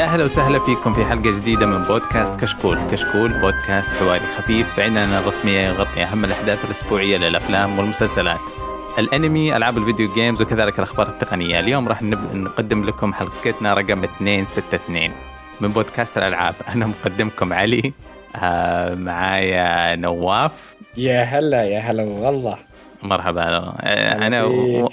يا 0.00 0.04
أهلا 0.04 0.24
وسهلا 0.24 0.58
فيكم 0.58 0.92
في 0.92 1.04
حلقة 1.04 1.30
جديدة 1.38 1.66
من 1.66 1.84
بودكاست 1.84 2.40
كشكول، 2.40 2.78
كشكول 2.90 3.40
بودكاست 3.40 3.90
حواري 3.90 4.26
خفيف 4.38 4.76
بعيدا 4.76 5.18
الرسميه 5.18 5.60
يغطي 5.60 6.02
أهم 6.02 6.24
الأحداث 6.24 6.64
الأسبوعية 6.64 7.16
للأفلام 7.16 7.78
والمسلسلات. 7.78 8.40
الأنمي، 8.98 9.56
ألعاب 9.56 9.78
الفيديو 9.78 10.12
جيمز 10.14 10.42
وكذلك 10.42 10.78
الأخبار 10.78 11.08
التقنية، 11.08 11.60
اليوم 11.60 11.88
راح 11.88 12.02
نقدم 12.02 12.84
لكم 12.84 13.14
حلقتنا 13.14 13.74
رقم 13.74 13.98
262 14.20 15.10
من 15.60 15.68
بودكاست 15.68 16.18
الألعاب، 16.18 16.54
أنا 16.74 16.86
مقدمكم 16.86 17.52
علي. 17.52 17.92
آه 18.36 18.94
معايا 18.94 19.96
نواف. 19.96 20.74
يا 20.96 21.22
هلا 21.22 21.62
يا 21.62 21.80
هلا 21.80 22.02
والله. 22.02 22.58
مرحبا. 23.02 23.42
آه 23.42 24.26
أنا 24.26 24.44
و... 24.44 24.88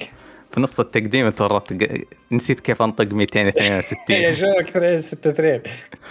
في 0.57 0.63
نص 0.63 0.79
التقديم 0.79 1.29
تورطت. 1.29 2.01
نسيت 2.31 2.59
كيف 2.59 2.81
أنطق 2.81 3.13
262 3.13 3.97
يا 4.17 4.33
شوك 4.33 4.77
262 4.77 5.61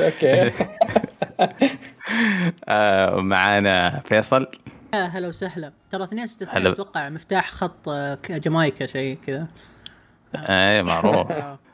أوكي. 0.00 0.52
آه 2.68 3.16
معانا 3.20 4.02
فيصل. 4.04 4.46
يا 4.94 5.00
هلا 5.00 5.28
وسهلا. 5.28 5.72
ترى 5.90 6.02
262 6.12 6.72
أتوقع 6.72 7.08
مفتاح 7.08 7.50
خط 7.50 7.88
آه، 7.88 8.18
جامايكا 8.30 8.86
شيء 8.86 9.18
كذا. 9.26 9.46
اي 10.36 10.82
معروف. 10.82 11.32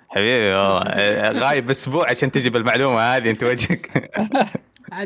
حبيبي 0.08 0.54
والله. 0.54 0.82
آه، 0.82 1.32
غايب 1.32 1.70
أسبوع 1.70 2.10
عشان 2.10 2.32
تجيب 2.32 2.56
المعلومه 2.56 3.00
هذه 3.16 3.30
أنت 3.30 3.42
وجهك. 3.42 4.10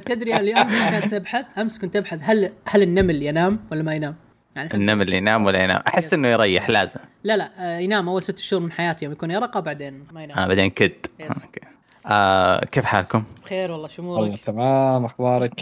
تدري 0.07 0.37
اليوم 0.37 0.69
كنت 1.01 1.13
أبحث 1.13 1.45
أمس 1.59 1.79
كنت 1.79 1.97
أبحث 1.97 2.19
هل 2.23 2.53
هل 2.69 2.83
النمل 2.83 3.23
ينام 3.23 3.61
ولا 3.73 3.83
ما 3.83 3.95
ينام؟ 3.95 4.26
يعني 4.57 4.75
النمل 4.75 5.13
ينام 5.13 5.47
ولا 5.47 5.65
ينام؟ 5.65 5.83
أحس 5.89 6.13
إنه 6.13 6.29
يريح 6.29 6.71
لازم. 6.71 7.01
لا 7.25 7.37
لا 7.37 7.51
آه، 7.59 7.79
ينام 7.79 8.09
أول 8.09 8.23
ست 8.23 8.39
شهور 8.39 8.63
من 8.63 8.73
حياته 8.73 9.05
يوم 9.05 9.13
يكون 9.13 9.31
يرقى 9.31 9.63
بعدين 9.63 10.05
ما 10.13 10.23
ينام. 10.23 10.39
آه 10.39 10.47
بعدين 10.47 10.71
كد. 10.71 10.93
أوكي. 11.21 11.61
آه 12.07 12.65
كيف 12.65 12.85
حالكم؟ 12.85 13.25
بخير 13.43 13.71
والله 13.71 13.89
شو 13.89 14.03
أمورك؟ 14.03 14.21
والله 14.21 14.37
تمام 14.37 15.05
أخبارك؟ 15.05 15.61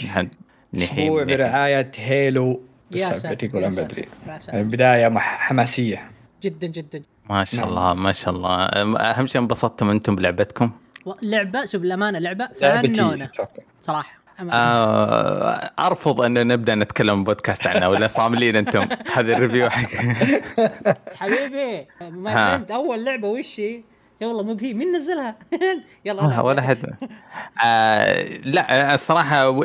أسبوع 0.76 1.22
برعاية 1.22 1.92
هيلو. 1.96 2.62
يا 2.90 3.12
ساتر 3.12 3.46
بدري. 3.46 4.08
بداية 4.52 5.18
حماسية. 5.18 6.10
جدا 6.42 6.66
جدا. 6.66 7.02
ما 7.30 7.44
شاء 7.44 7.60
نعم. 7.60 7.68
الله 7.68 7.94
ما 7.94 8.12
شاء 8.12 8.34
الله. 8.34 8.64
أهم 8.96 9.26
شيء 9.26 9.40
انبسطتم 9.40 9.90
أنتم 9.90 10.16
بلعبتكم؟ 10.16 10.70
لعبه 11.22 11.64
شوف 11.64 11.82
الأمانة 11.82 12.18
لعبة 12.18 12.46
فنونه 12.46 13.28
صراحة. 13.80 14.23
آه 14.40 15.70
أرفض 15.78 16.20
أن 16.20 16.46
نبدأ 16.46 16.74
نتكلم 16.74 17.24
بودكاست 17.24 17.66
عنها 17.66 17.88
ولا 17.88 18.06
صاملين 18.06 18.56
أنتم؟ 18.56 18.88
هذا 19.14 19.36
ال 19.36 19.41
review 19.41 19.70
حق. 19.70 19.88
حبيبي 21.16 21.86
ما 22.00 22.64
أول 22.70 23.04
لعبة 23.04 23.28
وش 23.28 23.60
هي؟ 23.60 23.82
يا 24.20 24.26
والله 24.26 24.42
مو 24.42 24.54
بهي. 24.54 24.74
مين 24.74 24.96
نزلها؟ 24.96 25.36
يلا 26.04 26.24
أنا 26.24 26.40
ولا 26.40 26.62
حد. 26.62 26.94
آه 27.64 28.22
لا 28.44 28.94
الصراحه 28.94 29.48
و... 29.48 29.64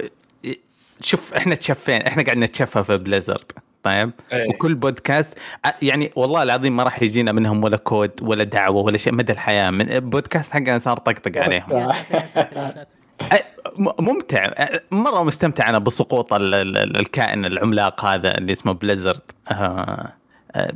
شوف 1.01 1.33
إحنا 1.33 1.55
تشفين. 1.55 2.01
إحنا 2.01 2.23
قاعد 2.23 2.37
نتشفى 2.37 2.83
في 2.83 2.97
بليزرد 2.97 3.51
طيب؟ 3.83 4.11
أيه. 4.33 4.49
وكل 4.49 4.75
بودكاست 4.75 5.33
يعني 5.81 6.11
والله 6.15 6.43
العظيم 6.43 6.75
ما 6.75 6.83
راح 6.83 7.01
يجينا 7.01 7.31
منهم 7.31 7.63
ولا 7.63 7.77
كود 7.77 8.11
ولا 8.21 8.43
دعوة 8.43 8.81
ولا 8.81 8.97
شيء. 8.97 9.13
مدى 9.13 9.33
الحياة. 9.33 9.69
من 9.69 9.85
بودكاست 9.85 10.51
حقنا 10.51 10.79
صار 10.79 10.97
طقطق 10.97 11.41
عليهم. 11.41 11.87
ممتع. 13.77 14.51
مرة 14.91 15.23
مستمتع 15.23 15.69
أنا 15.69 15.79
بسقوط 15.79 16.33
الكائن 16.33 17.45
العملاق 17.45 18.05
هذا 18.05 18.37
اللي 18.37 18.51
اسمه 18.51 18.71
بليزرد 18.71 19.21
آه، 19.51 20.13
آه، 20.55 20.73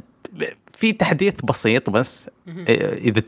في 0.74 0.92
تحديث 0.92 1.34
بسيط 1.44 1.90
بس 1.90 2.30
إذا 2.68 3.24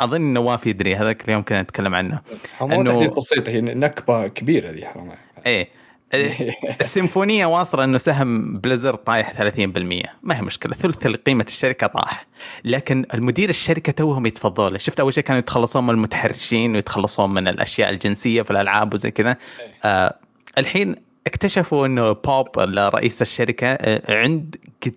أظن 0.00 0.20
نواف 0.20 0.66
يدري 0.66 0.96
هذاك 0.96 1.24
اليوم 1.24 1.42
كنا 1.42 1.62
نتكلم 1.62 1.94
عنه. 1.94 2.20
مو 2.60 2.84
تحديث 2.84 3.12
بسيط 3.12 3.48
هي 3.48 3.60
نكبة 3.60 4.28
كبيرة 4.28 4.70
ذي 4.70 4.86
حرام. 4.86 5.10
إيه. 5.46 5.68
السيمفونية 6.80 7.46
واصلة 7.46 7.84
إنه 7.84 7.98
سهم 7.98 8.58
بليزر 8.58 8.94
طايح 8.94 9.42
30% 9.42 9.48
ما 10.22 10.36
هي 10.36 10.42
مشكلة 10.42 10.74
ثلث 10.74 11.06
قيمه 11.06 11.44
الشركة 11.48 11.86
طاح. 11.86 12.26
لكن 12.64 13.04
المدير 13.14 13.48
الشركة 13.48 13.92
توهم 13.92 14.26
يتفضلوا. 14.26 14.70
له 14.70 14.78
شفت 14.78 15.00
أول 15.00 15.14
شيء 15.14 15.24
كانوا 15.24 15.38
يتخلصون 15.38 15.84
من 15.84 15.90
المتحرشين 15.90 16.74
ويتخلصون 16.74 17.34
من 17.34 17.48
الأشياء 17.48 17.90
الجنسية 17.90 18.42
في 18.42 18.50
الألعاب 18.50 18.94
وزي 18.94 19.10
كذا. 19.10 19.36
آه 19.84 20.18
الحين 20.58 20.96
اكتشفوا 21.26 21.86
إنه 21.86 22.12
بوب 22.12 22.58
رئيس 22.58 23.22
الشركة 23.22 23.66
آه 23.66 24.22
عند 24.22 24.56
قد 24.86 24.96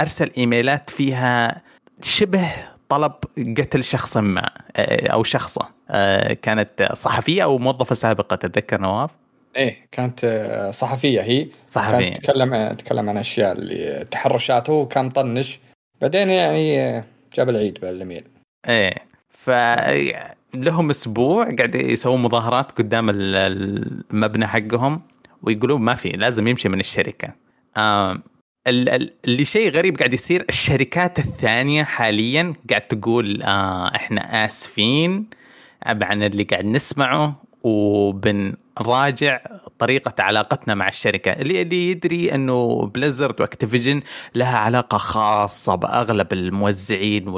أرسل 0.00 0.30
إيميلات 0.38 0.90
فيها 0.90 1.62
شبه 2.02 2.50
طلب 2.88 3.12
قتل 3.58 3.84
شخص 3.84 4.16
ما 4.16 4.50
آه، 4.76 5.06
أو 5.06 5.24
شخصة 5.24 5.68
آه، 5.90 6.32
كانت 6.32 6.88
صحفية 6.92 7.42
أو 7.44 7.58
موظفة 7.58 7.94
سابقة 7.94 8.36
تتذكر 8.36 8.80
نواف؟ 8.80 9.10
إيه 9.58 9.88
كانت 9.92 10.24
آه، 10.24 10.70
صحفية 10.70 11.20
هي. 11.20 11.48
صحفية. 11.66 11.98
كانت 11.98 12.16
تتكلم 12.16 12.72
تتكلم 12.72 13.08
عن 13.08 13.16
أشياء 13.16 13.52
اللي 13.52 14.04
تحرشات 14.10 14.70
هو 14.70 14.88
كان 14.88 15.04
مطنش. 15.04 15.60
بعدين 16.00 16.30
يعني 16.30 16.80
آه، 16.80 17.04
جاب 17.34 17.48
العيد 17.48 17.78
بالايميل 17.80 18.24
إيه 18.68 18.94
ف 19.30 19.50
لهم 20.54 20.90
أسبوع 20.90 21.54
قاعد 21.54 21.74
يسوون 21.74 22.22
مظاهرات 22.22 22.72
قدام 22.72 23.10
المبنى 23.10 24.46
حقهم 24.46 25.02
ويقولون 25.42 25.80
ما 25.82 25.94
في 25.94 26.08
لازم 26.08 26.46
يمشي 26.46 26.68
من 26.68 26.80
الشركة. 26.80 27.32
آه 27.76 28.18
اللي 28.66 29.44
شيء 29.44 29.70
غريب 29.70 29.96
قاعد 29.98 30.14
يصير 30.14 30.44
الشركات 30.48 31.18
الثانية 31.18 31.82
حاليا 31.84 32.52
قاعد 32.70 32.80
تقول 32.82 33.42
آه 33.42 33.94
إحنا 33.96 34.44
آسفين 34.44 35.26
عن 35.82 36.22
اللي 36.22 36.42
قاعد 36.42 36.64
نسمعه 36.64 37.42
وبنراجع 38.80 39.40
طريقة 39.78 40.14
علاقتنا 40.18 40.74
مع 40.74 40.88
الشركة. 40.88 41.32
اللي, 41.32 41.62
اللي 41.62 41.90
يدري 41.90 42.34
أنه 42.34 42.86
بليزرد 42.94 43.40
وأكتيفيجن 43.40 44.02
لها 44.34 44.58
علاقة 44.58 44.98
خاصة 44.98 45.74
بأغلب 45.74 46.32
الموزعين 46.32 47.28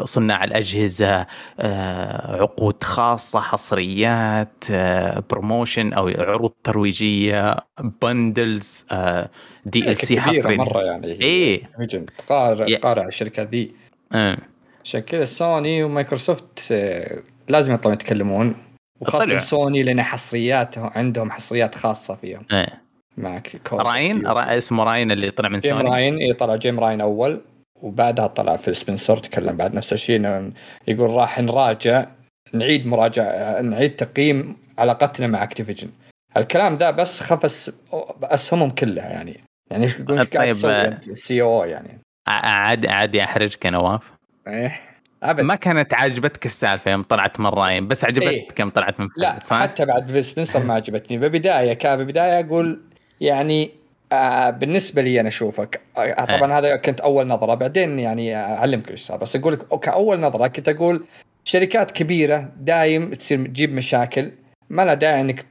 وصناع 0.00 0.44
الأجهزة 0.44 1.26
آه، 1.60 2.42
عقود 2.42 2.84
خاصة 2.84 3.40
حصريات 3.40 4.64
promotion 5.30 5.92
آه، 5.92 5.96
أو 5.96 6.08
عروض 6.08 6.52
ترويجية 6.64 7.56
bundles 8.02 8.86
DLC 9.66 10.20
حصري. 10.20 10.56
مرة 10.56 10.82
يعني. 10.82 11.06
إيه. 11.06 11.62
تقارع 12.18 12.76
تقارع 12.76 13.06
الشركات 13.06 13.48
ذي 13.48 13.72
آه. 14.12 14.38
عشان 14.84 15.00
كذا 15.00 15.24
سوني 15.24 15.82
ومايكروسوفت 15.84 16.74
لازم 17.48 17.74
يطلعون 17.74 17.94
يتكلمون. 17.94 18.69
وخاصة 19.00 19.38
سوني 19.38 19.82
لأن 19.82 20.02
حصريات 20.02 20.78
عندهم 20.78 21.30
حصريات 21.30 21.74
خاصة 21.74 22.14
فيهم. 22.14 22.42
إيه. 22.52 22.82
جيم 23.16 23.42
راين؟ 23.72 24.26
اسمه 24.26 24.55
جيم 24.55 24.84
راين 24.84 25.10
اللي 25.10 25.30
طلع 25.30 25.48
من 25.48 25.60
جيم 25.60 25.78
سوني. 25.78 25.90
راين 25.90 26.16
اي 26.16 26.32
طلع 26.32 26.56
جيم 26.56 26.80
راين 26.80 27.00
أول 27.00 27.40
وبعدها 27.82 28.26
طلع 28.26 28.56
فيل 28.56 28.74
سبنسر 28.74 29.16
تكلم 29.16 29.56
بعد 29.56 29.74
نفس 29.74 29.92
الشيء 29.92 30.52
يقول 30.88 31.10
راح 31.10 31.40
نراجع 31.40 32.06
نعيد 32.52 32.86
مراجعة 32.86 33.60
نعيد 33.60 33.96
تقييم 33.96 34.56
علاقتنا 34.78 35.26
مع 35.26 35.42
اكتيفيجن 35.42 35.88
الكلام 36.36 36.74
ذا 36.74 36.90
بس 36.90 37.22
خفس 37.22 37.72
أسهمهم 38.22 38.70
كلها 38.70 39.10
يعني. 39.10 39.40
يعني 39.70 39.86
يقول 39.86 40.26
طيب 40.26 40.56
ال 41.08 41.42
CEO 41.42 41.64
يعني. 41.64 41.98
عادي 42.28 42.88
عادي 42.88 43.24
أحرجك 43.24 43.64
يا 43.64 43.70
نواف 43.70 44.12
إيه. 44.46 44.72
أبد. 45.22 45.40
ما 45.40 45.54
كانت 45.54 45.94
عاجبتك 45.94 46.46
السالفة 46.46 46.90
يوم 46.90 47.02
طلعت 47.02 47.40
جيم 47.40 47.64
راين 47.64 47.88
بس 47.88 48.04
عجبتك 48.04 48.28
إيه؟ 48.28 48.48
كم 48.48 48.70
طلعت 48.70 49.00
من 49.00 49.08
لا 49.16 49.38
صح؟ 49.42 49.62
حتى 49.62 49.84
بعد 49.84 50.10
فيل 50.10 50.22
سبنسر 50.22 50.64
ما 50.64 50.74
عجبتني 50.74 51.18
ببداية 51.18 51.72
كان 51.72 52.04
ببداية 52.04 52.40
أقول 52.40 52.80
يعني 53.20 53.70
آه 54.12 54.50
بالنسبة 54.50 55.02
لي 55.02 55.20
أنا 55.20 55.28
أشوفك 55.28 55.80
آه 55.96 56.24
طبعا 56.24 56.52
إيه. 56.52 56.58
هذا 56.58 56.76
كنت 56.76 57.00
أول 57.00 57.26
نظرة 57.26 57.54
بعدين 57.54 57.98
يعني 57.98 58.36
أعلمك 58.36 58.90
إيش 58.90 59.00
صار 59.00 59.18
بس 59.18 59.36
أقول 59.36 59.52
لك 59.52 59.78
كاول 59.80 60.20
نظرة 60.20 60.46
كنت 60.46 60.68
أقول 60.68 61.04
شركات 61.44 61.90
كبيرة 61.90 62.48
دايم 62.56 63.10
تصير 63.10 63.46
تجيب 63.46 63.74
مشاكل 63.74 64.32
ما 64.70 64.84
لا 64.84 64.94
داعي 64.94 65.20
إنك 65.20 65.44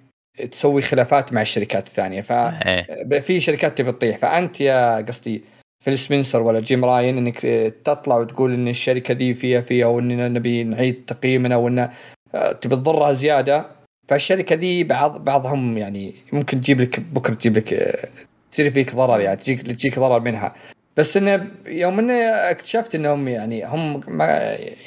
تسوي 0.51 0.81
خلافات 0.81 1.33
مع 1.33 1.41
الشركات 1.41 1.87
الثانية 1.87 2.21
ففي 2.21 3.29
إيه. 3.29 3.39
شركات 3.39 3.77
تبي 3.77 3.91
تطيح 3.91 4.17
فأنت 4.17 4.61
يا 4.61 5.01
قصدي 5.01 5.43
فيل 5.83 5.97
سبنسر 5.97 6.41
ولا 6.41 6.59
جيم 6.59 6.85
راين 6.85 7.17
إنك 7.17 7.39
تطلع 7.85 8.17
وتقول 8.17 8.53
إن 8.53 8.67
الشركة 8.67 9.13
ذي 9.13 9.33
فيها 9.33 9.61
فيها 9.61 9.87
واننا 9.87 10.27
نبي 10.27 10.63
نعيد 10.63 11.05
تقييمنا 11.07 11.55
وإن 11.55 11.89
آه، 12.35 12.51
تبي 12.51 12.75
تضرها 12.75 13.13
زيادة. 13.13 13.65
فالشركة 14.07 14.55
ذي 14.55 14.83
بعض 14.83 15.23
بعضهم 15.23 15.77
يعني 15.77 16.15
ممكن 16.33 16.61
تجيب 16.61 16.81
لك 16.81 16.99
بكرة 16.99 17.33
تجيب 17.33 17.57
لك 17.57 17.73
آه، 17.73 18.09
تصير 18.51 18.71
فيك 18.71 18.95
ضرر 18.95 19.19
يعني 19.19 19.37
تجيك 19.37 19.61
تجيك 19.61 19.99
ضرر 19.99 20.19
منها. 20.19 20.55
بس 20.97 21.17
انه 21.17 21.47
يوم 21.67 21.99
انه 21.99 22.13
اكتشفت 22.23 22.95
إنهم 22.95 23.27
يعني 23.27 23.65
هم 23.65 24.01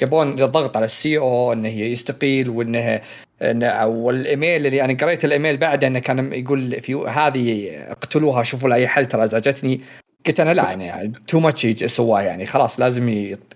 يبون 0.01 0.29
الضغط 0.43 0.77
على 0.77 0.85
ال 0.85 1.17
CEO 1.17 1.53
انه 1.53 1.69
يستقيل 1.69 2.49
وانه 2.49 3.01
انه 3.41 3.85
والإيميل 3.87 4.65
اللي 4.65 4.85
أنا 4.85 4.93
قريت 4.93 5.25
الإيميل 5.25 5.57
بعده 5.57 5.87
انه 5.87 5.99
كان 5.99 6.33
يقول 6.33 6.81
في 6.81 6.95
هذه 6.95 7.69
اقتلوها 7.91 8.43
شوفوا 8.43 8.69
لها 8.69 8.77
أي 8.77 8.87
حل. 8.87 9.05
ترى 9.05 9.23
ازعجتني 9.23 9.81
قلت 10.27 10.39
أنا 10.39 10.53
لا 10.53 10.71
يعني 10.71 11.13
too 11.27 11.39
much 11.39 11.83
سواه 11.85 12.21
يعني 12.21 12.45
خلاص 12.45 12.79
لازم 12.79 13.09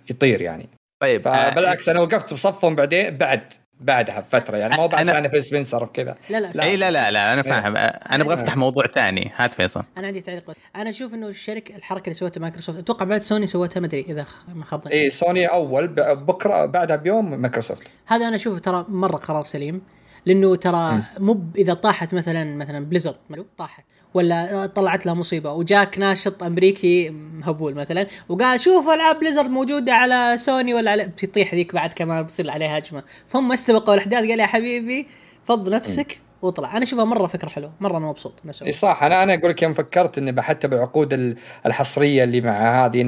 يطير 0.09 0.41
يعني. 0.41 0.69
طيب 1.03 1.21
فبالعكس 1.21 1.89
أنا 1.89 1.99
وقفت 1.99 2.33
بصفهم 2.33 2.75
بعدين 2.75 3.17
بعد 3.17 3.53
بعدها 3.81 4.19
بفترة 4.19 4.57
يعني 4.57 4.77
ما 4.77 4.83
هو 4.83 4.89
أنا- 4.89 4.93
عشان 4.93 5.29
فيل 5.29 5.43
سبنسر 5.43 5.83
وكذا. 5.83 6.15
لا 6.29 6.39
لا, 6.39 6.63
إي 6.63 6.75
لا 6.77 6.91
لا 6.91 7.11
لا 7.11 7.33
أنا 7.33 7.41
فاهم. 7.41 7.77
أنا 7.77 8.23
أبغى 8.23 8.33
أفتح 8.33 8.57
موضوع 8.57 8.87
ثاني. 8.87 9.31
هات 9.35 9.53
فيصل. 9.53 9.83
أنا 9.97 10.07
عندي 10.07 10.21
تعليق. 10.21 10.51
أنا 10.75 10.89
أشوف 10.89 11.13
إنه 11.13 11.27
الشركة 11.27 11.75
الحركة 11.75 12.03
اللي 12.03 12.13
سوتها 12.13 12.41
مايكروسوفت 12.41 12.79
أتوقع 12.79 13.05
بعد 13.05 13.21
سوني 13.21 13.47
سوتها 13.47 13.79
ما 13.79 13.85
أدري 13.87 14.01
إذا 14.09 14.23
خ- 14.23 14.45
ما 14.55 14.65
خاب. 14.65 14.87
إي 14.87 15.09
سوني 15.09 15.45
أول 15.45 15.87
ب- 15.87 16.25
بكرة 16.25 16.65
بعدها 16.65 16.95
بيوم 16.95 17.41
مايكروسوفت. 17.41 17.87
هذا 18.07 18.27
أنا 18.27 18.35
أشوفه 18.35 18.59
ترى 18.59 18.85
مرة 18.89 19.15
قرار 19.17 19.43
سليم 19.43 19.81
لأنه 20.25 20.55
ترى 20.55 20.99
مو 21.19 21.43
إذا 21.57 21.73
طاحت 21.73 22.13
مثلا 22.13 22.55
مثلا 22.55 22.85
بليزرد 22.85 23.15
طاحت. 23.57 23.83
ولا 24.17 24.65
طلعت 24.65 25.05
لها 25.05 25.13
مصيبة. 25.13 25.53
وجاك 25.53 25.99
ناشط 25.99 26.43
أمريكي 26.43 27.09
مهبول 27.09 27.75
مثلا 27.75 28.07
وقال 28.29 28.61
شوفوا 28.61 28.93
ألعاب 28.93 29.19
بليزرد 29.19 29.49
موجودة 29.49 29.93
على 29.93 30.37
سوني 30.37 30.73
ولا 30.73 30.91
على 30.91 31.05
بتطيح 31.05 31.53
ذيك 31.53 31.73
بعد 31.73 31.93
كمان 31.93 32.23
بتصير 32.23 32.51
عليها 32.51 32.77
هجمه 32.77 33.03
فهم 33.27 33.51
استبقوا 33.51 33.93
الأحداث 33.93 34.19
قال 34.29 34.39
يا 34.39 34.45
حبيبي 34.45 35.07
فض 35.45 35.69
نفسك. 35.69 36.21
واطلع 36.41 36.77
أنا 36.77 36.83
أشوفها 36.83 37.05
مرة 37.05 37.27
فكرة 37.27 37.49
حلوة 37.49 37.71
مرة 37.79 37.97
أنا 37.97 38.07
مبسوط 38.07 38.33
نفسه 38.45 38.65
إي 38.65 38.71
صح 38.71 39.03
أنا 39.03 39.23
أنا 39.23 39.33
أقول 39.33 39.49
لك 39.49 39.61
يوم 39.63 39.73
فكرت 39.73 40.17
إني 40.17 40.41
حتى 40.41 40.67
بالعقود 40.67 41.13
ال- 41.13 41.37
الحصرية 41.65 42.23
اللي 42.23 42.41
مع 42.41 42.85
هذه 42.85 43.03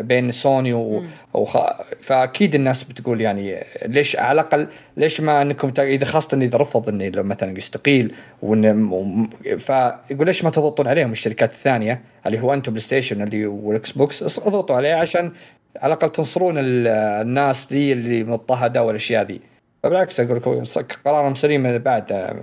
بين 0.00 0.32
سوني 0.32 0.72
و... 0.72 1.02
وخ... 1.34 1.56
فأكيد 2.00 2.54
الناس 2.54 2.84
بتقول 2.84 3.20
يعني 3.20 3.56
ليش 3.86 4.16
على 4.16 4.40
الأقل 4.40 4.68
ليش 4.96 5.20
ما 5.20 5.42
إنكم. 5.42 5.72
إذا 5.78 6.04
خاصة 6.04 6.36
إذا 6.38 6.58
رفض 6.58 6.88
انه 6.88 7.08
لو 7.08 7.22
مثلا 7.22 7.58
يستقيل. 7.58 8.14
وم- 8.42 9.30
فيقول 9.58 10.26
ليش 10.26 10.44
ما 10.44 10.50
تضغطون 10.50 10.88
عليهم 10.88 11.12
الشركات 11.12 11.50
الثانية 11.52 12.00
اللي 12.26 12.40
هو 12.40 12.54
أنتم 12.54 12.72
بلاي 12.72 12.80
ستيشن 12.82 13.22
اللي 13.22 13.46
والاكس 13.46 13.92
بوكس 13.92 14.38
اضغطوا 14.38 14.76
عليه 14.76 14.94
عشان 14.94 15.32
على 15.76 15.94
الأقل 15.94 16.12
تنصرون 16.12 16.58
ال- 16.58 16.86
الناس 17.26 17.66
دي 17.66 17.92
اللي 17.92 18.24
مضطهدة 18.24 18.82
والأشياء 18.84 19.24
ذي 19.24 19.40
فبالعكس 19.82 20.20
أقول 20.20 20.36
لك 20.36 20.48
هو 20.48 20.62
قرارهم 21.04 21.34
سليم 21.34 21.78
بعد 21.78 22.36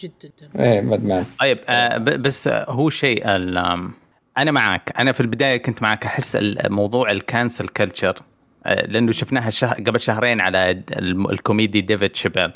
جدا. 0.00 0.30
إيه 0.58 0.80
مدمان. 0.80 1.24
طيب 1.40 1.58
آه 1.68 1.96
ب- 1.96 2.04
بس 2.22 2.48
آه، 2.48 2.70
هو 2.70 2.90
شيء 2.90 3.22
أنا 4.38 4.50
معك 4.50 4.92
أنا 4.98 5.12
في 5.12 5.20
البداية 5.20 5.56
كنت 5.56 5.82
معك 5.82 6.04
أحس 6.06 6.36
الموضوع 6.36 7.10
ال 7.10 7.18
cancel 7.18 7.68
culture 7.68 8.14
لأنه 8.66 9.12
شفناها 9.12 9.50
شه... 9.50 9.66
قبل 9.72 10.00
شهرين 10.00 10.40
على 10.40 10.82
الكوميدي 11.30 11.80
ديف 11.80 12.16
شابيل 12.16 12.52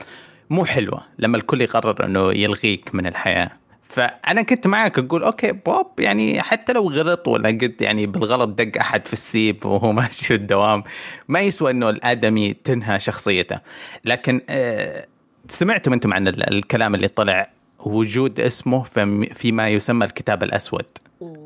مو 0.51 0.65
حلوة 0.65 1.03
لما 1.19 1.37
الكل 1.37 1.61
يقرر 1.61 2.05
إنه 2.05 2.33
يلغيك 2.33 2.95
من 2.95 3.07
الحياة. 3.07 3.51
فأنا 3.83 4.43
كنت 4.43 4.67
معك 4.67 4.99
أقول 4.99 5.23
okay 5.23 5.53
بوب 5.53 5.87
يعني 6.01 6.43
حتى 6.43 6.73
لو 6.73 6.91
غلط 6.91 7.29
ولا 7.29 7.49
قد 7.49 7.75
يعني 7.81 8.07
بالغلط 8.07 8.49
دق 8.49 8.79
أحد 8.81 9.07
في 9.07 9.13
السيب 9.13 9.67
وهو 9.67 9.93
ماشي 10.03 10.25
في 10.25 10.35
الدوام 10.35 10.85
ما 11.29 11.41
يسوى 11.41 11.71
إنه 11.71 11.91
الآدمي 11.91 12.53
تنهى 12.53 13.01
شخصيته. 13.01 13.61
لكن 14.05 14.41
آه 14.49 15.07
سمعتم 15.49 15.93
أنتم 15.93 16.15
عن 16.15 16.29
ال- 16.29 16.55
الكلام 16.55 16.95
اللي 16.95 17.09
طلع 17.09 17.51
وجود 17.79 18.41
اسمه 18.41 18.83
في 18.83 19.27
فيما 19.35 19.69
يسمى 19.69 20.05
الكتاب 20.05 20.43
الأسود 20.43 20.85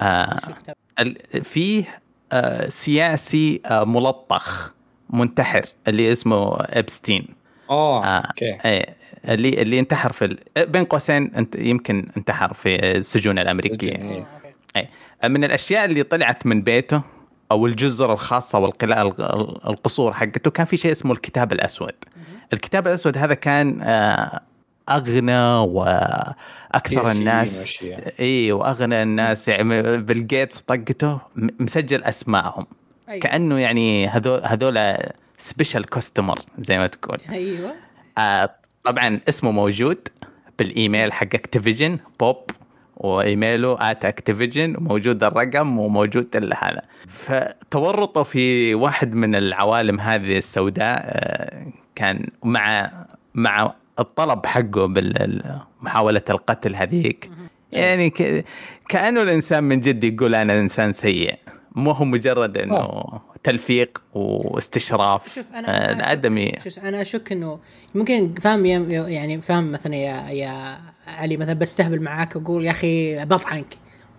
آه. 0.02 0.38
ال- 0.98 1.44
فيه 1.44 1.84
آه 2.32 2.68
سياسي 2.68 3.60
آه 3.66 3.84
ملطخ 3.84 4.72
منتحر 5.10 5.62
اللي 5.88 6.12
اسمه 6.12 6.56
إبستين 6.60 7.26
آه 7.70 8.04
آه 8.04 8.18
أوكي 8.26 8.58
إيه، 8.64 8.86
اللي 9.28 9.62
اللي 9.62 9.78
انتحر 9.78 10.12
في 10.12 10.36
بين 10.68 10.84
قوسين 10.84 11.34
انت 11.34 11.54
يمكن 11.56 12.08
انتحر 12.16 12.52
في 12.54 12.96
السجون 12.96 13.38
الأمريكية 13.38 13.92
إيه. 13.92 14.26
أي. 14.76 14.88
من 15.28 15.44
الأشياء 15.44 15.84
اللي 15.84 16.02
طلعت 16.02 16.46
من 16.46 16.62
بيته 16.62 17.02
أو 17.52 17.66
الجزر 17.66 18.12
الخاصة 18.12 18.58
والقلاع 18.58 19.02
الق- 19.02 19.20
القصور 19.68 20.12
حقته 20.12 20.50
كان 20.50 20.66
في 20.66 20.76
شيء 20.76 20.92
اسمه 20.92 21.12
الكتاب 21.12 21.52
الأسود 21.52 21.92
الكتاب 22.52 22.86
الأسود 22.88 23.18
هذا 23.18 23.34
كان 23.34 23.82
آه، 23.82 24.40
أغنى 24.90 25.38
وأكثر 25.58 27.10
الناس. 27.10 27.84
إي 28.20 28.52
وأغنى 28.52 29.02
الناس 29.02 29.48
يعني 29.48 29.96
بيل 29.96 30.26
جيتس 30.26 30.58
وطقته 30.62 31.20
م- 31.36 31.48
مسجل 31.60 32.04
أسمائهم 32.04 32.66
أيوة. 33.08 33.20
كأنه 33.20 33.58
يعني 33.58 34.08
هذول 34.08 34.40
هذول 34.44 34.94
special 35.38 35.86
customer 35.86 36.38
زي 36.58 36.78
ما 36.78 36.86
تقول 36.86 37.18
أيوه 37.30 37.72
آه 38.18 38.50
طبعا 38.84 39.20
اسمه 39.28 39.50
موجود 39.50 40.08
بالإيميل 40.58 41.12
حق 41.12 41.34
Activision 41.34 41.98
بوب 42.20 42.50
وإيميله 42.96 43.90
at 43.90 44.04
Activision 44.04 44.76
وموجود 44.76 45.24
الرقم 45.24 45.78
وموجود 45.78 46.36
هذا 46.36 46.82
فتورطوا 47.08 48.22
في 48.22 48.74
واحد 48.74 49.14
من 49.14 49.34
العوالم 49.34 50.00
هذه 50.00 50.38
السوداء 50.38 51.00
آه، 51.04 51.66
كان 51.98 52.26
مع 52.44 52.90
مع 53.34 53.74
الطلب 53.98 54.46
حقه 54.46 54.86
بمحاولة 54.86 56.22
القتل 56.30 56.74
هذيك. 56.76 57.30
يعني 57.72 58.10
ك... 58.10 58.44
كأنه 58.88 59.22
الإنسان 59.22 59.64
من 59.64 59.80
جد 59.80 60.04
يقول 60.04 60.34
أنا 60.34 60.60
إنسان 60.60 60.92
سيء. 60.92 61.34
مو 61.72 61.90
هو 61.90 62.04
مجرد 62.04 62.58
إنه 62.58 63.02
تلفيق 63.44 64.02
واستشراف. 64.14 65.34
شوف 65.34 65.54
أنا 65.54 65.68
آه، 65.68 65.92
أنا 65.92 65.94
أشك- 65.94 65.96
الآدمي. 65.96 66.52
شوف 66.64 66.78
أنا 66.78 67.02
أشك 67.02 67.32
إنه 67.32 67.58
ممكن 67.94 68.34
فاهم 68.34 68.66
يعني 68.66 69.40
فاهم 69.40 69.72
مثلا 69.72 69.94
يا 69.96 70.30
يا 70.30 70.78
علي 71.06 71.36
مثلا 71.36 71.54
بستهبل 71.54 72.00
معاك 72.02 72.36
وأقول 72.36 72.64
يا 72.64 72.70
أخي 72.70 73.24
بطعنك 73.24 73.66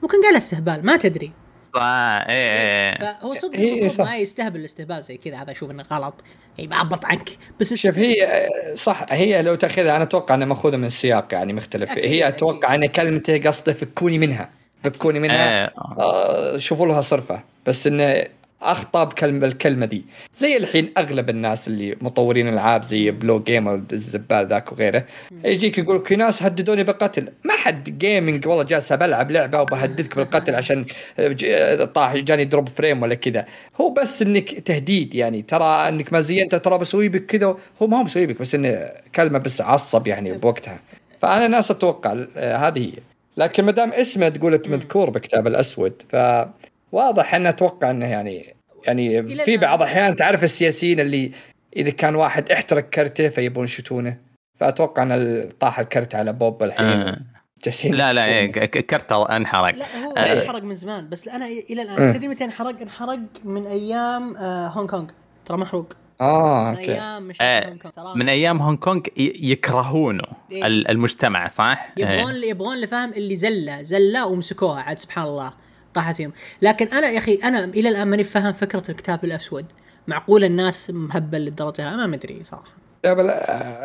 ممكن 0.03 0.17
قال 0.23 0.35
استهبال 0.35 0.85
ما 0.85 0.97
تدري. 0.97 1.31
صح 1.75 1.81
إيه 2.29 2.29
إيه 2.29 2.97
فهو 2.97 3.33
صدق 3.35 3.55
هي- 3.55 3.89
صح. 3.89 4.05
ما 4.05 4.17
يستهبل 4.17 4.59
الاستهبال 4.59 5.03
زي 5.03 5.17
كذا 5.17 5.37
هذا 5.37 5.51
أشوف 5.51 5.71
إنه 5.71 5.83
غلط. 5.91 6.13
يبقى 6.59 6.87
بطعنك 6.89 7.29
بس 7.59 7.73
شوف 7.73 7.97
هي 7.97 8.47
صح 8.73 9.05
هي 9.09 9.41
لو 9.41 9.55
تأخذها 9.55 9.95
أنا 9.95 10.03
أتوقع 10.03 10.35
إنها 10.35 10.47
مأخوذة 10.47 10.77
من 10.77 10.89
سياق 10.89 11.27
يعني 11.31 11.53
مختلف. 11.53 11.91
أكيد، 11.91 12.05
هي 12.05 12.27
أكيد. 12.27 12.35
أتوقع 12.35 12.75
إن 12.75 12.85
كلمته 12.85 13.37
قصده 13.37 13.73
فكوني 13.73 14.17
منها. 14.17 14.49
فكوني 14.83 15.19
منها. 15.19 15.63
إيه. 15.67 15.73
آه 15.99 16.57
شوفوا 16.57 16.87
لها 16.87 17.01
صرفة. 17.01 17.43
بس 17.65 17.87
إنه 17.87 18.25
اخطا 18.61 19.03
بكلمه 19.03 19.47
الكلمة 19.47 19.85
ذي 19.85 20.05
زي 20.35 20.57
الحين 20.57 20.91
أغلب 20.97 21.29
الناس 21.29 21.67
اللي 21.67 21.95
مطورين 22.01 22.49
ألعاب 22.49 22.83
زي 22.83 23.11
بلو 23.11 23.43
جيمر 23.43 23.81
الزبال 23.93 24.47
ذاك 24.47 24.71
وغيره 24.71 25.05
يجيك 25.43 25.77
يقول 25.77 25.95
لك 25.95 26.13
ناس 26.13 26.43
هددوني 26.43 26.83
بالقتل. 26.83 27.29
ما 27.45 27.53
حد 27.53 27.97
gaming 27.99 28.47
والله 28.47 28.63
جالس 28.63 28.93
بلعب 28.93 29.31
لعبة 29.31 29.61
وبهددك 29.61 30.15
بالقتل 30.15 30.55
عشان 30.55 30.85
طاح 31.93 32.15
جاني 32.15 32.45
drop 32.45 32.69
frame 32.69 33.01
ولا 33.01 33.15
كذا. 33.15 33.45
هو 33.81 33.89
بس 33.89 34.21
إنك 34.21 34.59
تهديد 34.59 35.15
يعني 35.15 35.41
ترى 35.41 35.89
إنك 35.89 36.13
ما 36.13 36.21
زينت 36.21 36.55
ترى 36.55 36.77
بسوي 36.77 37.09
بك 37.09 37.25
كذا 37.25 37.57
هو 37.81 37.87
ما 37.87 37.99
هو 37.99 38.03
مسوي 38.03 38.25
بك 38.25 38.41
بس 38.41 38.55
إنه 38.55 38.89
كلمة 39.15 39.39
بس 39.39 39.61
عصب 39.61 40.07
يعني 40.07 40.31
بوقتها. 40.31 40.79
فأنا 41.21 41.47
ناس 41.47 41.71
أتوقع 41.71 42.25
آه، 42.37 42.57
هذه 42.57 42.85
هي. 42.85 42.93
لكن 43.37 43.63
ما 43.63 43.71
دام 43.71 43.91
اسمه 43.91 44.29
تقول 44.29 44.61
مذكور 44.67 45.09
بالكتاب 45.09 45.47
الأسود 45.47 46.01
فواضح 46.91 47.35
انه 47.35 47.49
أتوقع 47.49 47.89
إنه 47.89 48.05
يعني 48.05 48.58
يعني 48.87 49.23
في. 49.45 49.57
بعض 49.57 49.81
الأحيان 49.81 50.15
تعرف 50.15 50.43
السياسيين 50.43 50.99
اللي 50.99 51.31
إذا 51.77 51.89
كان 51.91 52.15
واحد 52.15 52.51
احترق 52.51 52.89
كرته 52.89 53.29
فيبون 53.29 53.63
يشتونه 53.63 54.17
فأتوقع 54.59 55.03
أن 55.03 55.49
طاح 55.59 55.79
الكرت 55.79 56.15
على 56.15 56.33
بوب 56.33 56.63
الحين 56.63 56.85
آه. 56.87 57.17
جالسين 57.65 57.93
لا 57.95 58.13
لا. 58.13 58.25
إيه 58.25 58.51
ك- 58.51 58.85
كرت 58.85 59.11
انحرق 59.11 59.75
لا 59.75 59.85
هو 60.05 60.11
آه. 60.17 60.41
انحرق 60.41 60.63
من 60.63 60.75
زمان 60.75 61.09
بس 61.09 61.27
أنا 61.27 61.45
إلى 61.45 61.81
الآن. 61.81 62.13
تدري 62.13 62.27
متى 62.27 62.45
انحرق؟ 62.45 62.81
انحرق 62.81 63.19
من 63.43 63.67
أيام 63.67 64.35
آه 64.37 64.67
هونغ 64.67 64.87
كونغ 64.89 65.05
ترى 65.45 65.57
محروق 65.57 65.93
آه 66.21 66.71
من 66.71 66.77
okay 66.77 66.93
أيام 66.93 67.23
مش 67.23 67.41
آه، 67.41 67.67
هونغ 67.67 67.77
كونغ 67.77 67.93
ترى 67.93 68.13
من 68.15 68.29
أيام 68.29 68.61
هونغ 68.61 68.77
كونغ 68.77 69.01
يكرهونه 69.17 70.23
إيه. 70.51 70.65
ال- 70.67 70.87
المجتمع 70.91 71.47
صح؟ 71.47 71.93
يبغون 71.97 72.33
إيه. 72.35 72.49
يبغون 72.49 72.75
اللي 72.75 72.87
فاهم 72.87 73.13
اللي 73.13 73.35
زله 73.35 73.81
زله 73.81 74.27
ومسكوها 74.27 74.81
عاد 74.81 74.99
سبحان 74.99 75.25
الله 75.25 75.53
طاحت 75.99 76.15
فيهم 76.15 76.31
لكن 76.61 76.87
أنا 76.87 77.09
يا 77.09 77.17
أخي 77.17 77.39
أنا 77.43 77.63
إلى 77.63 77.89
الآن 77.89 78.07
ماني 78.07 78.23
فاهم 78.23 78.53
فكرة 78.53 78.83
الكتاب 78.89 79.25
الأسود. 79.25 79.65
معقول 80.07 80.43
الناس 80.43 80.89
مهبل 80.89 81.37
للدرجة 81.41 81.95
ما 81.95 82.07
مدري 82.07 82.41
صراحة. 82.43 82.73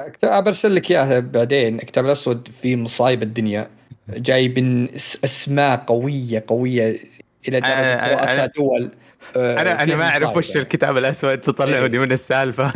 كتاب 0.08 0.44
برسل 0.44 0.74
لك 0.74 0.90
اياه 0.90 1.18
بعدين. 1.20 1.74
الكتاب 1.74 2.06
الأسود 2.06 2.48
في 2.48 2.76
مصايب 2.76 3.22
الدنيا. 3.22 3.68
جايبين 4.08 4.88
أس- 4.88 5.16
أسماء 5.24 5.76
قوية 5.86 6.44
قوية 6.46 7.00
إلى 7.48 7.60
أنا- 7.60 7.64
درجة 7.64 8.14
رؤساء 8.20 8.46
دول. 8.46 8.90
آه، 9.36 9.60
أنا 9.60 9.82
أنا 9.82 9.96
ما 9.96 10.04
أعرف 10.08 10.36
وش 10.36 10.48
يعني. 10.48 10.60
الكتاب 10.60 10.96
الأسود. 10.96 11.38
تطلعني 11.40 11.98
من 11.98 12.12
السالفة. 12.12 12.72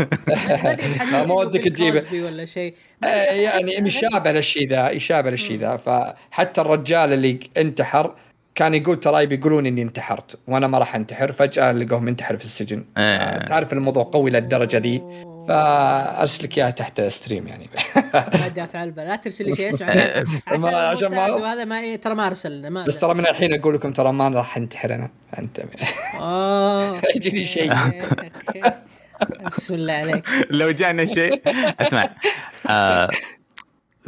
ما 1.27 1.33
ودك 1.35 1.61
تجيبه. 1.65 2.05
ولا 2.13 2.45
شيء. 2.45 2.75
آه، 3.05 3.07
يعني 3.33 3.73
يشابه 3.75 4.33
للشيء 4.33 4.69
ذا 4.69 4.91
يشابه 4.91 5.31
للشيء 5.31 5.59
ذا. 5.59 5.77
فحتى 5.77 6.61
الرجال 6.61 7.13
اللي 7.13 7.41
انتحر 7.57 8.15
كان 8.59 8.75
يقول 8.75 9.01
ترى 9.01 9.27
بيقولون 9.27 9.67
إني 9.67 9.83
انتحرت 9.83 10.39
وأنا 10.49 10.67
ما 10.67 10.79
راح 10.79 10.95
انتحر 10.95 11.33
فجأة 11.33 11.73
لقوه 11.73 12.01
منتحر 12.01 12.37
في 12.37 12.45
السجن. 12.45 12.85
آه. 12.97 13.17
آه، 13.17 13.47
تعرف 13.47 13.73
الموضوع 13.73 14.11
قوي 14.13 14.31
للدرجة 14.31 14.77
ذي 14.79 15.03
فأرسلك 15.49 16.59
إياها 16.59 16.71
تحت 16.71 17.01
stream 17.01 17.49
يعني. 17.49 17.71
ما 18.41 18.49
دافع 18.49 18.85
البال 18.85 19.05
لا 19.07 19.17
ترسل 19.17 19.45
لي 19.47 19.57
شيء 19.57 19.73
عشان 19.75 19.89
عشان 20.47 20.61
ما- 20.61 20.77
عشان 20.79 21.11
ما- 21.11 21.65
ما 21.65 21.97
ترى 21.97 22.15
ما 22.15 22.27
أرسل 22.27 22.69
ما 22.69 22.85
بس 22.85 22.99
ترى 22.99 23.15
من 23.15 23.27
الحين 23.27 23.55
أقول 23.61 23.75
لكم 23.75 23.93
ترى 23.93 24.13
ما 24.13 24.29
راح 24.29 24.57
انتحر 24.57 24.95
أنا. 24.95 25.11
أنت. 25.39 25.61
أوه. 26.21 27.03
يجيني 27.17 27.45
شيء. 27.45 27.73
بسم 29.47 29.75
الله 29.75 29.93
عليك. 29.93 30.25
لو 30.51 30.71
جانا 30.71 31.05
شيء. 31.05 31.43
اسمع 31.81 32.11
آه 32.71 33.09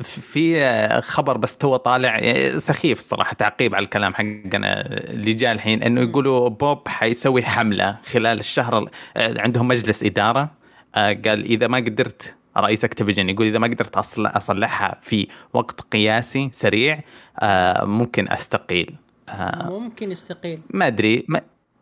في 0.03 1.01
خبر 1.03 1.37
بس 1.37 1.57
تو 1.57 1.77
طالع 1.77 2.21
سخيف 2.59 2.99
الصراحة 2.99 3.33
تعقيب 3.33 3.75
على 3.75 3.85
الكلام 3.85 4.15
حقنا 4.15 4.87
اللي 5.11 5.33
جاء 5.33 5.53
الحين 5.53 5.83
إنه 5.83 6.01
يقولوا 6.01 6.49
بوب 6.49 6.89
حيسوي 6.89 7.43
حملة 7.43 7.97
خلال 8.05 8.39
الشهر 8.39 8.91
عندهم 9.17 9.69
مجلس 9.69 10.03
إدارة 10.03 10.61
آه، 10.95 11.13
قال 11.13 11.45
إذا 11.45 11.67
ما 11.67 11.79
قدرت 11.79 12.35
رئيس 12.57 12.85
Activision 12.85 13.29
يقول 13.29 13.47
إذا 13.47 13.59
ما 13.59 13.67
قدرت 13.67 13.97
أصلحها 14.37 14.99
في 15.03 15.29
وقت 15.53 15.81
قياسي 15.81 16.51
سريع 16.53 17.01
آه، 17.41 17.85
ممكن 17.85 18.33
أستقيل. 18.33 18.97
آه، 19.29 19.69
ممكن 19.71 20.13
استقيل 20.13 20.61
ما 20.71 20.87
أدري 20.87 21.25
ما 21.29 21.41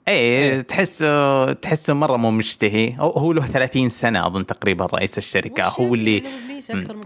إيه 0.09 0.61
تحسه 0.61 1.53
تحسه 1.53 1.95
مرة 1.95 2.17
مو 2.17 2.31
مشتهي. 2.31 2.95
هو 2.99 3.33
له 3.33 3.47
30 3.47 3.91
سنة 3.91 4.27
أظن 4.27 4.47
تقريبا 4.47 4.87
رئيس 4.87 5.19
الشركة. 5.19 5.65
هو 5.81 5.95
اللي 5.95 6.23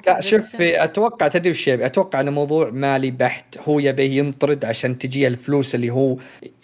لا 0.07 0.21
شوف 0.21 0.61
أتوقع 0.61 1.29
تدري 1.29 1.51
وش 1.51 1.69
أتوقع 1.69 2.21
إنه 2.21 2.31
موضوع 2.31 2.71
مالي 2.71 3.11
بحت. 3.11 3.45
هو 3.69 3.79
يبي 3.79 4.17
ينطرد 4.17 4.65
عشان 4.65 4.99
تجيه 4.99 5.29
الفلوس 5.29 5.75
اللي 5.75 5.91
هو 5.91 6.17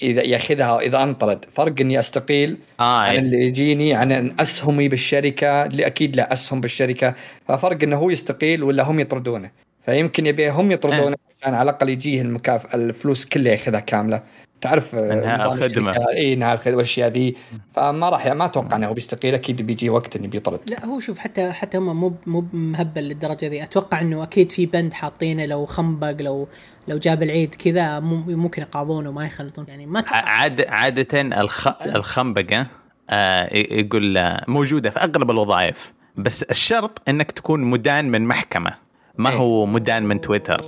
إذا 0.02 0.22
ياخذها 0.22 0.80
إذا 0.80 1.02
أنطرد. 1.02 1.44
فرق 1.52 1.74
إني 1.80 1.98
أستقيل 1.98 2.56
آه 2.80 2.98
عن 2.98 3.16
اللي 3.16 3.42
يجيني 3.42 3.94
عن 3.94 4.34
أسهمي 4.40 4.88
بالشركة. 4.88 5.64
اللي 5.64 5.86
أكيد 5.86 6.16
له 6.16 6.22
أسهم 6.22 6.60
بالشركة. 6.60 7.14
ففرق 7.48 7.82
إنه 7.82 7.96
هو 7.96 8.10
يستقيل 8.10 8.62
ولا 8.62 8.82
هم 8.82 9.00
يطردونه. 9.00 9.50
فيمكن 9.86 10.26
يبي 10.26 10.50
هم 10.50 10.72
يطردونه 10.72 11.16
عشان 11.40 11.54
على 11.54 11.70
الأقل 11.70 11.88
يجيه 11.88 12.22
المكافاه 12.22 12.74
الفلوس 12.74 13.24
كلها 13.24 13.52
ياخذها 13.52 13.80
كاملة. 13.80 14.22
تعرف 14.60 14.94
انهاء 14.94 15.52
الخدمه 15.52 15.94
إي 16.08 16.32
انهاء 16.32 16.54
الخدمه 16.54 16.76
والأشياء 16.76 17.08
ذي. 17.08 17.36
فما 17.72 18.08
راح 18.08 18.26
ما 18.26 18.44
أتوقع 18.44 18.76
إنه 18.76 18.92
بيستقيل. 18.92 19.34
أكيد 19.34 19.62
بيجي 19.62 19.90
وقت 19.90 20.16
إنه 20.16 20.28
بيطرد. 20.28 20.60
لا 20.70 20.86
هو 20.86 21.00
شوف 21.00 21.18
حتى 21.18 21.52
حتى 21.52 21.78
هم 21.78 22.00
مو 22.00 22.14
مو 22.26 22.44
مهبل 22.52 23.02
للدرجة 23.02 23.46
ذي. 23.46 23.62
أتوقع 23.62 24.00
إنه 24.00 24.22
أكيد 24.22 24.52
في 24.52 24.66
بند 24.66 24.92
حاطينه 24.92 25.46
لو 25.46 25.66
خنبق 25.66 26.16
لو 26.20 26.48
لو 26.88 26.98
جاب 26.98 27.22
العيد 27.22 27.54
كذا 27.54 28.00
ممكن 28.00 28.62
يقاضونه 28.62 29.10
وما 29.10 29.26
يخلطون. 29.26 29.64
يعني 29.68 29.86
ما 29.86 30.04
عاد 30.08 30.60
عادة 30.68 31.20
الخ... 31.20 31.68
الخنبقة 31.82 32.66
آه 33.10 33.48
يقول 33.54 34.36
موجودة 34.48 34.90
في 34.90 34.98
أغلب 34.98 35.30
الوظائف. 35.30 35.92
بس 36.16 36.42
الشرط 36.42 37.02
إنك 37.08 37.32
تكون 37.32 37.60
مدان 37.60 38.10
من 38.10 38.26
محكمة. 38.26 38.74
ما 39.18 39.30
هو 39.30 39.66
مدان 39.66 40.02
من 40.02 40.20
تويتر. 40.20 40.60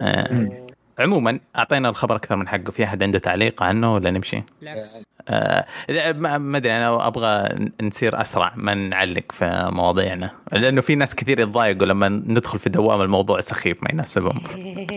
آه. 0.00 0.67
عموما 0.98 1.40
أعطينا 1.56 1.88
الخبر 1.88 2.16
أكثر 2.16 2.36
من 2.36 2.48
حقه. 2.48 2.70
في 2.70 2.84
أحد 2.84 3.02
عنده 3.02 3.18
تعليق 3.18 3.62
عنه 3.62 3.94
ولا 3.94 4.10
نمشي؟ 4.10 4.42
بالعكس 4.60 5.04
آه 5.28 5.66
ما 6.12 6.56
أدري 6.56 6.76
أنا 6.76 7.06
أبغى 7.06 7.48
نصير 7.82 8.20
أسرع 8.20 8.52
ما 8.56 8.74
نعلق 8.74 9.32
في 9.32 9.68
مواضيعنا. 9.72 10.30
لأنه 10.52 10.80
في 10.80 10.94
ناس 10.94 11.14
كثير 11.14 11.40
يتضايقوا 11.40 11.86
لما 11.86 12.08
ندخل 12.08 12.58
في 12.58 12.70
دوام 12.70 13.00
الموضوع 13.00 13.40
سخيف 13.40 13.82
ما 13.82 13.88
يناسبهم. 13.92 14.40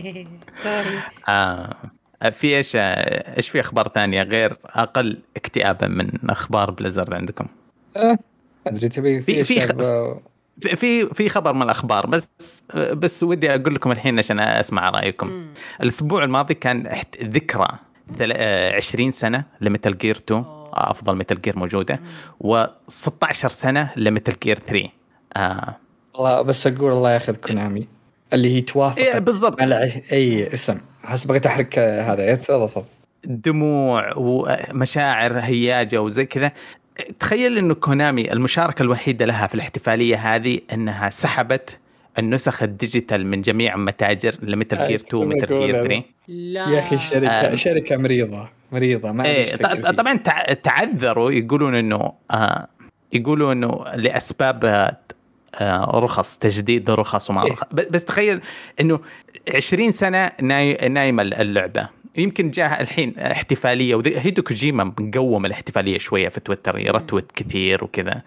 sorry 0.54 1.00
آه 1.30 1.76
في 2.30 2.58
إيش 2.58 2.72
إيش 2.76 3.50
في 3.50 3.60
أخبار 3.60 3.88
ثانية 3.88 4.24
غير 4.24 4.58
أقل 4.66 5.18
اكتئابا 5.38 5.88
من 5.88 6.30
أخبار 6.30 6.72
Blizzard 6.72 7.14
عندكم؟ 7.14 7.46
أه 7.98 8.18
أدري 8.68 8.90
تبي 8.90 9.22
في 9.22 9.44
في, 9.44 10.22
في 10.62 10.76
في 10.76 11.06
في 11.06 11.30
خبر 11.30 11.54
من 11.54 11.62
الأخبار 11.62 12.06
بس 12.08 12.28
بس 12.76 13.24
ودي 13.24 13.56
أقول 13.56 13.76
لكم 13.76 13.92
الحين 13.92 14.20
عشان 14.20 14.40
أسمع 14.40 14.90
رأيكم. 14.90 15.28
مم. 15.28 15.54
الأسبوع 15.82 16.24
الماضي 16.24 16.54
كان 16.54 16.90
ذكرى 17.24 17.68
20 18.76 19.12
سنة 19.12 19.46
ل 19.62 19.68
Metal 19.68 19.98
Gear 19.98 20.18
2 20.18 20.46
أفضل 20.74 21.16
Metal 21.16 21.42
Gear 21.42 21.60
موجودة 21.60 22.02
و16 22.44 23.32
سنة 23.34 23.92
ل 23.96 24.03
Metal 24.03 24.36
Gear 24.44 24.60
3 24.68 24.90
آه. 25.36 25.76
والله 26.14 26.42
بس 26.42 26.68
أقول 26.68 26.92
الله 26.92 27.12
ياخذ 27.12 27.36
Konami 27.36 27.88
اللي 28.34 28.56
هي 28.56 28.62
توافق 28.62 28.98
إيه 29.00 29.20
بالضبط. 29.20 29.62
على 29.62 30.02
أي 30.12 30.54
اسم. 30.54 30.78
حس 31.04 31.26
بغيت 31.26 31.46
أحرك 31.46 31.80
هذا 31.80 32.36
تفضل 32.36 32.84
دموع 33.24 34.14
ومشاعر 34.16 35.40
هياجة 35.40 36.02
وزي 36.02 36.26
كذا. 36.26 36.52
تخيل 37.20 37.58
إنه 37.58 37.74
Konami 37.74 38.32
المشاركة 38.34 38.84
الوحيدة 38.84 39.26
لها 39.26 39.48
في 39.48 39.56
الاحتفالية 39.56 40.36
هذه 40.36 40.60
إنها 40.74 41.10
سحبت 41.10 41.78
النسخ 42.20 42.64
ال 42.64 42.72
digital 42.72 43.26
من 43.28 43.42
جميع 43.42 43.78
متاجر 43.78 44.36
ل 44.42 44.50
Metal 44.50 44.88
Gear 44.88 45.00
2 45.00 45.24
و 45.24 45.31
Metal 45.31 45.66
Gear 45.66 45.88
3 45.88 46.04
لا. 46.28 46.70
يا 46.70 46.80
أخي 46.80 46.96
الشركة 46.96 47.30
آه 47.30 47.56
شركة 47.56 47.98
مريضة. 47.98 48.48
مريضة 48.72 49.12
ما 49.12 49.26
إيه 49.26 49.56
طبعا 49.92 50.18
تعذروا 50.64 51.32
يقولون 51.32 51.76
إنه 51.76 52.14
آه 52.32 52.68
يقولوا 53.14 53.54
إنه 53.54 53.86
لأسباب 53.96 54.66
آه 55.56 56.00
رخص 56.00 56.38
تجديد 56.38 56.90
رخص 56.90 57.30
وما 57.30 57.46
إيه؟ 57.46 57.52
رخص 57.52 57.68
بس 57.74 58.06
تخيل 58.06 58.42
إنه 58.82 59.00
20 59.56 59.92
سنة 59.92 60.32
ناي 60.42 60.90
نايمة 60.90 61.24
اللعبة. 61.24 61.90
يمكن 62.18 62.52
جاء 62.52 62.82
الحين 62.82 63.20
احتفالية 63.20 63.96
وهيديو 63.96 64.44
كوجيما 64.44 64.84
مقوم 64.84 65.46
الاحتفالية 65.46 65.98
شوية 65.98 66.30
في 66.30 66.40
تويتر 66.40 66.80
يرتوت 66.80 67.32
كثير 67.32 67.84
وكذا. 67.84 68.22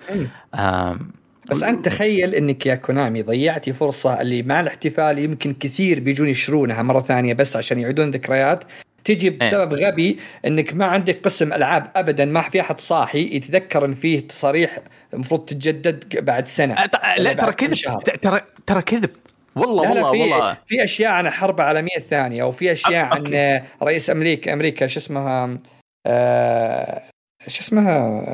بس 1.50 1.62
أنت 1.62 1.84
تخيل 1.84 2.34
إنك 2.34 2.66
يا 2.66 2.74
كونامي 2.74 3.22
ضيعتي 3.22 3.72
فرصة 3.72 4.20
اللي 4.20 4.42
مع 4.42 4.60
الاحتفال 4.60 5.18
يمكن 5.18 5.54
كثير 5.54 6.00
بيجون 6.00 6.28
يشرونها 6.28 6.82
مرة 6.82 7.00
ثانية 7.00 7.34
بس 7.34 7.56
عشان 7.56 7.78
يعيدون 7.78 8.10
ذكريات. 8.10 8.64
تجي. 9.04 9.30
بسبب 9.30 9.74
غبي 9.74 10.18
إنك 10.46 10.74
ما 10.74 10.84
عندك 10.84 11.20
قسم 11.24 11.52
ألعاب 11.52 11.90
ابدا 11.96 12.24
ما 12.24 12.40
في 12.40 12.60
أحد 12.60 12.80
صاحي 12.80 13.36
يتذكر 13.36 13.84
إن 13.84 13.94
فيه 13.94 14.20
تصاريح 14.20 14.78
المفروض 15.14 15.44
تتجدد 15.44 16.24
بعد 16.24 16.48
سنة. 16.48 16.74
لا 17.18 17.32
ترى 17.32 17.52
كذب 17.52 17.98
ترى 18.22 18.40
ترى 18.66 18.82
كذب. 18.82 19.10
والله 19.56 19.82
لا 19.82 19.90
والله 19.90 20.02
لا 20.02 20.12
في 20.12 20.32
والله. 20.32 20.56
في 20.66 20.84
أشياء 20.84 21.10
عن 21.10 21.26
الحرب 21.26 21.60
العالميه 21.60 21.96
الثانية 21.96 22.44
وفي 22.44 22.72
أشياء 22.72 23.04
عن 23.04 23.60
رئيس 23.82 24.10
أمريكا 24.10 24.52
أمريكا 24.52 24.86
شو 24.86 25.00
اسمها 25.00 25.58
آه 26.06 27.02
شو 27.48 27.60
اسمها؟ 27.60 28.24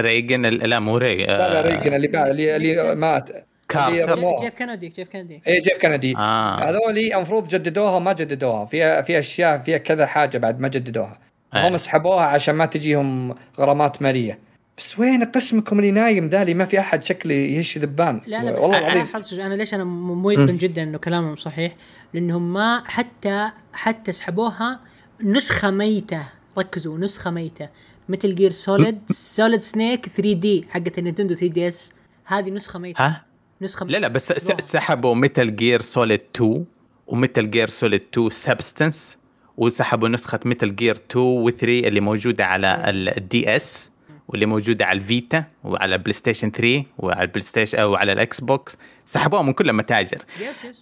ريجن 0.00 0.42
لا 0.46 0.78
مو 0.78 0.96
ري 0.96 1.16
لا 1.16 1.52
لا 1.52 1.60
ريجن 1.60 1.94
اللي 1.94 2.08
بعد 2.08 2.28
اللي, 2.30 2.56
اللي 2.56 2.94
مات. 2.94 3.30
كارتر 3.68 4.36
جيف 4.40 4.54
كندي 4.58 4.88
جيف 4.88 5.08
كندي. 5.08 5.42
اي 5.48 5.60
جيف 5.60 5.78
كندي. 5.78 6.16
آه. 6.16 6.54
هذول 6.58 6.98
المفروض 6.98 7.48
جددوها 7.48 7.98
ما 7.98 8.12
جددوها. 8.12 8.64
في 8.64 9.02
في 9.02 9.18
أشياء 9.18 9.58
فيها 9.58 9.78
كذا 9.78 10.06
حاجة 10.06 10.38
بعد 10.38 10.60
ما 10.60 10.68
جددوها. 10.68 11.18
آه. 11.54 11.68
هم 11.68 11.76
سحبوها 11.76 12.24
عشان 12.24 12.54
ما 12.54 12.66
تجيهم 12.66 13.34
غرامات 13.58 14.02
مالية. 14.02 14.38
بس 14.78 14.98
وين 14.98 15.24
قسمكم 15.24 15.78
اللي 15.78 15.90
نايم 15.90 16.28
ذا 16.28 16.42
اللي 16.42 16.54
ما 16.54 16.64
في 16.64 16.80
أحد 16.80 17.02
شكله 17.02 17.34
يهش 17.34 17.78
ذبان؟ 17.78 18.20
لا 18.26 18.44
لا 18.44 18.52
بس 18.52 18.62
والله 18.62 18.78
العظيم. 18.78 19.06
أنا, 19.32 19.46
أنا 19.46 19.54
ليش 19.54 19.74
أنا 19.74 19.84
مو 19.84 20.30
يقن 20.30 20.56
جدا 20.56 20.82
إنه 20.82 20.98
كلامهم 20.98 21.36
صحيح؟ 21.36 21.76
لأنهم 22.14 22.52
ما 22.52 22.82
حتى 22.86 23.50
حتى 23.72 24.12
سحبوها 24.12 24.80
نسخة 25.22 25.70
ميتة. 25.70 26.22
ركزوا 26.58 26.98
نسخة 26.98 27.30
ميتة. 27.30 27.68
Metal 28.08 28.34
Gear 28.34 28.50
Solid 28.50 28.98
Solid 29.10 29.60
Snake 29.60 30.08
3D 30.08 30.66
حقت 30.70 30.98
ال 30.98 31.02
Nintendo 31.02 31.34
3DS 31.34 31.92
هذه 32.24 32.50
نسخة 32.50 32.78
ميتة. 32.78 33.06
ها؟ 33.06 33.24
نسخة 33.62 33.86
لا 33.86 33.98
لا 33.98 34.08
بس 34.08 34.32
سحبوا 34.60 35.14
Metal 35.14 35.56
Gear 35.56 35.80
Solid 35.80 36.20
2 36.36 36.64
و 37.06 37.13
Metal 37.13 37.50
Gear 37.50 37.68
Solid 37.68 38.02
2 38.12 38.30
Substance 38.30 39.16
وسحبوا 39.56 40.08
نسخة 40.08 40.40
Metal 40.44 40.76
Gear 40.76 40.96
2 41.10 41.50
و3 41.50 41.62
اللي 41.62 42.00
موجودة 42.00 42.44
على 42.44 42.82
ال 43.16 43.56
DS 43.56 43.90
واللي 44.28 44.46
موجودة 44.46 44.86
على 44.86 44.96
ال 44.96 45.06
Vita 45.06 45.44
وعلى 45.64 45.94
ال 45.94 46.12
PlayStation 46.12 46.50
3 46.50 46.84
وعلى 46.98 47.22
ال 47.22 47.40
PlayStation 47.40 47.78
أو 47.78 47.94
على 47.94 48.12
ال 48.12 48.40
Xbox 48.40 48.76
سحبوها 49.04 49.42
من 49.42 49.52
كل 49.52 49.70
المتاجر 49.70 50.18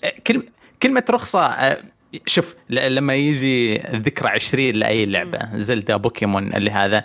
أه، 0.04 0.12
كلمه 0.26 0.42
كلمة 0.82 1.04
رخصة 1.10 1.46
أه، 1.46 1.78
شوف 2.26 2.54
لما 2.70 3.14
يجي 3.14 3.78
ذكرى 3.78 4.28
20 4.28 4.70
لأي 4.70 5.06
لعبة 5.06 5.58
زلدا 5.58 5.96
بوكيمون 5.96 6.54
اللي 6.54 6.70
هذا 6.70 7.04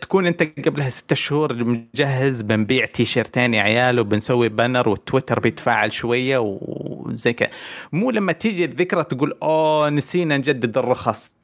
تكون 0.00 0.26
أنت 0.26 0.42
قبلها 0.66 0.90
ستة 0.90 1.16
شهور 1.16 1.64
مجهز 1.64 2.42
بنبيع 2.42 2.84
تيشيرتين 2.86 3.54
يا 3.54 3.62
عيال 3.62 4.00
وبنسوي 4.00 4.48
banner 4.48 4.88
والتويتر 4.88 5.40
بيتفاعل 5.40 5.92
شوية 5.92 6.38
وزي 6.38 7.32
كذا. 7.32 7.50
مو 7.92 8.10
لما 8.10 8.32
تيجي 8.32 8.64
الذكرى 8.64 9.04
تقول 9.04 9.38
أوه 9.42 9.90
نسينا 9.90 10.36
نجدد 10.36 10.78
الرخص. 10.78 11.36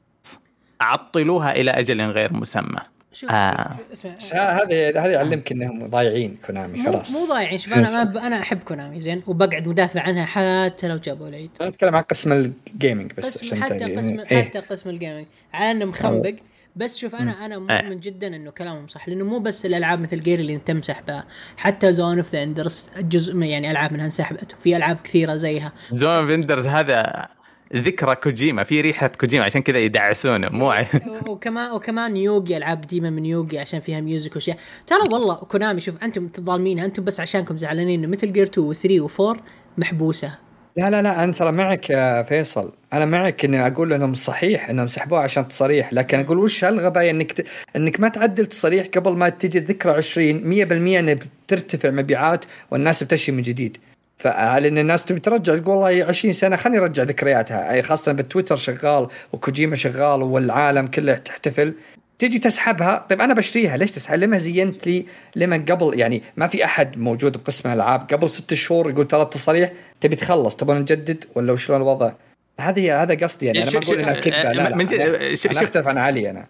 عطلوها 0.81 1.55
إلى 1.55 1.71
أجل 1.71 2.01
غير 2.01 2.33
مسمى. 2.33 2.79
آه. 3.23 3.75
اسمع 3.93 4.41
هذه 4.41 4.89
هذه 4.89 5.11
يعلمك 5.11 5.51
إنهم 5.51 5.87
ضايعين 5.87 6.37
كونامي 6.45 6.83
خلاص. 6.83 7.11
مو 7.11 7.25
ضايعين 7.25 7.57
شوف 7.57 7.73
أنا 7.73 8.03
ما 8.03 8.27
أنا 8.27 8.39
أحب 8.39 8.63
كونامي 8.63 8.99
زين 8.99 9.21
وبقعد 9.27 9.67
مدافع 9.67 10.01
عنها 10.01 10.25
حتى 10.25 10.87
لو 10.87 10.97
جابوا 10.97 11.27
العيد 11.27 11.49
أنا 11.61 11.69
أتكلم 11.69 11.95
عن 11.95 12.03
قسم 12.03 12.31
الجيمنج 12.31 13.11
بس 13.17 13.25
قسم 13.25 13.45
عشان 13.45 13.63
حتى 13.63 13.95
قسم 13.95 14.19
إيه؟ 14.19 14.41
حتى 14.41 14.59
قسم 14.59 14.89
الجيمنج 14.89 15.27
على 15.53 15.71
انه 15.71 15.85
مخنبق 15.85 16.35
بس 16.75 16.97
شوف 16.97 17.15
أنا 17.15 17.45
أنا 17.45 17.57
مؤمن 17.57 17.71
آه. 17.71 17.93
جدا 17.93 18.27
إنه 18.27 18.51
كلامهم 18.51 18.87
صح 18.87 19.09
لأنه 19.09 19.25
مو 19.25 19.39
بس 19.39 19.65
الألعاب 19.65 19.99
مثل 19.99 20.23
جير 20.23 20.39
اللي 20.39 20.57
تمسح 20.57 21.01
بها 21.01 21.25
حتى 21.57 21.93
زون 21.93 22.17
اوف 22.17 22.31
ذا 22.31 22.43
اندرز 22.43 22.89
جزء 22.97 23.37
يعني 23.37 23.71
ألعاب 23.71 23.93
منها 23.93 24.05
انسحبت 24.05 24.53
وفي 24.53 24.75
ألعاب 24.77 24.97
كثيرة 25.03 25.35
زيها. 25.35 25.73
زون 25.91 26.09
اوف 26.09 26.29
اندرز 26.29 26.67
هذا 26.67 27.27
ذكرى 27.73 28.15
كوجيما 28.15 28.63
في 28.63 28.81
ريحة 28.81 29.07
كوجيما 29.07 29.45
عشان 29.45 29.61
كذا 29.61 29.79
يدعسونه 29.79 30.49
مو 30.49 30.73
وكمان 31.31 31.71
وكمان 31.71 32.17
يوغي 32.17 32.57
ألعاب 32.57 32.83
قديمه 32.83 33.09
من 33.09 33.25
يوغي 33.25 33.59
عشان 33.59 33.79
فيها 33.79 34.01
ميوزك 34.01 34.35
وأشياء. 34.35 34.57
ترى 34.87 35.13
والله 35.13 35.35
كونامي 35.35 35.81
شوف 35.81 36.03
أنتم 36.03 36.29
ظالمينها 36.39 36.85
أنتم 36.85 37.03
بس 37.03 37.19
عشانكم 37.19 37.57
زعلانين 37.57 37.99
إنه 37.99 38.11
مثل 38.11 38.33
جير 38.33 38.47
2 38.47 38.73
و3 38.73 39.11
و4 39.11 39.39
محبوسة. 39.77 40.45
لا 40.77 40.89
لا 40.89 41.01
لا 41.01 41.23
أنا 41.23 41.31
ترى 41.31 41.51
معك 41.51 41.89
يا 41.89 42.23
فيصل. 42.23 42.71
أنا 42.93 43.05
معك 43.05 43.45
إني 43.45 43.67
أقول 43.67 43.93
إنهم 43.93 44.13
صحيح 44.13 44.69
إنهم 44.69 44.87
سحبوها 44.87 45.21
عشان 45.21 45.47
تصريح 45.47 45.93
لكن 45.93 46.19
أقول 46.19 46.37
وش 46.37 46.63
هالغباء 46.63 47.09
إنك 47.09 47.31
ت... 47.31 47.45
إنك 47.75 47.99
ما 47.99 48.09
تعدل 48.09 48.45
تصريح 48.45 48.87
قبل 48.87 49.11
ما 49.11 49.29
تجي 49.29 49.57
الذكرى 49.57 49.93
20 49.93 50.67
100% 50.67 50.71
انه 50.71 51.19
بترتفع 51.47 51.91
مبيعات 51.91 52.45
والناس 52.71 53.03
بتشي 53.03 53.31
من 53.31 53.41
جديد. 53.41 53.77
فلان 54.17 54.77
الناس 54.77 55.05
تبي 55.05 55.19
ترجع 55.19 55.57
تقول 55.57 55.75
والله 55.77 56.05
20 56.05 56.33
سنة 56.33 56.55
خليني 56.55 56.79
أرجع 56.83 57.03
ذكرياتها؟ 57.03 57.71
أي 57.71 57.81
خاصة 57.81 58.11
بالتويتر 58.11 58.55
شغال 58.55 59.07
وكوجيما 59.33 59.75
شغال 59.75 60.21
والعالم 60.21 60.87
كله 60.87 61.13
تحتفل. 61.17 61.73
تجي 62.19 62.39
تسحبها؟ 62.39 63.05
طيب 63.09 63.21
أنا 63.21 63.33
بشتريها 63.33 63.77
ليش 63.77 63.91
تسحب؟ 63.91 64.19
لما 64.19 64.37
زينت 64.37 64.87
لي 64.87 65.05
لما 65.35 65.65
قبل 65.69 65.99
يعني 65.99 66.23
ما 66.37 66.47
في 66.47 66.65
أحد 66.65 66.97
موجود 66.97 67.37
بقسم 67.37 67.69
الالعاب 67.69 68.07
قبل 68.13 68.29
ست 68.29 68.53
شهور 68.53 68.89
يقول 68.89 69.07
ترى 69.07 69.21
التصاريح 69.21 69.71
تبي 70.01 70.15
تخلص 70.15 70.55
تبغى 70.55 70.79
نجدد 70.79 71.23
ولا 71.35 71.53
وشلون 71.53 71.81
الوضع؟ 71.81 72.11
هذه 72.59 73.01
هذا 73.03 73.15
قصدي 73.25 73.45
يعني 73.45 73.63
أنا 73.63 73.71
ما 73.71 73.77
أقول 73.85 73.97
إنها 73.99 74.13
كذبة 74.13 74.43
لا 74.43 74.69
لا 74.69 74.69
أنا- 74.69 75.45
أنا. 75.45 75.61
أختلف 75.61 75.87
عن 75.87 75.97
علي 75.97 76.29
أنا. 76.29 76.47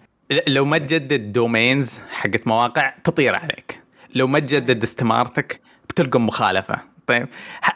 لو 0.48 0.66
ما 0.66 0.78
تجدد 0.78 1.32
domains 1.34 2.00
حقت 2.10 2.48
مواقع 2.48 2.94
تطير 3.04 3.36
عليك. 3.36 3.80
لو 4.16 4.28
ما 4.28 4.40
تجدد 4.40 4.84
استمارتك 4.84 5.60
بتلقم 5.90 6.26
مخالفة. 6.26 6.95
طيب 7.08 7.28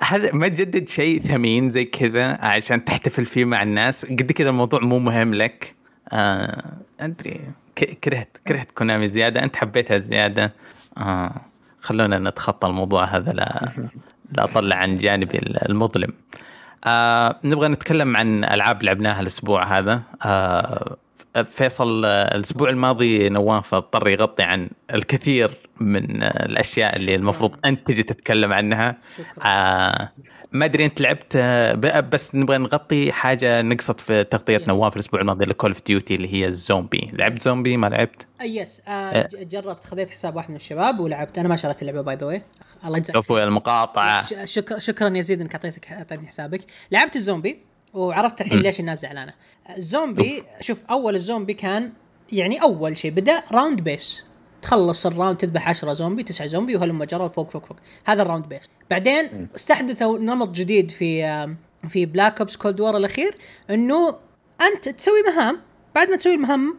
هذا 0.01 0.31
ما 0.33 0.47
تجدد 0.47 0.89
شيء 0.89 1.21
ثمين 1.21 1.69
زي 1.69 1.85
كذا 1.85 2.37
عشان 2.45 2.85
تحتفل 2.85 3.25
فيه 3.25 3.45
مع 3.45 3.63
الناس؟ 3.63 4.05
قد 4.05 4.31
كذا 4.31 4.49
الموضوع 4.49 4.79
مو 4.79 4.99
مهم 4.99 5.33
لك. 5.33 5.75
آه 6.11 6.73
أدري. 6.99 7.41
كرهت 8.03 8.37
كرهت 8.47 8.71
كونامي 8.71 9.09
زيادة. 9.09 9.43
أنت 9.43 9.55
حبيتها 9.55 9.97
زيادة. 9.97 10.53
آه 10.97 11.41
خلونا 11.81 12.19
نتخطى 12.19 12.67
الموضوع 12.67 13.05
هذا. 13.05 13.31
لا 13.31 13.69
لا 14.37 14.43
أطلع 14.43 14.75
عن 14.75 14.95
جانبي 14.95 15.39
المظلم. 15.69 16.13
آه 16.85 17.39
نبغى 17.43 17.67
نتكلم 17.67 18.17
عن 18.17 18.43
ألعاب 18.43 18.83
لعبناها 18.83 19.21
الأسبوع 19.21 19.77
هذا. 19.77 20.01
آه 20.25 20.97
فيصل 21.45 22.05
آه، 22.05 22.35
الأسبوع 22.35 22.69
الماضي 22.69 23.29
نواف 23.29 23.73
اضطر 23.73 24.07
يغطي 24.07 24.43
عن 24.43 24.69
الكثير 24.93 25.51
من 25.79 26.23
آه، 26.23 26.45
الأشياء 26.45 26.95
اللي 26.95 27.15
المفروض 27.15 27.55
أنت 27.65 27.87
تجي 27.87 28.03
تتكلم 28.03 28.53
عنها. 28.53 28.97
شكرا. 29.17 29.43
آه 29.45 30.11
ما 30.51 30.65
أدري 30.65 30.85
أنت 30.85 31.01
لعبت 31.01 31.33
آه، 31.35 31.99
بس 31.99 32.35
نبغى 32.35 32.57
نغطي 32.57 33.11
حاجة 33.11 33.61
نقصت 33.61 33.99
في 34.01 34.23
تغطية 34.23 34.57
Yes. 34.57 34.67
نواف 34.67 34.95
الأسبوع 34.95 35.21
الماضي 35.21 35.45
ل 35.45 35.51
Call 35.51 35.71
of 35.71 35.81
Duty 35.85 36.15
اللي 36.15 36.33
هي 36.33 36.47
الزومبي. 36.47 37.09
لعبت 37.13 37.41
زومبي؟ 37.41 37.77
ما 37.77 37.87
لعبت. 37.87 38.27
yes 38.41 38.81
آه 38.87 39.29
جربت 39.33 39.83
خذيت 39.83 40.09
حساب 40.09 40.35
واحد 40.35 40.49
من 40.49 40.55
الشباب 40.55 40.99
ولعبت. 40.99 41.37
أنا 41.37 41.47
ما 41.47 41.55
شريت 41.55 41.81
اللعبة 41.81 42.01
by 42.01 42.15
the 42.15 42.25
way 42.25 42.41
الله 42.85 42.97
يجزاك 42.97 43.15
عفوا 43.15 43.43
المقاطعة. 43.43 44.45
شكرا 44.45 44.79
شكرا 44.79 45.17
يزيد 45.17 45.41
إنك 45.41 45.53
أعطيتك 45.55 45.91
أعطيتني 45.91 46.27
حسابك. 46.27 46.61
لعبت 46.91 47.15
الزومبي؟ 47.15 47.68
وعرفت 47.93 48.41
الحين 48.41 48.59
ليش 48.59 48.79
الناس 48.79 49.01
زعلانة. 49.01 49.33
الزومبي 49.77 50.43
شوف 50.61 50.85
أول 50.85 51.15
الزومبي 51.15 51.53
كان 51.53 51.91
يعني 52.31 52.61
أول 52.61 52.97
شيء 52.97 53.11
بدأ 53.11 53.43
round 53.51 53.81
base. 53.81 54.23
تخلص 54.61 55.05
ال 55.05 55.11
round 55.11 55.37
تذبح 55.37 55.69
10 55.69 55.93
زومبي 55.93 56.23
9 56.23 56.47
زومبي 56.47 56.75
وهلم 56.75 57.03
جرى 57.03 57.29
فوق 57.29 57.49
فوق 57.51 57.65
فوق. 57.65 57.77
هذا 58.05 58.21
ال 58.21 58.25
round 58.25 58.45
base. 58.45 58.69
بعدين 58.89 59.47
استحدثوا 59.55 60.19
نمط 60.19 60.49
جديد 60.49 60.91
في 60.91 61.47
في 61.89 62.05
Black 62.05 62.39
Ops 62.39 62.55
Cold 62.55 62.79
War 62.79 62.97
الأخير 62.97 63.35
إنه 63.69 64.15
أنت 64.61 64.89
تسوي 64.89 65.21
مهام 65.27 65.59
بعد 65.95 66.09
ما 66.09 66.15
تسوي 66.15 66.33
المهام 66.33 66.77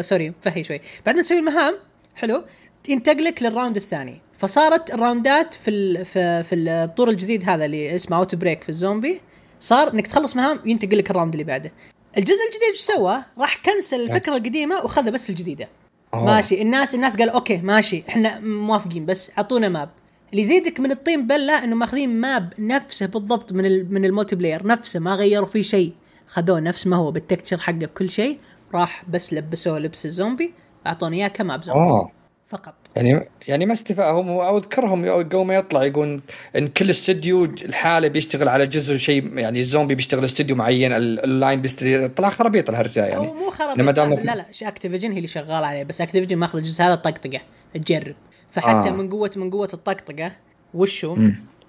sorry 0.00 0.32
فهي 0.40 0.64
شوي. 0.64 0.80
بعد 1.06 1.16
ما 1.16 1.22
تسوي 1.22 1.38
المهام 1.38 1.74
حلو 2.14 2.44
ينتقلك 2.88 3.42
لل 3.42 3.52
round 3.52 3.76
الثاني. 3.76 4.20
فصارت 4.38 4.94
الراوندات 4.94 5.54
في 5.54 5.70
ال 5.70 6.04
في 6.04 6.42
في 6.42 6.54
الطور 6.54 7.10
الجديد 7.10 7.48
هذا 7.48 7.64
اللي 7.64 7.94
اسمه 7.96 8.16
Outbreak 8.16 8.62
في 8.62 8.68
الزومبي 8.68 9.20
صار 9.62 9.94
إنك 9.94 10.06
تخلص 10.06 10.36
مهام 10.36 10.60
ينتقل 10.64 10.98
لك 10.98 11.10
ال 11.10 11.14
round 11.14 11.34
اللي 11.34 11.44
بعده. 11.44 11.72
الجزء 12.18 12.44
الجديد 12.46 12.68
إيش 12.70 12.80
سوى؟ 12.80 13.22
راح 13.38 13.62
كنسل 13.64 14.00
الفكرة 14.00 14.36
القديمه 14.36 14.76
وخذ 14.84 15.10
بس 15.10 15.30
الجديدة. 15.30 15.68
أوه. 16.14 16.24
ماشي. 16.24 16.62
الناس 16.62 16.94
الناس 16.94 17.16
قال 17.16 17.30
okay 17.30 17.56
ماشي. 17.56 18.02
إحنا 18.08 18.40
موافقين 18.40 19.06
بس 19.06 19.30
أعطونا 19.38 19.68
map 19.68 19.90
اللي 20.30 20.42
يزيدك 20.42 20.80
من 20.80 20.90
الطين 20.90 21.26
بلة 21.26 21.64
إنه 21.64 21.76
ماخذين 21.76 22.20
map 22.20 22.52
نفسه 22.58 23.06
بالضبط 23.06 23.52
من 23.52 23.94
من 23.94 24.04
ال 24.04 24.36
multiplayer 24.36 24.66
نفسه 24.66 25.00
ما 25.00 25.14
غيروا 25.14 25.46
فيه 25.46 25.62
شيء. 25.62 25.92
خذوه 26.26 26.60
نفس 26.60 26.86
ما 26.86 26.96
هو 26.96 27.10
بالتكتشر 27.10 27.58
حقه 27.58 27.88
كل 27.94 28.10
شيء 28.10 28.38
راح 28.74 29.04
بس 29.08 29.32
لبسوه 29.32 29.78
لبس 29.78 30.06
الزومبي 30.06 30.54
أعطوني 30.86 31.16
إياه 31.16 31.28
كماب 31.28 31.64
زومبي. 31.64 31.80
آه 31.80 32.12
فقط. 32.46 32.74
يعني 32.96 33.28
يعني 33.48 33.66
ما 33.66 33.72
استفاء 33.72 34.14
هم 34.14 34.28
أو 34.28 34.58
اذكرهم 34.58 35.08
قبل 35.08 35.44
ما 35.44 35.54
يطلع 35.54 35.84
يقول 35.84 36.20
إن 36.56 36.68
كل 36.68 36.90
استديو 36.90 37.44
الحالة 37.44 38.08
بيشتغل 38.08 38.48
على 38.48 38.66
جزء 38.66 38.96
شيء 38.96 39.38
يعني 39.38 39.60
الزومبي 39.60 39.94
بيشتغل 39.94 40.24
استديو 40.24 40.56
معين 40.56 40.92
ال- 40.92 41.24
اللاين 41.24 41.62
بيشتغل 41.62 42.08
طلع 42.14 42.30
خرابيط 42.30 42.70
الهرجة 42.70 43.04
يعني. 43.06 43.20
هو 43.28 43.34
مو 43.34 43.50
خرابيط 43.50 43.88
دام 43.90 44.14
لا 44.14 44.34
لا 44.34 44.44
اكتيفيجن 44.62 45.10
هي 45.10 45.16
اللي 45.16 45.28
شغاله 45.28 45.66
عليه 45.66 45.82
بس 45.82 46.00
اكتيفيجن 46.00 46.36
ماخذ 46.36 46.58
الجزء 46.58 46.84
هذا 46.84 46.94
طقطقه 46.94 47.40
تجرب. 47.74 48.14
فحتى 48.50 48.88
آه. 48.88 48.92
من 48.92 49.10
قوة 49.10 49.30
من 49.36 49.50
قوة 49.50 49.68
الطقطقة 49.74 50.32
وشو؟ 50.74 51.16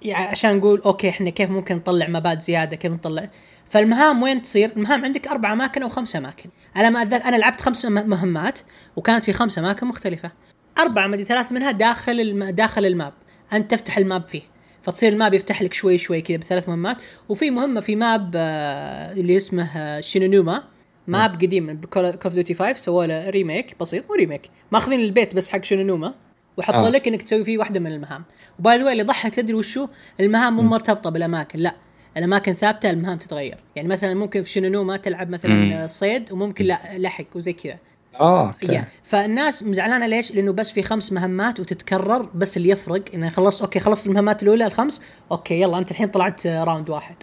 يعني 0.02 0.28
عشان 0.28 0.58
نقول 0.58 0.82
okay 0.82 1.10
إحنا 1.10 1.30
كيف 1.30 1.50
ممكن 1.50 1.76
نطلع 1.76 2.08
مابات 2.08 2.42
زيادة 2.42 2.76
كيف 2.76 2.92
نطلع؟ 2.92 3.30
فالمهام 3.70 4.24
وين 4.24 4.42
تصير؟ 4.42 4.72
المهام 4.78 5.06
عندك 5.06 5.28
أربع 5.28 5.54
أماكن 5.54 5.84
أو 5.84 5.90
خمس 5.90 6.16
أماكن. 6.16 6.50
على 6.76 6.90
ما 6.90 7.02
أنا 7.02 7.36
لعبت 7.36 7.62
خمس 7.62 7.86
مهمات 7.86 8.60
وكانت 8.96 9.24
في 9.24 9.34
خمس 9.34 9.60
أماكن 9.60 9.88
مختلفة. 9.88 10.32
أربع 10.80 11.08
مدري 11.08 11.26
ثلاث 11.26 11.52
منها 11.52 11.72
داخل 11.72 12.20
الم... 12.20 12.44
داخل 12.44 12.86
ال 12.86 12.92
map. 12.92 13.14
أنت 13.54 13.72
تفتح 13.72 13.98
ال 13.98 14.05
map 14.05 14.28
فيه. 14.28 14.42
فتصير 14.82 15.14
ال 15.14 15.19
map 15.19 15.34
يفتح 15.34 15.62
لك 15.62 15.74
شوي 15.74 15.98
شوي 15.98 16.22
كذا 16.22 16.38
بثلاث 16.38 16.70
مهمات. 16.70 16.98
وفي 17.30 17.52
مهمة 17.52 17.82
في 17.82 17.96
map 17.96 18.32
آه، 18.36 19.12
اللي 19.12 19.38
اسمه 19.38 19.78
آه، 19.78 20.02
شينونوما. 20.02 20.64
map 21.08 21.34
قديم 21.34 21.64
من 21.64 21.82
Call 21.82 22.06
of 22.06 22.34
Duty 22.34 22.54
5 22.54 22.74
سووا 22.74 23.06
له 23.06 23.30
remake 23.30 23.76
بسيط 23.80 24.10
مو 24.10 24.16
remake 24.16 24.42
ماخذين 24.72 25.00
البيت 25.00 25.36
بس 25.36 25.50
حق 25.50 25.64
شينونوما. 25.64 26.14
وحطوا 26.58 26.88
آه. 26.88 26.90
لك 26.90 27.08
إنك 27.08 27.22
تسوي 27.22 27.44
فيه 27.44 27.58
واحدة 27.58 27.80
من 27.80 27.92
المهام. 27.92 28.24
و 28.60 28.66
by 28.66 28.78
the 28.78 28.92
اللي 28.92 29.04
يضحك 29.04 29.36
تدري 29.36 29.54
وشو؟ 29.54 29.88
المهام 30.20 30.56
مو 30.56 30.62
مرتبطة 30.62 31.10
بالأماكن 31.10 31.60
لا. 31.60 31.76
الأماكن 32.18 32.54
ثابتة 32.54 32.90
المهام 32.90 33.18
تتغير. 33.18 33.58
يعني 33.76 33.88
مثلا 33.88 34.14
ممكن 34.14 34.44
في 34.44 34.50
شينونوما 34.50 34.98
تلعب. 34.98 35.30
مثلا 35.30 35.88
صيد 35.88 36.32
وممكن 36.32 36.66
لا 36.66 36.80
لحق 36.98 37.26
وزي 37.36 37.54
كذا. 37.54 37.78
آه 38.20 38.48
okay. 38.48 38.74
Yeah. 38.74 38.88
فالناس 39.04 39.64
مزعلانة 39.64 40.08
ليش؟ 40.08 40.32
لأنه 40.32 40.54
بس 40.54 40.72
في 40.72 40.84
خمس 40.84 41.12
مهمات 41.12 41.60
وتتكرر 41.60 42.30
بس 42.36 42.58
اللي 42.58 42.70
يفرق. 42.70 43.04
إنه 43.14 43.30
خلصت 43.30 43.62
okay 43.62 43.80
خلصت 43.80 44.08
المهمات 44.08 44.44
الأولى 44.44 44.66
الخمس. 44.66 45.02
okay 45.32 45.62
يلا 45.62 45.78
أنت 45.78 45.92
الحين 45.92 46.08
طلعت 46.08 46.46
آه، 46.46 46.64
round 46.64 46.90
واحد. 46.90 47.16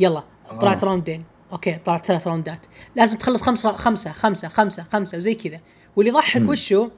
يلا 0.00 0.22
طلعت 0.60 0.82
آه. 0.82 0.86
راوندين. 0.86 1.24
okay 1.52 1.78
طلعت 1.84 2.06
ثلاث 2.06 2.26
راوندات. 2.26 2.66
لازم 2.96 3.18
تخلص 3.18 3.42
خمسه 3.42 3.72
خمسة 3.72 4.12
خمسة 4.12 4.48
خمسة 4.48 4.82
خمسة 4.92 5.18
وزي 5.18 5.34
كذا. 5.34 5.60
واللي 5.96 6.10
يضحك 6.10 6.48
وشو؟ 6.48 6.88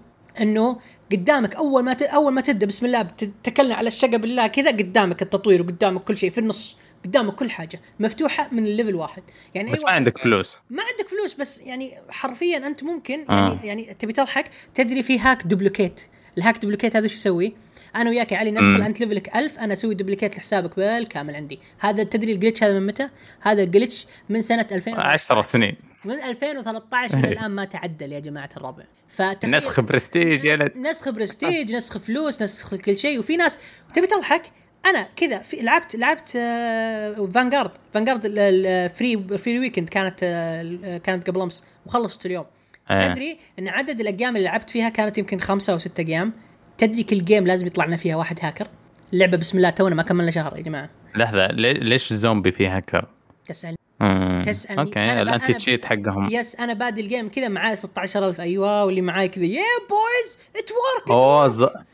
إنه 0.40 0.78
قدامك 1.12 1.54
أول 1.54 1.84
ما 1.84 1.92
ت... 1.92 2.02
أول 2.02 2.32
ما 2.32 2.40
تبدأ 2.40 2.66
بسم 2.66 2.86
الله 2.86 3.02
تتكلم 3.02 3.72
على 3.72 3.88
الشقة 3.88 4.16
بالله 4.16 4.46
كذا 4.46 4.70
قدامك 4.70 5.22
التطوير 5.22 5.62
وقدامك 5.62 6.04
كل 6.04 6.16
شيء 6.16 6.30
في 6.30 6.38
النص. 6.38 6.76
قدامك 7.04 7.34
كل 7.34 7.50
حاجة 7.50 7.80
مفتوحة 8.00 8.48
من 8.52 8.66
ال 8.66 8.71
level 8.71 8.94
واحد 8.94 9.22
يعني 9.54 9.72
بس 9.72 9.78
أي 9.78 9.84
ما 9.84 9.90
عندك 9.90 10.18
فلوس 10.18 10.56
ما 10.70 10.82
عندك 10.92 11.10
فلوس 11.10 11.34
بس 11.34 11.60
يعني 11.60 11.98
حرفيا 12.10 12.56
أنت 12.56 12.84
ممكن 12.84 13.30
آه. 13.30 13.48
يعني 13.48 13.66
يعني 13.66 13.94
تبي 13.94 14.12
تضحك 14.12 14.50
تدري 14.74 15.02
في 15.02 15.18
hack 15.18 15.46
duplicate 15.46 16.00
ال 16.38 16.42
hack 16.42 16.58
duplicate 16.58 16.96
هذا 16.96 17.06
شو 17.06 17.14
يسوي؟ 17.14 17.54
أنا 17.96 18.10
وياك 18.10 18.32
يا 18.32 18.38
علي 18.38 18.50
ندخل. 18.50 18.82
انت 18.82 19.00
level 19.00 19.30
ك 19.30 19.36
1000 19.36 19.58
أنا 19.58 19.72
أسوي 19.72 19.94
duplicate 19.94 20.36
لحسابك 20.36 20.76
بالكامل 20.76 21.36
عندي 21.36 21.60
هذا 21.78 22.02
تدري 22.02 22.32
ال 22.32 22.37
glitch 22.37 22.62
هذا 22.62 22.78
من 22.78 22.86
متى؟ 22.86 23.08
هذا 23.40 23.62
ال 23.62 23.69
glitch 23.69 24.06
من 24.28 24.42
سنة 24.42 24.66
2000 24.72 25.00
10 25.00 25.42
سنين 25.52 25.76
من 26.04 26.14
2013 26.14 27.18
إلى 27.18 27.28
الآن 27.28 27.50
ما 27.50 27.64
تعدل 27.64 28.12
يا 28.12 28.18
جماعة 28.18 28.48
الربع 28.56 28.84
فتخيل 29.08 29.50
نسخ 29.50 29.80
برستيج 29.80 30.44
يا 30.44 30.70
نسخ 30.76 31.08
برستيج 31.08 31.74
نسخ 31.74 31.98
فلوس 31.98 32.42
نسخ 32.42 32.74
كل 32.74 32.98
شيء 32.98 33.18
وفي 33.18 33.36
ناس 33.36 33.58
تبي 33.94 34.06
تضحك 34.06 34.42
أنا 34.86 35.06
كذا 35.16 35.38
في 35.38 35.56
لعبت 35.56 35.96
لعبت 35.96 36.36
آه 36.36 37.28
Vanguard 37.34 37.70
Vanguard 37.94 38.20
ال 38.24 38.47
free 38.47 39.38
free 39.38 39.58
weekend 39.58 39.88
كانت 39.88 40.20
آه 40.22 40.98
كانت 40.98 41.30
قبل 41.30 41.40
أمس 41.40 41.64
وخلصت 41.86 42.26
اليوم. 42.26 42.44
إيه. 42.90 43.06
تدري 43.08 43.38
إن 43.58 43.68
عدد 43.68 44.00
الأيام 44.00 44.36
اللي 44.36 44.48
لعبت 44.48 44.70
فيها 44.70 44.88
كانت 44.88 45.18
يمكن 45.18 45.40
خمسة 45.40 45.72
أو 45.72 45.78
ستة 45.78 46.00
أيام؟ 46.08 46.32
تدري 46.78 47.02
كل 47.02 47.24
game 47.24 47.46
لازم 47.46 47.66
يطلع 47.66 47.84
لنا 47.84 47.96
فيها 47.96 48.16
واحد 48.16 48.38
هاكر 48.42 48.66
اللعبه 49.12 49.36
بسم 49.36 49.56
الله 49.58 49.70
تونا 49.70 49.94
ما 49.94 50.02
كملنا 50.02 50.30
شهر 50.30 50.56
يا 50.56 50.62
جماعة. 50.62 50.90
لحظة 51.16 51.46
لي- 51.46 51.72
ليش 51.72 52.12
الزومبي 52.12 52.50
فيه 52.50 52.76
هاكر؟ 52.76 53.08
تسألني. 53.46 53.76
مم. 54.00 54.42
تسألني. 54.46 54.80
أوكي 54.80 55.22
الانتي 55.22 55.52
تشيت 55.52 55.84
حقهم. 55.84 56.28
يس 56.32 56.56
أنا 56.56 56.72
بادي 56.72 57.00
الجيم 57.00 57.28
كذا 57.28 57.48
معاي 57.48 57.76
16000 57.76 58.40
أيوه 58.40 58.84
واللي 58.84 59.00
معاي 59.00 59.28
كذا. 59.28 59.44
يا 59.44 59.60
بويز 59.88 60.38
ات 60.56 60.70
ورك 60.70 61.10
أوه 61.10 61.84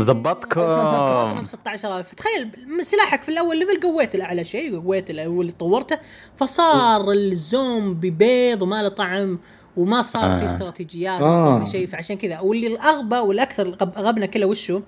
ظبطكم. 0.00 0.60
ظبطنا 0.60 1.40
ب 1.42 1.46
16000 1.46 2.14
تخيل 2.14 2.50
سلاحك 2.82 3.22
في 3.22 3.28
الأول 3.28 3.58
ليفل 3.58 3.80
قويت 3.80 4.14
الاعلى 4.14 4.44
شيء 4.44 4.80
قويت 4.80 5.10
اللي 5.10 5.52
طورته 5.52 5.98
فصار 6.36 7.12
الزومبي 7.12 8.10
بيض 8.10 8.62
وما 8.62 8.82
له 8.82 8.88
طعم 8.88 9.38
وما 9.76 10.02
صار 10.02 10.38
في 10.38 10.42
آه. 10.42 10.46
استراتيجيات 10.46 11.20
ما 11.20 11.38
صار 11.38 11.60
آه. 11.60 11.64
في 11.64 11.70
شيء 11.70 11.86
فعشان 11.86 12.16
كذا. 12.16 12.40
واللي 12.40 12.66
الأغبى 12.66 13.16
والأكثر 13.16 13.68
غب- 13.70 13.98
غبنا 13.98 14.26
كله 14.26 14.46
وشو؟ 14.46 14.80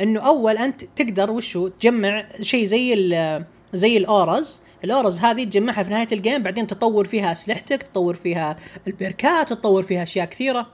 إنه 0.00 0.20
أول 0.20 0.58
أنت 0.58 0.84
تقدر 0.96 1.30
وشو؟ 1.30 1.68
تجمع 1.68 2.26
شيء 2.40 2.64
زي 2.66 2.94
ال 2.94 3.44
زي 3.72 3.96
ال 3.96 4.07
orbs. 4.07 4.60
ال 4.84 4.91
orbs 4.91 5.18
هذه 5.18 5.44
تجمعها 5.44 5.82
في 5.82 5.90
نهاية 5.90 6.08
ال 6.12 6.18
game 6.18 6.42
بعدين 6.42 6.66
تطور 6.66 7.04
فيها 7.04 7.32
أسلحتك 7.32 7.82
تطور 7.82 8.14
فيها 8.14 8.56
ال 8.86 8.96
perk 8.96 9.38
ات 9.38 9.48
تطور 9.52 9.82
فيها 9.82 10.02
أشياء 10.02 10.26
كثيرة. 10.26 10.66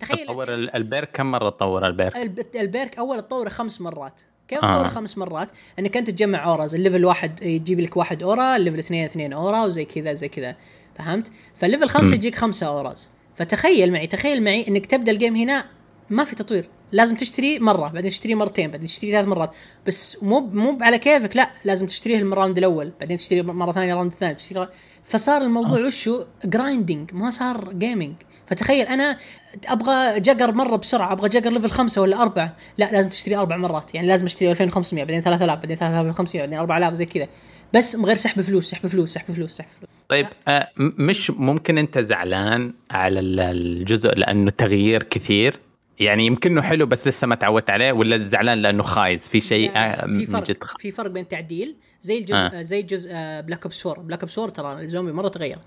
تخيل. 0.00 0.26
تطور 0.26 0.54
ال- 0.54 0.76
البيرك 0.76 1.10
كم 1.12 1.30
مرة 1.30 1.50
تطور 1.50 1.86
البيرك؟ 1.86 2.16
الب- 2.16 2.46
البيرك 2.56 2.98
أول 2.98 3.20
تطوره 3.20 3.48
خمس 3.48 3.80
مرات. 3.80 4.20
كيف 4.48 4.64
آه. 4.64 4.72
تطوره 4.72 4.88
خمس 4.88 5.18
مرات؟ 5.18 5.48
إنك 5.78 5.96
أنت 5.96 6.10
تجمع 6.10 6.44
orbs. 6.50 6.74
ال 6.74 6.79
level 6.79 7.04
واحد 7.04 7.42
يجيب 7.42 7.80
لك 7.80 7.96
واحد 7.96 8.22
orb 8.22 8.56
ال 8.56 8.60
level 8.60 8.78
اثنين 8.78 9.04
اثنين 9.04 9.32
orb 9.32 9.64
وزي 9.64 9.84
كذا 9.84 10.12
زي 10.12 10.28
كذا. 10.28 10.56
فهمت؟ 10.98 11.30
فال 11.56 11.65
level 11.65 11.88
خمسة 11.88 12.14
يجيك 12.14 12.34
خمسة 12.34 12.66
orbs. 12.66 13.10
فتخيل 13.36 13.92
معي 13.92 14.06
تخيل 14.06 14.42
معي 14.42 14.68
إنك 14.68 14.86
تبدأ 14.86 15.12
ال 15.12 15.17
game 15.17 15.36
هنا 15.36 15.64
ما 16.10 16.24
في 16.24 16.34
تطوير. 16.34 16.68
لازم 16.92 17.16
تشتري 17.16 17.58
مرة 17.58 17.88
بعدين 17.88 18.10
تشتري 18.10 18.34
مرتين 18.34 18.70
بعدين 18.70 18.86
تشتري 18.86 19.12
ثلاث 19.12 19.26
مرات. 19.26 19.50
بس 19.86 20.22
مو 20.22 20.40
مو 20.40 20.78
على 20.80 20.98
كيفك 20.98 21.36
لا 21.36 21.50
لازم 21.64 21.86
تشتريه 21.86 22.18
ال 22.22 22.28
round 22.28 22.58
الأول 22.58 22.92
بعدين 23.00 23.16
تشتري 23.16 23.42
مرة 23.42 23.72
ثانية 23.72 23.92
ال 23.92 23.95
round 23.95 24.12
الثاني 24.12 24.34
تشتري 24.34 24.68
فصار 25.04 25.42
الموضوع 25.42 25.86
وشو؟ 25.86 26.24
grinding 26.44 27.14
ما 27.14 27.30
صار 27.30 27.72
gaming 27.72 28.14
فتخيل 28.46 28.86
أنا 28.86 29.16
أبغى 29.68 30.20
Jugger 30.20 30.52
مرة 30.52 30.76
بسرعة 30.76 31.12
أبغى 31.12 31.28
Jugger 31.28 31.50
level 31.50 31.70
خمسة 31.70 32.02
ولا 32.02 32.22
أربعة. 32.22 32.56
لا 32.78 32.88
لازم 32.92 33.08
تشتري 33.10 33.36
أربع 33.36 33.56
مرات. 33.56 33.94
يعني 33.94 34.06
لازم 34.08 34.24
أشتري 34.26 34.50
2500 34.50 35.04
بعدين 35.04 35.20
3000 35.20 35.58
بعدين 35.58 35.76
3500 35.76 36.42
بعدين 36.42 36.58
4000 36.58 36.94
زي 36.94 37.06
كذا. 37.06 37.28
بس 37.74 37.96
من 37.96 38.04
غير 38.04 38.16
سحب 38.16 38.40
فلوس 38.42 38.70
سحب 38.70 38.86
فلوس 38.86 39.10
سحب 39.14 39.34
فلوس 39.34 39.50
سحب 39.52 39.68
فلوس. 39.78 39.90
طيب 40.08 40.26
آه 40.48 40.68
مش 40.78 41.30
ممكن 41.30 41.78
أنت 41.78 41.98
زعلان 41.98 42.74
على 42.90 43.20
ال- 43.20 43.40
الجزء 43.40 44.14
لأنه 44.14 44.50
تغيير 44.50 45.02
كثير؟ 45.02 45.60
يعني 45.98 46.26
يمكنه 46.26 46.62
حلو 46.62 46.86
بس 46.86 47.08
لسه 47.08 47.26
ما 47.26 47.34
تعودت 47.34 47.70
عليه 47.70 47.92
ولا 47.92 48.18
زعلان 48.24 48.58
لأنه 48.62 48.82
خايس؟ 48.82 49.28
في 49.28 49.40
شيء 49.40 49.70
آه 49.76 50.06
في 50.06 50.26
فرق 50.26 50.64
خ- 50.64 50.76
في 50.78 50.90
فرق 50.90 51.10
بين 51.10 51.28
تعديل 51.28 51.76
زي 52.00 52.18
الجزء 52.18 52.36
آه. 52.36 52.50
آه. 52.58 52.62
زي 52.62 52.82
جزء 52.82 53.10
Black 53.40 53.62
Ops 53.64 53.86
4 53.86 54.04
Black 54.04 54.20
Ops 54.20 54.38
4 54.38 54.52
ترى 54.54 54.72
الزومبي 54.84 55.12
مرة 55.12 55.28
تغير. 55.28 55.58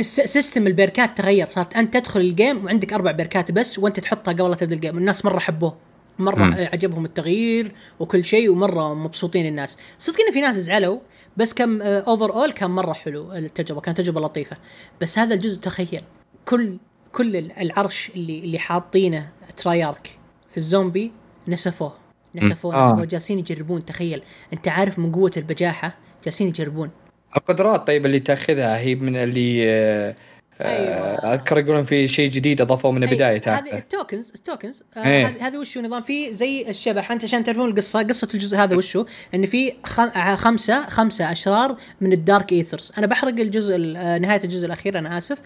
system 0.00 0.66
ال 0.66 0.75
perk 0.75 1.09
ات 1.09 1.18
تغير. 1.18 1.48
صارت 1.48 1.76
أنت 1.76 1.96
تدخل 1.96 2.20
ال 2.20 2.29
game 2.29 2.64
وعندك 2.64 2.92
أربع 2.92 3.12
perk 3.12 3.44
ات 3.44 3.52
بس 3.52 3.78
وأنت 3.78 4.00
تحطها 4.00 4.32
قبل 4.32 4.50
لا 4.50 4.56
تبدأ 4.56 4.74
ال 4.74 4.79
game 4.79 4.98
الناس 4.98 5.24
مرة 5.24 5.38
حبوه. 5.38 5.76
مرة 6.18 6.44
مم. 6.44 6.52
آه، 6.52 6.68
عجبهم 6.72 7.04
التغيير 7.04 7.72
وكل 8.00 8.24
شيء 8.24 8.50
ومرة 8.50 8.94
مبسوطين 8.94 9.46
الناس. 9.46 9.78
صدق 9.98 10.16
إن 10.26 10.32
في 10.32 10.40
ناس 10.40 10.56
زعلوا 10.56 10.98
بس 11.36 11.54
كم 11.54 11.82
overall 11.82 12.52
كان 12.52 12.70
مرة 12.70 12.92
حلو 12.92 13.32
التجربة 13.32 13.80
كانت 13.80 13.98
تجربة 13.98 14.20
لطيفة. 14.20 14.56
بس 15.00 15.18
هذا 15.18 15.34
الجزء 15.34 15.60
تخيل. 15.60 16.02
كل 16.44 16.78
كل 17.12 17.36
العرش 17.36 18.10
اللي 18.14 18.44
اللي 18.44 18.58
حاطينه 18.58 19.28
Treyarch 19.56 20.18
في 20.50 20.56
الزومبي 20.56 21.12
نسفوه. 21.48 21.94
نسفوه 22.34 22.74
آه. 22.74 22.82
نسفوه 22.82 23.04
جالسين 23.04 23.38
يجربون. 23.38 23.84
تخيل 23.84 24.22
أنت 24.52 24.68
عارف 24.68 24.98
من 24.98 25.12
قوة 25.12 25.32
البجاحة؟ 25.36 25.98
جالسين 26.24 26.46
يجربون. 26.48 26.90
القدرات 27.36 27.86
طيب 27.86 28.06
اللي 28.06 28.20
تاخذها 28.20 28.78
هي 28.78 28.94
من 28.94 29.16
اللي 29.16 29.70
آه، 29.70 30.14
أيوة. 30.60 30.94
آه، 30.94 31.34
أذكر 31.34 31.58
يقولون 31.58 31.82
في 31.82 32.08
شيء 32.08 32.30
جديد 32.30 32.60
أضافوه 32.60 32.90
من 32.92 33.04
البداية 33.04 33.42
هذه 33.46 33.72
ال 33.72 33.81
tokens 33.81 34.32
ال 34.34 34.41
tokens 34.41 34.82
آه 34.96 35.04
إيه. 35.06 35.26
هذه 35.46 35.56
وشو 35.58 35.80
نظام؟ 35.80 36.02
في 36.02 36.32
زي 36.32 36.68
الشبح 36.68 37.12
أنت 37.12 37.24
عشان 37.24 37.44
تعرفون 37.44 37.70
القصة 37.70 38.02
قصة 38.02 38.28
الجزء 38.34 38.56
هذا 38.56 38.76
وشو؟ 38.76 39.04
إن 39.34 39.46
في 39.46 39.72
خم- 39.84 40.02
آه، 40.18 40.34
خمسة 40.36 40.86
خمسة 40.86 41.32
أشرار 41.32 41.76
من 42.00 42.12
ال 42.12 42.20
Dark 42.20 42.52
Aethers. 42.52 42.92
أنا 42.98 43.06
بحرق 43.06 43.40
الجزء 43.40 43.76
ال- 43.76 44.22
نهاية 44.22 44.40
الجزء 44.44 44.66
الأخير 44.66 44.98
أنا 44.98 45.18
آسف. 45.18 45.38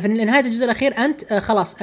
في 0.00 0.08
نهاية 0.08 0.44
الجزء 0.44 0.64
الأخير 0.64 0.98
أنت 0.98 1.34
خلاص 1.34 1.76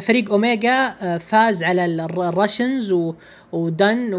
فريق 0.00 0.30
أوميجا 0.30 0.90
فاز 1.18 1.62
على 1.64 1.84
ال- 1.84 2.00
الر- 2.00 2.28
ال 2.28 2.35
Russians 2.35 2.92
و 2.92 3.14
و 3.52 3.64
done 3.64 4.10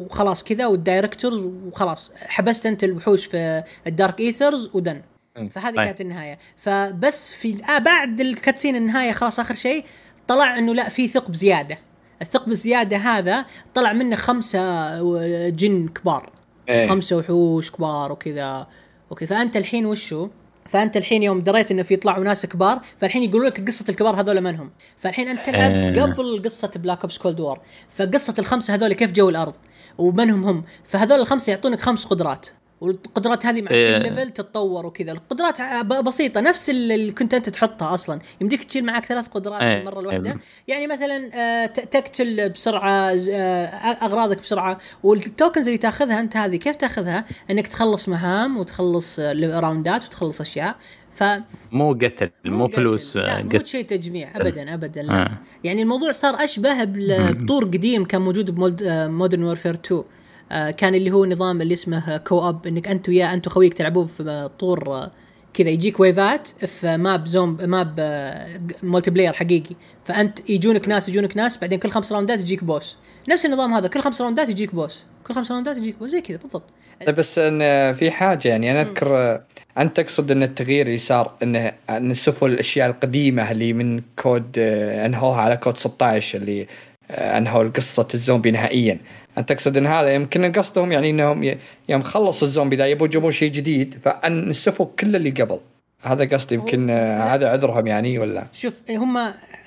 وخلاص 0.00 0.44
كذا 0.44 0.66
وال 0.66 0.81
directors 0.81 1.48
وخلاص. 1.66 2.10
حبست 2.26 2.66
أنت 2.66 2.84
الوحوش 2.84 3.26
في 3.26 3.62
ال 3.86 3.93
Dark 3.93 4.20
Aethers 4.20 4.70
و 4.74 4.79
done. 4.79 5.02
فهذه 5.34 5.74
طيب. 5.74 5.84
كانت 5.84 6.00
النهاية. 6.00 6.38
فبس 6.56 7.30
في 7.30 7.64
آه 7.64 7.78
بعد 7.78 8.20
ال 8.20 8.26
cutscene 8.26 8.76
النهاية 8.76 9.12
خلاص 9.12 9.40
آخر 9.40 9.54
شيء 9.54 9.84
طلع 10.28 10.58
إنه 10.58 10.74
لا 10.74 10.88
في 10.88 11.08
ثقب 11.08 11.34
زيادة. 11.34 11.78
الثقب 12.22 12.50
الزيادة 12.50 12.96
هذا 12.96 13.44
طلع 13.74 13.92
منه 13.92 14.16
خمسة 14.16 15.48
جن 15.48 15.88
كبار. 15.88 16.30
إيه. 16.68 16.88
خمسة 16.88 17.16
وحوش 17.16 17.70
كبار 17.70 18.12
وكذا. 18.12 18.66
وكذا 19.10 19.28
فأنت 19.28 19.56
الحين 19.56 19.86
وشو؟ 19.86 20.28
فأنت 20.68 20.96
الحين 20.96 21.22
يوم 21.22 21.40
دريت 21.40 21.70
إنه 21.70 21.82
في 21.82 21.94
يطلعوا 21.94 22.24
ناس 22.24 22.46
كبار 22.46 22.80
فالحين 23.00 23.22
يقولوا 23.22 23.48
لك 23.48 23.66
قصة 23.66 23.84
الكبار 23.88 24.20
هذول 24.20 24.40
منهم 24.40 24.70
فالحين 24.98 25.28
أنت 25.28 25.46
تلعب 25.46 25.72
آه. 25.72 26.02
قبل 26.02 26.42
قصة 26.44 26.70
Black 26.76 27.00
Ops 27.00 27.18
Cold 27.18 27.40
War 27.40 27.60
فقصة 27.90 28.34
الخمسة 28.38 28.74
هذول 28.74 28.92
كيف 28.92 29.12
جو 29.12 29.28
الأرض؟ 29.28 29.54
ومنهم 29.98 30.44
هم؟ 30.44 30.64
فهذول 30.84 31.20
الخمسة 31.20 31.50
يعطونك 31.50 31.80
خمس 31.80 32.04
قدرات. 32.04 32.48
والقدرات 32.80 33.46
هذه 33.46 33.62
مع 33.62 33.70
إيه. 33.70 33.98
كل 33.98 34.02
level 34.02 34.30
تتطور 34.30 34.86
وكذا 34.86 35.12
القدرات 35.12 35.84
بسيطة 35.86 36.40
نفس 36.40 36.70
اللي 36.70 37.12
كنت 37.12 37.34
أنت 37.34 37.48
تحطها 37.48 37.94
أصلا 37.94 38.18
يمديك 38.40 38.64
تشيل 38.64 38.84
معك 38.84 39.06
ثلاث 39.06 39.28
قدرات 39.28 39.62
في 39.62 39.68
إيه. 39.68 39.80
المره 39.80 40.00
الواحده 40.00 40.30
إيه. 40.30 40.38
يعني 40.68 40.86
مثلا 40.86 41.30
آه، 41.34 41.66
تقتل 41.66 42.48
بسرعة 42.48 43.16
آه، 43.30 43.66
أغراضك 44.02 44.40
بسرعة 44.40 44.78
وال 45.02 45.18
tokens 45.18 45.66
اللي 45.66 45.78
تأخذها 45.78 46.20
أنت 46.20 46.36
هذه 46.36 46.56
كيف 46.56 46.76
تأخذها 46.76 47.24
إنك 47.50 47.66
تخلص 47.66 48.08
مهام 48.08 48.56
وتخلص 48.56 49.18
آه، 49.18 49.60
round 49.60 49.97
ات 49.97 50.04
وتخلص 50.04 50.40
أشياء 50.40 50.76
ف 51.14 51.24
مو 51.72 51.92
قتل 51.92 52.30
مو. 52.44 52.68
فلوس 52.68 53.16
لا 53.16 53.38
آه، 53.38 53.42
مو 53.42 53.64
شيء 53.64 53.84
تجميع 53.84 54.30
ابدا 54.36 54.74
ابدا 54.74 55.02
لا 55.02 55.22
آه. 55.22 55.38
يعني 55.64 55.82
الموضوع 55.82 56.12
صار 56.12 56.34
أشبه 56.44 56.84
بطور 56.84 57.64
قديم 57.64 58.04
كان 58.04 58.20
موجود 58.20 58.50
ب 58.50 58.63
Modern 58.63 59.44
Warfare 59.44 59.74
2 59.74 60.00
آه، 60.00 60.04
كان 60.50 60.94
اللي 60.94 61.10
هو 61.10 61.26
نظام 61.26 61.62
اللي 61.62 61.74
اسمه 61.74 62.16
co-op 62.16 62.66
إنك 62.66 62.88
أنت 62.88 63.08
ويا 63.08 63.34
أنت 63.34 63.46
وخويك 63.46 63.74
تلعبون 63.74 64.06
في 64.06 64.50
طور 64.58 64.94
آه، 64.94 65.10
كذا 65.54 65.68
يجيك 65.68 66.00
wave 66.00 66.38
ات 66.38 66.48
في 66.48 66.96
map 66.96 67.26
زوم 67.26 67.56
map 67.60 67.94
آه، 67.98 68.60
multiplayer 68.82 69.32
حقيقي. 69.32 69.76
فأنت 70.04 70.50
يجونك 70.50 70.88
ناس 70.88 71.08
يجونك 71.08 71.36
ناس 71.36 71.58
بعدين 71.58 71.78
كل 71.78 71.90
خمس 71.90 72.12
round 72.12 72.35
ات 72.35 72.40
يجيك 72.40 72.64
boss 72.64 72.96
نفس 73.28 73.46
النظام 73.46 73.72
هذا 73.72 73.88
كل 73.88 74.00
خمس 74.00 74.20
round 74.20 74.43
ات 74.43 74.48
يجيك 74.48 74.74
boss 74.74 75.02
كل 75.26 75.34
خمس 75.34 75.50
round 75.52 75.72
ات 75.72 75.76
يجيك 75.76 75.98
boss 75.98 76.10
زي 76.10 76.20
كذا 76.20 76.36
بالضبط. 76.36 76.70
طيب 77.06 77.16
بس 77.16 77.38
إن 77.38 77.92
في 77.92 78.10
حاجة 78.10 78.48
يعني 78.48 78.70
أنا 78.70 78.80
أذكر 78.80 79.16
آه، 79.16 79.42
أنت 79.78 80.00
تقصد 80.00 80.30
إن 80.30 80.42
التغيير 80.42 80.86
اللي 80.86 80.98
صار 80.98 81.32
انه 81.42 81.72
نسفوا 81.90 82.48
الأشياء 82.48 82.90
القديمة 82.90 83.50
اللي 83.50 83.72
من 83.72 84.00
COD 84.16 84.58
آه، 84.58 85.06
أنهوها 85.06 85.40
على 85.40 85.56
COD 85.56 85.76
16 85.76 86.38
اللي 86.38 86.66
آه، 87.10 87.38
أنهوا 87.38 87.68
قصه 87.68 88.08
الزومبي 88.14 88.50
نهائيا. 88.50 88.98
انت 89.38 89.52
تقصد 89.52 89.76
ان 89.76 89.86
هذا. 89.86 90.14
يمكن 90.14 90.52
قصدهم 90.52 90.92
يعني 90.92 91.10
إنهم 91.10 91.56
يوم 91.88 92.02
خلص 92.02 92.42
الزومبي 92.42 92.76
ذا 92.76 92.86
يبون 92.86 93.08
يجيبون 93.08 93.32
شيء 93.32 93.50
جديد 93.52 93.94
فأن 94.02 94.48
نسفوا 94.48 94.86
كل 94.98 95.16
اللي 95.16 95.30
قبل. 95.30 95.60
هذا 96.00 96.24
قصدي. 96.24 96.54
يمكن 96.54 96.90
هذا 96.90 97.48
عذرهم 97.48 97.86
يعني 97.86 98.18
ولا؟ 98.18 98.46
شوف 98.52 98.74
هم 98.90 99.18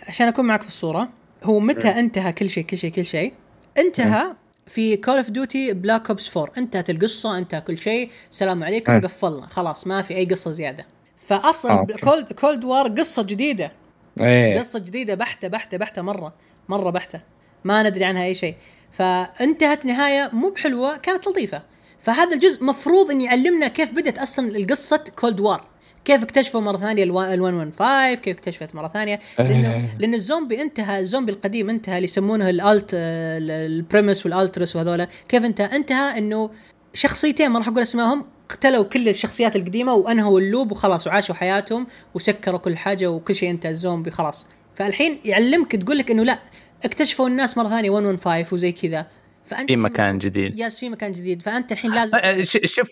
عشان 0.07 0.27
أكون 0.27 0.45
معك 0.45 0.61
في 0.61 0.67
الصورة 0.67 1.09
هو 1.43 1.59
متى 1.59 1.87
انتهى 1.87 2.33
كل 2.33 2.49
شيء 2.49 2.63
كل 2.63 2.77
شيء 2.77 2.91
كل 2.91 3.05
شيء؟ 3.05 3.33
انتهى 3.77 4.23
في 4.67 4.97
Call 4.97 5.17
of 5.17 5.29
Duty 5.29 5.73
Black 5.73 6.09
Ops 6.09 6.37
4 6.37 6.53
انتهت 6.57 6.89
القصة 6.89 7.37
انتهى 7.37 7.61
كل 7.61 7.77
شيء. 7.77 8.09
سلام 8.29 8.63
عليكم 8.63 8.93
أه. 8.93 8.99
قفلنا. 8.99 9.47
خلاص 9.47 9.87
ما 9.87 10.01
في 10.01 10.15
أي 10.15 10.25
قصة 10.25 10.51
زيادة. 10.51 10.85
فاصلا. 11.17 11.87
Cold 12.03 12.33
Cold 12.33 12.63
War 12.63 12.87
قصة 12.87 13.23
جديدة. 13.23 13.71
إيه. 14.19 14.59
قصة 14.59 14.79
جديدة 14.79 15.15
بحتة 15.15 15.47
بحتة 15.47 15.77
بحتة 15.77 16.01
مرة. 16.01 16.33
مرة 16.69 16.89
بحتة. 16.89 17.19
ما 17.63 17.83
ندري 17.89 18.05
عنها 18.05 18.25
أي 18.25 18.35
شيء. 18.35 18.55
فانتهت 18.91 19.85
نهاية 19.85 20.29
مو 20.33 20.49
بحلوة 20.49 20.97
كانت 20.97 21.27
لطيفة. 21.27 21.61
فهذا 21.99 22.33
الجزء 22.33 22.63
مفروض 22.63 23.11
إن 23.11 23.21
يعلمنا 23.21 23.67
كيف 23.67 23.91
بدت 23.91 24.19
أصلا 24.19 24.57
القصة 24.57 25.03
Cold 25.15 25.39
War 25.39 25.65
كيف 26.05 26.23
اكتشفوا 26.23 26.61
مرة 26.61 26.77
ثانية 26.77 27.03
ال 27.03 27.11
115 27.13 28.19
كيف 28.19 28.37
اكتشفت 28.37 28.75
مرة 28.75 28.87
ثانية؟ 28.87 29.19
لأنه 29.39 29.73
إيه. 29.73 29.97
لأن 29.99 30.13
الزومبي 30.13 30.61
انتهى 30.61 30.99
الزومبي 30.99 31.31
القديم 31.31 31.69
انتهى 31.69 31.95
اللي 31.95 32.03
يسمونه 32.03 32.49
الالت 32.49 32.89
ال 32.93 33.12
Primis 33.12 34.25
وال 34.25 34.36
Ultimis 34.36 34.75
وهذولا. 34.75 35.07
كيف 35.29 35.45
انتهى 35.45 35.75
انتهى 35.75 36.17
إنه 36.17 36.49
شخصيتين 36.93 37.49
ما 37.49 37.59
راح 37.59 37.67
أقول 37.67 37.81
أسمائهم 37.81 38.25
قتلوا 38.49 38.83
كل 38.83 39.09
الشخصيات 39.09 39.55
القديمة 39.55 39.93
وأنهوا 39.93 40.39
ال 40.39 40.46
loop 40.46 40.71
وخلاص 40.71 41.07
وعاشوا 41.07 41.35
حياتهم 41.35 41.87
وسكروا 42.13 42.59
كل 42.59 42.77
حاجة 42.77 43.11
وكل 43.11 43.35
شيء 43.35 43.49
انتهى 43.49 43.71
الزومبي 43.71 44.11
خلاص. 44.11 44.47
فالحين 44.75 45.19
يعلمك 45.25 45.75
تقول 45.75 45.97
لك 45.97 46.11
إنه 46.11 46.23
لا 46.23 46.39
اكتشفوا 46.85 47.27
الناس 47.29 47.57
مرة 47.57 47.69
ثانية 47.69 47.89
115 47.89 48.55
وزي 48.55 48.71
كذا. 48.71 49.05
فأنت 49.45 49.67
في 49.71 49.75
مكان 49.75 50.17
جديد. 50.17 50.59
yes 50.59 50.79
في 50.79 50.89
مكان 50.89 51.11
جديد. 51.11 51.41
فأنت 51.41 51.71
الحين 51.71 51.91
لازم 51.95 52.17
آه، 52.17 52.43
ش- 52.43 52.57
شوف 52.65 52.89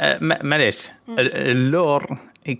آه، 0.00 0.18
معليش. 0.42 0.88
ال- 1.08 1.36
ال 1.36 1.52
lore 1.52 2.18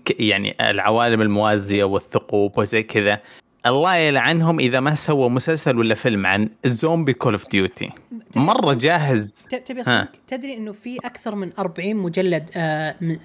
يعني 0.09 0.55
العوالم 0.69 1.21
الموازية 1.21 1.83
والثقوب 1.83 2.57
وزي 2.57 2.83
كذا 2.83 3.19
الله 3.65 3.95
يلعنهم 3.95 4.59
إذا 4.59 4.79
ما 4.79 4.95
سووا 4.95 5.29
مسلسل 5.29 5.77
ولا 5.77 5.95
فيلم 5.95 6.25
عن 6.25 6.49
الزومبي 6.65 7.13
كول 7.13 7.33
اوف 7.33 7.47
ديوتي 7.49 7.89
مرة 8.35 8.73
جاهز. 8.73 9.31
تبي 9.65 9.83
تدري 10.27 10.57
إنه 10.57 10.71
في 10.71 10.97
أكثر 11.05 11.35
من 11.35 11.49
40 11.59 11.95
مجلد 11.95 12.49
آه 12.55 12.95
من 13.01 13.15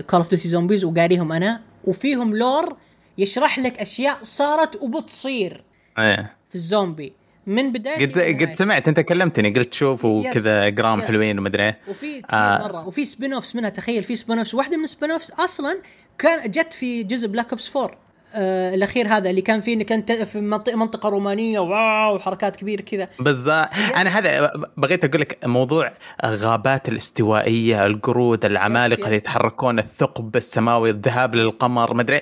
Call 0.00 0.20
of 0.20 0.30
Duty 0.30 0.48
Zombies 0.48 0.84
وقاريهم 0.84 1.32
أنا 1.32 1.60
وفيهم 1.84 2.36
lore 2.36 2.76
يشرح 3.18 3.58
لك 3.58 3.78
أشياء 3.80 4.18
صارت 4.22 4.82
وبتصير. 4.82 5.64
إيه. 5.98 6.36
في 6.52 6.58
الزومبي 6.58 7.12
من 7.46 7.72
بداية 7.72 8.06
قد. 8.06 8.42
قد 8.42 8.52
سمعت 8.52 8.88
أنت 8.88 9.00
كلمتني 9.00 9.50
قلت 9.50 9.74
شوف 9.74 10.04
وكذا 10.04 10.68
جرام 10.68 10.98
يس. 10.98 11.04
حلوين 11.04 11.38
ومدري 11.38 11.64
إيه. 11.64 11.78
وفي 11.88 12.20
كثير 12.20 12.24
آه. 12.30 12.34
آه. 12.34 12.68
مرة 12.68 12.88
وفي 12.88 13.04
سبين 13.04 13.32
اوفس 13.32 13.56
منها 13.56 13.70
تخيل 13.70 14.02
في 14.02 14.16
سبين 14.16 14.38
اوفس 14.38 14.54
واحدة 14.54 14.76
من 14.76 14.84
السبين 14.84 15.10
اوفس 15.10 15.30
أصلا 15.30 15.78
كان 16.18 16.50
جت 16.50 16.74
في 16.74 17.02
جزء 17.02 17.28
بلاك 17.28 17.50
اوبس 17.50 17.76
4 17.76 17.98
آه 18.34 18.74
الأخير 18.74 19.08
هذا 19.08 19.30
اللي 19.30 19.40
كان 19.40 19.60
فيه 19.60 19.74
انك 19.74 19.92
انت 19.92 20.12
في 20.12 20.40
منطقه 20.40 20.76
منطقة 20.76 21.08
رومانية 21.08 21.58
واو 21.58 22.18
حركات 22.18 22.56
كبيره 22.56 22.82
كذا 22.82 23.08
بالضبط 23.20 23.68
أنا 23.96 24.18
هذا 24.18 24.52
بغيت 24.76 25.04
أقول 25.04 25.20
لك 25.20 25.38
موضوع 25.44 25.92
غابات 26.24 26.88
الاستوائية 26.88 27.86
القرود 27.86 28.44
العمالقة. 28.44 29.04
اللي 29.04 29.16
يتحركون 29.16 29.78
الثقب 29.78 30.36
السماوي 30.36 30.90
الذهاب 30.90 31.34
للقمر 31.34 31.94
مدري 31.94 32.20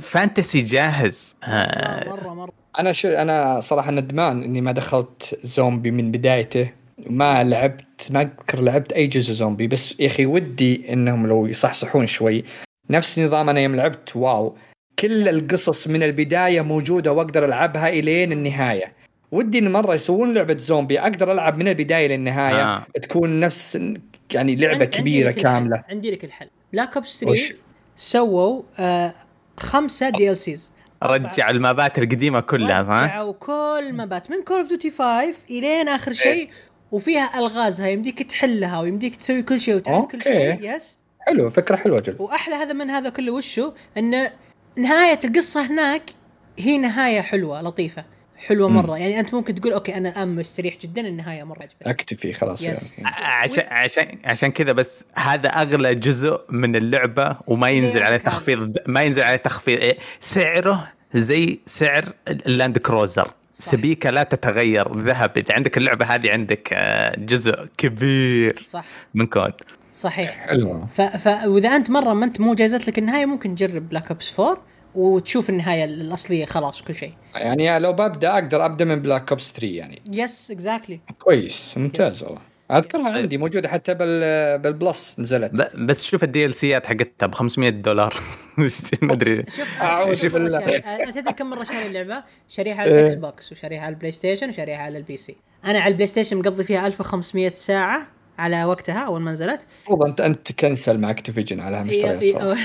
fantasy 0.00 0.60
جاهز 0.60 1.34
آه، 1.44 2.08
مرة 2.08 2.34
مرة 2.34 2.52
أنا 2.78 2.92
شو 2.92 3.08
أنا 3.08 3.60
صراحة 3.60 3.90
ندمان 3.90 4.42
إني 4.42 4.60
ما 4.60 4.72
دخلت 4.72 5.38
زومبي 5.44 5.90
من 5.90 6.10
بدايته. 6.10 6.70
ما 7.06 7.44
لعبت 7.44 8.08
ما 8.10 8.20
أذكر 8.22 8.60
لعبت 8.60 8.92
أي 8.92 9.06
جزء 9.06 9.32
زومبي 9.32 9.66
بس 9.66 9.94
يا 10.00 10.06
أخي 10.06 10.26
ودي 10.26 10.92
إنهم 10.92 11.26
لو 11.26 11.46
يصحصحون 11.46 12.06
شوي. 12.06 12.44
نفس 12.90 13.18
نظام 13.18 13.48
أنا 13.48 13.60
يوم 13.60 13.76
لعبت 13.76 14.16
واو. 14.16 14.56
كل 14.98 15.28
القصص 15.28 15.88
من 15.88 16.02
البداية 16.02 16.60
موجودة 16.60 17.12
وأقدر 17.12 17.44
ألعبها 17.44 17.88
إلين 17.88 18.32
النهاية. 18.32 18.92
ودي 19.32 19.58
إن 19.58 19.72
مرة 19.72 19.94
يسوون 19.94 20.34
لعبة 20.34 20.56
زومبي 20.56 21.00
أقدر 21.00 21.32
ألعب 21.32 21.58
من 21.58 21.68
البداية 21.68 22.08
للنهاية. 22.08 22.62
آه. 22.76 22.86
تكون 23.02 23.40
نفس 23.40 23.78
يعني 24.32 24.56
لعبة 24.56 24.72
عندي- 24.72 24.84
عندي 24.84 24.98
كبيرة 24.98 25.28
الحل. 25.30 25.42
كاملة. 25.42 25.84
عندي 25.90 26.10
لك 26.10 26.24
الحل. 26.24 26.48
Black 26.72 26.94
Ops 26.96 27.22
وش؟ 27.22 27.48
3 27.48 27.54
سووا 27.96 28.62
آه 28.80 29.14
خمسة 29.56 30.10
DLCs 30.10 30.72
رجع 31.02 31.50
ال 31.50 31.60
maps 31.60 31.98
القديمة 31.98 32.40
كلها 32.40 32.82
صح؟ 32.82 32.90
رجعوا 32.90 33.32
كل 33.32 33.92
maps 33.92 34.30
من 34.30 34.42
Call 34.44 34.58
of 34.58 34.68
Duty 34.68 34.90
5 34.90 35.34
إلين 35.50 35.88
آخر 35.88 36.12
شيء 36.12 36.50
وفيها 36.92 37.38
الغازها 37.38 37.88
يمديك 37.88 38.22
تحلها 38.22 38.80
ويمديك 38.80 39.16
تسوي 39.16 39.42
كل 39.42 39.60
شيء 39.60 39.74
وتعرف 39.76 40.04
كل 40.06 40.18
okay. 40.18 40.28
شيء 40.28 40.74
yes 40.76 40.98
حلو 41.20 41.50
فكرة 41.50 41.76
حلوة 41.76 42.00
جل 42.00 42.16
وأحلى 42.18 42.54
هذا 42.54 42.72
من 42.72 42.90
هذا 42.90 43.10
كله 43.10 43.32
وشو؟ 43.32 43.72
إن 43.98 44.30
نهاية 44.78 45.18
القصة 45.24 45.66
هناك 45.66 46.02
هي 46.58 46.78
نهاية 46.78 47.20
حلوة 47.20 47.62
لطيفة. 47.62 48.04
حلوة 48.36 48.68
مرة. 48.68 48.98
يعني 48.98 49.20
أنت 49.20 49.34
ممكن 49.34 49.54
تقول 49.54 49.72
okay 49.72 49.96
أنا 49.96 50.08
الان 50.08 50.34
مستريح 50.34 50.76
جدا 50.76 51.08
النهاية 51.08 51.44
مرة 51.44 51.62
عجبتني. 51.62 51.90
أكتفي 51.90 52.32
خلاص 52.32 52.62
yes. 52.62 52.94
يعني. 52.98 53.16
عشان 53.16 53.64
عشان 53.70 54.18
عشان 54.24 54.50
كذا 54.50 54.72
بس 54.72 55.04
هذا 55.14 55.48
أغلى 55.48 55.94
جزء 55.94 56.40
من 56.48 56.76
اللعبة 56.76 57.36
وما 57.46 57.68
ينزل 57.70 58.02
عليه. 58.02 58.16
تخفيض 58.16 58.76
ما 58.86 59.02
ينزل 59.02 59.22
عليه 59.22 59.36
تخفيض. 59.36 59.78
إيه، 59.78 59.96
سعره 60.20 60.88
زي 61.14 61.60
سعر 61.66 62.04
ال 62.28 62.38
Land 62.38 62.78
Cruiser 62.78 63.28
صح. 63.52 63.64
سبيكة 63.72 64.10
لا 64.10 64.22
تتغير 64.22 64.98
ذهب. 64.98 65.38
إذا 65.38 65.54
عندك 65.54 65.76
اللعبة 65.76 66.04
هذه 66.04 66.30
عندك 66.30 66.68
آه، 66.72 67.16
جزء 67.18 67.66
كبير 67.78 68.56
صح. 68.56 68.84
من 69.14 69.26
COD. 69.26 69.52
صحيح. 69.92 70.30
حلو. 70.30 70.86
ف... 70.86 71.00
ف... 71.00 71.44
وإذا 71.46 71.68
أنت 71.68 71.90
مرة 71.90 72.12
ما 72.14 72.24
أنت 72.24 72.40
مو 72.40 72.54
جازت 72.54 72.88
لك 72.88 72.98
النهاية 72.98 73.26
ممكن 73.26 73.54
تجرب 73.54 73.88
Black 73.88 74.08
Ops 74.10 74.40
4 74.40 74.58
وتشوف 74.96 75.50
النهاية 75.50 75.84
الأصلية 75.84 76.44
خلاص 76.44 76.82
كل 76.82 76.94
شيء. 76.94 77.12
يعني 77.34 77.78
لو 77.78 77.92
ببدأ 77.92 78.32
أقدر 78.34 78.64
أبدأ 78.64 78.84
من 78.84 79.02
Black 79.02 79.30
Ops 79.30 79.52
3 79.52 79.66
يعني. 79.66 80.02
yes 80.12 80.50
exactly 80.50 81.00
كويس 81.18 81.78
ممتاز 81.78 82.22
والله. 82.22 82.40
أذكرها 82.70 83.10
عندي 83.10 83.38
موجودة 83.38 83.68
حتى 83.68 83.94
بال 83.94 84.58
بال 84.58 84.77
Plus 84.77 85.16
نزلت. 85.18 85.70
بس 85.76 86.04
شوف 86.04 86.24
ال 86.24 86.54
DLC 86.54 86.78
ات 86.78 86.86
حقتها 86.86 87.26
ب 87.26 87.34
500 87.34 87.70
دولار. 87.70 88.14
ما 89.02 89.12
أدري. 89.12 89.44
شوف 90.14 90.32
بالله. 90.34 90.58
أنا 90.58 91.10
تدري 91.10 91.32
كم 91.32 91.50
مرة 91.50 91.64
شاري 91.64 91.86
اللعبة؟ 91.86 92.22
شاريها 92.48 92.74
على 92.74 93.00
ال 93.00 93.14
Xbox 93.14 93.52
وشاريها 93.52 93.80
على 93.80 93.92
ال 93.94 94.12
PlayStation 94.12 94.48
وشاريها 94.48 94.76
على 94.78 94.98
ال 94.98 95.16
PC. 95.16 95.36
أنا 95.64 95.78
على 95.78 95.88
ال 95.88 96.06
PlayStation 96.06 96.36
مقضي 96.36 96.64
فيها 96.64 96.86
1500 96.86 97.48
ساعة. 97.54 98.06
على 98.38 98.64
وقتها 98.64 98.98
أول 98.98 99.20
ما 99.20 99.32
نزلت. 99.32 99.60
المفروض 99.76 100.08
انت 100.08 100.20
أنت 100.20 100.46
ت 100.52 100.59
cancel 100.59 100.98
مع 100.98 101.10
Activision 101.10 101.60
على 101.60 101.84
مشتريات 101.84 102.24
صراحة 102.24 102.60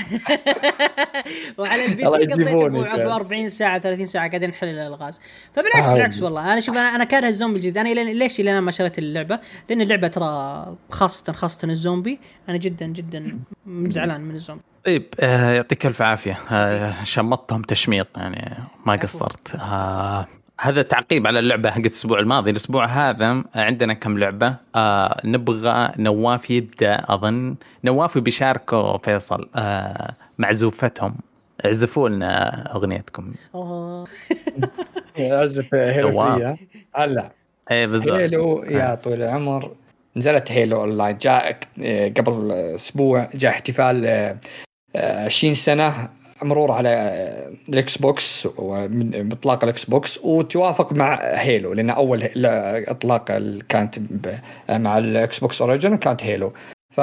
وعلى 1.58 1.84
ال 1.84 2.02
PC 2.02 2.06
قضيت 2.06 2.30
يجيبوني 2.30 2.78
ابو 2.78 2.96
كان. 2.96 3.06
40 3.06 3.50
ساعة 3.50 3.78
30 3.78 4.06
ساعة 4.06 4.28
قاعدين 4.28 4.50
نحل 4.50 4.66
الالغاز 4.68 5.20
فبالعكس 5.52 5.76
عادي. 5.76 5.92
بالعكس 5.94 6.22
والله. 6.22 6.52
أنا 6.52 6.60
شوف 6.60 6.76
أنا 6.76 6.94
أنا 6.94 7.04
كاره 7.04 7.28
الزومبي 7.28 7.56
الجديد. 7.56 7.78
أنا 7.78 7.88
ليش 8.12 8.40
إلى 8.40 8.50
الآن 8.50 8.62
ما 8.62 8.70
شريت 8.70 8.98
اللعبة؟ 8.98 9.40
لأن 9.70 9.80
اللعبة 9.80 10.08
ترى 10.08 10.76
خاصه 10.90 11.32
خاصة 11.32 11.68
الزومبي. 11.68 12.18
أنا 12.48 12.56
جدا 12.56 12.86
جدا 12.86 13.38
زعلان 13.66 14.20
من 14.20 14.34
الزومبي. 14.34 14.62
طيب 14.84 15.14
آه 15.20 15.52
يعطيك 15.52 15.86
ألف 15.86 16.02
عافية. 16.02 16.38
آه 16.50 17.04
شمطتهم 17.04 17.62
تشميط 17.62 18.18
يعني 18.18 18.58
ما 18.86 18.96
قصرت. 18.96 19.54
آه 19.54 20.26
هذا 20.62 20.82
تعقيب 20.82 21.26
على 21.26 21.38
اللعبة 21.38 21.70
حقت 21.70 21.86
الأسبوع 21.86 22.18
الماضي. 22.18 22.50
الأسبوع 22.50 22.86
هذا 22.86 23.44
عندنا 23.54 23.94
كم 23.94 24.18
لعبة؟ 24.18 24.56
آه 24.74 25.20
نبغى 25.24 25.92
نواف 25.98 26.50
يبدأ 26.50 27.04
أظن 27.08 27.54
نواف 27.84 28.18
بيشاركوا 28.18 28.98
فيصل. 28.98 29.48
آه 29.56 30.10
معزوفتهم 30.38 31.14
اعزفوا 31.64 32.08
لنا 32.08 32.62
أغنيتكم. 32.74 33.32
أعزف 35.20 35.74
Halo 35.74 36.18
واو. 36.18 36.38
3 36.38 36.56
هلا. 36.94 37.32
إيه 37.70 37.86
بالضبط. 37.86 38.12
Halo 38.14 38.62
يا 38.62 38.94
طويل 38.94 39.22
العمر. 39.22 39.70
نزلت 40.16 40.52
Halo 40.52 40.80
online. 40.80 41.18
جاء 41.18 41.58
آه، 41.82 42.08
قبل 42.08 42.52
أسبوع 42.52 43.30
جاء 43.34 43.50
احتفال 43.50 44.06
آه، 44.06 44.36
آه، 44.96 45.24
20 45.24 45.54
سنة. 45.54 46.08
مرور 46.44 46.72
على 46.72 46.88
ال 47.68 47.98
Xbox 47.98 48.48
ومن 48.58 49.10
باطلاق 49.10 49.64
ال 49.64 49.84
Xbox 49.84 50.18
وتوافق 50.24 50.92
مع 50.92 51.14
Halo 51.22 51.72
لأن 51.72 51.90
أول 51.90 52.22
إطلاق 52.88 53.24
كانت 53.68 53.98
مع 54.70 54.98
الإكس 54.98 55.38
بوكس 55.38 55.62
أوريجن 55.62 55.96
كانت 55.96 56.24
هيلو. 56.24 56.52
ف 56.94 57.00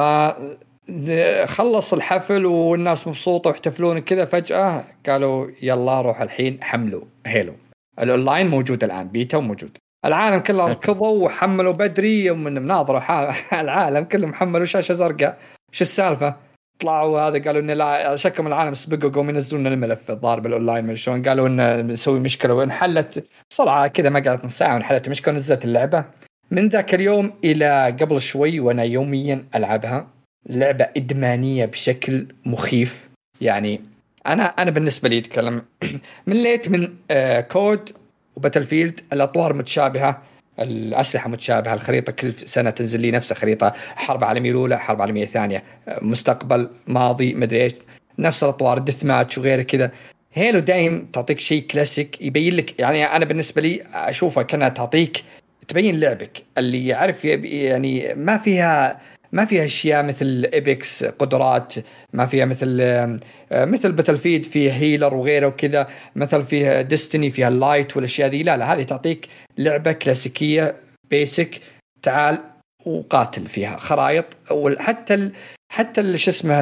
خلص 1.46 1.94
الحفل 1.94 2.46
والناس 2.46 3.08
مبسوطة 3.08 3.50
ويحتفلون 3.50 4.00
كذا 4.00 4.26
فجأة 4.26 4.84
قالوا 5.08 5.48
يلا 5.62 6.02
روح 6.02 6.22
الحين 6.22 6.64
حملوا 6.64 7.02
هيلو. 7.26 7.54
الاونلاين 8.00 8.48
موجود 8.48 8.84
الآن 8.84 9.08
بيتا 9.08 9.38
وموجود 9.38 9.78
العالم 10.06 10.40
كله 10.40 10.68
ركضوا 10.68 11.26
وحملوا 11.26 11.74
بدري 11.74 12.26
يوم 12.26 12.44
من 12.44 12.62
مناظرة 12.62 13.00
العالم 13.64 14.04
كلهم 14.04 14.34
حملوا 14.34 14.66
شاشة 14.66 14.94
زرقاء. 14.94 15.38
شو 15.72 15.84
السالفة؟ 15.84 16.49
طلعوا 16.80 17.20
هذا 17.20 17.44
قالوا 17.44 17.62
إنه 17.62 17.74
لا 17.74 18.16
شكل 18.16 18.44
من 18.44 18.48
العالم 18.48 18.74
سبقوا 18.74 19.10
قوم 19.12 19.30
ينزلون 19.30 19.68
الملف 19.68 20.12
الظاهر 20.12 20.40
بالأونلاين 20.40 20.86
من 20.86 20.96
شلون. 20.96 21.24
قالوا 21.24 21.48
إنه 21.48 21.82
نسوي 21.82 22.20
مشكلة 22.20 22.54
وانحلت 22.54 23.26
بسرعة 23.50 23.88
كذا 23.88 24.10
ما 24.10 24.20
قعدت 24.20 24.46
نص 24.46 24.58
ساعة 24.58 24.74
وانحلت 24.74 25.06
المشكلة 25.06 25.34
ونزلت 25.34 25.66
اللعبة. 25.66 26.06
من 26.52 26.68
ذاك 26.68 26.96
اليوم 26.96 27.34
إلى 27.44 27.98
قبل 28.02 28.22
شوي 28.22 28.60
وأنا 28.60 28.84
يوميا 28.84 29.46
ألعبها 29.56 30.08
لعبة 30.50 30.88
إدمانية 30.98 31.66
بشكل 31.66 32.28
مخيف. 32.46 33.10
يعني 33.42 33.82
أنا 34.28 34.44
أنا 34.44 34.72
بالنسبة 34.72 35.10
لي 35.10 35.18
أتكلم 35.18 35.62
مليت 36.28 36.70
من 36.70 36.94
آه 37.12 37.42
COD 37.42 37.90
و 38.36 38.64
Battlefield 38.64 39.00
الأطوار 39.14 39.54
متشابهة. 39.54 40.22
الأسلحة 40.60 41.30
متشابهة 41.30 41.74
الخريطة 41.74 42.12
كل 42.12 42.34
سنة 42.34 42.70
تنزل 42.70 43.00
لي 43.00 43.12
نفس 43.12 43.32
الخريطة 43.32 43.74
حرب 43.96 44.24
عالميه 44.24 44.52
الاولى 44.52 44.80
حرب 44.80 45.02
عالميه 45.02 45.26
ثانية 45.26 45.64
مستقبل 46.02 46.70
ماضي 46.88 47.34
مدري 47.34 47.64
إيش 47.64 47.74
نفس 48.20 48.44
الأطوار 48.44 48.78
deathmatch 48.78 49.38
وغيره 49.38 49.62
كذا. 49.62 49.92
Halo 50.34 50.60
دايم 50.60 51.06
تعطيك 51.14 51.40
شيء 51.40 51.68
كلاسيك 51.68 52.22
يبين 52.22 52.56
لك 52.56 52.80
يعني 52.80 53.06
أنا 53.06 53.26
بالنسبة 53.26 53.62
لي 53.62 53.82
اشوفها 53.94 54.44
كأنها 54.44 54.70
تعطيك 54.70 55.24
تبين 55.68 56.00
لعبك 56.00 56.44
اللي 56.58 56.88
يعرف 56.88 57.26
يعني 57.26 58.16
ما 58.16 58.38
فيها 58.38 59.02
ما 59.32 59.46
فيها 59.46 59.66
أشياء 59.66 60.04
مثل 60.04 60.50
Apex 60.54 61.04
قدرات 61.04 61.74
ما 62.14 62.26
فيها 62.26 62.46
مثل 62.46 62.78
آه، 62.82 63.18
مثل 63.52 63.92
Battlefield 63.92 64.46
فيه 64.46 64.72
healer 64.72 65.14
وغيره 65.16 65.48
وكذا 65.48 65.88
مثل 66.16 66.44
فيها 66.44 66.82
Destiny 66.82 67.30
فيها 67.30 67.48
ال 67.48 67.56
light 67.56 67.96
والأشياء 67.96 68.30
ذي. 68.30 68.44
لا 68.44 68.58
لا 68.58 68.74
هذه 68.74 68.84
تعطيك 68.84 69.28
لعبة 69.58 69.92
كلاسيكية 69.92 70.76
basic 71.10 71.60
تعال 72.02 72.40
وقاتل 72.86 73.48
فيها. 73.48 73.78
خرائط 73.78 74.26
وحتى 74.52 75.32
حتى 75.72 76.18
شو 76.18 76.32
اسمه 76.32 76.62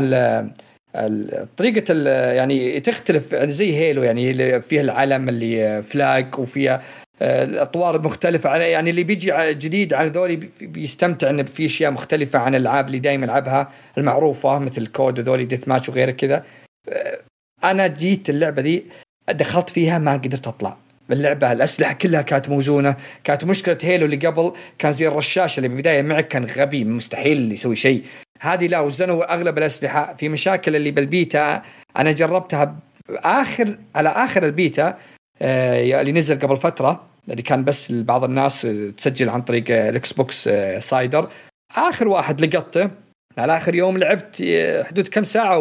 طريقة 1.57 1.93
يعني 2.31 2.79
تختلف 2.79 3.33
عن 3.33 3.49
زي 3.49 3.75
Halo 3.75 4.03
يعني 4.03 4.61
فيها 4.61 4.81
العلم 4.81 5.29
اللي 5.29 5.83
flag 5.83 6.39
وفيها 6.39 6.83
الأطوار 7.21 8.01
مختلفة 8.01 8.49
على 8.49 8.71
يعني 8.71 8.89
اللي 8.89 9.03
بيجي 9.03 9.31
جديد 9.53 9.93
على 9.93 10.09
ذولي 10.09 10.35
بي- 10.35 10.49
بيستمتع 10.61 11.29
انه 11.29 11.43
في 11.43 11.65
أشياء 11.65 11.91
مختلفة 11.91 12.39
عن 12.39 12.55
الألعاب 12.55 12.87
اللي 12.87 12.99
دائما 12.99 13.23
يلعبها 13.25 13.71
المعروفة 13.97 14.59
مثل 14.59 14.87
COD 14.87 15.19
وذولي 15.19 15.45
deathmatch 15.45 15.89
وغيره 15.89 16.11
كذا. 16.11 16.43
آه، 16.89 17.19
أنا 17.63 17.87
جيت 17.87 18.29
اللعبة 18.29 18.61
ذي 18.61 18.83
دخلت 19.29 19.69
فيها 19.69 19.99
ما 19.99 20.13
قدرت 20.13 20.47
أطلع. 20.47 20.77
اللعبة 21.11 21.51
الأسلحة 21.51 21.93
كلها 21.93 22.21
كانت 22.21 22.49
موزونة. 22.49 22.95
كانت 23.23 23.45
مشكلة 23.45 23.77
Halo 23.81 24.05
اللي 24.05 24.15
قبل 24.27 24.53
كان 24.77 24.91
زي 24.91 25.07
الرشاش 25.07 25.57
اللي 25.57 25.69
بالبداية 25.69 26.01
معك 26.01 26.27
كان 26.27 26.45
غبي 26.45 26.83
مستحيل 26.83 27.51
يسوي 27.51 27.75
شيء. 27.75 28.03
هذه 28.39 28.67
لا 28.67 28.79
وزنوا 28.79 29.33
أغلب 29.33 29.57
الأسلحة. 29.57 30.13
في 30.13 30.29
مشاكل 30.29 30.75
اللي 30.75 30.91
بالبيتا 30.91 31.61
أنا 31.97 32.11
جربتها 32.11 32.75
اخر 33.09 33.77
على 33.95 34.09
آخر 34.09 34.45
البيتا 34.45 34.97
اللي 35.41 36.11
نزل 36.11 36.39
قبل 36.39 36.57
فترة 36.57 37.05
اللي 37.29 37.41
كان 37.41 37.63
بس 37.63 37.91
بعض 37.91 38.23
الناس 38.23 38.61
تسجل 38.97 39.29
عن 39.29 39.41
طريق 39.41 39.63
ال 39.69 40.13
Xbox 40.13 40.47
آه 40.47 40.79
Insider. 40.79 41.29
آخر 41.77 42.07
واحد 42.07 42.41
لقطته 42.41 42.89
على 43.37 43.57
آخر 43.57 43.75
يوم 43.75 43.97
لعبت 43.97 44.41
آه، 44.41 44.83
حدود 44.83 45.07
كم 45.07 45.23
ساعة 45.23 45.59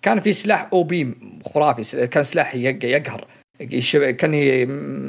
وكان 0.00 0.20
في 0.20 0.32
سلاح 0.32 0.68
أو 0.72 0.82
بي 0.82 1.14
خرافي 1.54 2.06
كان 2.06 2.22
سلاح 2.22 2.54
يقهر 2.54 3.26
كان 4.18 4.32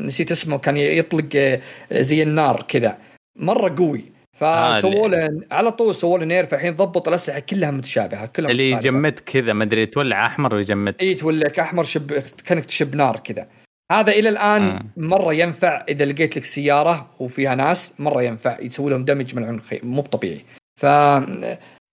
نسيت 0.05 0.31
اسمه 0.31 0.57
كان 0.57 0.77
يطلق 0.77 1.29
آه، 1.35 1.59
زي 1.91 2.23
النار 2.23 2.65
كذا. 2.67 2.97
مرة 3.39 3.75
قوي. 3.77 4.19
فسووا 4.33 5.07
له 5.07 5.41
على 5.51 5.71
طول 5.71 5.95
سووا 5.95 6.17
له 6.17 6.25
nerf 6.25 6.45
فالحين 6.45 6.75
ضبط 6.75 7.07
الأسلحة 7.07 7.39
كلها 7.39 7.71
متشابهة 7.71 8.25
كلها 8.25 8.51
اللي 8.51 8.71
يجمد 8.71 9.19
كذا 9.19 9.53
ما 9.53 9.63
أدري 9.63 9.85
تولع 9.85 10.25
أحمر 10.25 10.53
ولا 10.53 10.61
يجمد 10.61 10.95
اي 11.01 11.13
تولعك 11.13 11.59
احمر 11.59 11.83
شب 11.83 12.11
كأنك 12.45 12.65
تشب 12.65 12.95
نار 12.95 13.19
كذا. 13.19 13.47
هذا 13.91 14.11
إلى 14.11 14.29
الآن 14.29 14.61
آه. 14.61 14.81
مرة 14.97 15.33
ينفع 15.33 15.85
إذا 15.89 16.05
لقيت 16.05 16.37
لك 16.37 16.45
سيارة 16.45 17.09
وفيها 17.19 17.55
ناس 17.55 17.93
مرة 17.99 18.23
ينفع 18.23 18.57
يسوي 18.61 18.91
لهم 18.91 19.05
damage 19.05 19.35
من 19.35 19.43
العنق 19.43 19.79
مو 19.83 20.01
طبيعي 20.01 20.45
ف 20.81 20.85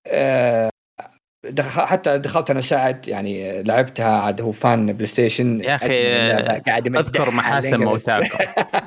آه 0.07 0.71
دخل 1.51 1.83
حتى 1.83 2.19
دخلت 2.19 2.51
أنا 2.51 2.61
سعد 2.61 3.09
يعني 3.09 3.63
لعبتها 3.63 4.21
عاد 4.21 4.41
هو 4.41 4.53
fan 4.53 4.93
PlayStation 4.93 5.61
يا 5.61 5.75
أخي 5.75 6.61
قاعد 6.67 6.97
أذكر 6.97 7.31
محاسن 7.31 7.81
موتاكم 7.81 8.39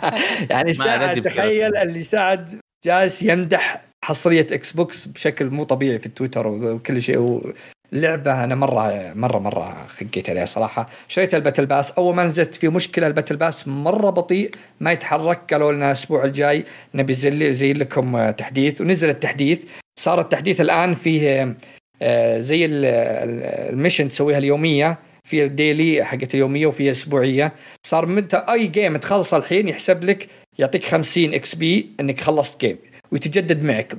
يعني 0.52 0.74
سعد 0.74 1.22
تخيل 1.22 1.76
اللي 1.76 2.04
سعد 2.04 2.60
جالس 2.86 3.24
يمدح 3.24 3.82
حصرية 4.06 4.48
Xbox 4.52 5.06
بشكل 5.06 5.50
مو 5.50 5.64
طبيعي 5.64 6.00
في 6.00 6.06
التويتر 6.06 6.48
وكل 6.48 7.02
شيء 7.02 7.54
لعبة 7.92 8.44
أنا 8.44 8.56
مره 8.56 9.14
مره 9.14 9.40
مرة 9.40 9.88
خقيت 9.88 10.30
عليها 10.30 10.46
صراحة. 10.46 10.90
شريت 11.08 11.36
ال 11.36 11.40
battle 11.40 11.66
pass. 11.66 11.92
أول 11.92 12.16
ما 12.16 12.24
نزلت 12.24 12.56
في 12.56 12.70
مشكلة 12.70 13.08
ال 13.08 13.12
battle 13.12 13.36
pass 13.36 13.68
مرة 13.68 14.10
بطيء 14.10 14.52
ما 14.80 14.92
يتحرك. 14.92 15.54
قالوا 15.54 15.72
لنا 15.72 15.86
الأسبوع 15.88 16.26
الجاي 16.26 16.66
نبي 16.96 17.14
زي 17.54 17.74
لكم 17.74 18.30
تحديث. 18.30 18.82
ونزل 18.82 19.10
التحديث. 19.10 19.64
صار 20.00 20.22
التحديث 20.22 20.62
الآن 20.62 20.94
فيه 20.94 21.56
آه، 22.02 22.40
زي 22.40 22.66
ال 22.66 22.84
mission 22.84 24.10
تسويها 24.10 24.38
اليومية. 24.38 25.00
في 25.24 25.44
ال 25.44 25.54
daily 25.54 26.04
حقت 26.04 26.34
اليومية 26.34 26.68
وفي 26.68 26.92
أسبوعية. 26.92 27.54
صار 27.84 28.06
من 28.06 28.28
أي 28.34 28.68
game 28.68 28.98
تخلص 28.98 29.34
الحين 29.34 29.68
يحسب 29.68 30.04
لك 30.04 30.28
يعطيك 30.60 30.86
50 30.86 31.34
XP 31.34 31.90
إنك 32.00 32.22
خلصت 32.22 32.62
game 32.62 32.78
ويتجدد 33.12 33.64
معك. 33.64 33.96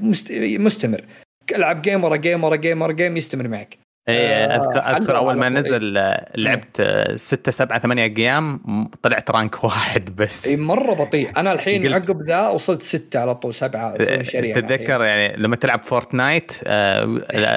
مستمر. 0.58 1.04
ألعب 1.52 1.82
game 1.82 2.04
ورا 2.04 2.16
game 2.16 2.44
ورا 2.44 2.56
game 2.56 2.82
ورا 2.82 2.92
game 2.92 3.16
يستمر 3.16 3.48
معك. 3.48 3.78
إيه 4.08 4.18
آه، 4.18 4.56
اذكر, 4.56 4.78
أذكر 4.96 5.16
أول 5.16 5.36
ما 5.36 5.48
نزل 5.48 5.96
آه، 5.96 6.32
لعبت 6.36 6.82
6 7.16 7.52
7 7.52 7.78
8 7.78 8.02
أيام 8.02 8.60
طلعت 9.02 9.30
rank 9.30 9.64
واحد 9.64 10.16
بس. 10.16 10.46
اي 10.46 10.56
مرة 10.56 10.94
بطيء. 10.94 11.30
أنا 11.36 11.52
الحين 11.52 11.92
عقب 11.92 12.22
ذا 12.22 12.48
وصلت 12.48 12.82
6 12.82 13.20
على 13.20 13.34
طول 13.34 13.54
7 13.54 13.96
تتذكر 13.96 15.02
يعني 15.02 15.36
لما 15.36 15.56
تلعب 15.56 15.82
فورتنايت 15.82 16.52
آه 16.64 17.04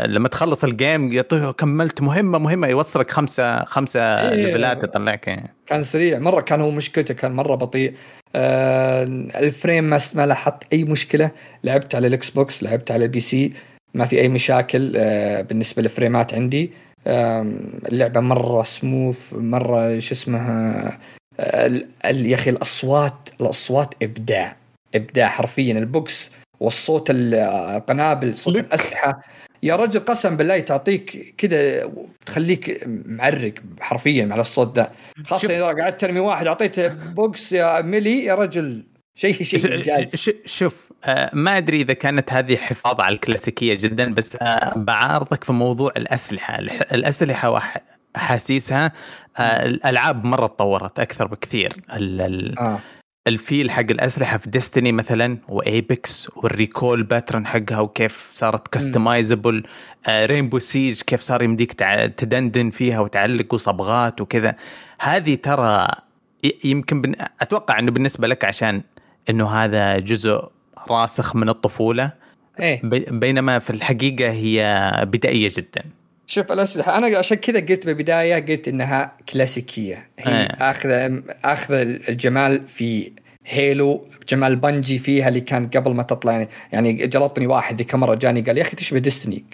لما 0.06 0.28
تخلص 0.28 0.64
ال 0.64 0.75
game 0.75 1.22
كملت 1.58 2.02
مهمة 2.02 2.38
مهمة. 2.38 2.68
يوصلك 2.68 3.12
خمسة 3.12 3.64
خمسة 3.66 4.00
إيه. 4.02 4.46
level 4.46 4.77
ات 4.77 4.84
يطلعك. 4.84 5.28
يعني. 5.28 5.54
كان 5.68 5.84
سريع. 5.84 6.20
مرة 6.20 6.42
كان 6.42 6.62
هو 6.62 6.72
مشكلته 6.72 7.14
كان 7.14 7.32
مرة 7.32 7.56
بطيء. 7.56 7.94
آه 8.36 9.04
ال 9.40 9.47
frame 9.47 9.84
ما 9.84 10.00
ما 10.16 10.26
لاحظت 10.26 10.74
أي 10.74 10.84
مشكلة. 10.84 11.32
لعبت 11.64 11.96
على 11.96 12.08
الإكس 12.08 12.30
بوكس 12.30 12.64
لعبت 12.64 12.92
على 12.92 13.06
ال 13.06 13.20
PC. 13.20 13.54
ما 13.94 14.06
في 14.06 14.22
أي 14.22 14.30
مشاكل 14.30 14.94
آه، 14.98 15.42
بالنسبة 15.42 15.82
لل 15.82 15.95
frame 15.95 16.27
ات 16.27 16.34
عندي. 16.34 16.72
اللعبة 17.08 18.20
مرة 18.20 18.64
سموث 18.64 19.34
مرة 19.34 20.00
شو 20.00 20.14
اسمها 20.14 21.00
يا 22.06 22.36
أخي 22.36 22.50
الأصوات 22.50 23.30
الأصوات 23.42 23.94
إبداع 24.04 24.56
إبداع 24.96 25.28
حرفيا. 25.28 25.74
ال 25.74 25.88
box 25.88 26.32
والصوت 26.60 27.08
القنابل 27.10 28.38
صوت 28.38 28.56
الأسلحة. 28.56 29.22
يا 29.64 29.76
رجل 29.76 30.00
قسم 30.00 30.38
بالله 30.38 30.60
تعطيك 30.60 31.34
كذا 31.38 31.92
تخليك 32.26 32.84
معرق 33.06 33.54
حرفيا 33.80 34.30
على 34.32 34.42
الصوت 34.42 34.76
ده. 34.76 34.92
خاصة 35.26 35.56
إذا 35.56 35.66
قعدت 35.66 36.02
ترمي 36.02 36.20
واحد 36.20 36.48
أعطيته 36.48 36.88
box 36.88 37.52
يا 37.52 37.82
melee 37.82 38.26
يا 38.26 38.36
رجل 38.36 38.84
شيء 39.16 39.44
شيء 39.44 39.76
انجاز 39.76 40.30
شوف 40.46 40.92
آه، 41.04 41.30
ما 41.34 41.58
أدري 41.58 41.82
إذا 41.82 41.94
كانت 41.94 42.34
هذه 42.34 42.56
حفاظ 42.56 43.02
على 43.02 43.16
الكلاسيكية 43.16 43.74
جدا 43.74 44.14
بس 44.14 44.36
آه، 44.36 44.74
بعارضك 44.76 45.44
في 45.44 45.54
موضوع 45.54 45.92
الأسلحة. 45.98 46.60
الأسلحة 46.92 47.50
واحاسيسها 48.16 48.92
آه، 49.38 49.66
الألعاب 49.66 50.26
مرة 50.26 50.48
تطورت 50.48 51.00
أكثر 51.00 51.28
بكثير. 51.28 51.74
آه. 51.90 52.80
ال 53.28 53.37
feel 53.37 53.72
حق 53.72 53.80
الأسلحة 53.80 54.38
في 54.38 54.50
Destiny 54.50 54.92
مثلا 54.92 55.38
و 55.48 55.64
Apex 55.64 56.30
وال 56.36 56.53
recoil 56.53 57.04
pattern 57.04 57.48
حقها 57.48 57.80
وكيف 57.80 58.32
صارت 58.34 58.68
customizable 58.68 59.64
رينبو 60.10 60.60
سيج 60.60 61.02
كيف 61.02 61.22
صار 61.22 61.42
يمديك 61.42 61.74
تدندن 62.18 62.70
فيها 62.70 63.00
وتعلق 63.00 63.54
وصبغات 63.54 64.22
وكذا. 64.22 64.56
هذه 65.00 65.36
ترى 65.36 65.88
يمكن 66.64 67.02
بن... 67.02 67.16
أتوقع 67.42 67.80
إنه 67.80 67.92
بالنسبة 67.92 68.28
لك 68.28 68.46
عشان 68.46 68.82
إنه 69.30 69.50
هذا 69.50 70.00
جزء 70.00 70.44
راسخ 70.90 71.36
من 71.36 71.50
الطفولة. 71.50 72.12
إيه. 72.60 72.82
بينما 73.12 73.60
في 73.60 73.70
الحقيقة 73.70 74.32
هي 74.32 74.92
بدائية 75.08 75.52
جدا. 75.58 75.84
شوف 76.28 76.52
الأسلحة 76.52 76.98
أنا 76.98 77.18
عشان 77.18 77.38
كذا 77.38 77.60
قلت 77.60 77.86
بالبداية 77.86 78.46
قلت 78.46 78.68
إنها 78.68 79.12
كلاسيكية. 79.34 80.10
هي 80.20 80.42
إيه. 80.42 80.48
آخذ 80.48 81.20
آخذ 81.44 81.74
الجمال 82.10 82.68
في 82.68 83.12
هيلو 83.46 84.08
جمال 84.30 84.56
بنجي 84.56 84.98
فيها 84.98 85.28
اللي 85.28 85.42
كان 85.42 85.68
قبل 85.68 85.94
ما 85.94 86.04
تطلع. 86.04 86.32
يعني 86.32 86.50
يعني 86.72 86.94
جلطني 86.94 87.48
واحد 87.48 87.78
ذيك 87.78 87.96
مره 87.96 88.16
جاني 88.16 88.42
قال 88.42 88.58
يا 88.58 88.62
أخي 88.62 88.76
تشبه 88.76 89.00
ديستني. 89.00 89.46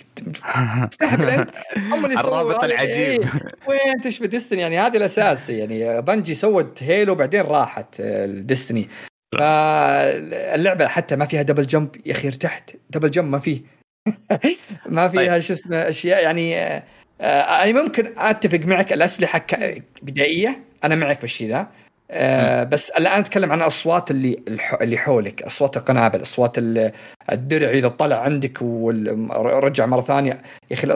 استهبل 0.93 1.29
أنت. 1.29 1.49
الرابط 2.25 2.63
العجيب. 2.63 2.95
إيه. 2.95 3.19
وين 3.67 4.01
تشبه 4.03 4.25
Destiny؟ 4.25 4.61
يعني 4.61 4.79
هذه 4.79 4.97
الأساس. 4.97 5.49
يعني 5.49 6.01
Bungie 6.01 6.35
سوت 6.35 6.83
Halo 6.83 7.15
بعدين 7.15 7.41
راحت 7.41 8.01
Destiny. 8.25 8.89
فاللعبة 9.37 10.87
حتى 10.87 11.15
ما 11.15 11.25
فيها 11.25 11.41
double 11.41 11.67
jump 11.67 11.89
يا 12.05 12.11
أخي 12.11 12.27
ارتحت. 12.27 12.71
double 12.89 13.11
jump 13.11 13.31
ما 13.31 13.39
فيه 13.39 13.61
ما 14.89 15.07
فيها 15.07 15.31
طيب. 15.31 15.39
شو 15.39 15.53
اسمه 15.53 15.77
أشياء 15.77 16.23
يعني 16.23 16.57
آه 16.57 16.83
أنا 17.21 17.81
ممكن 17.83 18.13
أتفق 18.17 18.59
معك 18.59 18.93
الأسلحة 18.93 19.45
بدائية 20.01 20.59
أنا 20.83 20.95
معك 20.95 21.21
بالشيء 21.21 21.49
ذا. 21.49 21.67
آه 22.11 22.63
بس 22.63 22.89
الآن 22.89 23.19
أتكلم 23.19 23.51
عن 23.51 23.61
الاصوات 23.61 24.11
اللي 24.11 24.39
اللي 24.81 24.97
حولك 24.97 25.43
أصوات 25.43 25.77
القنابل 25.77 26.21
أصوات 26.21 26.55
الدرع 27.31 27.69
إذا 27.69 27.87
طلع 27.87 28.15
عندك 28.21 28.57
ورجع 28.61 29.85
مرة 29.85 30.01
ثانية. 30.01 30.41
يا 30.71 30.75
أخي 30.75 30.87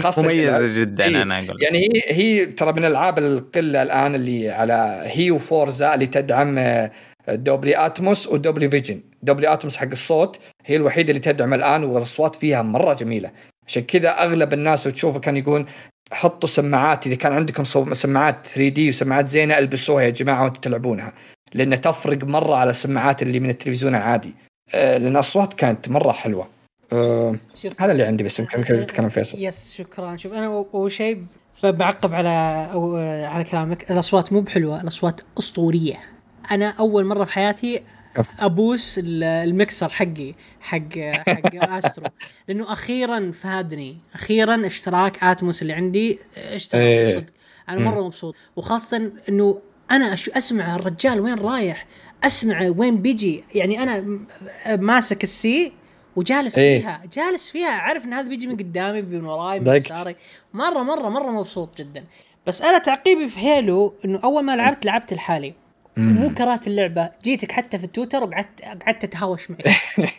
خاصة 0.00 0.22
مميزة 0.22 0.80
جدا 0.80 1.04
هي 1.04 1.22
أنا 1.22 1.38
أقول 1.38 1.62
يعني 1.62 1.78
هي 1.78 2.02
هي 2.06 2.46
ترى 2.46 2.72
من 2.72 2.78
الالعاب 2.78 3.18
القلة 3.18 3.82
الآن 3.82 4.14
اللي 4.14 4.50
على 4.50 5.02
هي 5.06 5.30
و 5.30 5.41
Forza 5.41 5.94
اللي 5.94 6.06
تدعم 6.06 6.58
آه، 6.58 6.90
Dolby 7.28 7.86
Atmos 7.86 8.26
و 8.26 8.33
Dolby 8.33 8.68
Vision 8.68 9.00
Dolby 9.22 9.52
Atmos 9.52 9.76
حق 9.76 9.90
الصوت 9.90 10.38
هي 10.64 10.76
الوحيدة 10.76 11.08
اللي 11.10 11.20
تدعم 11.20 11.54
الآن 11.54 11.84
والأصوات 11.84 12.36
فيها 12.36 12.62
مرة 12.62 12.94
جميلة. 12.94 13.30
عشان 13.66 13.82
كذا 13.82 14.08
أغلب 14.08 14.52
الناس 14.52 14.86
وتشوفه 14.86 15.18
كان 15.18 15.36
يقول 15.36 15.66
حطوا 16.12 16.48
سماعات 16.48 17.06
إذا 17.06 17.14
كان 17.14 17.32
عندكم 17.32 17.64
سماعات 17.94 18.46
3D 18.46 18.88
وسماعات 18.88 19.28
زينة 19.28 19.58
البسوها 19.58 20.02
يا 20.02 20.10
جماعة 20.10 20.42
وأنتم 20.42 20.60
تلعبونها 20.60 21.12
لأن 21.54 21.80
تفرق 21.80 22.24
مرة 22.24 22.54
على 22.54 22.70
السماعات 22.70 23.22
اللي 23.22 23.40
من 23.40 23.50
التلفزيون 23.50 23.94
العادي. 23.94 24.34
أه 24.74 24.98
لأن 24.98 25.12
الأصوات 25.12 25.54
كانت 25.54 25.88
مرة 25.88 26.12
حلوة. 26.12 26.48
أه 26.92 27.36
هذا 27.78 27.92
اللي 27.92 28.04
عندي 28.04 28.24
بس 28.24 28.40
يمكن 28.40 28.64
تتكلم 28.64 29.08
فيصل. 29.08 29.38
يس 29.44 29.74
شكرا. 29.74 30.16
شوف 30.16 30.32
أنا 30.32 30.46
أول 30.46 30.92
شيء 30.92 31.24
بعقب 31.64 32.14
على 32.14 32.68
أو 32.72 32.96
على 33.26 33.44
كلامك. 33.44 33.90
الأصوات 33.90 34.32
مو 34.32 34.40
بحلوة 34.40 34.80
الأصوات 34.80 35.20
أسطورية. 35.38 36.13
أنا 36.50 36.68
أول 36.78 37.04
مرة 37.04 37.24
في 37.24 37.32
حياتي 37.32 37.82
أبوس 38.40 39.00
المكسر 39.04 39.88
حقي 39.88 40.34
حق 40.60 40.98
حق 40.98 41.54
أسترو. 41.84 42.06
لأنه 42.48 42.72
أخيرا 42.72 43.32
فادني. 43.42 43.98
أخيرا 44.14 44.66
اشتراك 44.66 45.24
آتموس 45.24 45.62
اللي 45.62 45.72
عندي 45.72 46.18
اشتراك 46.36 46.82
إيه. 46.82 47.14
صدق 47.14 47.26
أنا 47.68 47.80
مرة 47.80 48.06
مبسوط. 48.06 48.34
وخاصة 48.56 49.12
إنه 49.28 49.60
أنا 49.90 50.14
أسمع 50.14 50.76
الرجال 50.76 51.20
وين 51.20 51.34
رايح 51.34 51.86
أسمع 52.24 52.72
وين 52.76 53.02
بيجي. 53.02 53.44
يعني 53.54 53.82
أنا 53.82 54.18
ماسك 54.76 55.22
السي 55.24 55.72
وجالس 56.16 56.58
إيه. 56.58 56.80
فيها 56.80 57.02
جالس 57.12 57.50
فيها. 57.50 57.68
أعرف 57.68 58.04
إن 58.04 58.12
هذا 58.12 58.28
بيجي 58.28 58.46
من 58.46 58.56
قدامي 58.56 59.02
من 59.02 59.24
وراي 59.24 59.60
من 59.60 59.76
يساري. 59.76 60.16
مرة 60.54 60.82
مرة 60.82 61.08
مرة 61.08 61.30
مبسوط 61.30 61.78
جدا. 61.78 62.04
بس 62.46 62.62
أنا 62.62 62.78
تعقيبي 62.78 63.28
في 63.28 63.40
Halo 63.40 63.94
إنه 64.04 64.20
أول 64.24 64.42
ما 64.44 64.56
لعبت 64.56 64.84
لعبت 64.86 65.12
لحالي 65.12 65.54
مو 65.96 66.30
كرهت 66.34 66.66
اللعبة. 66.66 67.10
جيتك 67.22 67.52
حتى 67.52 67.78
في 67.78 67.84
التويتر 67.84 68.24
وقعدت 68.24 68.62
قعدت 68.62 69.04
اتهاوش 69.04 69.50
معك 69.50 69.68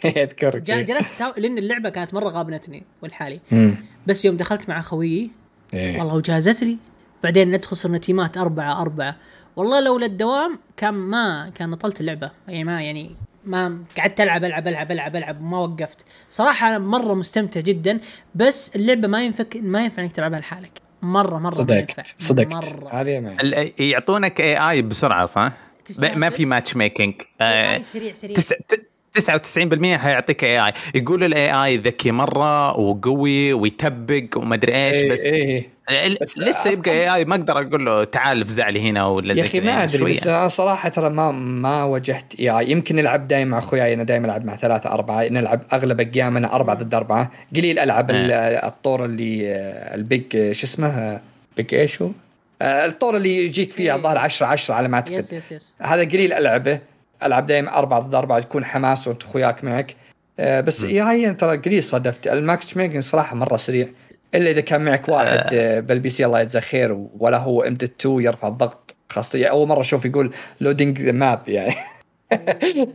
اذكرك 0.06 0.62
جا- 0.68 0.82
جلست 0.82 1.34
لأن 1.38 1.58
اللعبة 1.58 1.90
كانت 1.90 2.14
مرة 2.14 2.30
غابنتني 2.30 2.84
ولحالي. 3.02 3.40
بس 4.08 4.26
يوم 4.26 4.38
دخلت 4.38 4.70
مع 4.70 4.82
خويي 4.82 5.32
إيه. 5.74 6.00
والله 6.00 6.16
وجازت 6.16 6.64
لي 6.64 6.78
بعدين 7.24 7.52
ندخل 7.52 7.78
صرنا 7.78 7.98
team 7.98 8.30
ات 8.30 8.38
أربعة 8.38 8.82
أربعة. 8.82 9.16
والله 9.56 9.80
لولا 9.80 10.06
الدوام 10.06 10.60
كان 10.78 10.94
ما 10.94 11.52
كان 11.56 11.76
طلت 11.76 12.02
اللعبة. 12.02 12.32
يعني 12.48 12.64
ما 12.64 12.82
يعني 12.82 13.16
ما 13.46 13.80
قعدت 13.98 14.22
ألعب 14.22 14.44
ألعب 14.46 14.68
ألعب 14.68 14.92
ألعب 14.92 15.16
ألعب 15.16 15.42
وما 15.42 15.60
وقفت. 15.60 16.06
صراحة 16.30 16.68
أنا 16.70 16.78
مرة 16.78 17.14
مستمتع 17.14 17.60
جدا. 17.60 18.00
بس 18.36 18.76
اللعبة 18.76 19.08
ما 19.08 19.24
ينفك 19.24 19.58
ما 19.62 19.84
ينفع 19.84 20.04
إنك 20.04 20.12
تلعبها 20.12 20.40
لحالك. 20.40 20.72
مرة 21.02 21.40
مرة 21.40 21.64
ما 21.70 21.76
ينفع. 21.76 22.04
صدقت. 22.04 22.16
صدقت 22.20 22.54
مرة. 22.54 22.90
هذه 23.02 23.36
يعطونك 23.80 24.42
AI 24.42 24.82
بسرعة 24.82 25.26
صح؟ 25.26 25.52
ما 26.16 26.30
في 26.30 26.46
matchmaking 26.46 27.14
AI 27.22 27.82
سريع 27.82 28.14
سريع. 28.14 28.36
تس... 28.36 28.48
ت- 28.50 28.86
99% 29.20 29.84
حيعطيك 29.98 30.44
AI 30.44 30.72
يقول 30.96 31.24
ال 31.24 31.52
AI 31.66 31.78
ذكي 31.78 32.12
مرة 32.12 32.80
وقوي 32.80 33.54
ويتبق 33.54 34.26
وما 34.38 34.56
أدري 34.56 34.76
إيش 34.88 34.96
إيه، 34.96 35.12
بس 35.12 35.24
إيه. 35.26 35.70
بس 36.22 36.38
لسه 36.38 36.70
يبقى 36.72 36.92
AI 36.92 37.26
ما 37.26 37.36
أقدر 37.36 37.62
أقول 37.62 37.86
له 37.86 38.04
تعال 38.04 38.42
افزع 38.42 38.70
لي 38.70 38.90
هنا 38.90 39.06
ولا 39.06 39.34
يا 39.34 39.44
أخي 39.44 39.60
ما 39.60 39.66
يعني 39.72 39.84
أدري 39.84 40.04
بس. 40.12 40.28
أنا 40.28 40.48
صراحة 40.48 40.90
ترى 40.90 41.10
ما 41.10 41.32
ما 41.32 41.84
واجهت 41.84 42.34
AI 42.40 42.72
يمكن 42.72 42.96
نلعب 42.96 43.28
دائما 43.28 43.52
مع 43.52 43.58
أخوياي 43.58 43.94
أنا 43.94 44.04
دائما 44.04 44.26
ألعب 44.26 44.46
مع 44.46 44.56
ثلاثة 44.56 44.92
أربعة 44.92 45.28
نلعب 45.28 45.62
أغلب 45.74 46.16
ايامنا 46.16 46.56
أربعة 46.56 46.76
ضد 46.76 46.94
أربعة. 46.96 47.32
قليل 47.56 47.80
ألعب 47.80 48.12
ال- 48.12 48.32
الطور 48.66 49.06
اللي 49.06 49.48
آه، 49.50 49.96
ال 49.96 50.06
big 50.06 50.36
آه، 50.36 50.52
شو 50.52 50.66
اسمه؟ 50.66 50.88
آه، 50.88 51.22
big 51.58 51.74
إيش 51.74 52.02
هو؟ 52.02 52.10
آه، 52.62 52.86
الطور 52.86 53.18
اللي 53.18 53.46
يجيك 53.46 53.72
فيه 53.72 53.84
إيه. 53.84 53.96
الظاهر 53.96 54.18
10 54.18 54.48
10 54.48 54.76
على 54.76 54.88
ما 54.88 55.04
يس- 55.08 55.14
اعتقد 55.14 55.34
yes 55.34 55.52
yes 55.52 55.74
هذا 55.82 56.02
قليل 56.04 56.34
ألعبه. 56.34 56.80
ألعب 57.24 57.46
دائما 57.46 57.78
أربعة 57.78 58.00
ضد 58.00 58.16
أربعة 58.16 58.38
يكون 58.38 58.66
حماس 58.66 59.08
وأنت 59.08 59.24
اخوياك 59.24 59.64
معك. 59.64 59.96
آه، 60.40 60.62
بس 60.62 60.84
AI 60.84 61.34
ترى 61.34 61.58
قليل 61.58 61.84
صادفت. 61.84 62.28
ال 62.28 62.78
matchmaking 62.78 63.04
صراحة 63.04 63.36
مرة 63.36 63.58
سريع. 63.58 63.88
إلا 64.36 64.52
إذا 64.52 64.62
كان 64.62 64.86
معك 64.86 65.10
واحد 65.10 65.54
آه، 65.54 65.80
بال 65.80 66.10
PC 66.10 66.26
الله 66.26 66.42
يجزاه 66.42 66.62
خير 66.62 67.08
ولا 67.20 67.38
هو 67.38 67.64
M2 67.64 68.22
يرفع 68.22 68.48
الضغط. 68.48 68.96
خاصة 69.10 69.46
أول 69.46 69.68
مرة 69.68 69.82
أشوف 69.82 70.06
يقول 70.06 70.34
loading 70.62 71.02
map 71.02 71.50
يعني. 71.50 71.76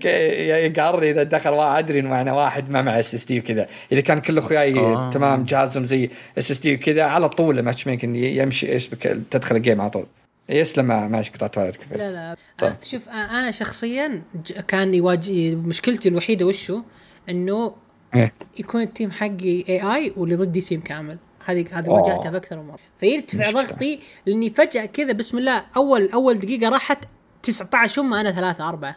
يقهرني 0.05 1.11
إذا 1.11 1.23
دخل 1.23 1.51
واحد 1.51 1.85
أدري 1.85 2.01
إنه 2.01 2.09
معنا 2.11 2.33
واحد 2.33 2.71
ما 2.71 2.83
معه 2.83 3.01
SSD 3.01 3.39
وكذا 3.39 3.67
إذا 3.93 4.01
كان 4.01 4.21
كل 4.21 4.39
أخوياي 4.39 4.79
آه. 4.79 5.11
تمام 5.11 5.45
جهازهم 5.45 5.85
زي 5.85 6.11
SSD 6.39 6.75
وكذا 6.75 7.03
على 7.03 7.29
طول 7.29 7.59
ال 7.59 7.87
matchmaking 7.87 8.17
يمشي 8.17 8.73
إيش 8.73 8.89
بك 8.89 9.23
تدخل 9.31 9.57
ال 9.57 9.62
game 9.62 9.81
على 9.81 9.91
طول 9.91 10.07
يسلم 10.49 10.85
ما- 10.85 11.09
ماشي 11.09 11.31
قطعت 11.33 11.59
والدك 11.59 11.81
لا 11.91 12.11
لا 12.11 12.37
طيب. 12.59 12.73
شوف 12.83 13.09
أنا 13.09 13.51
شخصيا 13.51 14.23
كان 14.69 14.95
يواجه 14.95 15.55
مشكلتي 15.55 16.09
الوحيدة 16.09 16.47
وشو 16.47 16.81
إنه 17.29 17.75
إيه. 18.15 18.33
يكون 18.59 18.83
ال 18.83 18.88
team 18.88 19.11
حقي 19.11 19.65
AI 19.69 20.13
واللي 20.17 20.37
ضدي 20.37 20.61
team 20.61 20.81
كامل 20.81 21.19
هذه 21.45 21.65
هذه. 21.73 21.89
واجهتها 21.89 22.31
باكثر 22.31 22.57
من 22.57 22.67
مرة 22.67 22.79
فيرتفع 23.01 23.39
مشكلة. 23.49 23.63
ضغطي 23.63 24.01
لأني 24.27 24.51
فجأة 24.51 24.87
كذا 24.87 25.13
بسم 25.13 25.39
الله 25.39 25.63
أول 25.77 26.11
أول 26.15 26.39
دقيقة 26.39 26.69
راحت 26.69 26.99
19 27.43 28.03
هم 28.03 28.15
أنا 28.15 28.33
ثلاثة 28.33 28.69
أربعة 28.69 28.97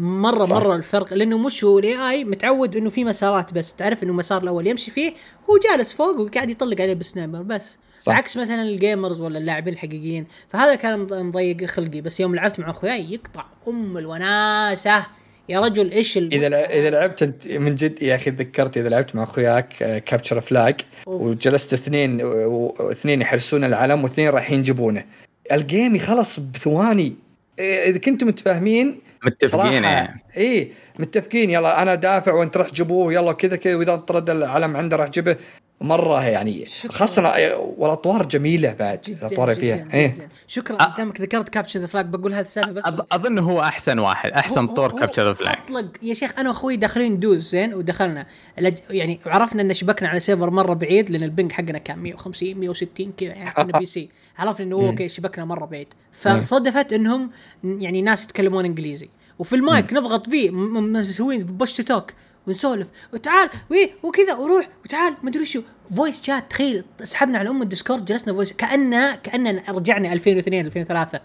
مرة 0.00 0.44
صح. 0.44 0.50
مرة 0.56 0.76
الفرق 0.76 1.14
لأنه 1.14 1.38
مش 1.38 1.64
هو 1.64 1.78
ال 1.78 2.10
AI 2.10 2.24
متعود 2.24 2.76
إنه 2.76 2.90
في 2.90 3.04
مسارات 3.04 3.52
بس 3.54 3.74
تعرف 3.74 4.02
إنه 4.02 4.10
المسار 4.10 4.42
الأول 4.42 4.66
يمشي 4.66 4.90
فيه 4.90 5.12
هو 5.50 5.58
جالس 5.58 5.94
فوق 5.94 6.20
وقاعد 6.20 6.50
يطلق 6.50 6.80
عليه 6.80 6.94
بال 6.94 7.06
sniper 7.06 7.42
بس 7.42 7.76
صح. 7.98 8.16
عكس 8.16 8.36
مثلا 8.36 8.62
ال 8.62 8.70
gamers 8.70 9.20
ولا 9.20 9.38
اللاعبين 9.38 9.72
الحقيقيين 9.74 10.26
فهذا 10.50 10.74
كان 10.74 10.98
مض- 10.98 11.12
مضيق 11.12 11.64
خلقي 11.64 12.00
بس 12.00 12.20
يوم 12.20 12.34
لعبت 12.34 12.60
مع 12.60 12.70
أخوياي 12.70 13.12
يقطع 13.12 13.44
أم 13.68 13.98
الوناسة 13.98 15.06
يا 15.48 15.60
رجل 15.60 15.90
إيش 15.90 16.18
ال... 16.18 16.34
إذا 16.34 16.46
إذا 16.66 16.90
لعبت 16.90 17.22
أنت 17.22 17.48
من 17.48 17.74
جد 17.74 18.02
يا 18.02 18.14
أخي 18.14 18.30
تذكرت 18.30 18.76
إذا 18.76 18.88
لعبت 18.88 19.16
مع 19.16 19.22
أخوياك 19.22 19.68
capture 20.06 20.40
flag 20.40 20.80
أوه. 21.08 21.22
وجلست 21.22 21.72
اثنين 21.72 22.22
واثنين 22.22 23.20
يحرسون 23.22 23.64
العلم 23.64 24.02
واثنين 24.02 24.28
رايحين 24.28 24.58
يجيبونه 24.60 25.04
ال 25.52 25.61
game 25.61 25.96
يخلص 25.96 26.40
بثواني 26.40 27.14
إذا 27.60 27.98
كنتم 27.98 28.26
متفاهمين 28.26 28.98
متفقين 29.26 29.84
يعني. 29.84 30.24
اي 30.36 30.72
متفقين. 30.98 31.50
يلا 31.50 31.82
أنا 31.82 31.94
دافع 31.94 32.32
وأنت 32.32 32.56
روح 32.56 32.72
جيبوه. 32.72 33.12
يلا 33.14 33.32
كذا 33.32 33.56
كذا 33.56 33.74
وإذا 33.76 33.96
طرد 33.96 34.30
العلم 34.30 34.76
عنده 34.76 34.96
راح 34.96 35.08
جيبه. 35.08 35.36
مرة 35.80 36.24
يعني 36.24 36.64
شكراً. 36.64 36.92
خاصة 36.92 37.32
والاطوار 37.78 38.26
جميلة 38.26 38.72
بعد 38.72 39.00
الاطوار 39.08 39.50
اللي 39.50 39.60
فيها. 39.60 39.76
جدا, 39.76 39.94
إيه. 39.94 40.06
جدا. 40.06 40.28
شكرا. 40.46 40.78
أ- 40.78 40.96
دامك 40.96 41.20
ذكرت 41.20 41.48
capture 41.48 41.80
the 41.80 41.86
flag 41.86 42.06
بقول 42.06 42.34
هذه 42.34 42.44
السالفة 42.44 42.72
بس 42.72 43.02
أظن 43.12 43.38
هو 43.38 43.60
أحسن 43.60 43.98
واحد 43.98 44.30
أحسن 44.30 44.66
طور 44.66 44.98
capture 45.00 45.28
the 45.28 45.34
flag 45.34 45.56
أطلق. 45.64 45.86
يا 46.02 46.14
شيخ 46.14 46.38
أنا 46.38 46.48
وأخوي 46.48 46.76
داخلين 46.76 47.20
دوز 47.20 47.48
زين 47.50 47.74
ودخلنا. 47.74 48.26
lag... 48.58 48.74
يعني 48.90 49.20
عرفنا 49.26 49.62
إن 49.62 49.74
شبكنا 49.74 50.08
على 50.08 50.20
server 50.20 50.50
مرة 50.50 50.74
بعيد 50.74 51.10
لأن 51.10 51.22
ال 51.22 51.28
ping 51.28 51.52
حقنا 51.52 51.78
كان 51.78 51.98
150 51.98 52.54
160 52.54 53.12
كذا 53.16 53.28
يعني 53.28 53.50
كنا 53.50 53.78
PC. 53.78 54.08
عرفنا 54.38 54.66
إنه 54.66 54.76
هو 54.76 54.86
okay 54.86 55.08
شبكنا 55.08 55.44
مرة 55.44 55.66
بعيد. 55.66 55.88
فصدفت 56.12 56.92
إنهم 56.92 57.30
يعني 57.64 58.02
ناس 58.02 58.24
يتكلمون 58.24 58.64
إنجليزي. 58.64 59.08
وفي 59.38 59.54
المايك 59.56 59.92
نضغط 59.92 60.28
فيه 60.30 60.50
م- 60.50 60.54
م- 60.78 60.92
مسوين 60.92 61.42
push 61.44 61.72
to 61.72 61.82
talk 61.82 62.10
ونسولف 62.46 62.88
وتعال 63.12 63.50
وي 63.70 63.90
وكذا 64.02 64.34
وروح 64.34 64.68
وتعال 64.84 65.14
مدري 65.22 65.44
شو 65.44 65.62
voice 65.96 66.22
chat 66.22 66.50
تخيل 66.50 66.84
سحبنا 67.02 67.38
على 67.38 67.48
أم 67.48 67.62
ال 67.62 67.67
Discord 67.67 68.04
جلسنا 68.04 68.34
voice 68.34 68.52
كاننا 68.52 69.14
كاننا 69.14 69.62
رجعنا 69.68 70.12
2002 70.12 70.66
2003 70.66 71.20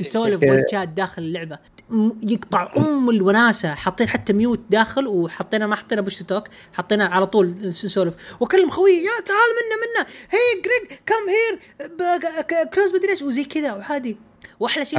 نسولف. 0.00 0.40
voice 0.40 0.64
chat 0.72 0.88
داخل 0.88 1.22
اللعبة. 1.22 1.58
يقطع 2.22 2.72
أم 2.76 3.10
الوناسة 3.10 3.74
حاطين 3.74 4.08
حتى 4.08 4.32
mute 4.32 4.60
داخل 4.70 5.06
وحطينا 5.06 5.66
ما 5.66 5.76
حطينا 5.76 6.00
push 6.00 6.22
talk 6.22 6.44
حطينا 6.72 7.04
على 7.06 7.26
طول 7.26 7.54
نس- 7.62 7.84
نسولف. 7.84 8.14
واكلم 8.40 8.70
خوي 8.70 8.90
يا 8.90 9.24
تعال 9.26 9.50
منا 9.58 9.76
منا. 9.84 10.06
hey 10.30 10.62
Greg 10.62 10.98
come 11.06 11.14
here 11.28 11.60
كروز 12.74 12.94
مدري 12.94 13.10
إيش 13.10 13.22
وزي 13.22 13.44
كذا 13.44 13.72
وعادي. 13.72 14.16
واحلى 14.60 14.84
شيء 14.84 14.98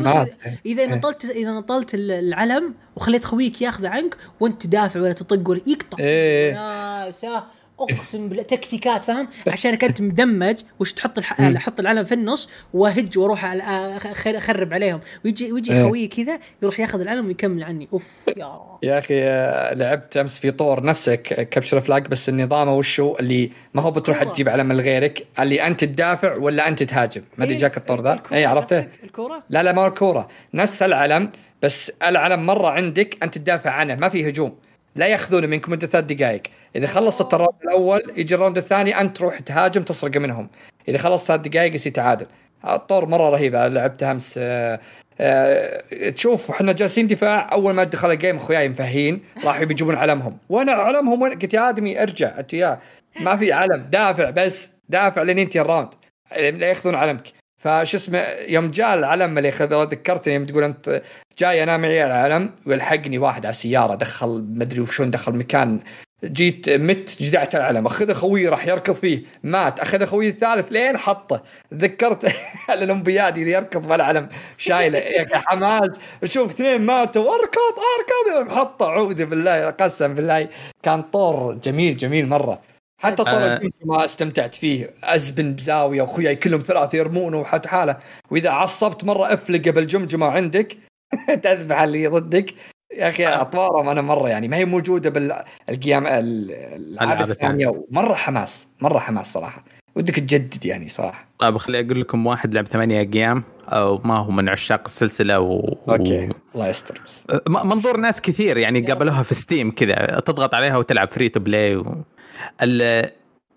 إذا 0.65 0.85
نطلت 0.85 1.25
إذا 1.25 1.51
نطلت 1.51 1.93
ال- 1.93 2.11
العلم 2.11 2.73
وخليت 2.95 3.23
خويك 3.25 3.61
ياخذه 3.61 3.89
عنك 3.89 4.17
وأنت 4.39 4.61
تدافع 4.61 4.99
ولا 5.01 5.13
تطق 5.13 5.49
ولا 5.49 5.61
يقطع 5.67 5.97
إيه. 5.99 6.51
وناسه 6.53 7.43
أقسم 7.83 8.29
بالله 8.29 8.43
تكتيكات 8.43 9.05
فاهم؟ 9.05 9.27
عشانك 9.47 9.83
انت 9.83 10.01
مدمج 10.01 10.55
وش 10.79 10.93
تحط 10.93 11.17
الح... 11.17 11.41
أحط 11.41 11.79
العلم 11.79 12.03
في 12.05 12.13
النص 12.13 12.49
وأهج 12.73 13.17
وأروح 13.17 13.53
على- 13.53 13.99
أخ- 14.01 14.27
أخرب 14.27 14.73
عليهم. 14.73 14.99
ويجي 15.25 15.51
ويجي 15.51 15.73
إيه. 15.73 15.83
خويي 15.89 16.07
كذا 16.07 16.39
يروح 16.63 16.79
ياخذ 16.79 17.01
العلم 17.01 17.27
ويكمل 17.27 17.63
عني. 17.63 17.87
أوف 17.93 18.07
يا 18.37 18.51
يا 18.83 18.99
أخي 18.99 19.23
آه، 19.23 19.73
لعبت 19.73 20.17
أمس 20.17 20.39
في 20.39 20.51
طور 20.51 20.83
نفسه 20.83 21.15
ك- 21.15 21.49
capture 21.49 21.81
flag 21.81 22.07
بس 22.07 22.29
النظام 22.29 22.67
وشو 22.67 23.15
اللي 23.19 23.51
ما 23.73 23.81
هو 23.81 23.91
بتروح. 23.91 24.23
تجيب 24.23 24.49
علم 24.49 24.71
لغيرك 24.73 25.27
اللي 25.39 25.67
أنت 25.67 25.83
تدافع 25.83 26.35
ولا 26.35 26.67
أنت 26.67 26.83
تهاجم. 26.83 27.21
ما 27.37 27.43
أدري 27.43 27.55
إيه، 27.55 27.61
جاك 27.61 27.77
الطور 27.77 28.01
ذا 28.01 28.21
اي 28.33 28.45
عرفته؟ 28.45 28.87
الكورة؟ 29.03 29.43
لا 29.49 29.63
لا 29.63 29.71
ما 29.71 29.81
هو 29.81 29.87
الكورة. 29.87 30.27
نفس 30.53 30.83
العلم 30.83 31.31
بس 31.61 31.91
العلم 32.03 32.45
مرة 32.45 32.67
عندك 32.67 33.17
أنت 33.23 33.37
تدافع 33.37 33.69
عنه 33.71 33.95
ما 33.95 34.09
في 34.09 34.29
هجوم. 34.29 34.55
لا 34.95 35.07
ياخذونه 35.07 35.47
منك 35.47 35.69
مده 35.69 35.87
ثلاث 35.87 36.05
دقائق. 36.05 36.41
إذا 36.75 36.87
خلصت 36.87 37.33
ال 37.33 37.37
round 37.37 37.55
الأول 37.63 38.01
يجي 38.17 38.35
ال 38.35 38.39
round 38.39 38.57
الثاني 38.57 39.01
أنت 39.01 39.17
تروح 39.17 39.39
تهاجم 39.39 39.83
تسرقه 39.83 40.19
منهم. 40.19 40.49
إذا 40.87 40.97
خلص 40.97 41.25
ثلاث 41.25 41.41
دقائق 41.41 41.75
يصير 41.75 41.91
تعادل. 41.91 42.25
الطور 42.67 43.05
مرة 43.05 43.29
رهيبة 43.29 43.67
لعبتها 43.67 44.11
أمس 44.11 44.35
آه، 44.37 44.79
آه، 45.19 46.09
تشوف 46.09 46.51
إحنا 46.51 46.71
جالسين 46.71 47.07
دفاع 47.07 47.49
أول 47.53 47.73
ما 47.73 47.83
دخل 47.83 48.11
ال 48.11 48.16
game 48.16 48.35
أخوياي 48.35 48.69
مفهين 48.69 49.21
راحوا 49.45 49.65
بيجيبون 49.65 49.95
علمهم. 49.95 50.37
وأنا 50.49 50.71
علمهم 50.71 51.21
وين 51.21 51.39
قلت 51.39 51.53
يا 51.53 51.69
آدمي 51.69 52.03
ارجع 52.03 52.39
أنت 52.39 52.79
ما 53.21 53.37
في 53.37 53.51
علم 53.51 53.85
دافع 53.91 54.29
بس 54.29 54.69
دافع 54.89 55.21
لين 55.21 55.39
ينتهي 55.39 55.61
ال 55.61 55.65
round. 55.65 55.89
لا 56.31 56.67
ياخذون 56.69 56.95
علمك. 56.95 57.38
فش 57.59 57.95
اسمه 57.95 58.25
يوم 58.47 58.71
جاء 58.71 58.93
العلم 58.93 59.37
اللي 59.37 59.51
خذ 59.51 59.83
ذكرتني 59.91 60.33
يوم 60.33 60.45
تقول 60.45 60.63
أنت 60.63 61.01
جاي 61.39 61.63
أنا 61.63 61.77
معي 61.77 62.05
العلم 62.05 62.51
ويلحقني 62.65 63.17
واحد 63.17 63.45
على 63.45 63.51
السيارة 63.51 63.95
دخل 63.95 64.45
مدري 64.49 64.81
وشون 64.81 65.11
دخل 65.11 65.35
مكان 65.35 65.79
جيت 66.23 66.69
مت 66.69 67.21
جدعت 67.21 67.55
العلم 67.55 67.85
أخذ 67.85 68.09
أخوي 68.09 68.47
راح 68.47 68.67
يركض 68.67 68.93
فيه 68.93 69.23
مات 69.43 69.79
أخذ 69.79 70.01
أخوي 70.01 70.27
الثالث 70.27 70.71
لين 70.71 70.97
حطه. 70.97 71.43
تذكرت 71.71 72.31
الأولمبياد 72.69 73.37
اذا 73.37 73.49
يركض 73.49 73.87
بالعلم 73.87 74.29
شايله 74.57 74.97
يا 74.97 75.27
حماس 75.33 75.99
شوف 76.23 76.49
اثنين 76.49 76.81
ماتوا 76.81 77.35
أركض 77.35 77.75
أركض 77.99 78.51
حطه 78.51 78.85
أعوذ 78.85 79.25
بالله 79.25 79.69
قسم 79.69 80.15
بالله 80.15 80.49
كان 80.83 81.01
طور 81.01 81.53
جميل 81.53 81.97
جميل 81.97 82.27
مرة. 82.27 82.61
حتى 82.99 83.23
طور 83.23 83.59
ما 83.85 84.05
استمتعت 84.05 84.55
فيه. 84.55 84.93
أزبن 85.03 85.53
بزاوية 85.53 86.01
واخوياي 86.01 86.35
كلهم 86.35 86.61
ثلاثة 86.61 86.97
يرمونه 86.97 87.39
وحد 87.39 87.65
حاله. 87.65 87.97
وإذا 88.31 88.49
عصبت 88.49 89.03
مرة 89.03 89.33
أفلقة 89.33 89.71
بالجمجمة 89.71 90.25
عندك 90.25 90.77
تذبح 91.43 91.81
اللي 91.81 92.07
ضدك. 92.07 92.53
يا 92.97 93.09
أخي 93.09 93.25
اطوارهم 93.25 93.89
أنا 93.89 94.01
مرة 94.01 94.29
يعني. 94.29 94.47
ما 94.47 94.57
هي 94.57 94.65
موجودة 94.65 95.09
بال 95.09 95.37
games 95.37 96.07
الالعاب 96.07 97.21
الثانية. 97.21 97.85
مرة 97.91 98.13
حماس. 98.13 98.67
مرة 98.81 98.99
حماس 98.99 99.33
صراحة. 99.33 99.63
ودك 99.95 100.15
تجدد 100.15 100.65
يعني 100.65 100.89
صراحة. 100.89 101.27
طيب 101.39 101.57
خليني 101.57 101.87
أقول 101.87 102.01
لكم 102.01 102.25
واحد 102.25 102.53
لعب 102.53 102.67
ثمانية 102.67 102.99
أيام 102.99 103.43
أو 103.69 104.01
ما 104.03 104.17
هو 104.17 104.31
من 104.31 104.49
عشاق 104.49 104.81
السلسلة 104.85 105.39
و... 105.39 105.75
okay. 105.89 106.29
الله 106.55 106.67
يستر. 106.67 107.01
بس 107.05 107.25
منظور 107.47 107.97
ناس 107.97 108.21
كثير 108.21 108.57
يعني 108.57 108.81
قابلوها 108.81 109.23
في 109.23 109.35
Steam 109.35 109.71
كذا 109.71 110.21
تضغط 110.25 110.53
عليها 110.53 110.77
وتلعب 110.77 111.11
free 111.11 111.29
to 111.29 111.39
play 111.39 111.75
و... 111.75 112.03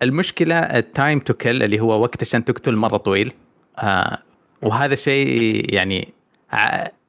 المشكلة 0.01 0.59
ال 0.59 0.71
time 0.71 1.19
to 1.19 1.33
kill 1.33 1.63
اللي 1.63 1.79
هو 1.79 2.01
وقت 2.01 2.21
عشان 2.21 2.45
تقتل 2.45 2.75
مرة 2.75 2.97
طويل. 2.97 3.33
آه 3.79 4.17
وهذا 4.61 4.95
شيء 4.95 5.73
يعني 5.73 6.13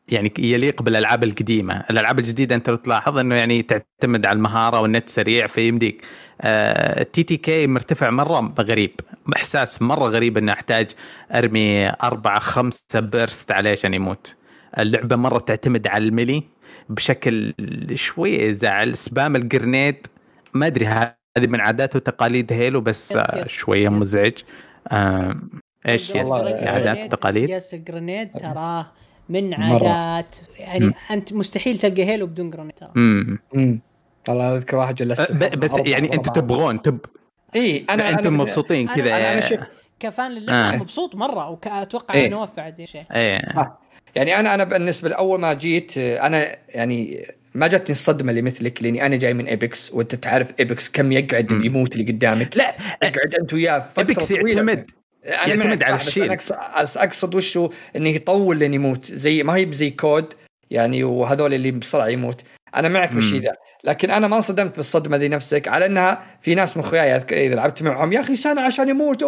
يعني 0.08 0.32
يليق 0.38 0.82
بالألعاب 0.82 1.24
القديمة، 1.24 1.84
الألعاب 1.90 2.18
الجديدة 2.18 2.54
أنت 2.54 2.70
تلاحظ 2.70 3.18
إنه 3.18 3.34
يعني 3.34 3.62
تعتمد 3.62 4.26
على 4.26 4.36
المهارة 4.36 4.80
والنت 4.80 5.10
سريع 5.10 5.46
فيمديك. 5.46 6.04
ال 6.44 7.22
TTK 7.22 7.66
مرتفع 7.66 8.10
مرة 8.10 8.54
غريب، 8.60 8.90
إحساس 9.36 9.82
مرة 9.82 10.08
غريب 10.08 10.38
اني 10.38 10.52
أحتاج 10.52 10.90
أرمي 11.32 11.88
أربعة 11.88 12.38
خمسة 12.38 13.00
burst 13.00 13.52
عليه 13.52 13.70
عشان 13.70 13.94
يموت. 13.94 14.34
اللعبة 14.78 15.16
مرة 15.16 15.38
تعتمد 15.38 15.86
على 15.86 16.04
ال 16.04 16.10
melee. 16.10 16.42
بشكل 16.88 17.54
شوي 17.94 18.30
يزعل 18.30 18.96
spam 18.96 19.36
ال 19.36 19.44
grenade. 19.44 20.06
ما 20.54 20.66
أدري 20.66 20.86
هذه 21.38 21.46
من 21.46 21.60
عادات 21.60 21.96
وتقاليد 21.96 22.52
Halo 22.52 22.80
بس 22.80 23.12
yes 23.12 23.34
yes 23.34 23.48
شوية 23.48 23.86
yes 23.86 23.92
مزعج. 23.92 24.32
آه 24.88 25.36
إيش 25.88 26.10
yes 26.10 26.28
عادات 26.30 26.98
وتقاليد 26.98 27.50
yes 27.50 27.74
ال 27.74 27.82
grenade 27.82 28.32
تراه 28.32 28.92
من 29.28 29.54
عادات. 29.54 30.36
يعني 30.58 30.84
مم. 30.84 30.92
أنت 31.10 31.32
مستحيل 31.32 31.78
تلقى 31.78 32.04
Halo 32.04 32.26
بدون 32.26 32.50
grenade 32.50 32.78
ترى 32.78 32.90
امم 32.96 33.80
والله 34.28 34.56
أذكر 34.56 34.76
واحد 34.76 34.94
جلست 34.94 35.32
بس 35.32 35.78
يعني 35.78 36.14
أنتم 36.14 36.32
تبغون 36.32 36.82
تب 36.82 36.98
إي 37.56 37.84
أنا 37.90 38.10
أنتم 38.10 38.38
مبسوطين 38.38 38.88
كذا 38.88 39.16
أنا, 39.16 39.32
أنا 39.32 39.40
شوف 39.40 39.60
ك 40.00 40.08
fan 40.08 40.32
للعبه 40.32 40.74
آه. 40.74 40.76
مبسوط 40.76 41.14
مرة 41.14 41.48
واتوقع 41.48 42.14
إيه؟ 42.14 42.30
نواف 42.30 42.56
بعد 42.56 42.82
شيء. 42.82 43.04
إيه 43.14 43.40
صح. 43.54 43.78
يعني 44.14 44.40
أنا 44.40 44.54
أنا 44.54 44.64
بالنسبة 44.64 45.08
لأول 45.08 45.40
ما 45.40 45.52
جيت 45.54 45.98
أنا 45.98 46.56
يعني 46.68 47.26
ما 47.54 47.66
جتني 47.66 47.90
الصدمة 47.90 48.30
اللي 48.30 48.42
مثلك 48.42 48.82
لأني 48.82 49.06
أنا 49.06 49.16
جاي 49.16 49.34
من 49.34 49.46
Apex 49.46 49.92
وأنت 49.92 50.14
تعرف 50.14 50.52
Apex 50.60 50.90
كم 50.90 51.12
يقعد 51.12 51.50
يموت 51.50 51.96
اللي 51.96 52.12
قدامك. 52.12 52.56
لا 52.56 52.76
يقعد 53.02 53.34
أنت 53.34 53.54
وياه 53.54 53.78
فترة 53.78 54.08
Apex 54.08 54.30
يعتمد 54.30 54.90
أنا 55.24 55.54
يعتمد 55.54 55.82
على 55.82 55.96
الشيء 55.96 56.24
أنا 56.24 56.38
أقصد 56.96 57.34
وشو 57.34 57.70
إنه 57.96 58.08
يطول 58.08 58.58
لين 58.58 58.74
يموت. 58.74 59.12
زي 59.12 59.42
ما 59.42 59.56
هي 59.56 59.72
زي 59.72 59.90
COD 59.90 60.34
يعني 60.70 61.04
وهذول 61.04 61.54
اللي 61.54 61.70
بسرعة 61.70 62.08
يموت. 62.08 62.42
أنا 62.76 62.88
معك 62.88 63.12
بالشيء 63.12 63.40
ذا. 63.40 63.52
لكن 63.84 64.10
أنا 64.10 64.28
ما 64.28 64.40
صدمت 64.40 64.76
بالصدمة 64.76 65.16
ذي 65.16 65.28
نفسك 65.28 65.68
على 65.68 65.86
إنها 65.86 66.22
في 66.40 66.54
ناس 66.54 66.76
من 66.76 66.82
اخوياي 66.82 67.16
إذا 67.16 67.54
لعبت 67.54 67.82
معهم 67.82 68.12
يا 68.12 68.20
أخي 68.20 68.36
سنة 68.36 68.60
عشان 68.60 68.88
يموت 68.88 69.22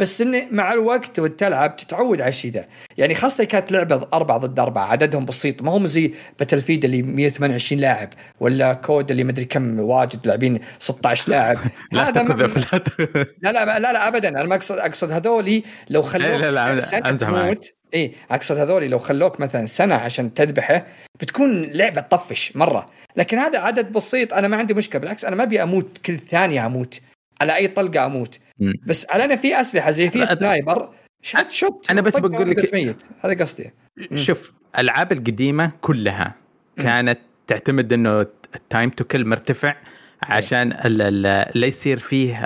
بس 0.00 0.20
انه 0.20 0.46
مع 0.50 0.72
الوقت 0.72 1.18
وتلعب 1.18 1.76
تتعود 1.76 2.20
على 2.20 2.28
الشيء 2.28 2.50
ذا 2.50 2.66
يعني 2.98 3.14
خاصة 3.14 3.44
كانت 3.44 3.72
لعبة 3.72 4.06
أربعة 4.12 4.38
ضد 4.38 4.58
أربعة 4.58 4.84
عددهم 4.84 5.24
بسيط 5.24 5.62
ما 5.62 5.72
هم 5.72 5.86
زي 5.86 6.14
Battlefield 6.38 6.84
اللي 6.84 7.02
128 7.02 7.82
لاعب 7.82 8.08
ولا 8.40 8.72
COD 8.72 9.10
اللي 9.10 9.24
مدري 9.24 9.44
كم 9.44 9.80
واجد 9.80 10.26
لاعبين 10.26 10.60
16 10.78 11.30
لاعب. 11.30 11.58
هذا 11.92 12.22
ما... 12.22 12.50
لا 13.42 13.52
لا 13.52 13.78
لا 13.78 13.92
لا 13.92 14.08
ابدا. 14.08 14.28
أنا 14.28 14.42
ما 14.42 14.54
أقصد 14.54 14.78
اقصد 14.78 15.12
هذولي 15.12 15.62
لو 15.90 16.02
خلوك 16.02 16.40
لا 16.40 16.50
لا 16.50 16.80
سنة 16.80 17.16
تموت 17.16 17.72
اي 17.94 18.12
أقصد 18.30 18.56
هذولي 18.56 18.88
لو 18.88 18.98
خلوك 18.98 19.40
مثلا 19.40 19.66
سنة 19.66 19.94
عشان 19.94 20.34
تذبحه 20.34 20.86
بتكون 21.20 21.62
لعبة 21.62 22.00
تطفش 22.00 22.56
مرة. 22.56 22.86
لكن 23.16 23.38
هذا 23.38 23.58
عدد 23.58 23.92
بسيط 23.92 24.32
أنا 24.32 24.48
ما 24.48 24.56
عندي 24.56 24.74
مشكلة 24.74 25.00
بالعكس 25.00 25.24
أنا 25.24 25.36
ما 25.36 25.42
أبي 25.42 25.62
أموت 25.62 25.98
كل 25.98 26.18
ثانية 26.18 26.66
أموت. 26.66 27.00
على 27.40 27.56
أي 27.56 27.68
طلقة 27.68 28.06
أموت. 28.06 28.38
بس 28.86 29.06
علينا 29.10 29.36
في 29.36 29.60
أسلحة 29.60 29.90
زي 29.90 30.10
في 30.10 30.26
sniper 30.26 30.88
shot 31.22 31.50
shot 31.50 31.90
أنا 31.90 32.00
بس 32.00 32.16
بقول 32.18 32.50
لك 32.50 32.74
ميت. 32.74 33.02
هذا 33.24 33.34
قصدي. 33.34 33.70
شوف 34.14 34.52
الالعاب 34.74 35.12
القديمة 35.12 35.72
كلها 35.80 36.34
كانت 36.76 37.18
تعتمد 37.46 37.92
إنه 37.92 38.26
ال 38.54 38.61
time 38.61 38.90
to 38.90 39.04
kill 39.04 39.26
مرتفع 39.26 39.76
عشان 40.22 40.68
لا 41.54 41.66
يصير 41.66 41.98
فيه 41.98 42.36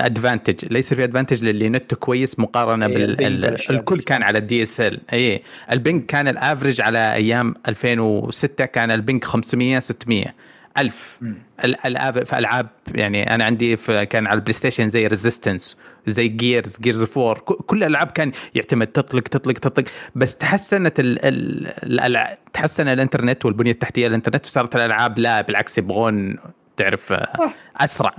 advantage 0.00 0.72
لا 0.72 0.78
يصير 0.78 0.98
فيه 0.98 1.04
advantage 1.04 1.44
للي 1.44 1.68
نته 1.68 1.96
كويس 1.96 2.38
مقارنة 2.38 2.86
بال 2.86 3.44
الكل 3.70 3.98
كان 3.98 4.22
على 4.22 4.38
ال 4.38 4.62
DSL 4.62 5.00
اي 5.12 5.42
ال 5.72 5.79
ping 5.79 6.06
كان 6.06 6.28
ال 6.28 6.35
average 6.35 6.80
على 6.80 7.12
أيام 7.14 7.54
2006 7.68 8.64
كان 8.64 8.90
ال 8.90 8.97
ping 8.97 9.24
500 9.24 9.80
600 9.80 10.34
ألف. 10.78 11.20
الالعاب 11.64 12.24
في 12.24 12.38
ألعاب 12.38 12.68
يعني 12.94 13.34
أنا 13.34 13.44
عندي 13.44 13.76
في 13.76 14.06
كان 14.06 14.26
على 14.26 14.34
ال 14.36 14.52
PlayStation 14.52 14.88
زي 14.88 15.06
Resistance 15.06 15.76
زي 16.06 16.28
Gears 16.28 16.76
Gears 16.80 17.02
4 17.18 17.34
كل 17.40 17.76
الألعاب 17.76 18.10
كان 18.10 18.32
يعتمد 18.54 18.86
تطلق 18.86 19.22
تطلق 19.22 19.58
تطلق. 19.58 19.84
بس 20.14 20.36
تحسنت 20.36 21.00
ال 21.00 21.18
ال 21.84 22.36
تحسن 22.52 22.88
الإنترنت 22.88 23.44
والبنية 23.44 23.70
التحتية. 23.70 24.08
للانترنت 24.08 24.46
فصارت 24.46 24.76
الألعاب 24.76 25.18
لا 25.18 25.40
بالعكس 25.40 25.78
يبغون 25.78 26.36
تعرف 26.76 27.14
أسرع. 27.76 28.16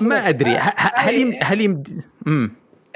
ما 0.00 0.28
أدري 0.28 0.56
هل 0.76 1.14
يم 1.14 1.32
هل 1.42 1.60
يم 1.60 1.82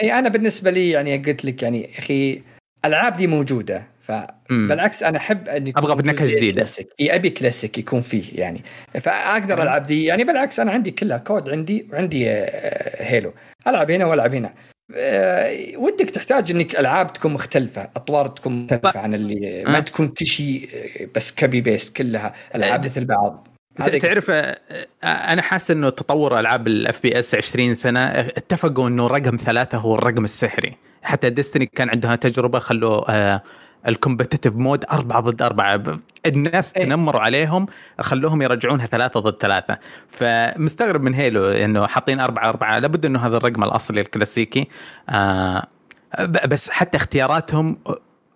أي 0.00 0.18
أنا 0.18 0.28
بالنسبة 0.28 0.70
لي 0.70 0.90
يعني 0.90 1.16
قلت 1.18 1.44
لك 1.44 1.62
يعني 1.62 1.98
أخي 1.98 2.42
الألعاب 2.84 3.12
دي 3.12 3.26
موجودة. 3.26 3.89
فبالعكس 4.00 5.02
أنا 5.02 5.18
أحب 5.18 5.48
أن 5.48 5.66
يكون 5.66 5.82
أبغى 5.82 6.02
بنكهه 6.02 6.26
جديدة. 6.26 6.54
كلاسيك 6.54 6.88
إي 7.00 7.14
أبي 7.14 7.30
كلاسيك 7.30 7.78
يكون 7.78 8.00
فيه 8.00 8.40
يعني. 8.40 8.64
فأقدر 9.00 9.62
ألعب 9.62 9.86
ذي. 9.86 10.04
يعني 10.04 10.24
بالعكس 10.24 10.60
أنا 10.60 10.72
عندي 10.72 10.90
كلها 10.90 11.18
COD 11.18 11.50
عندي 11.50 11.88
وعندي 11.92 12.28
Halo 12.98 13.34
ألعب 13.66 13.90
هنا 13.90 14.06
وألعب 14.06 14.34
هنا. 14.34 14.54
أه 14.94 15.76
ودك 15.76 16.10
تحتاج 16.10 16.50
إنك 16.50 16.78
ألعاب 16.78 17.12
تكون 17.12 17.32
مختلفة 17.32 17.90
أطوار 17.96 18.26
تكون 18.26 18.62
مختلفة 18.62 19.00
عن 19.00 19.14
اللي 19.14 19.64
ما 19.66 19.80
تكون 19.80 20.08
كل 20.08 20.26
شيء 20.26 20.68
بس 21.14 21.34
copy 21.34 21.60
paste 21.60 21.96
كلها 21.96 22.32
ألعاب 22.54 22.84
مثل 22.84 23.04
بعض. 23.04 23.48
تعرف 23.76 24.30
أنا 25.04 25.42
حاسس 25.42 25.70
إنه 25.70 25.90
تطور 25.90 26.40
ألعاب 26.40 26.66
ال 26.66 27.02
FPS 27.02 27.34
20 27.34 27.74
سنة 27.74 28.00
اتفقوا 28.10 28.88
إنه 28.88 29.06
رقم 29.06 29.36
ثلاثة 29.36 29.78
هو 29.78 29.94
الرقم 29.94 30.24
السحري. 30.24 30.76
حتى 31.02 31.30
Destiny 31.30 31.66
كان 31.66 31.88
عندها 31.88 32.16
تجربة 32.16 32.58
خلوا 32.58 33.40
ال 33.88 33.94
competitive 33.94 34.56
mode 34.56 34.84
أربعة 34.92 35.20
ضد 35.20 35.42
أربعة 35.42 35.82
الناس 36.26 36.72
أي. 36.76 36.84
تنمروا 36.84 37.20
عليهم 37.20 37.66
خلوهم 38.00 38.42
يرجعونها 38.42 38.86
ثلاثة 38.86 39.20
ضد 39.20 39.36
ثلاثة 39.40 39.78
فمستغرب 40.08 41.02
من 41.02 41.14
هيلو 41.14 41.46
إنه 41.46 41.86
حاطين 41.86 42.20
أربعة 42.20 42.48
أربعة 42.48 42.78
لابد 42.78 43.06
إنه 43.06 43.26
هذا 43.26 43.36
الرقم 43.36 43.64
الأصلي 43.64 44.00
الكلاسيكي 44.00 44.68
آه 45.08 45.66
بس 46.48 46.70
حتى 46.70 46.96
اختياراتهم 46.96 47.76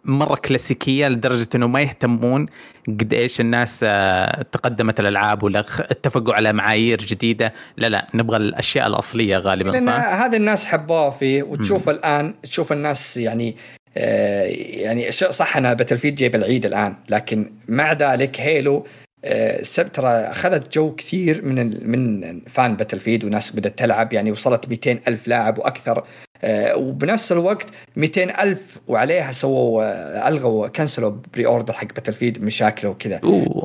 مرة 0.04 0.34
كلاسيكية 0.34 1.08
لدرجة 1.08 1.48
إنه 1.54 1.66
ما 1.66 1.80
يهتمون 1.80 2.46
قد 2.88 3.14
إيش 3.14 3.40
الناس 3.40 3.80
آه، 3.88 4.42
تقدمت 4.42 5.00
الألعاب 5.00 5.42
ولا 5.42 5.60
اتفقوا 5.80 6.34
على 6.34 6.52
معايير 6.52 6.98
جديدة 6.98 7.52
لا 7.76 7.86
لا 7.86 8.06
نبغى 8.14 8.36
الأشياء 8.36 8.86
الأصلية 8.86 9.38
غالبا 9.38 9.80
صح؟ 9.80 9.92
هذا 9.92 10.36
الناس 10.36 10.66
حبوه 10.66 11.10
فيه 11.10 11.42
وتشوف 11.42 11.88
م. 11.88 11.90
الآن 11.90 12.34
تشوف 12.42 12.72
الناس 12.72 13.16
يعني 13.16 13.56
يعني 13.96 15.12
صح 15.12 15.56
أنا 15.56 15.72
باتل 15.72 15.98
فيد 15.98 16.14
جايب 16.14 16.34
العيد 16.34 16.66
الآن 16.66 16.94
لكن 17.10 17.52
مع 17.68 17.92
ذلك 17.92 18.40
هيلو 18.40 18.86
آه 19.24 19.62
ترى 19.92 20.08
أخذت 20.08 20.74
جو 20.74 20.94
كثير 20.94 21.44
من 21.44 21.90
من 21.90 22.40
فان 22.46 22.76
باتلفيلد 22.76 23.24
وناس 23.24 23.50
بدأت 23.50 23.78
تلعب 23.78 24.12
يعني 24.12 24.30
وصلت 24.30 24.68
200 24.68 24.98
ألف 25.08 25.28
لاعب 25.28 25.58
وأكثر 25.58 26.02
آه، 26.44 26.76
وبنفس 26.76 27.32
الوقت 27.32 27.66
200 27.96 28.42
ألف 28.42 28.78
وعليها 28.86 29.32
سووا 29.32 29.84
آه، 29.84 30.28
ألغوا 30.28 30.68
كنسلوا 30.68 31.12
pre-order 31.34 31.72
حق 31.72 31.86
باتلفيلد 31.94 32.42
مشاكل 32.42 32.86
وكذا 32.88 33.18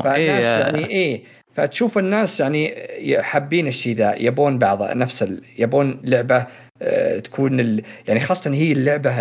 فالناس 0.03 0.45
إيه. 0.45 0.59
يعني 0.59 0.86
إيه 0.86 1.23
فتشوف 1.53 1.97
الناس 1.97 2.39
يعني 2.39 2.73
حابين 3.19 3.67
الشيء 3.67 3.95
ذا 3.95 4.15
يبون 4.15 4.57
بعض 4.57 4.84
نفس 4.84 5.23
ال... 5.23 5.41
يبون 5.57 6.01
لعبة 6.03 6.45
آه، 6.82 7.19
تكون 7.19 7.59
ال... 7.59 7.84
يعني 8.07 8.19
خاصة 8.19 8.53
هي 8.53 8.71
اللعبة 8.71 9.11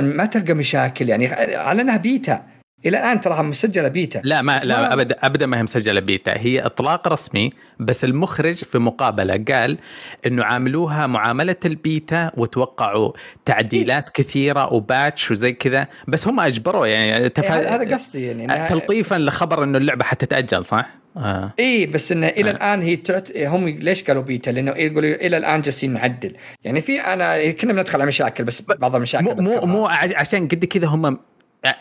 ما 0.00 0.24
تلقى 0.24 0.54
مشاكل 0.54 1.08
يعني 1.08 1.26
على 1.56 1.82
أنها 1.82 1.96
بيتا. 1.96 2.42
إلى 2.86 2.98
الآن 2.98 3.20
تراها 3.20 3.42
مسجلة 3.42 3.88
بيتا. 3.88 4.20
لا 4.24 4.42
ما 4.42 4.60
لا 4.64 4.92
ابدا 4.92 5.16
أبدا 5.22 5.46
ما 5.46 5.58
هي 5.58 5.62
مسجلة 5.62 6.00
بيتا. 6.00 6.38
هي 6.38 6.60
إطلاق 6.60 7.08
رسمي 7.08 7.50
بس 7.80 8.04
المخرج 8.04 8.54
في 8.54 8.78
مقابلة 8.78 9.44
قال 9.48 9.78
إنه 10.26 10.44
عاملوها 10.44 11.06
معاملة 11.06 11.56
البيتا 11.64 12.30
وتوقعوا 12.36 13.12
تعديلات 13.44 14.10
كثيرة 14.10 14.72
و 14.72 14.82
patch 14.82 15.30
وزي 15.30 15.52
كذا 15.52 15.86
بس 16.08 16.28
هم 16.28 16.40
أجبروا 16.40 16.86
يعني 16.86 17.28
تفا... 17.28 17.74
هذا 17.74 17.94
قصدي 17.94 18.26
يعني. 18.26 18.68
تلطيفا 18.68 19.14
لخبر 19.14 19.64
إنه 19.64 19.78
اللعبة 19.78 20.04
حتتأجل 20.04 20.64
صح؟ 20.64 21.05
آه. 21.16 21.52
إي 21.58 21.86
بس 21.86 22.12
إنه 22.12 22.26
إلى 22.26 22.50
آه. 22.50 22.52
الآن 22.52 22.82
هي 22.82 22.96
تعت... 22.96 23.36
هم 23.36 23.68
ليش 23.68 24.02
قالوا 24.02 24.22
بيتا؟ 24.22 24.50
لأنه 24.50 24.70
يقولوا 24.70 25.26
إلى 25.26 25.36
الآن 25.36 25.60
جالسين 25.60 25.92
نعدل، 25.92 26.32
يعني 26.64 26.80
في 26.80 27.00
أنا 27.00 27.50
كنا 27.50 27.72
بندخل 27.72 28.00
على 28.00 28.06
مشاكل 28.06 28.44
بس 28.44 28.62
بعض 28.62 28.96
المشاكل 28.96 29.24
مو 29.24 29.34
مو, 29.34 29.66
مو 29.66 29.86
عشان 29.86 30.48
قد 30.48 30.64
كذا 30.64 30.86
هم 30.86 31.18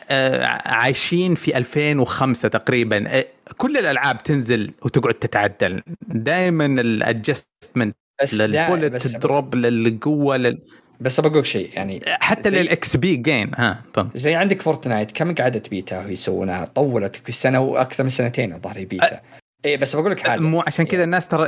آه، 0.09 0.45
عايشين 0.65 1.36
في 1.36 1.57
2005 1.57 2.47
تقريبا 2.49 3.03
آه، 3.07 3.25
كل 3.57 3.77
الألعاب 3.77 4.23
تنزل 4.23 4.71
وتقعد 4.81 5.13
تتعدل 5.13 5.81
دائما 6.07 6.65
ال 6.65 6.77
adjustment 6.77 7.95
لل 8.33 8.54
bullet 8.54 9.17
drop 9.17 9.55
للقوة 9.55 10.38
لل... 10.38 10.61
بس 10.99 11.19
بقول 11.19 11.45
شيء 11.45 11.69
يعني 11.73 12.01
حتى 12.05 12.49
لل 12.49 12.97
XP 12.97 13.15
gain 13.15 13.51
ها 13.55 13.83
طن. 13.93 14.09
زي 14.15 14.35
عندك 14.35 14.61
فورتنايت 14.61 15.11
كم 15.11 15.35
قعدت 15.35 15.69
بيتا 15.69 16.05
يسوونها؟ 16.07 16.65
طولت 16.65 17.15
في 17.15 17.31
سنة 17.31 17.59
وأكثر 17.59 18.03
من 18.03 18.09
سنتين 18.09 18.53
الظاهر 18.53 18.85
بيتا. 18.85 19.21
اي 19.65 19.77
بس 19.77 19.95
بقول 19.95 20.11
لك 20.11 20.19
حاجة. 20.19 20.39
مو 20.39 20.63
عشان 20.67 20.85
كذا 20.85 21.03
الناس 21.03 21.27
ترى 21.27 21.47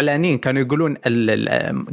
زعلانين 0.00 0.38
كانوا 0.38 0.62
يقولون 0.62 0.94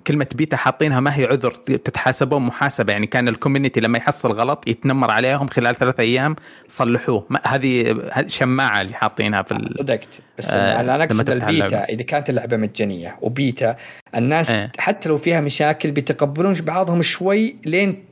كلمة 0.08 0.28
بيتا 0.36 0.58
حاطينها 0.58 1.00
ما 1.00 1.18
هي 1.18 1.26
عذر 1.26 1.52
تتحاسبون 1.52 2.42
محاسبه 2.42 2.94
يعني 2.94 3.08
كان 3.08 3.28
ال 3.28 3.33
community 3.33 3.80
لما 3.80 3.98
يحصل 3.98 4.32
غلط 4.32 4.68
يتنمر 4.68 5.12
عليهم 5.12 5.48
خلال 5.48 5.76
ثلاث 5.76 6.00
أيام 6.00 6.36
صلحوه 6.68 7.28
هذه 7.46 7.98
شماعة 8.28 8.82
اللي 8.82 8.94
حاطينها 8.94 9.42
في 9.42 9.52
ال... 9.52 9.76
صدقت 9.80 10.20
بس 10.38 10.50
آه، 10.50 10.80
أنا 10.80 11.04
أقصد 11.04 11.30
البيتا 11.30 11.50
اللعبة. 11.50 11.78
إذا 11.78 12.04
كانت 12.04 12.30
اللعبة 12.30 12.58
مجانية 12.58 13.18
وبيتا 13.22 13.76
الناس 14.16 14.52
إيه. 14.52 14.72
حتى 14.78 15.10
لو 15.10 15.18
فيها 15.18 15.42
مشاكل 15.42 15.92
بيتقبلون 15.92 16.54
بعضهم 16.54 17.02
شوي 17.02 17.56
لين 17.66 18.06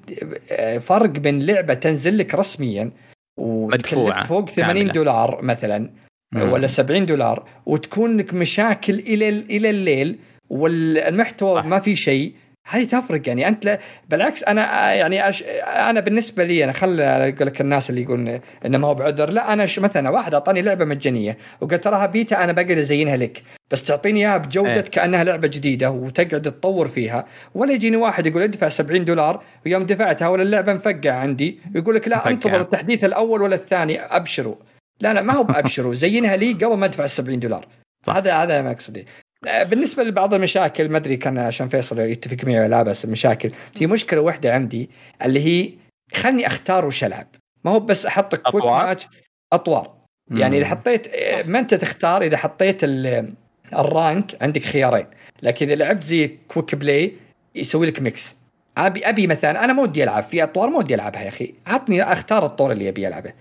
آه، 0.51 0.77
فرق 0.77 1.09
بين 1.09 1.39
لعبة 1.39 1.73
تنزل 1.73 2.17
لك 2.17 2.35
رسميا 2.35 2.91
وتكلف 3.37 4.27
فوق 4.27 4.49
80 4.49 4.73
كاملة. 4.73 4.91
دولار 4.91 5.39
مثلا 5.43 6.04
مم. 6.43 6.51
ولا 6.51 6.67
70 6.67 7.05
دولار 7.05 7.43
وتكون 7.65 8.17
لك 8.17 8.33
مشاكل 8.33 8.93
إلى 8.93 9.29
إلى 9.29 9.69
الليل 9.69 10.19
والمحتوى 10.49 11.55
صح. 11.61 11.65
ما 11.65 11.79
في 11.79 11.95
شيء 11.95 12.33
هذه 12.69 12.83
تفرق 12.83 13.21
يعني 13.27 13.47
أنت 13.47 13.65
لا 13.65 13.79
بالعكس 14.09 14.43
أنا 14.43 14.93
يعني 14.93 15.29
أش 15.29 15.43
أنا 15.67 15.99
بالنسبة 15.99 16.43
لي 16.43 16.63
أنا 16.63 16.71
خل 16.71 17.01
أقول 17.01 17.47
لك 17.47 17.61
الناس 17.61 17.89
اللي 17.89 18.01
يقولون 18.01 18.39
إنه 18.65 18.77
ما 18.77 18.87
هو 18.87 18.93
بعذر 18.93 19.29
لا 19.29 19.53
أنا 19.53 19.65
ش- 19.65 19.79
مثلا 19.79 20.09
واحد 20.09 20.33
أعطاني 20.33 20.61
لعبة 20.61 20.85
مجانية 20.85 21.37
وقلت 21.61 21.83
تراها 21.83 22.05
بيتا 22.05 22.43
أنا 22.43 22.51
بقعد 22.51 22.71
أزينها 22.77 23.17
لك 23.17 23.43
بس 23.71 23.83
تعطيني 23.83 24.19
إياها 24.19 24.37
بجوده 24.37 24.73
إيه. 24.75 24.81
كأنها 24.81 25.23
لعبة 25.23 25.47
جديدة 25.47 25.91
وتقعد 25.91 26.41
تطور 26.41 26.87
فيها 26.87 27.25
ولا 27.55 27.73
يجيني 27.73 27.97
واحد 27.97 28.27
يقول 28.27 28.41
ادفع 28.41 28.69
70 28.69 29.05
دولار 29.05 29.43
ويوم 29.65 29.83
دفعتها 29.83 30.27
ولا 30.27 30.43
اللعبة 30.43 30.73
مفقعة 30.73 31.13
عندي 31.15 31.59
ويقول 31.75 31.95
لك 31.95 32.07
لا. 32.07 32.29
انتظر 32.29 32.59
التحديث 32.61 33.03
الأول 33.05 33.41
ولا 33.41 33.55
الثاني 33.55 33.99
أبشروا 34.01 34.55
لا 35.01 35.13
لا 35.13 35.21
ما 35.21 35.33
هو 35.33 35.43
بأبشروا. 35.43 35.93
زينها 36.03 36.35
لي 36.35 36.53
قبل 36.53 36.73
ما 36.77 36.85
أدفع 36.85 37.03
ال 37.03 37.09
70 37.09 37.39
دولار. 37.39 37.67
صح. 38.05 38.15
هذا 38.15 38.33
هذا 38.33 38.61
مقصدي 38.61 39.05
آه، 39.47 39.63
بالنسبة 39.63 40.03
لبعض 40.03 40.33
المشاكل 40.33 40.89
ما 40.89 40.97
أدري 40.97 41.17
كان 41.17 41.37
عشان 41.37 41.67
فيصل 41.67 41.99
يتفق 41.99 42.45
معي 42.45 42.59
ولا 42.59 42.67
لا 42.67 42.83
بس 42.83 43.05
المشاكل. 43.05 43.51
في 43.73 43.87
مشكلة 43.87 44.21
واحدة 44.21 44.53
عندي 44.53 44.89
اللي 45.25 45.39
هي 45.45 45.71
خلني 46.13 46.47
أختار 46.47 46.85
وش 46.85 47.03
ألعب. 47.03 47.27
ما 47.63 47.71
هو 47.71 47.79
بس 47.79 48.05
أحط 48.05 48.35
quick؟ 48.35 48.65
match 48.65 49.07
أطوار. 49.53 49.95
يعني 50.31 50.57
إذا. 50.57 50.65
حطيت 50.65 51.07
آه، 51.07 51.43
ما 51.43 51.59
أنت 51.59 51.73
تختار 51.73 52.21
إذا 52.21 52.37
حطيت 52.37 52.83
ال- 52.83 53.33
ال 53.73 53.87
rank 53.87 54.43
عندك 54.43 54.63
خيارين. 54.63 55.05
لكن 55.43 55.65
إذا 55.65 55.75
لعبت 55.75 56.03
زي 56.03 56.37
quick 56.47 56.75
play 56.75 57.13
يسوي 57.55 57.87
لك 57.87 58.01
mix 58.01 58.35
أبي 58.77 59.09
أبي 59.09 59.27
مثلا 59.27 59.63
أنا 59.65 59.73
ما 59.73 59.81
ودي 59.83 60.03
ألعب 60.03 60.23
في 60.23 60.43
أطوار 60.43 60.69
ما 60.69 60.77
ودي 60.77 60.95
ألعبها 60.95 61.21
يا 61.21 61.27
أخي. 61.27 61.53
عطني 61.67 62.03
أختار 62.03 62.45
الطور 62.45 62.71
اللي 62.71 62.89
أبي 62.89 63.07
ألعبه. 63.07 63.33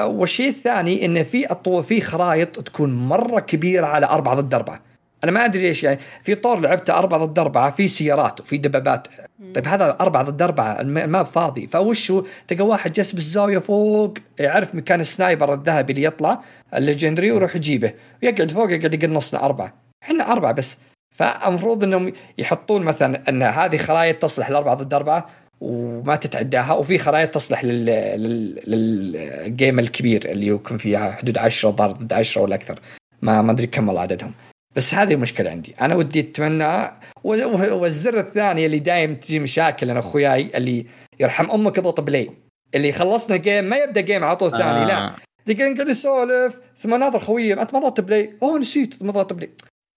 والشيء 0.00 0.48
الثاني 0.48 1.04
انه 1.04 1.22
في 1.22 1.46
في 1.82 2.00
خرائط 2.00 2.60
تكون 2.60 2.94
مرة 2.94 3.40
كبيرة 3.40 3.86
على 3.86 4.06
أربعة 4.06 4.34
ضد 4.34 4.54
أربعة. 4.54 4.80
أنا 5.24 5.32
ما 5.32 5.44
أدري 5.44 5.62
ليش 5.62 5.84
يعني 5.84 5.98
في 6.22 6.34
طور 6.34 6.60
لعبته 6.60 6.98
أربعة 6.98 7.24
ضد 7.24 7.38
أربعة 7.38 7.70
في 7.70 7.88
سيارات 7.88 8.40
وفي 8.40 8.58
دبابات. 8.58 9.08
طيب 9.54 9.68
هذا 9.68 9.96
أربعة 10.00 10.22
ضد 10.22 10.42
أربعة 10.42 10.80
الم- 10.80 10.98
ال 10.98 11.05
map 11.05 11.26
فاضي. 11.26 11.66
فوش 11.66 12.10
هو؟ 12.10 12.24
تلقى 12.48 12.66
واحد 12.66 12.92
جالس 12.92 13.12
بالزاوية 13.12 13.58
فوق 13.58 14.14
يعرف 14.38 14.74
مكان 14.74 15.00
ال 15.00 15.08
sniper 15.08 15.54
الذهبي 15.54 15.92
اللي 15.92 16.04
يطلع 16.04 16.40
ال 16.74 16.80
legendary 16.80 17.32
ويروح 17.32 17.56
يجيبه. 17.56 17.92
ويقعد 18.22 18.50
فوق 18.50 18.70
يقعد 18.72 18.94
يقنصنا 18.94 19.44
أربعة. 19.44 19.74
إحنا 20.02 20.32
أربعة 20.32 20.52
بس. 20.52 20.76
فالمفروض 21.16 21.84
إنهم 21.84 22.12
يحطون 22.38 22.82
مثلا 22.82 23.22
إن 23.28 23.42
هذه 23.42 23.76
خرائط 23.76 24.22
تصلح 24.22 24.50
لأربعة 24.50 24.74
ضد 24.74 24.94
أربعة 24.94 25.26
وما 25.60 26.16
تتعداها 26.16 26.72
وفي 26.72 26.98
خرائط 26.98 27.34
تصلح 27.34 27.64
لل... 27.64 27.84
لل... 27.86 28.60
لل 28.66 29.03
game 29.03 29.78
الكبير 29.78 30.24
اللي 30.24 30.46
يكون 30.46 30.76
فيها 30.76 31.12
حدود 31.12 31.38
10 31.38 31.70
ضرب 31.70 31.98
ضد 31.98 32.12
10 32.12 32.42
ولا 32.42 32.54
أكثر. 32.54 32.80
ما 33.22 33.42
ما 33.42 33.52
أدري 33.52 33.66
كم 33.66 33.88
والله 33.88 34.02
عددهم. 34.02 34.32
بس 34.76 34.94
هذه 34.94 35.14
المشكلة 35.14 35.50
عندي. 35.50 35.74
أنا 35.80 35.94
ودي 35.94 36.20
أتمنى 36.20 36.90
والزر 37.24 38.20
الثاني 38.20 38.66
اللي 38.66 38.78
دايم 38.78 39.14
تجي 39.14 39.38
مشاكل 39.38 39.90
أنا 39.90 40.00
أخوياي 40.00 40.50
اللي 40.54 40.86
يرحم 41.20 41.50
أمك 41.50 41.78
اضغط 41.78 42.00
play. 42.00 42.30
اللي 42.74 42.92
خلصنا 42.92 43.36
game 43.36 43.64
ما 43.64 43.76
يبدأ 43.76 44.00
game 44.00 44.24
على 44.24 44.36
طول 44.36 44.50
ثاني 44.50 44.84
لا. 44.84 44.98
آه. 44.98 45.16
تلقى 45.46 45.70
نقعد 45.70 45.88
نسولف 45.88 46.60
ثم 46.78 46.94
ناظر 46.94 47.18
خويي 47.18 47.52
أنت 47.52 47.74
ما 47.74 47.80
ضغطت 47.80 48.00
play؟ 48.00 48.36
أوه 48.42 48.58
نسيت 48.58 49.02
ما 49.02 49.12
ضغطت 49.12 49.32
play. 49.32 49.50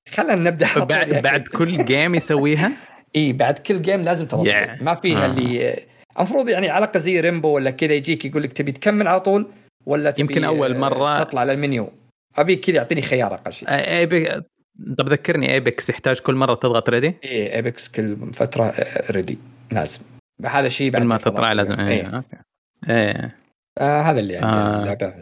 خلينا 0.10 0.36
نبدأ 0.36 0.68
بعد. 0.84 1.10
بعد 1.10 1.48
كل 1.48 1.86
game 1.86 2.16
يسويها؟ 2.16 2.72
اي 3.16 3.34
بعد 3.34 3.60
كل 3.60 3.82
game 3.82 4.02
لازم 4.02 4.26
تضغط 4.26 4.48
إيه. 4.48 4.82
ما 4.84 4.96
فيها 4.96 5.24
آه. 5.24 5.26
اللي 5.26 5.76
المفروض 6.18 6.50
يعني 6.50 6.70
علاقه 6.70 6.98
زي 6.98 7.20
رينبو 7.20 7.48
ولا 7.50 7.72
كذا 7.72 7.94
يجيك 7.94 8.26
يقول 8.26 8.44
لك 8.44 8.54
تبي 8.54 8.72
تكمل 8.72 9.08
على 9.08 9.20
طول 9.20 9.48
ولا 9.86 10.12
تبي 10.12 10.22
يمكن 10.22 10.44
أول 10.44 10.84
آه، 10.84 10.90
مرة- 10.90 11.20
تطلع 11.20 11.44
للمنيو. 11.44 11.92
أبي 12.38 12.56
كذا 12.56 12.76
يعطيني 12.76 13.02
خيار 13.02 13.34
أقل 13.34 13.54
شيء. 13.54 13.70
ايبك 13.70 14.46
طب 14.98 15.10
ذكرني 15.10 15.54
ايبكس 15.54 15.90
يحتاج 15.90 16.20
كل 16.20 16.36
مرة 16.36 16.54
تضغط 16.54 16.90
ready 16.90 17.14
اي 17.26 17.56
ايبكس 17.56 17.90
كل 17.90 18.18
فترة 18.34 18.74
ready 19.12 19.38
لازم. 19.72 20.00
هذا 20.46 20.70
شيء 20.70 20.90
بعد 20.92 21.02
ما. 21.02 21.18
تطلع 21.18 21.52
لازم. 21.52 21.80
إيه. 21.80 21.88
إيه 21.90 22.16
أوكي. 22.16 22.38
إيه. 22.90 23.36
آه 23.80 24.02
هذا 24.02 24.20
اللي 24.20 24.36
عندي 24.38 24.48
آه. 24.48 24.80
اللعبة 24.82 25.14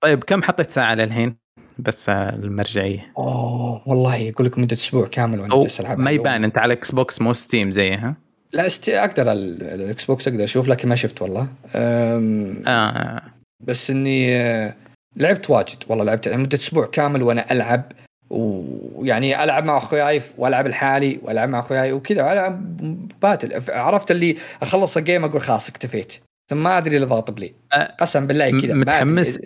طيب 0.00 0.24
كم 0.24 0.42
حطيت 0.42 0.70
ساعة 0.70 0.94
للحين؟ 0.94 1.36
بس 1.78 2.08
آه، 2.08 2.28
المرجعية. 2.34 3.12
أوه 3.18 3.88
والله 3.88 4.16
يقول 4.16 4.46
لك 4.46 4.58
مدة 4.58 4.76
أسبوع 4.76 5.06
كامل 5.06 5.40
وأنا 5.40 5.60
جالس 5.60 5.80
العب 5.80 5.98
ما 5.98 6.10
يبان 6.10 6.44
أنت 6.44 6.58
على 6.58 6.72
إكس 6.74 6.90
بوكس 6.90 7.20
مو 7.20 7.32
ستيم 7.34 7.70
زي 7.70 7.94
ها؟ 7.94 8.16
لا 8.52 8.66
است... 8.66 8.88
أقدر 8.88 9.32
ال- 9.32 9.62
الاكس 9.62 10.04
بوكس 10.04 10.28
أقدر 10.28 10.44
أشوف 10.44 10.68
لكن 10.68 10.88
ما 10.88 10.94
شفت 10.94 11.22
والله. 11.22 11.48
أم... 11.74 12.62
آه. 12.66 13.22
بس 13.60 13.90
إني 13.90 14.36
آه، 14.36 14.74
لعبت 15.16 15.50
واجد 15.50 15.76
والله 15.88 16.04
لعبت 16.04 16.28
مدة 16.28 16.58
أسبوع 16.58 16.86
كامل 16.86 17.22
وأنا 17.22 17.52
ألعب 17.52 17.92
ويعني 18.30 19.44
ألعب 19.44 19.64
مع 19.64 19.76
اخوياي 19.76 20.22
وألعب 20.38 20.66
لحالي 20.66 21.20
وألعب 21.22 21.48
مع 21.48 21.58
اخوياي 21.58 21.92
وكذا 21.92 22.32
ألعب 22.32 22.76
باتل. 23.22 23.62
عرفت 23.72 24.10
اللي 24.10 24.36
أخلص 24.62 24.96
ال 24.96 25.02
game 25.02 25.24
أقول 25.24 25.42
خلاص 25.42 25.68
اكتفيت. 25.68 26.12
ثم 26.50 26.62
ما 26.62 26.78
أدري 26.78 26.96
اللي 26.96 27.06
ضغط 27.06 27.30
play 27.30 27.54
أه، 27.72 27.94
قسم 28.00 28.26
بالله 28.26 28.60
كذا. 28.60 28.74
متحمس؟ 28.74 29.38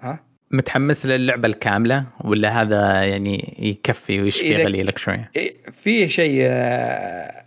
ها؟ 0.00 0.18
متحمس 0.52 1.06
للعبة 1.06 1.48
الكاملة 1.48 2.04
ولا 2.24 2.62
هذا 2.62 3.02
يعني 3.04 3.54
يكفي 3.58 4.20
ويشفي 4.20 4.64
غليلك 4.64 4.98
شوية 4.98 5.30
إيه، 5.36 5.54
في 5.72 6.08
شيء 6.08 6.38
آه، 6.44 7.42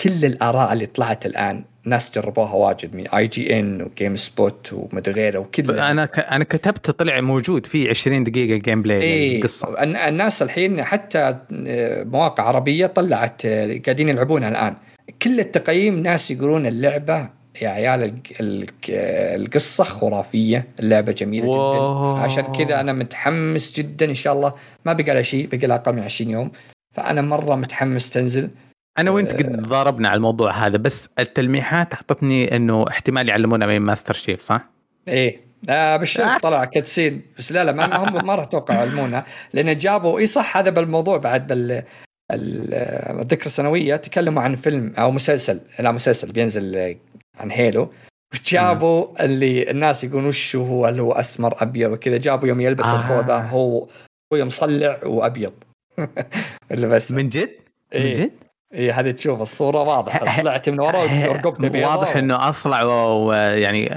كل 0.00 0.24
الآراء 0.24 0.72
اللي 0.72 0.86
طلعت 0.86 1.26
الآن 1.26 1.64
ناس 1.84 2.18
جربوها 2.18 2.52
واجد 2.54 2.96
من 2.96 3.08
اي 3.08 3.26
جي 3.26 3.58
ان 3.60 3.82
وجيم 3.82 4.16
سبوت 4.16 4.70
ومدري 4.72 5.14
غيره 5.14 5.38
وكل 5.38 5.78
أنا 5.78 6.06
ك... 6.06 6.18
أنا 6.18 6.44
كتبت 6.44 6.90
طلع 6.90 7.20
موجود 7.20 7.66
في 7.66 7.88
20 7.90 8.24
دقيقة 8.24 8.56
gameplay 8.58 9.02
إيه 9.02 9.36
القصة 9.38 9.82
الن- 9.82 9.96
الناس 9.96 10.42
الحين 10.42 10.84
حتى 10.84 11.18
آه، 11.66 12.04
مواقع 12.04 12.44
عربية 12.44 12.86
طلعت 12.86 13.42
آه، 13.46 13.80
قاعدين 13.84 14.08
يلعبونها 14.08 14.48
الآن. 14.48 14.76
كل 15.22 15.40
التقييم 15.40 15.98
ناس 15.98 16.30
يقولون 16.30 16.66
اللعبة 16.66 17.28
يا 17.62 17.68
عيال 17.68 18.02
الق- 18.02 18.40
الق- 18.40 18.90
القصة 19.34 19.84
خرافية 19.84 20.68
اللعبة 20.80 21.12
جميلة 21.12 21.46
جدا. 21.46 22.20
عشان 22.22 22.44
كذا 22.52 22.80
أنا 22.80 22.92
متحمس 22.92 23.78
جدا 23.78 24.06
إن 24.06 24.14
شاء 24.14 24.32
الله 24.32 24.52
ما 24.86 24.92
بقى 24.92 25.14
لها 25.14 25.22
شيء 25.22 25.46
بقى 25.46 25.66
لها 25.66 25.76
أقل 25.76 25.92
من 25.92 26.02
20 26.02 26.30
يوم 26.30 26.50
فأنا 26.94 27.22
مرة 27.22 27.54
متحمس 27.56 28.10
تنزل 28.10 28.50
أنا 28.98 29.10
وأنت 29.10 29.32
آه. 29.32 29.36
قد 29.36 29.62
ضاربنا 29.68 30.08
على 30.08 30.16
الموضوع 30.16 30.52
هذا 30.66 30.76
بس 30.76 31.08
التلميحات 31.18 31.94
أعطتني 31.94 32.56
إنه 32.56 32.84
احتمال 32.88 33.28
يعلمونا 33.28 33.66
من 33.66 33.78
ماستر 33.78 34.14
شيف 34.14 34.40
صح؟ 34.40 34.68
إيه 35.08 35.40
آه 35.68 35.96
بالشرط. 35.96 36.42
طلع 36.42 36.64
كتسين 36.64 37.22
بس 37.38 37.52
لا 37.52 37.64
لا 37.64 37.72
ما 37.72 37.96
هم 37.96 38.26
ما 38.26 38.34
راح 38.34 38.44
أتوقع 38.44 38.74
يعلمونا 38.74 39.24
لأن 39.52 39.76
جابوا 39.76 40.18
إي 40.18 40.26
صح 40.26 40.56
هذا 40.56 40.70
بالموضوع 40.70 41.16
بعد 41.18 41.46
بال 41.46 41.82
ال- 42.30 42.74
الذكرى 43.20 43.46
السنوية 43.46 43.96
تكلموا 43.96 44.42
عن 44.42 44.54
فيلم 44.54 44.92
أو 44.98 45.10
مسلسل 45.10 45.60
لا 45.78 45.92
مسلسل 45.92 46.32
بينزل 46.32 46.96
عن 47.40 47.50
هيلو 47.50 47.92
وش 48.32 48.52
جابوا 48.52 49.24
اللي 49.24 49.70
الناس 49.70 50.04
يقولون 50.04 50.26
وش 50.26 50.56
هو 50.56 50.88
اللي 50.88 51.02
هو 51.02 51.12
أسمر 51.12 51.62
أبيض 51.62 51.92
وكذا 51.92 52.16
جابوا 52.16 52.48
يوم 52.48 52.60
يلبس 52.60 52.86
آه. 52.86 52.94
الخوذة 52.96 53.36
هو 53.36 53.88
هو 54.32 54.44
مصلع 54.44 55.00
وأبيض 55.04 55.52
اللي 56.72 56.88
بس 56.88 57.12
من 57.12 57.28
جد؟ 57.28 57.50
من 57.94 58.00
إيه. 58.00 58.14
جد؟ 58.14 58.32
اي 58.74 58.92
هذه 58.92 59.10
تشوف 59.10 59.42
الصورة 59.42 59.82
واضحة 59.82 60.40
طلعت 60.42 60.68
من 60.68 60.80
ورا 60.80 61.28
ورقبته 61.28 61.68
بيضاء 61.68 61.90
واضح 61.90 62.16
إنه 62.16 62.48
أصلع 62.48 62.82
ويعني 62.82 63.94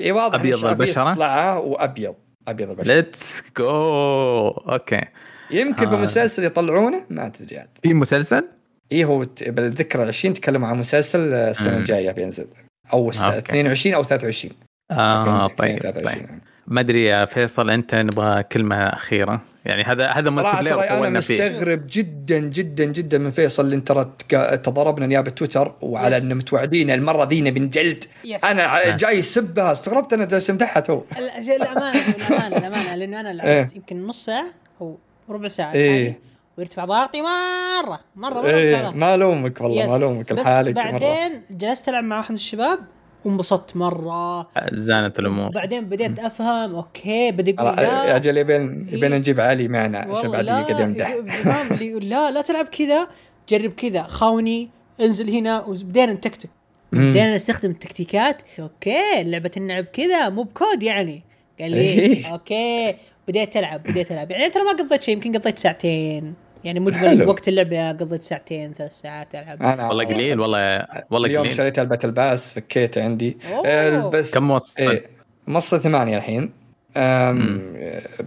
اي 0.00 0.12
واضح 0.12 0.40
أبيض 0.40 0.54
إن 0.54 0.60
في 0.60 0.68
البشرة؟ 0.70 1.14
صلعه 1.14 1.58
وأبيض 1.58 2.14
أبيض 2.48 2.70
البشره 2.70 2.94
let's 2.94 3.42
go 3.58 3.68
أوكي 4.48 5.00
يمكن 5.50 5.88
آه. 5.88 5.96
بمسلسل 5.96 6.44
يطلعونه 6.44 7.04
ما 7.10 7.28
تدري 7.28 7.58
عاد 7.58 7.68
في 7.82 7.94
مسلسل؟ 7.94 8.48
اي 8.92 9.04
هو 9.04 9.18
بالذكرى 9.46 10.02
20 10.02 10.34
تكلموا 10.34 10.68
عن 10.68 10.78
مسلسل 10.78 11.32
آه، 11.32 11.50
السنة. 11.50 11.76
الجاية 11.76 12.10
بينزل 12.10 12.46
أو 12.92 13.10
الس- 13.10 13.20
أوكي. 13.20 13.38
22 13.38 13.94
أو 13.94 14.02
23 14.02 14.54
آه 14.90 15.46
طيب 15.46 15.74
2023. 15.76 16.26
طيب 16.26 16.38
ما 16.66 16.80
أدري 16.80 17.04
يا 17.04 17.24
فيصل 17.24 17.70
أنت 17.70 17.94
نبغى 17.94 18.42
كلمة 18.42 18.76
أخيرة 18.88 19.40
يعني 19.64 19.84
هذا 19.84 20.06
هذا 20.10 20.30
multiplayer 20.30 20.76
ترى 20.76 20.88
أنا 20.88 20.98
طولنا 20.98 21.20
فيه 21.20 21.34
مستغرب 21.48 21.86
جدا 21.90 22.38
جدا 22.38 22.84
جدا 22.84 23.18
من 23.18 23.30
فيصل 23.30 23.70
لأن 23.70 23.84
ترى 23.84 24.12
تضاربنا 24.56 25.06
في 25.06 25.30
تويتر 25.30 25.74
وعلى. 25.80 26.16
إنه 26.16 26.34
متوعدين 26.34 26.90
المرة 26.90 27.24
ذي 27.24 27.40
نبي 27.40 27.60
نجلد. 27.60 28.04
أنا 28.44 28.96
جاي 28.96 29.18
يسبها 29.18 29.72
استغربت 29.72 30.12
أنا 30.12 30.24
جالس 30.24 30.50
أمدحها 30.50 30.80
تو 30.80 31.02
الامانه 31.56 32.00
الامانه 32.08 32.56
الامانه 32.56 32.94
لأنه 32.94 33.20
أنا 33.20 33.28
إيه. 33.30 33.58
لعبت 33.60 33.76
يمكن 33.76 34.06
نص 34.06 34.24
ساعة 34.24 34.46
أو 34.80 34.98
ربع 35.30 35.48
ساعة 35.48 35.72
إيه. 35.72 36.18
ويرتفع 36.58 36.84
ضغطي 36.84 37.22
مرة 37.22 38.00
مرة 38.16 38.40
مرة 38.40 38.46
إيه. 38.46 38.90
ما 38.90 39.14
الومك 39.14 39.60
والله. 39.60 39.86
ما 39.86 39.96
الومك 39.96 40.32
لحالك 40.32 40.76
مرة. 40.76 40.90
بعدين 40.90 41.42
جلست 41.50 41.88
ألعب 41.88 42.04
مع 42.04 42.16
واحد 42.16 42.30
من 42.30 42.34
الشباب 42.34 42.78
وانبسطت 43.24 43.76
مرة. 43.76 44.48
زانت 44.72 45.18
الأمور. 45.18 45.48
بعدين 45.48 45.84
بديت 45.84 46.18
أفهم 46.18 46.74
أوكي 46.74 47.30
والله 47.30 47.82
يا 47.82 48.06
لا 48.06 48.16
أجل 48.16 48.36
يبين 48.36 48.86
يبين 48.88 49.14
نجيب 49.14 49.40
علي 49.40 49.68
معنا 49.68 49.98
عشان 49.98 50.30
بعد 50.30 50.46
يقعد 50.46 50.80
يمدح 50.80 51.14
فاهم 51.44 51.72
اللي 51.72 51.86
يقول 51.86 52.08
لا 52.08 52.30
لا 52.30 52.40
تلعب 52.40 52.66
كذا 52.66 53.08
جرب 53.48 53.70
كذا. 53.70 54.02
خاوني 54.02 54.68
انزل 55.00 55.30
هنا 55.30 55.64
وبدينا 55.64 56.12
نتكتك. 56.12 56.50
بدينا 56.92 57.34
نستخدم 57.34 57.72
تكتيكات 57.72 58.42
okay 58.60 59.22
لعبة 59.22 59.50
اللعب 59.56 59.84
كذا 59.84 60.28
مو 60.28 60.42
بكود 60.42 60.82
يعني. 60.82 61.22
قال 61.60 61.70
لي 61.70 61.78
إيه. 61.80 62.32
okay 62.32 62.94
بديت 63.28 63.56
ألعب 63.56 63.82
بديت 63.82 64.12
ألعب. 64.12 64.30
يعني 64.30 64.50
ترى 64.50 64.62
ما 64.62 64.72
قضيت 64.72 65.02
شيء 65.02 65.14
يمكن 65.14 65.36
قضيت 65.36 65.58
ساعتين. 65.58 66.34
يعني 66.64 66.80
مجمل 66.80 66.98
حلو. 66.98 67.28
وقت 67.28 67.48
اللعبة 67.48 67.88
قضيت 67.92 68.22
ساعتين 68.24 68.74
ثلاث 68.74 68.92
ساعات 68.92 69.34
ألعب. 69.34 69.62
أنا 69.62 69.88
والله 69.88 70.04
قليل 70.04 70.40
والله 70.40 70.84
والله 71.10 71.28
اليوم 71.28 71.42
قليل. 71.44 71.56
شريت 71.56 71.78
ال 71.78 71.98
battle 72.04 72.33
pass 72.33 72.52
فكيته 72.52 73.02
عندي. 73.04 73.36
أوه. 73.52 73.62
آه، 73.66 74.10
بس 74.10 74.34
كم 74.34 74.50
وصل؟ 74.50 74.82
إيه 74.90 75.06
وصلت 75.46 75.78
ثمانية 75.78 76.16
الحين. 76.16 76.52
أم 76.96 77.72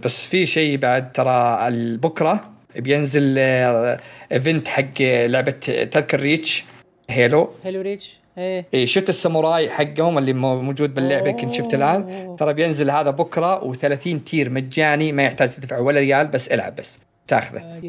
بس 0.04 0.26
في 0.26 0.46
شيء 0.46 0.76
بعد 0.78 1.12
ترى 1.12 1.58
بكرة 1.96 2.40
بينزل 2.76 3.34
آه، 3.38 4.00
event 4.32 4.68
حق 4.68 5.02
لعبة 5.02 5.50
تذكر 5.90 6.20
Reach 6.20 6.64
Halo. 7.10 7.50
Halo 7.64 7.80
Reach؟ 7.80 8.18
إيه. 8.38 8.66
إيه 8.74 8.86
شفت 8.86 9.08
الساموراي 9.08 9.70
حقهم 9.70 10.18
اللي 10.18 10.32
مو- 10.32 10.62
موجود 10.62 10.94
باللعبة 10.94 11.28
يمكن 11.28 11.50
شفت 11.50 11.74
الآن. 11.74 12.36
ترى 12.38 12.52
بينزل 12.52 12.90
هذا 12.90 13.10
بكرة 13.10 13.72
و30 13.72 14.08
tier 14.26 14.50
مجاني 14.50 15.12
ما 15.12 15.22
يحتاج 15.22 15.48
تدفع 15.54 15.78
ولا 15.78 16.00
ريال 16.00 16.28
بس 16.28 16.48
العب 16.48 16.76
بس. 16.76 16.98
تاخذه. 17.26 17.80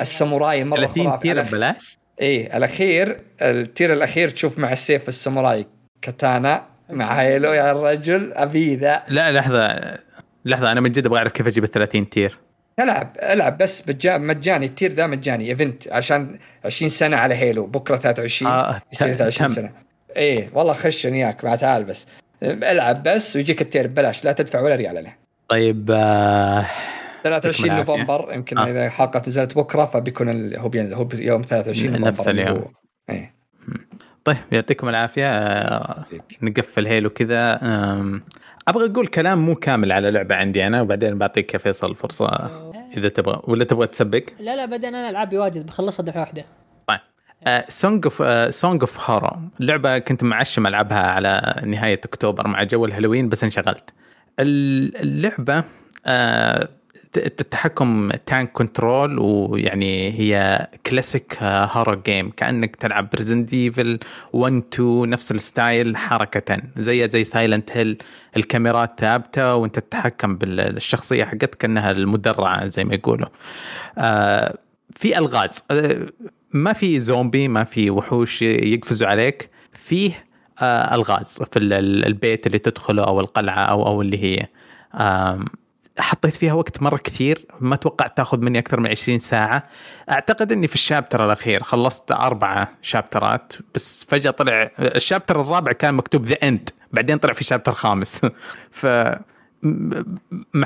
الساموراي 0.00 0.64
مرة 0.64 0.80
30 0.80 1.04
خرافي. 1.04 1.22
tier 1.22 1.42
ببلاش؟ 1.42 1.98
إيه 2.20 2.56
الأخير 2.56 3.20
ال 3.42 3.52
tier 3.52 3.92
الأخير 3.92 4.28
تشوف 4.28 4.58
مع 4.58 4.72
السيف 4.72 5.08
الساموراي 5.08 5.66
كاتانا 6.02 6.64
مع 6.90 7.12
Halo 7.20 7.52
يا 7.52 7.72
رجل 7.72 8.32
ابي 8.32 8.76
ذا 8.76 9.02
لا 9.08 9.32
لحظة 9.32 9.78
لحظة 10.44 10.72
أنا 10.72 10.80
من 10.80 10.92
جد 10.92 11.06
أبغى 11.06 11.18
أعرف 11.18 11.32
كيف 11.32 11.46
أجيب 11.46 11.64
ال 11.64 11.70
30 11.70 12.08
tier. 12.08 12.38
العب 12.80 13.16
العب 13.22 13.58
بس 13.58 13.80
بجا 13.80 14.18
مجاني 14.18 14.66
ال 14.66 14.71
tier 14.71 14.92
ذا 14.92 15.06
مجاني 15.06 15.48
event 15.50 15.92
عشان 15.92 16.38
20 16.64 16.88
سنة 16.88 17.16
على 17.16 17.34
Halo 17.34 17.66
بكرة 17.66 17.96
23 17.96 18.52
آه، 18.52 18.80
يصير 18.92 19.08
تم- 19.08 19.14
23 19.14 19.48
تم. 19.48 19.54
سنة. 19.54 19.70
إيه 20.16 20.48
والله 20.52 20.72
خش 20.72 21.04
وياك 21.04 21.44
مع 21.44 21.56
تعال 21.56 21.84
بس. 21.84 22.06
العب 22.42 23.02
بس 23.02 23.36
ويجيك 23.36 23.60
ال 23.62 23.67
tier 23.67 23.86
ببلاش 23.86 24.24
لا 24.24 24.32
تدفع 24.32 24.60
ولا 24.60 24.74
ريال 24.74 24.96
عليه. 24.98 25.18
طيب 25.48 25.90
آه 25.90 26.66
23 27.30 27.70
يعطيكم 27.70 27.92
العافية. 27.92 28.02
نوفمبر 28.14 28.34
يمكن 28.34 28.58
آه. 28.58 28.66
إذا 28.70 28.86
الحلقة 28.86 29.22
نزلت 29.28 29.56
بكرة 29.56 29.84
فبيكون 29.84 30.28
ال... 30.28 30.56
هو 30.58 30.70
هو 30.92 31.08
يوم 31.14 31.42
23 31.42 31.90
نوفمبر 31.92 32.08
نفس 32.08 32.28
اليوم. 32.28 32.56
هو- 32.58 32.68
إيه. 33.10 33.34
طيب 34.24 34.36
يعطيكم 34.52 34.88
العافية. 34.88 35.28
آه. 35.30 36.04
نقفل 36.42 36.86
Halo 36.86 37.10
كذا 37.10 37.58
أبغى 38.68 38.86
أقول 38.92 39.06
كلام 39.06 39.38
مو 39.46 39.54
كامل 39.54 39.92
على 39.92 40.10
لعبة 40.10 40.34
عندي 40.34 40.66
أنا 40.66 40.80
وبعدين 40.82 41.18
بعطيك 41.18 41.54
يا 41.54 41.58
فيصل 41.58 41.94
فرصة 41.94 42.28
إذا 42.96 43.08
تبغى. 43.08 43.40
ولا 43.44 43.64
تبغى 43.64 43.86
تسبق؟ 43.86 44.22
لا 44.40 44.56
لا 44.56 44.64
بعدين 44.64 44.94
أنا 44.94 45.10
ألعابي 45.10 45.38
واجد 45.38 45.66
بخلصها 45.66 46.04
دفعة 46.04 46.20
واحدة. 46.20 46.44
طيب. 46.86 47.00
Song 47.68 48.04
of 48.06 48.22
Song 48.54 48.80
of 48.82 49.10
Horror 49.10 49.30
لعبة 49.60 49.98
كنت 49.98 50.22
معشم 50.24 50.66
ألعبها 50.66 51.00
على 51.10 51.62
نهاية 51.66 52.00
أكتوبر 52.04 52.48
مع 52.48 52.62
جو 52.62 52.84
الهالوين 52.84 53.28
بس 53.28 53.44
انشغلت. 53.44 53.90
ال- 54.40 54.96
اللعبة 54.96 55.60
ت- 55.60 56.70
التحكم 57.16 58.10
tank 58.10 58.52
control 58.52 59.18
ويعني 59.18 60.12
هي 60.20 60.66
classic 60.86 61.36
horror 61.42 61.94
game 61.94 62.30
كأنك 62.30 62.76
تلعب 62.76 63.10
ب 63.10 63.15
Resident 63.15 63.52
Evil 63.52 63.98
1 64.32 64.62
2 64.74 65.10
نفس 65.10 65.30
ال 65.32 65.43
style 65.43 65.96
حركة. 65.96 66.56
زي 66.76 67.08
زي 67.08 67.24
Silent 67.24 67.70
Hill 67.76 67.98
الكاميرات 68.36 69.00
ثابتة 69.00 69.54
وانت 69.54 69.78
تتحكم 69.78 70.36
بالشخصيه 70.36 71.24
حقتك 71.24 71.54
كأنها 71.54 71.90
المدرعة 71.90 72.66
زي 72.66 72.84
ما 72.84 72.94
يقولوا. 72.94 73.28
آه، 73.98 74.58
في 74.96 75.18
ألغاز. 75.18 75.64
آه، 75.70 76.06
ما 76.52 76.72
في 76.72 77.00
زومبي 77.00 77.48
ما 77.48 77.64
في 77.64 77.90
وحوش 77.90 78.42
يقفزوا 78.42 79.08
عليك. 79.08 79.50
فيه 79.72 80.24
آه، 80.60 80.94
ألغاز 80.94 81.38
في 81.52 81.58
ال- 81.58 81.72
ال- 81.72 82.04
البيت 82.06 82.46
اللي 82.46 82.58
تدخله 82.58 83.04
أو 83.04 83.20
القلعة 83.20 83.64
أو 83.64 83.86
أو 83.86 84.02
اللي 84.02 84.18
هي. 84.24 84.46
حطيت 85.98 86.34
فيها 86.36 86.52
وقت 86.52 86.82
مرة 86.82 86.96
كثير 86.96 87.46
ما 87.60 87.76
توقعت 87.76 88.16
تاخذ 88.16 88.40
مني 88.40 88.58
أكثر 88.58 88.80
من 88.80 88.90
20 88.90 89.18
ساعة. 89.18 89.62
أعتقد 90.10 90.52
إني 90.52 90.68
في 90.68 90.74
ال 90.74 90.80
chapter 90.80 91.24
الأخير 91.24 91.62
خلصت 91.62 92.12
أربعة 92.12 92.68
شابترات 92.82 93.52
بس 93.74 94.04
فجأة 94.08 94.30
طلع 94.30 94.70
ال 94.78 94.86
chapter 94.86 95.40
الرابع 95.40 95.72
كان 95.72 95.94
مكتوب 95.94 96.26
the 96.26 96.34
end 96.42 96.70
بعدين 96.92 97.18
طلع 97.18 97.32
في 97.32 97.44
chapter 97.44 97.72
خامس. 97.72 98.26
ف 98.80 98.86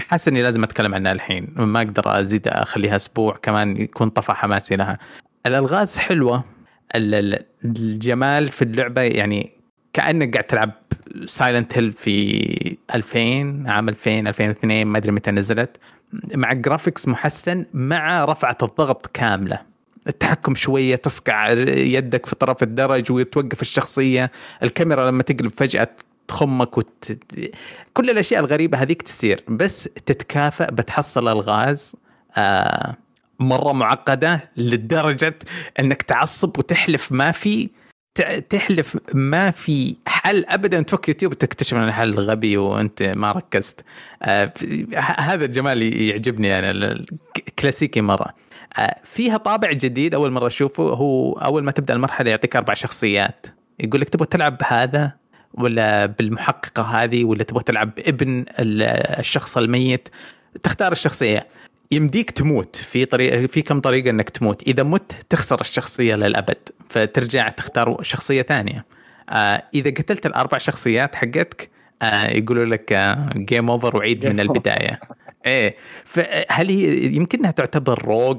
حاسس 0.09 0.29
إني 0.29 0.43
لازم 0.43 0.65
أتكلم 0.65 0.95
عنها 0.95 1.13
الحين 1.13 1.55
ما 1.57 1.79
أقدر 1.81 2.21
أزيد 2.21 2.49
أخليها 2.49 2.97
أسبوع 2.97 3.37
كمان 3.43 3.77
يكون 3.77 4.09
طفى 4.11 4.33
حماسي 4.33 4.77
لها 4.77 4.99
الألغاز 5.47 5.99
حلوة 5.99 6.45
ال- 6.97 7.15
ال- 7.15 7.47
الجمال 7.65 8.49
في 8.49 8.63
اللعبة 8.63 9.03
يعني 9.03 9.51
كأنك 9.93 10.33
قاعد 10.33 10.45
تلعب 10.45 10.71
Silent 11.27 11.79
Hill 11.79 11.93
في 11.93 12.77
2000 12.95 13.19
عام 13.67 13.89
2000 13.89 14.11
2002 14.21 14.87
ما 14.87 14.99
أدري 14.99 15.13
متى 15.13 15.31
نزلت. 15.31 15.77
مع 16.35 16.53
graphics 16.53 17.09
محسن 17.09 17.67
مع 17.75 18.25
رفعة 18.25 18.59
الضغط 18.63 19.07
كاملة. 19.07 19.59
التحكم 20.09 20.55
شوية 20.55 20.97
تصقع 20.97 21.51
يدك 21.69 22.27
في 22.27 22.35
طرف 22.37 22.63
الدرج 22.63 23.13
وتوقف 23.13 23.63
الشخصية. 23.63 24.31
الكاميرا 24.63 25.11
لما 25.11 25.23
تقلب 25.23 25.53
فجأة 25.57 25.89
تخمك 26.29 26.79
وت... 26.79 27.19
كل 27.95 28.11
الأشياء 28.11 28.41
الغريبة 28.41 28.79
هذيك 28.79 29.03
تصير 29.03 29.41
بس 29.49 29.83
تتكافئ 29.83 30.67
بتحصل 30.73 31.29
الغاز 31.29 31.97
آه 32.37 32.97
مرة 33.41 33.73
معقدة 33.73 34.51
لدرجة 34.57 35.39
إنك 35.81 36.03
تعصب 36.03 36.59
وتحلف 36.59 37.13
ما 37.13 37.31
في. 37.31 37.71
تحلف 38.49 38.99
ما 39.15 39.51
في 39.51 39.97
حل 40.07 40.45
ابدا. 40.49 40.83
تفك 40.83 41.09
يوتيوب 41.09 41.35
تكتشف 41.35 41.77
ان 41.77 41.85
الحل 41.85 42.15
غبي 42.15 42.57
وأنت 42.57 43.03
ما 43.03 43.33
ركزت. 43.33 43.85
آه 44.23 44.53
هذا 45.19 45.45
الجمال 45.45 45.83
يعجبني 46.03 46.59
أنا 46.59 47.05
كلاسيكي 47.59 48.01
مرة. 48.01 48.35
آه 48.79 48.97
فيها 49.05 49.37
طابع 49.37 49.73
جديد 49.73 50.15
أول 50.15 50.31
مرة 50.31 50.47
أشوفه. 50.47 50.83
هو 50.83 51.33
أول 51.33 51.65
ما 51.65 51.73
تبدأ 51.73 51.95
المرحلة 51.95 52.31
يعطيك 52.31 52.57
أربع 52.57 52.75
شخصيات. 52.75 53.47
يقول 53.81 54.01
لك 54.01 54.09
تبغى 54.09 54.27
تلعب 54.27 54.59
بهذا 54.59 55.13
ولا 55.55 56.07
بالمحققة 56.07 56.83
هذه 56.83 57.25
ولا 57.25 57.43
تبغى 57.45 57.63
تلعب 57.63 57.95
بابن 57.95 58.45
ال- 58.59 58.83
الشخص 59.19 59.57
الميت؟ 59.57 60.09
تختار 60.63 60.93
الشخصية. 60.93 61.47
يمديك 61.93 62.31
تموت 62.31 62.77
في 62.77 63.05
طريقه 63.05 63.47
في 63.47 63.63
كم 63.63 63.81
طريقة 63.81 64.11
إنك 64.11 64.31
تموت. 64.31 64.63
إذا 64.63 64.83
مت 64.83 65.13
تخسر 65.29 65.61
الشخصية 65.61 66.15
للأبد 66.15 66.69
فترجع 66.89 67.49
تختار 67.49 68.03
شخصية 68.03 68.43
ثانية. 68.43 68.85
آه 69.31 69.63
إذا 69.75 69.91
قتلت 69.91 70.27
الأربع 70.27 70.59
شخصيات 70.59 71.15
حقتك 71.15 71.71
آه 72.03 72.27
يقولوا 72.27 72.65
لك 72.65 73.17
game 73.37 73.71
over 73.71 73.97
وعيد 73.97 74.27
من. 74.27 74.41
البداية. 74.41 75.01
إيه 75.47 75.77
فهل 76.05 76.69
هي 76.69 77.15
يمكن 77.15 77.39
إنها 77.39 77.51
تعتبر 77.51 78.05
rogue 78.05 78.39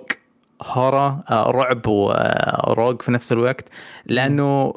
horror 0.62 1.24
آه 1.30 1.52
رعب 1.52 1.88
و 1.88 2.07
rogue 2.07 3.02
في 3.02 3.12
نفس 3.12 3.32
الوقت؟ 3.32 3.66
لأنه 4.06 4.74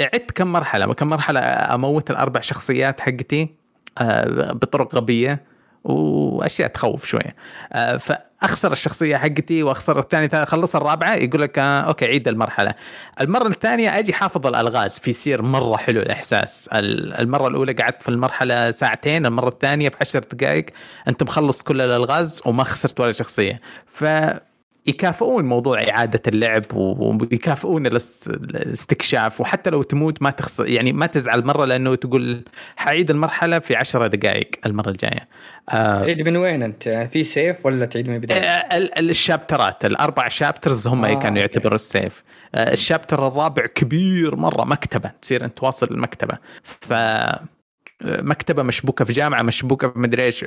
عدت 0.00 0.30
كم 0.30 0.52
مرحلة 0.52 0.94
كم 0.94 1.08
مرحلة 1.08 1.40
أموت 1.74 2.10
الأربع 2.10 2.40
شخصيات 2.40 3.00
حقتي 3.00 3.54
آه 3.98 4.52
بطرق 4.52 4.94
غبية. 4.94 5.57
وأشياء 5.84 6.68
تخوف 6.68 7.04
شوية. 7.04 7.36
آه، 7.72 7.96
فأخسر 7.96 8.72
الشخصية 8.72 9.16
حقتي 9.16 9.62
وأخسر 9.62 9.98
الثاني 9.98 10.28
أخلص 10.32 10.76
الرابعة 10.76 11.14
يقول 11.14 11.42
لك 11.42 11.58
آه، 11.58 11.80
okay 11.80 12.04
عيد 12.04 12.28
المرحلة. 12.28 12.74
المرة 13.20 13.48
الثانية 13.48 13.98
أجي 13.98 14.12
حافظ 14.12 14.46
الألغاز 14.46 14.98
في 14.98 15.12
سير 15.12 15.42
مرة 15.42 15.76
حلو 15.76 16.00
الإحساس. 16.00 16.68
ال- 16.72 17.14
المرة 17.14 17.48
الأولى 17.48 17.72
قعدت 17.72 18.02
في 18.02 18.08
المرحلة 18.08 18.70
ساعتين 18.70 19.26
المرة 19.26 19.48
الثانية 19.48 19.88
في 19.88 19.96
عشر 20.00 20.18
دقائق 20.32 20.66
أنت 21.08 21.22
مخلص 21.22 21.62
كل 21.62 21.80
الألغاز 21.80 22.42
وما 22.46 22.64
خسرت 22.64 23.00
ولا 23.00 23.12
شخصية. 23.12 23.60
ف 23.86 24.04
يكافئون 24.88 25.44
موضوع 25.44 25.82
إعادة 25.90 26.22
اللعب 26.26 26.64
ويكافئون 26.74 27.86
الاستكشاف. 27.86 29.40
وحتى 29.40 29.70
لو 29.70 29.82
تموت 29.82 30.22
ما 30.22 30.30
تخسر 30.30 30.66
يعني 30.66 30.92
ما 30.92 31.06
تزعل 31.06 31.44
مرة 31.44 31.64
لأنه 31.64 31.94
تقول 31.94 32.44
حعيد 32.76 33.10
المرحلة 33.10 33.58
في 33.58 33.76
عشرة 33.76 34.06
دقائق 34.06 34.50
المرة 34.66 34.90
الجاية. 34.90 35.28
آه 35.70 36.02
تعيد 36.04 36.28
من 36.28 36.36
وين 36.36 36.62
أنت؟ 36.62 36.88
في 36.88 37.24
سيف 37.24 37.66
ولا 37.66 37.86
تعيد 37.86 38.08
من 38.08 38.14
البداية؟ 38.14 38.40
آه 38.40 38.90
الشابترات 38.98 39.84
الأربع 39.84 40.28
شابترز 40.28 40.86
هم 40.88 41.04
آه 41.04 41.14
كانوا 41.14 41.38
يعتبروا 41.38 41.74
السيف. 41.74 42.24
آه 42.54 42.72
الشابتر 42.72 43.28
الرابع 43.28 43.66
كبير 43.66 44.36
مرة 44.36 44.64
مكتبة 44.64 45.10
تصير 45.22 45.44
أنت 45.44 45.62
واصل 45.62 45.86
المكتبة. 45.90 46.38
ف 46.62 46.92
مكتبة 48.04 48.62
مشبوكة 48.62 49.04
في 49.04 49.12
جامعة 49.12 49.42
مشبوكة 49.42 49.88
في 49.88 49.98
مدري 49.98 50.24
إيش. 50.24 50.44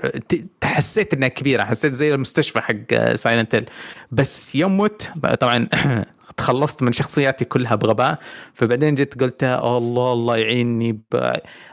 تحسيت 0.62 1.14
إنها 1.14 1.28
كبيرة 1.28 1.64
حسيت 1.64 1.94
زي 1.94 2.14
المستشفى 2.14 2.62
حق 2.62 3.14
سايلنت 3.16 3.66
بس 4.12 4.56
يوم 4.56 4.78
مت 4.78 5.12
طبعا 5.40 5.68
تخلصت 6.38 6.84
من 6.84 6.92
شخصياتي 6.92 7.46
كلها 7.46 7.76
بغباء. 7.76 8.20
فبعدين 8.54 8.96
جيت 8.96 9.22
قلت 9.22 9.44
الله 9.44 10.14
الله 10.14 10.38
يعيني. 10.38 11.02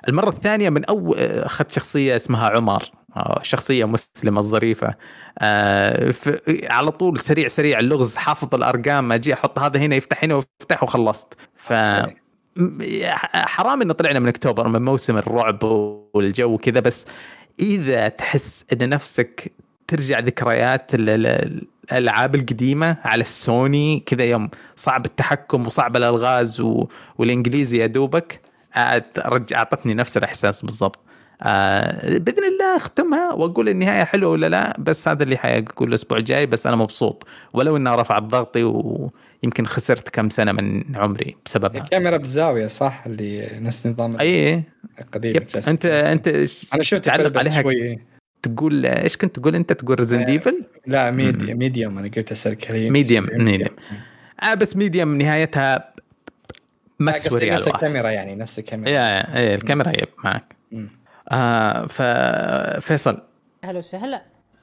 المرة 0.08 0.28
الثانية 0.28 0.70
من 0.70 0.84
اول 0.84 1.18
أخذت 1.18 1.70
شخصية 1.72 2.16
اسمها 2.16 2.50
عمر 2.50 2.84
آه، 3.16 3.40
شخصية 3.42 3.84
مسلمة 3.84 4.40
الظريفة. 4.40 4.94
آه 5.38 6.14
على 6.64 6.90
طول 6.90 7.20
سريع 7.20 7.48
سريع 7.48 7.78
اللغز 7.78 8.16
حافظ 8.16 8.54
الأرقام 8.54 9.12
أجي 9.12 9.34
أحط 9.34 9.58
هذا 9.58 9.80
هنا 9.80 9.96
يفتح 9.96 10.24
هنا 10.24 10.34
ويفتح 10.34 10.82
وخلصت. 10.82 11.34
ف 11.56 11.72
حرام 13.32 13.82
انه 13.82 13.92
طلعنا 13.92 14.18
من 14.18 14.28
أكتوبر 14.28 14.68
من 14.68 14.82
موسم 14.82 15.16
الرعب 15.16 15.62
والجو 16.14 16.58
كذا 16.58 16.80
بس 16.80 17.06
إذا 17.60 18.08
تحس 18.08 18.64
إن 18.72 18.88
نفسك 18.88 19.52
ترجع 19.88 20.18
ذكريات 20.18 20.90
الألعاب 20.94 22.34
القديمة 22.34 22.96
على 23.04 23.20
السوني 23.20 24.00
كذا 24.06 24.24
يوم 24.24 24.50
صعب 24.76 25.06
التحكم 25.06 25.66
وصعب 25.66 25.96
الألغاز 25.96 26.62
والإنجليزي 27.18 27.78
يا 27.78 27.86
دوبك 27.86 28.40
أعطتني 29.54 29.94
نفس 29.94 30.16
الإحساس 30.16 30.62
بالضبط. 30.62 30.98
آه 31.42 32.18
بإذن 32.18 32.44
الله 32.44 32.76
أختمها 32.76 33.32
وأقول 33.32 33.68
النهاية 33.68 34.04
حلوة 34.04 34.30
ولا 34.30 34.48
لا 34.48 34.76
بس 34.78 35.08
هذا 35.08 35.22
اللي 35.22 35.36
حيقول 35.36 35.88
الأسبوع 35.88 36.18
الجاي 36.18 36.46
بس 36.46 36.66
أنا 36.66 36.76
مبسوط. 36.76 37.26
ولو 37.52 37.76
انها 37.76 37.96
رفعت 37.96 38.22
ضغطي 38.22 38.62
ويمكن 39.42 39.66
خسرت 39.66 40.08
كم 40.08 40.30
سنة 40.30 40.52
من 40.52 40.96
عمري 40.96 41.36
بسببها. 41.46 41.82
الكاميرا 41.82 42.16
بزاوية 42.16 42.66
صح؟ 42.66 43.02
اللي 43.06 43.48
نفس 43.60 43.86
نظام 43.86 44.20
أي. 44.20 44.62
القديم 45.00 45.46
انت 45.68 45.86
أنت 45.86 46.28
أنا 46.74 46.82
شفت 46.82 47.04
تعلق 47.04 47.38
عليها 47.38 47.62
شوي. 47.62 47.98
تقول 48.42 48.86
إيش 48.86 49.16
كنت 49.16 49.36
تقول 49.40 49.54
أنت؟ 49.54 49.72
تقول 49.72 50.00
Resident 50.00 50.20
Evil؟ 50.20 50.64
لا 50.86 51.10
Medium 51.10 51.58
Medium. 51.58 51.98
أنا 51.98 52.08
قلت 52.16 52.32
اسال 52.32 52.54
كريم 52.54 52.92
Medium 52.92 53.26
Medium. 53.32 53.76
آه 54.42 54.54
بس 54.54 54.76
Medium 54.76 55.18
نهايتها 55.18 55.94
ما 56.98 57.12
تسوي 57.12 57.50
نفس 57.50 57.68
الكاميرا 57.68 58.10
يعني 58.10 58.34
نفس 58.34 58.58
الكاميرا. 58.58 58.90
يا 58.90 59.36
إيه 59.36 59.54
الكاميرا 59.54 59.88
يب 59.88 60.08
معك. 60.24 60.56
آه 61.30 61.86
ففيصل 61.86 63.22
هلا 63.64 63.78
وسهلا. 63.78 64.22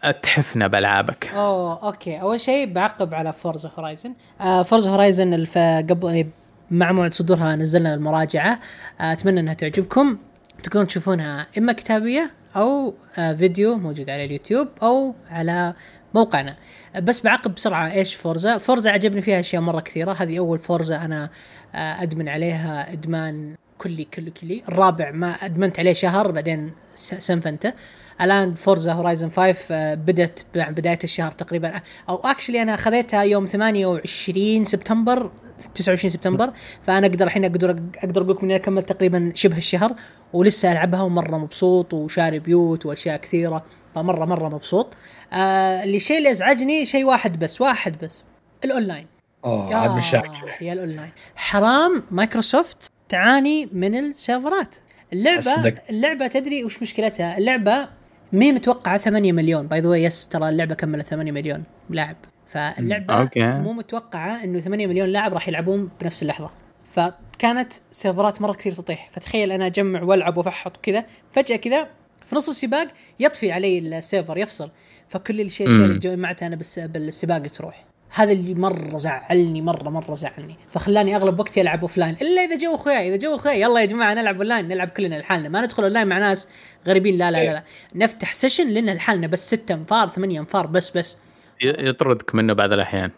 أتحفنا 0.10 0.68
بألعابك. 0.68 1.28
أوه 1.36 1.84
okay. 1.84 2.22
أول 2.22 2.40
شيء 2.40 2.74
بعقب 2.74 3.14
على 3.14 3.34
Forza 3.34 3.72
Horizon 3.78 4.14
آه 4.42 4.64
Forza 4.64 4.90
Horizon 4.90 5.46
قبل 5.90 6.28
مع 6.72 6.92
موعد 6.92 7.14
صدورها 7.14 7.56
نزلنا 7.56 7.94
المراجعة. 7.94 8.60
آه 9.02 9.14
أتمنى 9.14 9.40
إنها 9.40 9.54
تعجبكم. 9.54 10.18
تقدرون 10.64 10.88
تشوفونها 10.88 11.48
إما 11.58 11.74
كتابية 11.74 12.32
أو 12.56 12.94
آه 13.20 13.34
فيديو 13.34 13.78
موجود 13.78 14.10
على 14.10 14.26
اليوتيوب 14.26 14.68
أو 14.84 15.16
على 15.30 15.74
موقعنا. 16.14 16.56
بس 17.02 17.20
بعقب 17.20 17.56
بسرعة 17.56 17.92
إيش 17.92 18.16
Forza 18.16 18.58
Forza 18.58 18.92
عجبني 18.92 19.22
فيها 19.22 19.40
أشياء 19.40 19.62
مرة 19.62 19.80
كثيرة. 19.80 20.14
هذه 20.20 20.38
أول 20.38 20.60
Forza 20.60 20.96
أنا 20.96 21.30
آه 21.76 22.04
أدمن 22.04 22.30
عليها 22.30 22.94
إدمان 22.94 23.56
كلي 23.78 24.04
كلي 24.04 24.32
كلي. 24.32 24.64
الرابع 24.70 25.12
ما 25.12 25.28
أدمنت 25.28 25.80
عليه 25.80 25.94
شهر 25.94 26.32
بعدين 26.32 26.72
سنفنته. 26.96 27.74
الان 28.22 28.54
Forza 28.54 28.94
Horizon 28.94 29.30
5 29.30 29.94
بدت 29.94 30.46
بداية 30.56 31.00
الشهر 31.04 31.32
تقريبا. 31.32 31.82
أو 32.10 32.16
actually 32.16 32.62
أنا 32.62 32.76
خذيتها 32.76 33.24
يوم 33.24 33.46
28 33.46 34.66
سبتمبر 34.66 35.32
29 35.76 36.10
سبتمبر. 36.10 36.54
فأنا 36.82 37.08
أقدر 37.08 37.26
الحين 37.26 37.46
أقدر 37.46 37.70
أقدر 38.04 38.22
أقول 38.22 38.36
لكم 38.36 38.50
إني 38.50 38.60
كملت 38.60 38.90
تقريبا 38.90 39.32
شبه 39.36 39.58
الشهر 39.58 39.96
ولسه 40.34 40.72
ألعبها 40.72 41.02
ومرة 41.02 41.38
مبسوط 41.38 41.94
وشاري 41.94 42.40
بيوت 42.40 42.86
وأشياء 42.86 43.18
كثيرة 43.18 43.66
فمره 43.96 44.26
مرة 44.26 44.50
مبسوط. 44.50 44.94
آه 45.34 45.84
الشيء 45.84 46.18
اللي 46.18 46.32
أزعجني 46.32 46.86
شيء 46.86 47.06
واحد 47.06 47.40
بس 47.40 47.62
واحد 47.62 47.98
بس 48.04 48.24
الأونلاين. 48.66 49.08
اوه 49.46 49.76
عاد 49.76 49.92
مشاكل. 49.92 50.32
يا 50.62 50.74
الأونلاين. 50.74 51.10
حرام 51.36 52.04
مايكروسوفت 52.12 52.92
تعاني 53.10 53.70
من 53.72 53.96
السيرفرات. 53.96 54.76
اللعبه 55.14 55.78
اللعبة 55.90 56.28
تدري 56.28 56.64
وش 56.64 56.82
مشكلتها؟ 56.82 57.38
اللعبة 57.38 57.88
مي 58.34 58.52
متوقعة 58.52 58.98
8 58.98 59.32
مليون. 59.32 59.68
by 59.68 59.80
the 59.80 59.96
way 59.96 60.28
ترى 60.28 60.50
اللعبة 60.50 60.76
كملت 60.76 61.08
8 61.08 61.32
مليون 61.32 61.64
لاعب. 61.90 62.16
فاللعبة 62.48 63.14
okay. 63.14 63.48
مو 63.48 63.74
متوقعة 63.74 64.44
إنه 64.44 64.60
8 64.60 64.88
مليون 64.88 65.10
لاعب 65.10 65.34
راح 65.34 65.48
يلعبون 65.48 65.90
بنفس 66.02 66.22
اللحظة. 66.24 66.52
فكانت 66.94 67.74
سيرفرات 67.92 68.42
مرة 68.42 68.54
كثير 68.54 68.74
تطيح. 68.74 69.10
فتخيل 69.14 69.52
أنا 69.52 69.66
أجمع 69.66 70.02
وألعب 70.02 70.38
وأفحط 70.38 70.78
وكذا 70.78 71.06
فجأة 71.32 71.56
كذا 71.56 71.88
في 72.26 72.36
نص 72.36 72.50
السباق 72.50 72.88
يطفي 73.20 73.52
علي 73.52 73.80
ال 73.80 73.88
server 73.88 74.38
يفصل. 74.38 74.72
فكل 75.08 75.42
الشيء 75.42 75.68
اللي 75.68 75.98
جمعته 75.98 76.48
أنا 76.48 76.56
بالسباق 76.76 77.42
تروح. 77.42 77.86
هذا 78.10 78.32
اللي 78.32 78.54
مرة 78.54 78.98
زعلني 78.98 79.62
مرة 79.62 79.90
مرة 79.90 80.16
زعلني. 80.16 80.56
فخلاني 80.72 81.16
أغلب 81.16 81.40
وقتي 81.40 81.62
ألعب 81.62 81.82
offline 81.82 82.16
إلا 82.22 82.42
إذا 82.42 82.58
جو 82.58 82.76
أخوياي 82.76 83.10
إذا 83.10 83.16
جو 83.16 83.36
أخوياي. 83.36 83.62
يلا 83.62 83.80
يا 83.80 83.86
جماعة 83.86 84.14
نلعب 84.14 84.38
اون 84.38 84.48
لاين 84.48 84.68
نلعب 84.68 84.88
كلنا 84.88 85.16
لحالنا. 85.16 85.50
ما 85.50 85.62
ندخل 85.62 85.84
اون 85.84 85.92
لاين 85.92 86.08
مع 86.08 86.20
ناس 86.20 86.48
غريبين. 86.88 87.18
لا 87.18 87.32
لا 87.32 87.44
لا, 87.44 87.54
لا. 87.54 87.64
نفتح 87.96 88.34
session 88.34 88.68
لنا 88.68 88.92
لحالنا 88.92 89.28
بس 89.28 89.48
ستة 89.48 89.76
أنفار 89.76 90.10
ثمانية 90.10 90.40
أنفار 90.40 90.68
بس 90.68 90.98
بس. 90.98 91.18
يطردك 91.62 92.36
منه 92.36 92.54
بعض 92.54 92.72
الأحيان. 92.72 93.12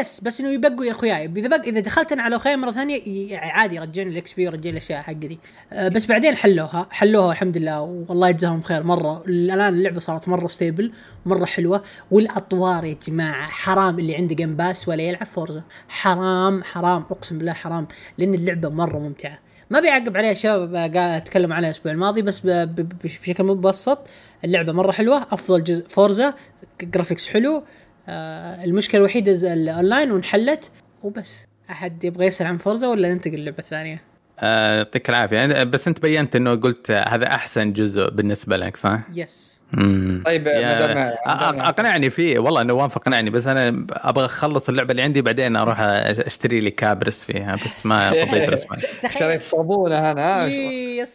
yes 0.00 0.20
بس 0.20 0.40
إنه 0.40 0.50
يبقوا 0.50 0.84
يا 0.84 0.90
أخوياي. 0.90 1.24
إذا 1.36 1.48
بق 1.48 1.60
إذا 1.64 1.80
دخلت 1.80 2.12
أنا 2.12 2.22
على 2.22 2.36
أخوياي 2.36 2.56
مرة 2.56 2.70
ثانية 2.70 3.38
عادي 3.38 3.76
يرجعني 3.76 4.10
ال 4.10 4.32
XP 4.32 4.42
ويرجعني 4.42 4.70
الاشياء 4.70 5.02
حقتي 5.02 5.38
أه 5.72 5.88
بس 5.88 6.06
بعدين 6.06 6.36
حلوها. 6.36 6.86
حلوها 6.90 7.32
الحمد 7.32 7.58
لله. 7.58 7.80
والله 7.82 8.28
يجزاهم 8.28 8.62
خير. 8.62 8.82
مرة 8.82 9.24
الآن 9.26 9.74
اللعبة 9.74 10.00
صارت 10.00 10.28
مرة 10.28 10.46
stable 10.46 10.92
مرة 11.26 11.44
حلوة. 11.44 11.82
والأطوار 12.10 12.84
يا 12.84 12.96
جماعة 13.08 13.48
حرام 13.48 13.98
اللي 13.98 14.16
عنده 14.16 14.34
Game 14.34 14.56
Pass 14.56 14.88
ولا 14.88 15.02
يلعب 15.02 15.26
Forza 15.26 15.62
حرام 15.88 16.62
حرام. 16.62 17.04
أقسم 17.10 17.38
بالله 17.38 17.52
حرام. 17.52 17.86
لأن 18.18 18.34
اللعبة 18.34 18.68
مرة 18.68 18.98
ممتعة. 18.98 19.38
ما 19.70 19.80
بيعقب 19.80 20.16
عليها 20.16 20.34
شباب 20.34 20.74
قاعد 20.74 20.96
أتكلم 20.96 21.52
عنها 21.52 21.68
الأسبوع 21.68 21.92
الماضي 21.92 22.22
بس 22.22 22.40
بشكل 23.04 23.44
مبسط 23.44 23.98
اللعبة 24.44 24.72
مرة 24.72 24.92
حلوة. 24.92 25.26
أفضل 25.30 25.64
جزء 25.64 25.88
Forza 25.88 26.34
graphics 26.82 27.28
حلو. 27.28 27.62
المشكلة 28.08 29.00
الوحيدة 29.00 29.52
الاونلاين 29.52 30.10
وانحلت 30.10 30.70
وبس 31.02 31.38
أحد 31.70 32.04
يبغى 32.04 32.26
يسأل 32.26 32.46
عن 32.46 32.56
Forza 32.56 32.88
ولا 32.88 33.14
ننتقل 33.14 33.36
للعبة 33.36 33.58
الثانية؟ 33.58 34.02
آه، 34.40 34.76
يعطيك 34.76 35.10
آه 35.10 35.10
العافيه 35.10 35.62
بس 35.62 35.88
أنت 35.88 36.00
بينت 36.00 36.36
إنه 36.36 36.54
قلت 36.54 36.90
هذا 36.90 37.26
أحسن 37.26 37.72
جزء 37.72 38.10
بالنسبة 38.10 38.56
لك 38.56 38.76
صح؟ 38.76 39.02
yes 39.14 39.53
طيب 40.24 40.48
أقنعني 40.48 42.10
فيه 42.10 42.38
والله 42.38 42.62
نواف 42.62 42.96
أقنعني 42.96 43.30
بس 43.30 43.46
أنا 43.46 43.86
أبغى 43.92 44.24
أخلص 44.24 44.68
اللعبة 44.68 44.90
اللي 44.90 45.02
عندي 45.02 45.22
بعدين 45.22 45.56
أروح 45.56 45.80
أشتري 45.80 46.60
لي 46.60 46.70
كابرس 46.70 47.24
فيها 47.24 47.54
بس 47.54 47.86
ما 47.86 48.10
فضيت 48.10 48.48
رسمه 48.48 48.78
اشتريت 49.04 49.42
صابونه 49.42 50.10
أنا 50.10 50.46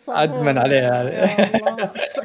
أدمن 0.10 0.58
عليها. 0.58 1.10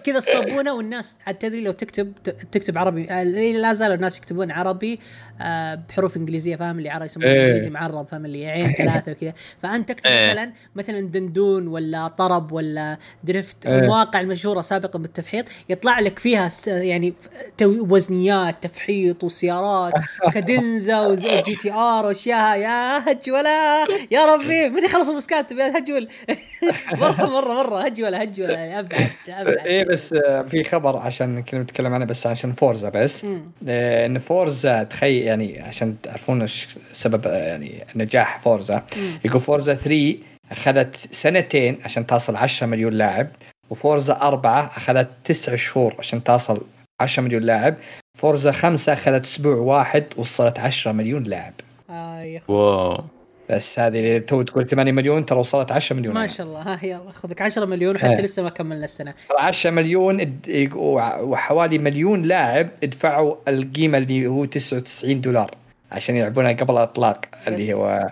كذا 0.05 0.19
الصابونه 0.19 0.75
والناس 0.75 1.17
تدري 1.41 1.61
لو 1.61 1.73
تكتب 1.73 2.13
تكتب 2.53 2.79
عربي 2.79 3.07
لا 3.53 3.73
زالوا 3.73 3.95
الناس 3.95 4.17
يكتبون 4.19 4.51
عربي 4.51 5.01
آه، 5.43 5.75
بحروف 5.75 6.17
إنجليزية 6.17 6.57
فاهم 6.57 6.79
اللي 6.79 6.89
عربي 6.91 7.07
يسمونه؟ 7.07 7.31
إيه. 7.31 7.47
إنجليزي 7.47 7.71
معرب 7.71 8.09
فاهم 8.09 8.25
اللي 8.25 8.47
عين 8.47 8.73
ثلاثة 8.79 9.13
وكذا. 9.13 9.33
فأنت 9.63 9.89
تكتب 9.89 10.07
إيه. 10.07 10.33
مثلا 10.33 10.53
مثلا 10.75 11.01
دندون 11.01 11.67
ولا 11.69 12.09
طرب 12.09 12.53
ولا 12.53 12.99
drift 13.25 13.67
إيه. 13.67 13.79
المواقع 13.79 14.21
المشهورة 14.21 14.61
سابقا 14.61 14.99
بالتفحيط 14.99 15.45
يطلع 15.69 16.01
لك 16.01 16.19
فيها 16.25 16.49
يعني 16.67 17.15
وزنيات 17.63 18.63
تفحيط 18.63 19.25
وسيارات 19.25 19.93
Cadenza 20.35 21.07
و 21.07 21.43
GTR 21.43 22.07
وأشياء. 22.07 22.59
يا 22.59 22.99
هجوله 22.99 23.85
يا 24.11 24.35
ربي. 24.35 24.69
متى 24.75 24.89
خلص 24.89 25.09
المسكات؟ 25.09 25.53
يا 25.53 25.79
هجول 25.79 26.09
مرة 27.01 27.27
مرة 27.27 27.55
مرة. 27.55 27.81
هجوله 27.85 28.19
هجوله 28.19 28.53
يعني 28.53 28.79
ابعد 28.79 29.09
ابعد 29.29 29.67
إيه 29.67 29.85
بس 29.85 30.13
آه، 30.13 30.43
في 30.43 30.65
خبر 30.65 30.97
عشان 30.97 31.43
كنا 31.43 31.63
نتكلم 31.63 31.95
عنه 31.95 32.05
بس 32.05 32.27
عشان 32.27 32.53
Forza 32.53 32.89
بس. 32.89 33.27
آه، 33.69 34.07
إن 34.07 34.19
Forza 34.19 34.83
تخيل 34.83 35.23
يعني 35.23 35.61
عشان 35.63 35.97
تعرفون 36.03 36.47
سبب 36.95 37.27
آه، 37.27 37.37
يعني 37.47 37.85
نجاح 37.97 38.41
Forza. 38.41 38.83
يقول 39.25 39.41
Forza 39.41 39.75
3 39.75 40.17
أخذت 40.51 40.97
سنتين 41.13 41.79
عشان 41.85 42.07
تصل 42.07 42.37
10 42.37 42.67
مليون 42.67 42.93
لاعب. 42.93 43.29
و 43.71 43.78
Forza 43.78 44.15
أربعة 44.23 44.67
أخذت 44.77 45.09
تسع 45.25 45.55
شهور 45.55 45.95
عشان 45.99 46.25
تصل 46.25 46.67
10 47.01 47.23
مليون 47.23 47.43
لاعب. 47.43 47.75
Forza 48.19 48.53
5 48.53 48.93
أخذت 48.93 49.25
أسبوع 49.25 49.57
واحد 49.57 50.05
وصلت 50.17 50.59
10 50.59 50.93
مليون 50.93 51.25
لاعب. 51.25 51.53
آه 51.91 52.21
يا. 52.21 52.41
wow. 52.49 53.05
بس 53.51 53.79
هذه 53.79 53.99
اللي 53.99 54.21
تو 54.21 54.43
تقول 54.43 54.67
8 54.67 54.93
مليون 54.93 55.27
ترى 55.27 55.39
وصلت 55.39 55.73
10 55.73 55.97
مليون. 55.97 56.15
ما. 56.15 56.27
شاء 56.27 56.47
الله. 56.47 56.61
ها 56.61 56.87
يلا 56.87 57.13
خذك 57.13 57.43
10 57.43 57.67
مليون 57.67 57.97
وحتى 57.97 58.13
إيه. 58.13 58.21
لسه 58.21 58.43
ما 58.43 58.49
كملنا 58.49 58.85
السنة. 58.85 59.15
ترى 59.29 59.39
10 59.39 59.71
مليون 59.71 60.41
وحوالي 60.75 61.79
مليون 61.79 62.23
لاعب 62.23 62.69
ادفعوا 62.83 63.37
القيمة 63.49 63.99
اللي 63.99 64.27
هو 64.27 64.45
99 64.45 65.21
دولار 65.21 65.51
عشان 65.93 66.17
يلعبونها 66.17 66.53
قبل 66.53 66.75
الإطلاق 66.75 67.25
اللي 67.49 67.75
هو 67.75 68.09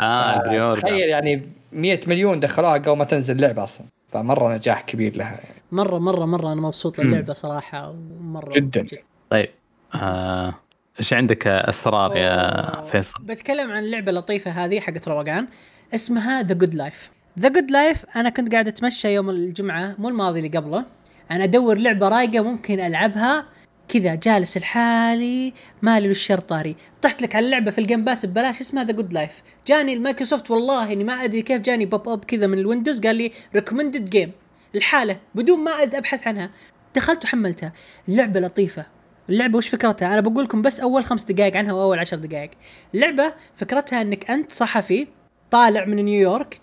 آه 0.00 0.36
ال 0.36 0.47
pre 0.47 0.80
تخيل 0.80 1.08
يعني 1.08 1.42
100 1.72 2.00
مليون 2.06 2.40
دخلوها 2.40 2.72
قبل 2.72 2.96
ما 2.96 3.04
تنزل 3.04 3.36
اللعبة 3.36 3.64
أصلا. 3.64 3.86
فمرة 4.08 4.54
نجاح 4.54 4.80
كبير 4.80 5.16
لها 5.16 5.32
يعني. 5.32 5.62
مره 5.72 5.98
مره 5.98 6.24
مرة 6.24 6.52
أنا 6.52 6.60
مبسوط 6.60 6.98
للعبة 7.00 7.34
صراحة 7.34 7.90
ومرة 7.90 8.52
جداً. 8.52 8.86
طيب 9.30 9.48
آه، 9.94 10.54
إيش 11.00 11.12
عندك 11.12 11.46
أسرار 11.46 12.16
يا. 12.16 12.84
فيصل؟ 12.84 13.22
بتكلم 13.22 13.70
عن 13.70 13.84
اللعبة 13.84 14.10
اللطيفة 14.10 14.50
هذه 14.50 14.80
حقت 14.80 15.08
روقان 15.08 15.48
اسمها 15.94 16.42
The 16.42 16.54
Good 16.54 16.74
Life 16.74 17.10
The 17.38 17.48
Good 17.48 17.70
Life 17.70 18.04
أنا 18.16 18.28
كنت 18.28 18.52
قاعد 18.52 18.68
أتمشى 18.68 19.14
يوم 19.14 19.30
الجمعة 19.30 19.94
مو 19.98 20.08
الماضي 20.08 20.38
اللي 20.38 20.58
قبله 20.58 20.84
أنا 21.30 21.44
أدور 21.44 21.78
لعبة 21.78 22.08
رايقة 22.08 22.40
ممكن 22.40 22.80
ألعبها 22.80 23.46
كذا 23.88 24.14
جالس 24.14 24.58
لحالي 24.58 25.52
مالي 25.82 26.08
بالشر 26.08 26.38
طاري 26.40 26.76
طحت 27.02 27.22
لك 27.22 27.36
على 27.36 27.46
اللعبة 27.46 27.70
في 27.70 27.78
ال 27.78 27.83
Game 27.83 28.04
Pass 28.04 28.26
ببلاش 28.26 28.60
اسمها 28.60 28.84
The 28.84 28.92
Good 28.92 29.12
Life 29.12 29.42
جاني 29.66 29.92
المايكروسوفت 29.92 30.50
والله 30.50 30.92
إني 30.92 31.04
ما 31.04 31.12
أدري 31.12 31.42
كيف 31.42 31.62
جاني 31.62 31.86
pop 31.86 32.08
up 32.08 32.24
كذا 32.24 32.46
من 32.46 32.58
ال 32.58 32.63
Windows 32.63 33.00
قال 33.00 33.16
لي 33.16 33.32
recommended 33.54 34.10
game 34.10 34.32
الحالة 34.74 35.20
بدون 35.34 35.58
ما 35.58 35.70
أبحث 35.70 36.26
عنها. 36.26 36.50
دخلت 36.94 37.24
وحملتها. 37.24 37.72
اللعبة 38.08 38.40
لطيفة. 38.40 38.86
اللعبة 39.30 39.58
وش 39.58 39.68
فكرتها؟ 39.68 40.12
أنا 40.12 40.20
بقول 40.20 40.44
لكم 40.44 40.62
بس 40.62 40.80
أول 40.80 41.04
خمس 41.04 41.24
دقائق 41.24 41.56
عنها 41.56 41.72
وأول 41.72 41.98
عشر 41.98 42.16
دقائق. 42.16 42.50
اللعبة 42.94 43.34
فكرتها 43.56 44.02
أنك 44.02 44.30
أنت 44.30 44.52
صحفي 44.52 45.06
طالع 45.50 45.84
من 45.84 45.96
نيويورك 45.96 46.60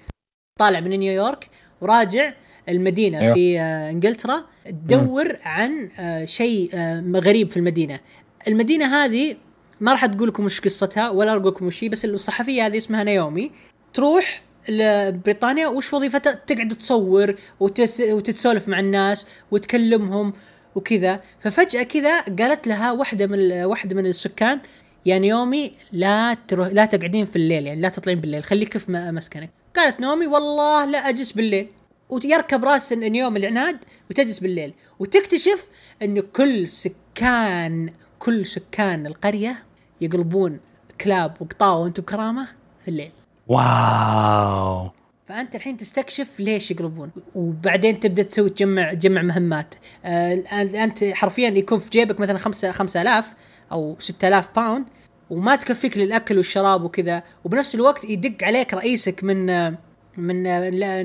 طالع 0.59 0.79
من 0.79 0.89
نيويورك 0.89 1.49
وراجع 1.81 2.33
المدينة 2.69 3.19
أيوه. 3.19 3.33
في 3.33 3.59
آه، 3.59 3.89
إنجلترا 3.89 4.43
تدور 4.65 5.37
عن 5.45 5.89
آه، 5.99 6.25
شيء 6.25 6.69
آه، 6.73 7.03
غريب 7.15 7.51
في 7.51 7.57
المدينة. 7.57 7.99
المدينة 8.47 8.85
هذه 9.05 9.35
ما 9.81 9.91
راح 9.91 10.05
تقول 10.05 10.27
لكم 10.27 10.45
وش 10.45 10.61
قصتها 10.61 11.09
ولا 11.09 11.31
أقول 11.31 11.47
لكم 11.47 11.65
وش 11.65 11.83
بس 11.85 12.05
الصحفية 12.05 12.65
هذه 12.65 12.77
اسمها 12.77 13.03
نيومي 13.03 13.51
تروح 13.93 14.41
لبريطانيا 14.69 15.67
وش 15.67 15.93
وظيفتها؟ 15.93 16.31
تقعد 16.47 16.67
تصور 16.77 17.35
وتس 17.59 17.99
وتتسولف 18.01 18.67
مع 18.67 18.79
الناس 18.79 19.25
وتكلمهم 19.51 20.33
وكذا 20.75 21.19
ففجأة 21.39 21.83
كذا 21.83 22.19
قالت 22.21 22.67
لها 22.67 22.91
واحدة 22.91 23.27
من 23.27 23.33
ال- 23.39 23.65
واحدة 23.65 23.95
من 23.95 24.05
السكان 24.05 24.59
يا 25.05 25.19
نيومي 25.19 25.71
لا 25.91 26.33
تروح 26.47 26.67
لا 26.67 26.85
تقعدين 26.85 27.25
في 27.25 27.35
الليل 27.35 27.67
يعني 27.67 27.81
لا 27.81 27.89
تطلعين 27.89 28.19
بالليل 28.19 28.43
خليك 28.43 28.77
في 28.77 28.91
مسكنك 28.91 29.49
قالت 29.75 30.01
نومي 30.01 30.27
والله 30.27 30.85
لا 30.85 30.97
أجلس 31.09 31.31
بالليل 31.31 31.67
ويركب 32.13 32.65
راس 32.65 32.93
نيومي 32.93 33.39
العناد 33.39 33.77
وتجلس 34.09 34.39
بالليل. 34.39 34.73
وتكتشف 34.99 35.69
انه 36.01 36.21
كل 36.21 36.67
سكان 36.67 37.89
كل 38.19 38.45
سكان 38.45 39.07
القرية 39.07 39.63
يقلبون 40.01 40.59
كلاب 41.01 41.33
وقطاوة 41.39 41.81
وأنتم 41.81 42.01
بكرامة 42.01 42.47
في 42.83 42.87
الليل. 42.87 43.11
wow. 43.47 44.89
فأنت 45.27 45.55
الحين 45.55 45.77
تستكشف 45.77 46.39
ليش 46.39 46.71
يقلبون. 46.71 47.11
وبعدين 47.35 47.99
تبدأ 47.99 48.23
تسوي 48.23 48.49
تجمع 48.49 48.93
تجمع 48.93 49.21
مهمات. 49.21 49.75
آه 50.05 50.43
أنت 50.83 51.03
حرفيا 51.03 51.49
يكون 51.49 51.79
في 51.79 51.89
جيبك 51.89 52.19
مثلا 52.19 52.37
خمسة 52.37 52.71
خمسة 52.71 53.01
آلاف 53.01 53.25
أو 53.71 53.95
ستة 53.99 54.27
آلاف 54.27 54.55
pound 54.55 54.85
وما 55.29 55.55
تكفيك 55.55 55.97
للأكل 55.97 56.37
والشراب 56.37 56.83
وكذا. 56.83 57.23
وبنفس 57.43 57.75
الوقت 57.75 58.03
يدق 58.03 58.43
عليك 58.43 58.73
رئيسك 58.73 59.23
من 59.23 59.49
آه، 59.49 59.77
من 60.17 60.43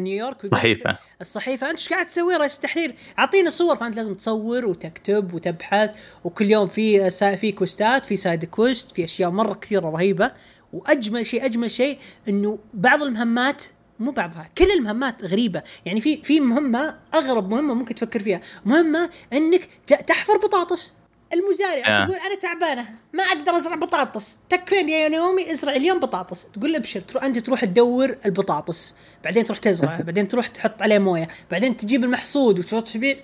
نيويورك 0.02 0.46
صحيفة. 0.46 0.98
الصحيفة. 1.20 1.70
أنت 1.70 1.78
إيش 1.78 1.88
قاعد 1.88 2.06
تسوي؟ 2.06 2.36
رئيس 2.36 2.56
التحرير. 2.56 2.94
أعطينا 3.18 3.50
صور 3.50 3.76
فأنت 3.76 3.96
لازم 3.96 4.14
تصور 4.14 4.66
وتكتب 4.66 5.34
وتبحث. 5.34 5.90
وكل 6.24 6.50
يوم 6.50 6.66
في 6.66 7.10
سا- 7.10 7.36
في 7.36 7.52
quest 7.52 7.97
ات 7.97 8.06
في 8.06 8.16
side 8.16 8.44
quest 8.44 8.90
في 8.92 9.04
أشياء 9.04 9.30
مرة 9.30 9.54
كثيرة 9.54 9.90
رهيبة. 9.90 10.32
وأجمل 10.72 11.26
شيء 11.26 11.44
أجمل 11.44 11.70
شيء 11.70 11.98
إنه 12.28 12.58
بعض 12.74 13.02
المهمات 13.02 13.62
مو 14.00 14.10
بعضها 14.10 14.48
كل 14.58 14.70
المهمات 14.70 15.24
غريبة. 15.24 15.62
يعني 15.86 16.00
في 16.00 16.22
في 16.22 16.40
مهمة 16.40 16.94
أغرب 17.14 17.50
مهمة 17.50 17.74
ممكن 17.74 17.94
تفكر 17.94 18.20
فيها. 18.22 18.40
مهمة 18.64 19.10
إنك 19.32 19.68
تحفر 20.06 20.36
بطاطس. 20.36 20.92
المزارع 21.34 21.86
آه. 21.86 22.04
تقول 22.04 22.16
أنا 22.16 22.34
تعبانة 22.34 22.86
ما 23.12 23.22
أقدر 23.22 23.56
أزرع 23.56 23.74
بطاطس. 23.74 24.38
تكفين 24.48 24.88
يا 24.88 25.08
نومي؟ 25.08 25.52
ازرع 25.52 25.72
اليوم 25.72 26.00
بطاطس. 26.00 26.46
تقول 26.54 26.72
له 26.72 26.78
ابشر 26.78 27.00
تروح 27.00 27.24
أنت 27.24 27.38
تروح 27.38 27.64
تدور 27.64 28.16
البطاطس 28.26 28.94
بعدين 29.24 29.44
تروح 29.44 29.58
تزرع 29.58 30.00
بعدين 30.06 30.28
تروح 30.28 30.48
تحط 30.48 30.82
عليه 30.82 30.98
موية 30.98 31.28
بعدين 31.50 31.76
تجيب 31.76 32.04
المحصود 32.04 32.58
وتروح 32.58 32.82
تبيع 32.82 33.16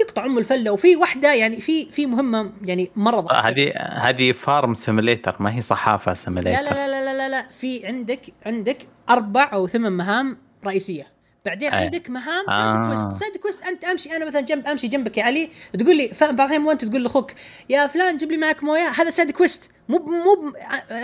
يقطع 0.00 0.26
أم 0.26 0.38
الفلة. 0.38 0.70
وفي 0.70 0.96
واحدة 0.96 1.34
يعني 1.34 1.60
في 1.60 1.90
في 1.90 2.06
مهمة 2.06 2.52
يعني 2.62 2.90
مره 2.96 3.30
آه،. 3.30 3.48
هذه 3.48 3.72
هذه 3.78 4.32
farm 4.32 4.74
simulator 4.74 5.36
ما 5.40 5.54
هي 5.54 5.62
صحافة 5.62 6.12
لا 6.12 6.16
simulator 6.16 6.62
لا 6.62 6.70
لا 6.70 6.88
لا 6.88 7.04
لا 7.04 7.16
لا, 7.16 7.28
لا. 7.28 7.46
في 7.60 7.86
عندك 7.86 8.20
عندك 8.46 8.78
أربع 9.10 9.50
أو 9.52 9.68
ثمان 9.68 9.92
مهام 9.92 10.38
رئيسية. 10.64 11.17
بعدين 11.44 11.72
أي. 11.72 11.84
عندك 11.84 12.10
مهام 12.10 12.46
side 12.46 12.76
آه. 12.76 12.86
quest 12.88 13.20
side 13.20 13.36
quest 13.36 13.62
أنت 13.62 13.84
أمشي 13.84 14.16
أنا 14.16 14.24
مثلا 14.24 14.40
جنب 14.40 14.66
أمشي 14.66 14.88
جنبك 14.88 15.18
يا 15.18 15.22
علي 15.22 15.50
تقول 15.78 15.96
لي 15.96 16.08
فاهم 16.08 16.36
بعض 16.36 16.48
الاحيان 16.48 16.66
وانت 16.66 16.84
تقول 16.84 17.02
لأخوك 17.04 17.32
يا 17.68 17.86
فلان 17.86 18.16
جيب 18.16 18.32
لي 18.32 18.36
معك 18.36 18.64
موية 18.64 18.88
هذا 18.88 19.10
side 19.10 19.30
quest 19.30 19.70
مو 19.88 19.98
مو 19.98 20.52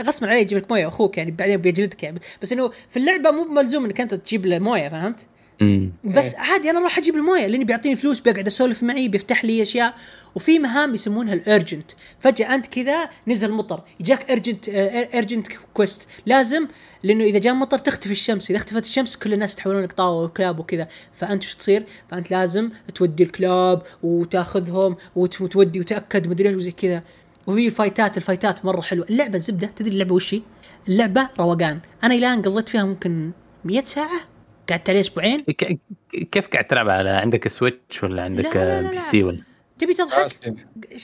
غصبا 0.03 0.27
عليه 0.27 0.41
يجيب 0.41 0.59
لك 0.59 0.71
موية 0.71 0.89
أخوك 0.89 1.19
يعني 1.19 1.31
بعدين 1.31 1.57
بيجلدك 1.57 2.03
يعني 2.03 2.21
بس 2.43 2.53
إنه 2.53 2.71
في 2.91 2.97
اللعبة 2.97 3.31
مو 3.31 3.45
بملزوم 3.45 3.85
إنك 3.85 4.01
أنت 4.01 4.15
تجيب 4.15 4.47
له 4.47 4.59
موية 4.59 4.89
فهمت؟ 4.89 5.27
مم. 5.61 5.93
بس 6.05 6.35
إيه. 6.35 6.41
عادي 6.41 6.71
أنا 6.71 6.79
أروح 6.79 6.99
أجيب 6.99 7.15
الموية 7.15 7.47
لأني 7.47 7.65
بيعطيني 7.65 7.97
فلوس 7.97 8.21
بيقعد 8.21 8.47
اسولف 8.47 8.83
معي 8.83 9.09
بيفتح 9.09 9.45
لي 9.45 9.63
أشياء. 9.63 9.95
وفي 10.35 10.59
مهام 10.59 10.95
يسمونها 10.95 11.35
ال 11.35 11.43
urgent 11.43 11.93
فجأة 12.21 12.55
أنت 12.55 12.67
كذا 12.67 13.11
نزل 13.29 13.53
مطر. 13.53 13.83
يجاك 14.01 14.31
urgent 14.31 14.69
urgent 15.15 15.47
quest 15.75 16.07
لازم 16.27 16.67
لأنه 17.03 17.25
إذا 17.25 17.39
جاء 17.39 17.55
مطر 17.55 17.79
تختفي 17.79 18.13
الشمس. 18.13 18.51
إذا 18.51 18.59
اختفت 18.59 18.85
الشمس 18.85 19.17
كل 19.17 19.33
الناس 19.33 19.53
يتحولون 19.53 19.83
لقطاوه 19.85 20.25
وكلاب 20.25 20.59
وكذا. 20.59 20.89
فأنت 21.13 21.43
شو 21.43 21.57
تصير؟ 21.59 21.85
فأنت 22.11 22.31
لازم 22.31 22.71
تودي 22.95 23.23
الكلاب 23.23 23.83
وتاخذهم 24.03 24.97
وت- 25.17 25.41
وتودي 25.41 25.81
وتأكد 25.81 26.27
مدري 26.29 26.49
إيش 26.49 26.57
وزي 26.57 26.71
كذا. 26.71 27.03
وفي 27.47 27.71
fight 27.71 28.09
ات 28.09 28.17
ال 28.17 28.24
fight 28.24 28.58
ات 28.58 28.65
مرة 28.65 28.81
حلوة. 28.81 29.07
اللعبة 29.11 29.37
الزبده 29.37 29.67
تدري 29.77 29.93
اللعبة 29.93 30.15
وش 30.15 30.35
هي؟ 30.35 30.43
اللعبة 30.89 31.29
روقان. 31.41 31.81
أنا 32.05 32.15
الآن 32.15 32.43
قضيت 32.43 32.69
فيها 32.69 32.85
ممكن 32.85 33.31
100 33.65 33.85
ساعة. 33.85 34.21
قعدت 34.71 34.91
عليه 34.91 35.01
أسبوعين؟ 35.01 35.41
ك- 35.41 35.79
كيف 36.33 36.49
قاعد 36.49 36.65
تلعب 36.65 36.89
على 36.89 37.11
عندك 37.11 37.49
Switch 37.49 38.03
ولا 38.03 38.23
عندك 38.23 38.57
لا، 38.57 38.81
لا، 38.83 38.83
لا، 38.83 38.91
P. 38.91 39.01
C 39.01 39.23
ولا؟ 39.23 39.43
تبي 39.79 39.95
تضحك؟ 39.95 40.47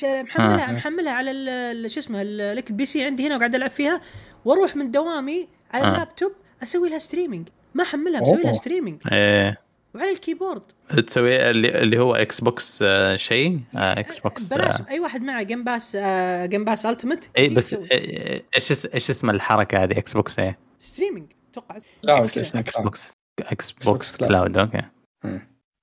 آه، 0.05 0.23
محملها 0.23 0.71
آه. 0.71 0.73
محملها 0.73 1.13
على 1.13 1.31
ال- 1.31 1.49
ال- 1.49 1.91
شو 1.91 2.01
اسمه 2.01 2.23
لك 2.23 2.71
ال 2.71 2.87
PC 2.87 3.05
عندي 3.05 3.27
هنا 3.27 3.37
وقاعد 3.37 3.55
ألعب 3.55 3.71
فيها 3.71 4.01
وأروح 4.45 4.77
من 4.77 4.91
دوامي 4.91 5.49
على 5.73 5.85
آه. 5.85 5.93
اللابتوب 5.95 6.33
أسوي 6.63 6.89
لها 6.91 6.99
streaming 6.99 7.49
ما 7.75 7.83
أحملها 7.83 8.21
بسوي 8.21 8.43
لها. 8.43 8.53
streaming 8.53 9.01
إيه. 9.13 9.61
وعلى 9.95 10.11
ال 10.11 10.16
keyboard. 10.16 10.63
تسوي 11.07 11.51
اللي, 11.51 11.69
اللي 11.83 11.99
هو 11.99 12.15
Xbox 12.15 12.85
شيء؟ 13.15 13.61
Xbox 13.75 14.43
بلاش 14.49 14.81
آه. 14.81 14.87
أي 14.91 15.01
واحد 15.01 15.23
معه 15.23 15.43
Game 15.43 15.65
Pass 15.65 15.97
Game 16.45 16.65
Pass 16.65 16.87
Ultimate 16.87 17.31
اي 17.39 17.49
بس 17.49 17.75
آه، 17.75 17.81
إيش 18.57 18.87
إيش 18.95 19.11
اسم 19.11 19.31
الحركة 19.31 19.83
هذه 19.83 19.99
Xbox 19.99 20.39
إيه؟ 20.39 20.59
streaming 20.79 21.33
أتوقع. 21.53 21.77
لا 22.03 22.19
X. 22.25 22.57
box 22.77 23.13
Xbox 23.41 24.17
Cloud. 24.17 24.59
okay 24.59 24.83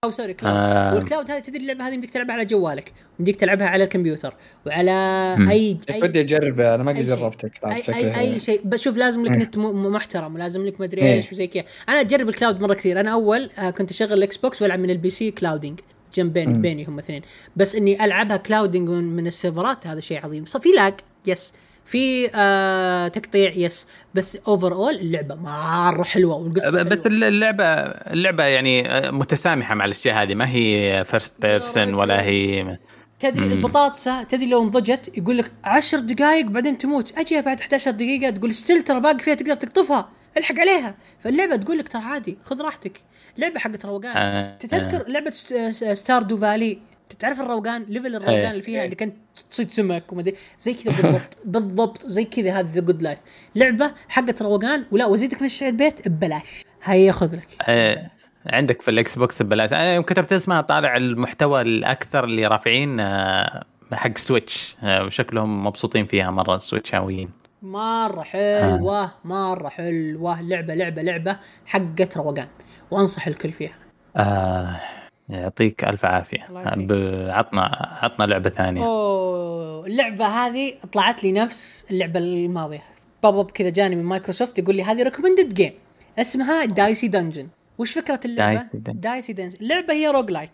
أو 0.03 0.11
سوري 0.11 0.33
كلاود 0.33 0.57
آه. 0.57 0.95
والكلاود 0.95 1.31
هذه 1.31 1.39
تدري 1.39 1.61
اللعبة 1.61 1.87
هذه 1.87 1.93
يمديك 1.93 2.09
تلعبها 2.09 2.35
على 2.35 2.45
جوالك 2.45 2.93
يمديك 3.19 3.35
تلعبها 3.35 3.67
على 3.67 3.83
الكمبيوتر 3.83 4.33
وعلى 4.65 5.35
مم. 5.39 5.49
اي 5.49 5.77
ودي 6.03 6.21
اجرب 6.21 6.59
أنا 6.59 6.83
ما 6.83 6.91
قد 6.91 6.97
أي 6.97 7.05
شيء. 7.05 7.15
جربت 7.15 7.45
كلاود 7.45 7.75
اي 7.89 7.95
اي, 7.95 8.19
أي 8.19 8.39
شيء 8.39 8.61
بس 8.65 8.81
شوف 8.81 8.97
لازم 8.97 9.25
لك 9.25 9.31
مم. 9.31 9.41
نت 9.41 9.57
محترم 9.57 10.35
ولازم 10.35 10.65
لك 10.65 10.81
مدري 10.81 11.01
إيه. 11.01 11.13
إيش 11.13 11.31
وزي 11.31 11.47
كذا 11.47 11.63
أنا 11.89 12.01
أجرب 12.01 12.29
الكلاود 12.29 12.61
مرة 12.61 12.73
كثير 12.73 12.99
أنا 12.99 13.11
أول 13.11 13.49
آه 13.59 13.69
كنت 13.69 13.91
أشغل 13.91 14.13
الإكس 14.13 14.37
بوكس 14.37 14.61
وألعب 14.61 14.79
من 14.79 14.89
البي 14.89 15.09
سي 15.09 15.31
كلاودنج 15.31 15.79
جنب 16.15 16.33
بيني. 16.33 16.59
بيني 16.59 16.85
هم 16.85 16.99
اثنين 16.99 17.21
بس 17.55 17.75
إني 17.75 18.05
ألعبها 18.05 18.37
كلاودنج 18.37 18.89
من, 18.89 19.03
من 19.03 19.27
السيرفرات 19.27 19.87
هذا 19.87 19.99
شيء 19.99 20.25
عظيم 20.25 20.45
صار 20.45 20.61
في 20.61 20.69
لاج 20.69 20.93
يس 21.27 21.53
في 21.89 22.29
آه 22.35 23.07
تقطيع 23.07 23.51
يس 23.55 23.87
بس 24.13 24.35
اوفر 24.47 24.73
اول 24.73 24.95
اللعبة 24.95 25.35
مرة 25.35 26.03
حلوة 26.03 26.35
والقصة 26.35 26.69
ب- 26.83 26.89
بس 26.89 27.07
حلوة. 27.07 27.27
اللعبة 27.27 27.63
اللعبة 27.65 28.43
يعني 28.43 28.89
آه، 28.91 29.11
متسامحة 29.11 29.75
مع 29.75 29.85
الأشياء 29.85 30.23
هذه. 30.23 30.35
ما 30.35 30.49
هي 30.49 31.03
first 31.05 31.41
person 31.41 31.93
ولا 31.93 32.21
هي 32.21 32.77
تدري 33.19 33.45
مم. 33.45 33.51
البطاطسه 33.51 34.23
تدري 34.23 34.45
لو 34.45 34.63
انضجت 34.63 35.17
يقول 35.17 35.37
لك 35.37 35.51
10 35.65 35.99
دقائق 35.99 36.45
بعدين 36.45 36.77
تموت. 36.77 37.17
اجيها 37.17 37.41
بعد 37.41 37.59
11 37.59 37.91
دقيقة 37.91 38.29
تقول 38.29 38.53
still 38.53 38.81
ترى 38.83 38.99
باقي 38.99 39.19
فيها 39.19 39.33
تقدر 39.35 39.55
تقطفها. 39.55 40.09
الحق 40.37 40.59
عليها. 40.59 40.95
فاللعبة 41.23 41.55
تقول 41.55 41.77
لك 41.77 41.87
ترى 41.87 42.01
عادي 42.01 42.37
خذ 42.45 42.61
راحتك. 42.61 43.01
لعبه 43.37 43.59
حقت 43.59 43.85
روقان 43.85 44.17
آه، 44.17 44.57
تذكر 44.57 45.07
لعبة 45.07 45.31
ست- 45.31 45.53
Stardew 45.93 46.37
Valley 46.37 46.79
تعرف 47.13 47.41
الروقان؟ 47.41 47.85
level 47.89 48.15
الروقان 48.15 48.35
إيه. 48.35 48.51
اللي 48.51 48.61
فيها 48.61 48.85
انك 48.85 49.03
انت 49.03 49.15
تصيد 49.51 49.69
سمك 49.69 50.13
وما 50.13 50.23
زي 50.59 50.73
كذا 50.73 50.93
بالضبط. 51.01 51.37
بالضبط. 51.45 52.05
زي 52.07 52.23
كذا 52.23 52.59
هذه 52.59 52.67
the 52.73 52.81
good 52.81 53.01
life 53.01 53.19
لعبة 53.55 53.91
حقت 54.09 54.41
روقان 54.41 54.85
ولا 54.91 55.05
وزيدك 55.05 55.41
من 55.41 55.45
الشيء 55.45 55.69
البيت 55.69 56.07
ببلاش. 56.07 56.63
هاي 56.83 57.05
ياخذ 57.05 57.35
لك. 57.35 57.47
آه، 57.67 58.11
عندك 58.45 58.81
في 58.81 58.91
الاكس 58.91 59.17
بوكس 59.17 59.41
ببلاش. 59.41 59.73
أنا 59.73 59.93
يوم 59.95 60.03
كتبت 60.03 60.33
اسمها 60.33 60.61
طالع 60.61 60.97
المحتوى 60.97 61.61
الأكثر 61.61 62.23
اللي 62.23 62.47
رافعين 62.47 62.99
آه، 62.99 63.63
حق 63.93 64.17
سويتش 64.17 64.77
آه، 64.83 65.05
وشكلهم 65.05 65.65
مبسوطين 65.65 66.05
فيها 66.05 66.31
مرة 66.31 66.55
السويتشاويين 66.55 67.29
مرة 67.61 68.21
حلوة. 68.21 69.11
مرة 69.25 69.69
حلوة. 69.69 70.41
لعبة 70.41 70.73
لعبة 70.75 71.01
لعبة 71.01 71.37
حقت 71.65 72.17
روقان. 72.17 72.47
وأنصح 72.91 73.27
الكل 73.27 73.49
فيها. 73.49 73.73
آه. 74.17 74.79
يعطيك 75.29 75.83
ألف 75.83 76.05
عافية. 76.05 76.43
عطنا 77.31 77.61
عطنا 78.01 78.25
لعبة 78.25 78.49
ثانية. 78.49 78.85
أوه 78.85 79.85
اللعبة 79.87 80.25
هذه 80.25 80.73
طلعت 80.91 81.23
لي 81.23 81.31
نفس 81.31 81.85
اللعبة 81.91 82.19
الماضية. 82.19 82.83
pop 83.23 83.37
up 83.37 83.51
كذا 83.51 83.69
جاني 83.69 83.95
من 83.95 84.03
مايكروسوفت 84.03 84.59
يقول 84.59 84.75
لي 84.75 84.83
هذه 84.83 85.03
recommended 85.03 85.53
game 85.53 85.73
اسمها 86.19 86.65
Dicey 86.65 87.07
Dungeon 87.07 87.47
وش 87.77 87.91
فكرة 87.91 88.19
اللعبة؟ 88.25 88.59
Dicey 88.59 88.63
Dungeon. 88.63 88.95
Dicey 88.95 89.33
Dungeon 89.33 89.57
اللعبة 89.61 89.93
هي 89.93 90.07
roguelike 90.07 90.51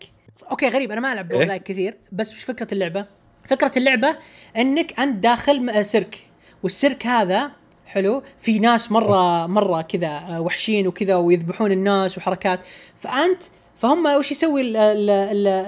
okay 0.50 0.68
غريب 0.68 0.92
أنا 0.92 1.00
ما 1.00 1.12
ألعب 1.12 1.32
rogue؟ 1.32 1.42
like 1.42 1.62
كثير 1.62 1.96
بس 2.12 2.34
وش 2.34 2.42
فكرة 2.42 2.74
اللعبة؟ 2.74 3.06
فكرة 3.48 3.72
اللعبة 3.76 4.16
إنك 4.56 5.00
أنت 5.00 5.16
داخل 5.16 5.84
سيرك. 5.84 6.18
والسيرك 6.62 7.06
هذا 7.06 7.50
حلو 7.86 8.22
في 8.38 8.58
ناس 8.58 8.92
مره 8.92 9.46
مرة 9.46 9.82
كذا 9.82 10.38
وحشين 10.38 10.86
وكذا 10.86 11.14
ويذبحون 11.14 11.72
الناس 11.72 12.18
وحركات. 12.18 12.60
فأنت 12.96 13.42
فهم 13.76 14.06
وش 14.06 14.30
يسوي 14.30 14.72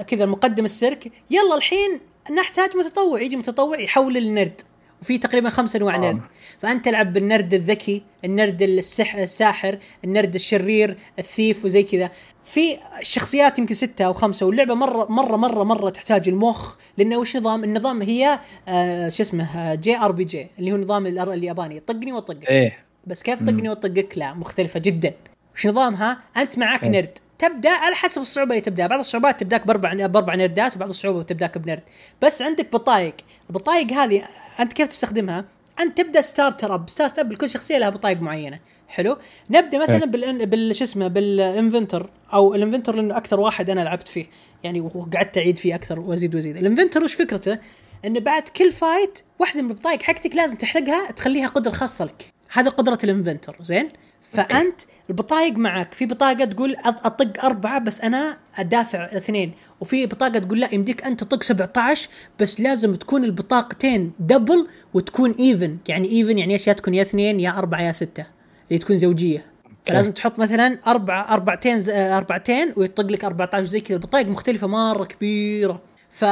كذا 0.03 0.23
المقدم 0.23 0.65
السيرك؟ 0.65 1.11
يلا 1.31 1.55
الحين 1.55 1.99
نحتاج 2.37 2.77
متطوع 2.77 3.21
يجي 3.21 3.35
متطوع 3.35 3.79
يحول 3.79 4.17
النرد. 4.17 4.61
وفي 5.01 5.17
تقريبا 5.17 5.49
خمس 5.49 5.75
أنواع 5.75 5.95
آه. 5.95 5.99
نرد. 5.99 6.21
فأنت 6.61 6.85
تلعب 6.85 7.13
بالنرد 7.13 7.53
الذكي 7.53 8.03
النرد 8.25 8.61
السح 8.61 9.15
الساحر 9.15 9.79
النرد 10.03 10.35
الشرير 10.35 10.97
ال 11.19 11.27
thief 11.27 11.65
وزي 11.65 11.83
كذا. 11.83 12.11
في 12.45 12.77
شخصيات 13.01 13.59
يمكن 13.59 13.73
ستة 13.73 14.05
أو 14.05 14.13
خمسة 14.13 14.45
واللعبة 14.45 14.73
مرة 14.73 15.05
مرة 15.09 15.37
مرة 15.37 15.63
مرة 15.63 15.89
تحتاج 15.89 16.29
المخ 16.29 16.75
لأنه 16.97 17.17
وش 17.17 17.37
نظام؟ 17.37 17.63
النظام 17.63 18.01
هي 18.01 18.39
آه 18.67 19.09
شو 19.09 19.23
اسمه 19.23 19.75
JRPG 19.75 20.47
اللي 20.59 20.71
هو 20.71 20.77
نظام 20.77 21.07
الياباني. 21.07 21.79
طقني 21.79 22.13
وطقك. 22.13 22.49
إيه. 22.49 22.85
بس 23.07 23.23
كيف 23.23 23.43
طقني 23.43 23.69
وطقك؟ 23.69 24.17
لا 24.17 24.33
مختلفة 24.33 24.79
جدا. 24.79 25.13
وش 25.55 25.67
نظامها؟ 25.67 26.19
أنت 26.37 26.57
معك 26.57 26.83
إيه. 26.83 26.89
نرد. 26.89 27.17
تبدأ 27.39 27.71
على 27.71 27.95
حسب 27.95 28.21
الصعوبة 28.21 28.51
اللي 28.51 28.61
تبدأ. 28.61 28.87
بعض 28.87 28.99
الصعوبات 28.99 29.39
تبدأك 29.39 29.67
باربع 29.67 29.93
بأربع 29.93 30.35
نردات 30.35 30.75
وبعض 30.75 30.89
الصعوبة 30.89 31.23
تبدأك 31.23 31.57
بنرد. 31.57 31.83
بس 32.21 32.41
عندك 32.41 32.71
بطايق. 32.71 33.15
البطايق 33.49 33.91
هذه 33.91 34.23
أنت 34.59 34.73
كيف 34.73 34.87
تستخدمها؟ 34.87 35.45
أنت 35.79 35.97
تبدأ 35.97 36.21
starter 36.21 36.73
up 36.73 36.89
start 36.89 37.19
up 37.19 37.31
لكل 37.31 37.49
شخصية 37.49 37.77
لها 37.77 37.89
بطايق 37.89 38.21
معينة. 38.21 38.59
حلو؟ 38.87 39.17
نبدأ 39.49 39.77
مثلا 39.77 39.97
إيه. 39.97 40.05
بال 40.05 40.45
بال 40.45 40.75
شو 40.75 40.83
اسمه 40.83 41.07
بال 41.07 41.27
inventor 41.27 42.09
أو 42.33 42.55
ال 42.55 42.59
inventor 42.59 42.95
لأنه 42.95 43.17
أكثر 43.17 43.39
واحد 43.39 43.69
أنا 43.69 43.81
لعبت 43.81 44.07
فيه. 44.07 44.25
يعني 44.63 44.81
وقعدت 44.81 45.37
أعيد 45.37 45.59
فيه 45.59 45.75
أكثر 45.75 45.99
وأزيد 45.99 46.35
وأزيد. 46.35 46.57
ال 46.57 46.62
inventor 46.62 47.03
وش 47.03 47.13
فكرته؟ 47.13 47.59
ان 48.05 48.19
بعد 48.19 48.43
كل 48.49 48.71
fight 48.71 49.19
واحدة 49.39 49.61
من 49.61 49.69
البطايق 49.69 50.01
حقتك 50.01 50.35
لازم 50.35 50.55
تحرقها 50.55 51.11
تخليها 51.11 51.47
قدرة 51.47 51.71
خاصة 51.71 52.05
لك. 52.05 52.33
هذا 52.51 52.69
قدرة 52.69 52.97
ال 53.03 53.08
inventor. 53.08 53.57
زين؟ 53.61 53.89
فأنت 54.21 54.81
البطايق 55.09 55.53
معك. 55.53 55.93
في 55.93 56.05
بطاقة 56.05 56.45
تقول 56.45 56.75
أطق 56.85 57.45
أربعة 57.45 57.79
بس 57.79 58.01
أنا 58.01 58.37
أدافع 58.55 59.05
اثنين. 59.05 59.51
وفي 59.79 60.05
بطاقة 60.05 60.39
تقول 60.39 60.59
لا 60.59 60.73
يمديك 60.73 61.03
أنت 61.03 61.23
تطق 61.23 61.43
17 61.43 62.09
بس 62.39 62.59
لازم 62.61 62.95
تكون 62.95 63.23
البطاقتين 63.23 64.11
double 64.19 64.67
وتكون 64.93 65.31
even 65.31 65.77
يعني 65.87 66.11
even 66.11 66.37
يعني 66.37 66.53
إيش؟ 66.53 66.67
يا 66.67 66.73
تكون 66.73 66.93
يا 66.93 67.01
اثنين 67.01 67.39
يا 67.39 67.57
أربعة 67.57 67.81
يا 67.81 67.91
ستة. 67.91 68.25
اللي 68.69 68.79
تكون 68.79 68.97
زوجية. 68.97 69.45
فلازم 69.85 70.11
تحط 70.11 70.39
مثلا 70.39 70.79
أربع 70.87 71.33
أربعتين 71.33 71.81
آه، 71.89 72.17
أربعتين 72.17 72.73
ويطق 72.77 73.11
لك 73.11 73.25
14 73.25 73.63
زي 73.63 73.79
كذا. 73.81 73.97
البطايق 73.97 74.27
مختلفة 74.27 74.67
مرة 74.67 75.03
كبيرة. 75.05 75.81
ف 76.09 76.25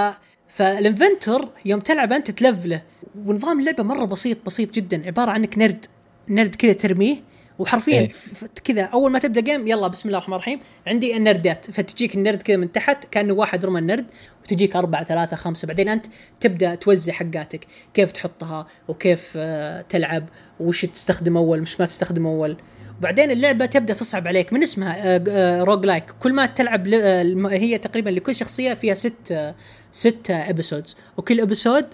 فال 0.48 0.68
inventor 0.68 1.50
يوم 1.66 1.80
تلعب 1.80 2.14
أنت 2.14 2.32
تلفله. 2.32 2.82
ونظام 3.26 3.60
اللعبة 3.60 3.84
مرة 3.84 4.06
بسيط 4.06 4.38
بسيط 4.46 4.74
جدا. 4.74 5.06
عبارة 5.06 5.32
عنك 5.32 5.58
نرد 5.58 5.86
نرد 6.30 6.56
كذا 6.56 6.74
ترميه. 6.74 7.35
وحرفيا 7.60 8.00
إيه. 8.00 8.12
كذا 8.64 8.84
أول 8.84 9.12
ما 9.12 9.20
تبدأ 9.20 9.42
game 9.42 9.68
يلا 9.68 9.88
بسم 9.88 10.10
الله 10.10 10.18
الرحمن 10.18 10.36
الرحيم 10.36 10.60
عندي 10.88 11.18
النردات 11.18 11.72
فتجيك 11.72 12.16
النرد 12.16 12.42
كذا 12.42 12.58
من 12.58 12.72
تحت 12.72 13.06
كأنه 13.06 13.34
واحد 13.34 13.66
رمى 13.66 13.80
النرد 13.80 14.06
وتجيك 14.44 14.76
أربعة 14.76 15.04
ثلاثة 15.04 15.36
خمسة 15.36 15.68
بعدين 15.68 15.90
أنت 15.90 16.06
تبدأ 16.40 16.76
توزع 16.76 17.14
حقاتك 17.14 17.68
كيف 17.94 18.12
تحطها 18.12 18.68
وكيف 18.88 19.34
آه، 19.38 19.82
تلعب 19.82 20.30
وش 20.60 20.86
تستخدم 20.86 21.38
أول 21.38 21.62
مش 21.62 21.80
ما 21.80 21.86
تستخدم 21.86 22.28
أول. 22.28 22.58
وبعدين 23.00 23.32
اللعبة 23.32 23.66
تبدأ 23.66 23.94
تصعب 23.94 24.28
عليك 24.28 24.54
من 24.54 24.64
اسمها 24.64 25.18
roguelike 25.64 26.12
كل 26.20 26.34
ما 26.34 26.46
تلعب 26.46 26.88
آه، 26.88 27.48
هي 27.50 27.78
تقريبا 27.78 28.10
لكل 28.10 28.36
شخصية 28.36 28.74
فيها 28.74 28.96
ست 28.96 29.32
آه، 29.32 29.56
ست 29.92 30.32
episodes 30.32 30.96
وكل 31.18 31.42
episode 31.42 31.86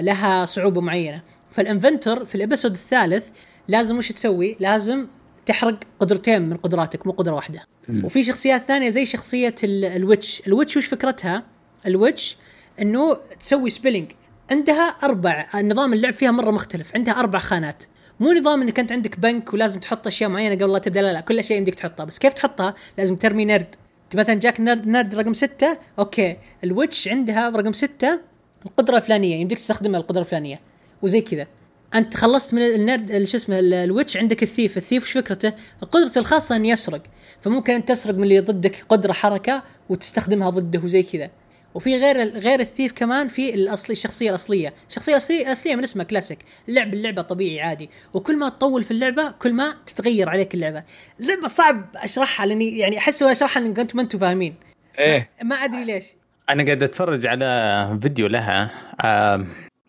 لها 0.00 0.44
صعوبة 0.44 0.80
معينة. 0.80 1.22
فال 1.52 1.66
inventor 1.66 2.24
في 2.24 2.34
ال 2.34 2.39
episode 2.39 2.72
الثالث 2.72 3.28
لازم 3.68 3.98
وش 3.98 4.12
تسوي؟ 4.12 4.56
لازم 4.60 5.06
تحرق 5.46 5.78
قدرتين 6.00 6.42
من 6.42 6.56
قدراتك 6.56 7.06
مو 7.06 7.12
قدرة 7.12 7.32
واحدة. 7.34 7.66
وفي 8.04 8.24
شخصيات 8.24 8.62
ثانية 8.62 8.90
زي 8.90 9.06
شخصية 9.06 9.54
ال- 9.64 9.84
ال 9.84 9.92
witch. 9.92 10.42
ال 10.46 10.51
witch 10.51 10.76
وش 10.76 10.86
فكرتها؟ 10.86 11.42
ال 11.86 11.94
witch 11.94 12.36
إنه 12.80 13.16
تسوي 13.40 13.70
spelling 13.70 14.12
عندها 14.50 14.82
أربع 14.82 15.46
نظام 15.54 15.92
اللعب 15.92 16.14
فيها 16.14 16.30
مرة 16.30 16.50
مختلف. 16.50 16.94
عندها 16.94 17.14
أربع 17.14 17.38
خانات. 17.38 17.84
مو 18.20 18.32
نظام 18.32 18.62
إنك 18.62 18.78
أنت 18.78 18.92
عندك 18.92 19.18
بنك 19.20 19.54
ولازم 19.54 19.80
تحط 19.80 20.06
أشياء 20.06 20.30
معينة 20.30 20.54
قبل 20.54 20.72
لا 20.72 20.78
تبدأ. 20.78 21.02
لا 21.02 21.12
لا 21.12 21.20
كل 21.20 21.44
شيء 21.44 21.56
يمديك 21.56 21.74
تحطها. 21.74 22.04
بس 22.04 22.18
كيف 22.18 22.32
تحطها؟ 22.32 22.74
لازم 22.98 23.16
ترمي 23.16 23.44
نرد. 23.44 23.74
أنت 24.04 24.16
مثلا 24.16 24.34
جاك 24.34 24.60
نرد, 24.60 24.86
نرد 24.86 25.14
رقم 25.14 25.32
ستة 25.32 25.78
okay. 25.98 26.36
ال 26.64 26.71
witch 26.71 27.08
عندها 27.08 27.50
رقم 27.50 27.72
ستة 27.72 28.20
القدرة 28.66 28.96
الفلانية. 28.96 29.36
يمديك 29.36 29.58
تستخدمها 29.58 30.00
القدرة 30.00 30.20
الفلانية. 30.20 30.60
وزي 31.02 31.20
كذا. 31.20 31.46
أنت 31.94 32.16
خلصت 32.16 32.54
من 32.54 32.62
النرد 32.62 33.10
ال- 33.10 33.28
شو 33.28 33.36
اسمه 33.36 33.58
ال- 33.58 33.74
ال 33.74 33.81
witch 33.81 34.16
عندك 34.16 34.42
ال 34.42 34.47
thief. 34.47 34.76
ال 34.76 34.80
thief 34.80 35.02
وش 35.02 35.12
فكرته؟ 35.12 35.52
قدرته 35.92 36.18
الخاصة 36.18 36.56
إنه 36.56 36.68
يسرق. 36.68 37.02
فممكن 37.40 37.72
أنت 37.74 37.88
تسرق 37.88 38.14
من 38.14 38.22
اللي 38.22 38.40
ضدك 38.40 38.84
قدرة 38.88 39.12
حركة 39.12 39.62
وتستخدمها 39.88 40.50
ضده 40.50 40.78
وزي 40.84 41.02
كذا. 41.02 41.30
وفي 41.74 41.96
غير 41.98 42.16
غير 42.38 42.60
ال 42.60 42.65
thief 42.65 42.92
كمان 42.92 43.28
في 43.28 43.54
الأصلي 43.54 43.92
الشخصية 43.92 44.30
الأصلية. 44.30 44.74
الشخصيه 44.88 45.12
الاصليه 45.12 45.46
الأصلية 45.46 45.76
من 45.76 45.82
اسمها 45.82 46.04
كلاسيك. 46.04 46.38
اللعب 46.68 46.94
اللعبة 46.94 47.22
طبيعي 47.22 47.60
عادي. 47.60 47.90
وكل 48.14 48.38
ما 48.38 48.48
تطول 48.48 48.84
في 48.84 48.90
اللعبة 48.90 49.30
كل 49.30 49.52
ما 49.52 49.74
تتغير 49.86 50.28
عليك 50.28 50.54
اللعبة. 50.54 50.82
اللعبة 51.20 51.48
صعب 51.48 51.84
أشرحها 51.96 52.46
لأني 52.46 52.78
يعني 52.78 52.98
أحس 52.98 53.22
وأنا 53.22 53.32
أشرحها 53.32 53.62
ان 53.62 53.66
أنتم 53.66 53.96
ما 53.96 54.02
أنتم 54.02 54.18
فاهمين. 54.18 54.54
إيه. 54.98 55.30
ما 55.42 55.56
أدري 55.56 55.84
ليش. 55.84 56.04
أنا 56.50 56.64
قاعد 56.64 56.82
أتفرج 56.82 57.26
على 57.26 57.98
فيديو 58.02 58.26
لها. 58.26 58.70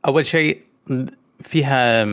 أول 0.08 0.26
شيء 0.26 0.62
فيها 1.42 2.08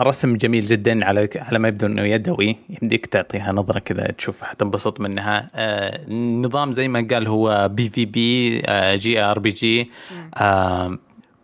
رسم 0.00 0.36
جميل 0.36 0.66
جدا 0.66 1.04
على 1.04 1.28
على 1.36 1.58
ما 1.58 1.68
يبدو 1.68 1.86
إنه 1.86 2.02
يدوي. 2.02 2.56
يمديك 2.82 3.06
تعطيها 3.06 3.52
نظرة 3.52 3.78
كذا 3.78 4.06
تشوف 4.06 4.42
حتنبسط 4.42 5.00
منها. 5.00 5.50
آه، 5.54 6.00
النظام 6.08 6.72
زي 6.72 6.88
ما 6.88 7.06
قال 7.10 7.28
هو 7.28 7.68
بي 7.72 7.88
في 7.88 8.04
بي 8.04 8.62
جي 8.96 9.20
آر 9.20 9.38
بي 9.38 9.50
جي. 9.50 9.90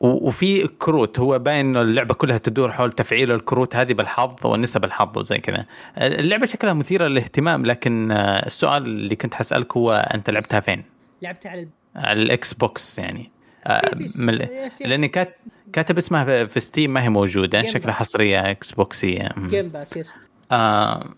وفي 0.00 0.68
كروت 0.78 1.18
هو 1.18 1.38
باين 1.38 1.66
إنه 1.66 1.82
اللعبة 1.82 2.14
كلها 2.14 2.38
تدور 2.38 2.72
حول 2.72 2.92
تفعيل 2.92 3.32
الكروت 3.32 3.76
هذه 3.76 3.92
بالحظ 3.92 4.34
والنسب 4.44 4.84
الحظ 4.84 5.18
وزي 5.18 5.38
كذا. 5.38 5.66
اللعبة 5.98 6.46
شكلها 6.46 6.72
مثيرة 6.72 7.06
للاهتمام 7.06 7.66
لكن 7.66 8.10
آه، 8.10 8.46
السؤال 8.46 8.82
اللي 8.82 9.16
كنت 9.16 9.34
حسألك 9.34 9.76
هو 9.76 10.08
أنت 10.14 10.30
لعبتها 10.30 10.60
فين؟ 10.60 10.82
لعبت 11.22 11.46
على 11.46 11.68
على 11.96 12.22
الإكس 12.22 12.54
بوكس 12.54 12.98
يعني. 12.98 13.30
آه، 13.66 13.90
yes. 14.00 14.82
لاني 14.82 15.08
كات 15.08 15.36
كاتب 15.72 15.98
اسمها 15.98 16.44
في- 16.44 16.60
Steam 16.60 16.92
ما 16.92 17.02
هي 17.02 17.08
موجودة 17.08 17.62
شكلها. 17.62 17.94
حصرية 17.94 18.50
إكس 18.50 18.72
بوكسيه. 18.72 19.28
Game 19.46 19.68
Pass 19.68 19.96
yes 19.96 20.14
آه 20.52 21.14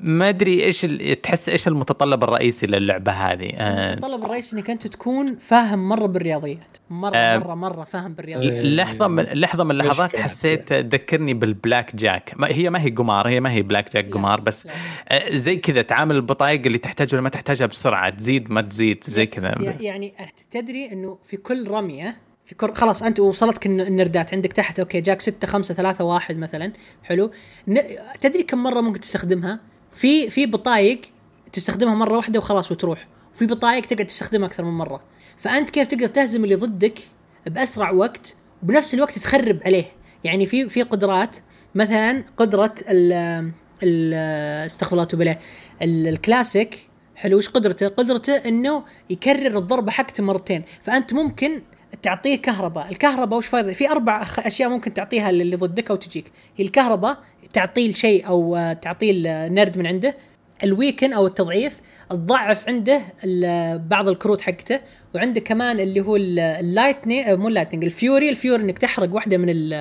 ما 0.00 0.28
أدري 0.28 0.64
إيش 0.64 0.84
ال- 0.84 1.20
تحس 1.22 1.48
إيش 1.48 1.68
المتطلب 1.68 2.24
الرئيسي 2.24 2.66
للعبة 2.66 3.12
هذه؟ 3.12 3.50
آه. 3.54 3.92
المتطلب 3.92 4.24
الرئيسي 4.24 4.56
إنك 4.56 4.70
أنت 4.70 4.86
تكون 4.86 5.36
فاهم 5.36 5.88
مرة 5.88 6.06
بالرياضيات. 6.06 6.76
مرة 6.90 7.16
آه، 7.16 7.38
مرة 7.38 7.54
مرة 7.54 7.84
فاهم 7.84 8.12
بالرياضيات. 8.12 8.64
لحظة 8.64 9.08
من 9.08 9.22
لحظة 9.22 9.64
من 9.64 9.70
اللحظات. 9.70 10.16
حسيت 10.16 10.72
تذكرني 10.72 11.34
بالبلاك 11.34 11.96
جاك. 11.96 12.32
ما 12.36 12.48
هي 12.48 12.70
ما 12.70 12.82
هي 12.82 12.90
قمار 12.90 13.28
هي 13.28 13.40
ما 13.40 13.52
هي 13.52 13.62
بلاك 13.62 13.92
جاك 13.92 14.04
لا، 14.04 14.10
قمار 14.12 14.40
بس 14.40 14.66
لا. 14.66 14.72
آه، 15.08 15.36
زي 15.36 15.56
كذا 15.56 15.82
تعامل 15.82 16.16
البطايق 16.16 16.62
اللي 16.66 16.78
تحتاجها 16.78 17.12
ولا 17.14 17.22
ما 17.22 17.28
تحتاجها 17.28 17.66
بسرعة 17.66 18.10
تزيد 18.10 18.50
ما 18.50 18.60
تزيد 18.60 19.04
زي 19.04 19.26
كذا. 19.26 19.54
يع- 19.60 19.80
يعني 19.80 20.12
تدري 20.50 20.92
إنه 20.92 21.18
في 21.24 21.36
كل 21.36 21.68
رمية 21.70 22.16
في 22.48 22.54
كل 22.54 22.74
خلاص 22.74 23.02
أنت 23.02 23.20
وصلتك 23.20 23.66
الن- 23.66 23.80
النردات 23.80 24.34
عندك 24.34 24.52
تحت 24.52 24.80
okay 24.80 25.00
جاك 25.00 25.20
6 25.20 25.46
5 25.46 25.74
3 25.74 26.04
1 26.04 26.36
مثلا. 26.38 26.72
حلو. 27.02 27.30
ن... 27.68 27.78
تدري 28.20 28.42
كم 28.42 28.62
مرة 28.62 28.80
ممكن 28.80 29.00
تستخدمها؟ 29.00 29.60
في 29.94 30.30
في 30.30 30.46
بطايق 30.46 31.00
تستخدمها 31.52 31.94
مرة 31.94 32.16
واحدة 32.16 32.38
وخلاص 32.38 32.72
وتروح. 32.72 33.08
وفي 33.34 33.46
بطايق 33.46 33.86
تقدر 33.86 34.04
تستخدمها 34.04 34.46
أكثر 34.48 34.64
من 34.64 34.70
مرة. 34.70 35.00
فأنت 35.36 35.70
كيف 35.70 35.86
تقدر 35.86 36.06
تهزم 36.06 36.44
اللي 36.44 36.54
ضدك 36.54 36.98
بأسرع 37.46 37.90
وقت 37.90 38.36
وبنفس 38.62 38.94
الوقت 38.94 39.18
تخرب 39.18 39.60
عليه؟ 39.66 39.84
يعني 40.24 40.46
في 40.46 40.68
في 40.68 40.82
قدرات 40.82 41.36
مثلا 41.74 42.24
قدرة 42.36 42.74
ال 42.88 44.14
استغفر 44.66 44.92
الله 44.92 45.02
وتوب 45.02 45.34
الكلاسيك 45.82 46.88
حلو 47.16 47.36
وش 47.38 47.48
قدرته؟ 47.48 47.88
قدرته 47.88 48.32
إنه 48.36 48.84
يكرر 49.10 49.58
الضربة 49.58 49.90
حقته 49.92 50.22
مرتين، 50.22 50.62
فأنت 50.82 51.12
ممكن 51.12 51.62
تعطيه 52.02 52.36
كهرباء، 52.36 52.88
الكهرباء 52.90 53.38
وش 53.38 53.46
فايدة؟ 53.46 53.72
في 53.72 53.90
أربع 53.90 54.26
أشياء 54.38 54.70
ممكن 54.70 54.94
تعطيها 54.94 55.30
اللي 55.30 55.56
ضدك 55.56 55.90
أو 55.90 55.96
تجيك، 55.96 56.32
هي 56.56 56.64
الكهرباء 56.64 57.18
تعطيه 57.52 57.88
الشيء 57.90 58.26
أو 58.26 58.56
آه، 58.56 58.72
تعطيه 58.72 59.12
النرد 59.14 59.78
من 59.78 59.86
عنده، 59.86 60.16
ال 60.64 60.71
weaken 60.71 61.12
أو 61.12 61.26
التضعيف 61.26 61.80
تضعف 62.10 62.68
عنده 62.68 63.00
ال- 63.24 63.78
بعض 63.78 64.08
الكروت 64.08 64.40
حقته. 64.40 64.80
وعنده 65.14 65.40
كمان 65.40 65.80
اللي 65.80 66.00
هو 66.00 66.16
ال- 66.16 66.38
ال 66.38 66.48
lightni- 66.48 67.32
آه، 67.32 67.34
مو 67.34 67.48
ال 67.48 67.52
lightning 67.52 67.84
ال 67.84 67.91
fury. 67.91 68.28
ال 68.28 68.35
fury 68.35 68.62
إنك 68.62 68.78
تحرق 68.78 69.14
واحدة 69.14 69.36
من 69.36 69.48
ال 69.48 69.72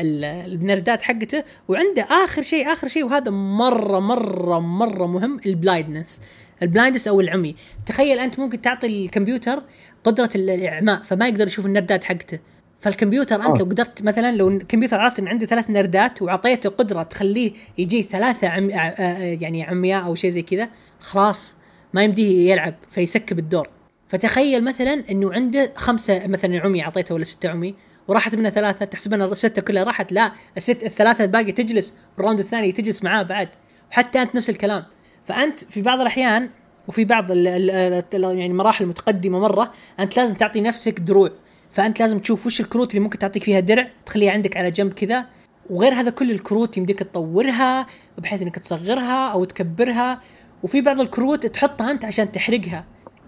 ال- 0.00 0.24
النردات 0.24 1.02
حقته. 1.02 1.44
وعنده 1.68 2.02
آخر 2.02 2.42
شيء 2.42 2.72
آخر 2.72 2.88
شيء 2.88 3.04
وهذا 3.04 3.30
مرة 3.30 4.00
مرة 4.00 4.58
مرة 4.58 5.06
مهم 5.06 5.40
ال 5.46 5.53
blindness 5.53 6.20
ال 6.62 6.67
blindness 6.67 7.08
أو 7.08 7.20
العمي. 7.20 7.54
تخيل 7.86 8.18
أنت 8.18 8.38
ممكن 8.38 8.60
تعطي 8.60 8.86
الكمبيوتر 8.86 9.62
قدرة 10.06 10.30
ال- 10.34 10.50
الإعماء 10.50 11.02
فما 11.02 11.28
يقدر 11.28 11.46
يشوف 11.46 11.66
النردات 11.66 12.04
حقته. 12.04 12.38
فالكمبيوتر 12.80 13.36
أنت 13.36 13.44
آه. 13.44 13.58
لو 13.58 13.64
قدرت 13.64 14.02
مثلا 14.02 14.36
لو 14.36 14.48
الكمبيوتر 14.48 15.00
عرفت 15.00 15.18
إن 15.18 15.28
عنده 15.28 15.46
ثلاث 15.46 15.70
نردات 15.70 16.22
واعطيته 16.22 16.70
قدره 16.70 17.02
تخليه 17.02 17.52
يجي 17.78 18.02
ثلاثة 18.02 18.48
عم... 18.48 18.70
آه، 18.70 18.76
آه، 18.76 19.18
يعني 19.40 19.62
عمياء 19.64 20.04
أو 20.04 20.14
شيء 20.14 20.30
زي 20.30 20.42
كذا 20.42 20.68
خلاص 21.00 21.54
ما 21.94 22.02
يمديه 22.02 22.52
يلعب 22.52 22.74
ف 22.90 23.00
skip 23.00 23.38
الدور. 23.38 23.68
فتخيل 24.08 24.64
مثلا 24.64 25.04
إنه 25.10 25.32
عنده 25.32 25.72
خمسة 25.76 26.26
مثلا 26.26 26.60
عمي 26.60 26.82
أعطيته 26.84 27.14
ولا 27.14 27.24
ستة 27.24 27.48
عمي 27.48 27.74
وراحت 28.08 28.34
منها 28.34 28.50
ثلاثة 28.50 28.84
تحسب 28.84 29.14
ان 29.14 29.22
السته 29.22 29.62
كلها 29.62 29.84
راحت 29.84 30.12
لا 30.12 30.32
الست 30.56 30.84
الثلاثة 30.84 31.24
الباقي 31.24 31.52
تجلس 31.52 31.94
وال 32.16 32.22
round 32.22 32.38
الثاني 32.38 32.72
تجلس 32.72 33.02
معاه 33.04 33.22
بعد. 33.22 33.48
وحتى 33.90 34.22
أنت 34.22 34.34
نفس 34.34 34.50
الكلام. 34.50 34.84
فأنت 35.24 35.60
في 35.64 35.82
بعض 35.82 36.00
الأحيان 36.00 36.50
وفي 36.88 37.04
بعض 37.04 37.30
ال 37.30 37.48
ال 37.48 37.70
ال 38.14 38.24
يعني 38.24 38.46
المراحل 38.46 38.84
المتقدمه 38.84 39.40
مرة 39.40 39.72
أنت 40.00 40.16
لازم 40.16 40.34
تعطي 40.34 40.60
نفسك 40.60 41.00
دروع. 41.00 41.30
فأنت 41.70 42.00
لازم 42.00 42.18
تشوف 42.18 42.46
وش 42.46 42.60
الكروت 42.60 42.90
اللي 42.90 43.00
ممكن 43.00 43.18
تعطيك 43.18 43.44
فيها 43.44 43.60
درع 43.60 43.86
تخليها 44.06 44.32
عندك 44.32 44.56
على 44.56 44.70
جنب 44.70 44.92
كذا. 44.92 45.26
وغير 45.70 45.92
هذا 45.92 46.10
كل 46.10 46.30
الكروت 46.30 46.76
يمديك 46.76 46.98
تطورها 46.98 47.86
بحيث 48.18 48.42
إنك 48.42 48.58
تصغرها 48.58 49.32
أو 49.32 49.44
تكبرها. 49.44 50.20
وفي 50.62 50.80
بعض 50.80 51.00
الكروت 51.00 51.46
تحطها 51.46 51.90
أنت 51.90 52.04
عشان 52.04 52.32
تحرقها. 52.32 52.84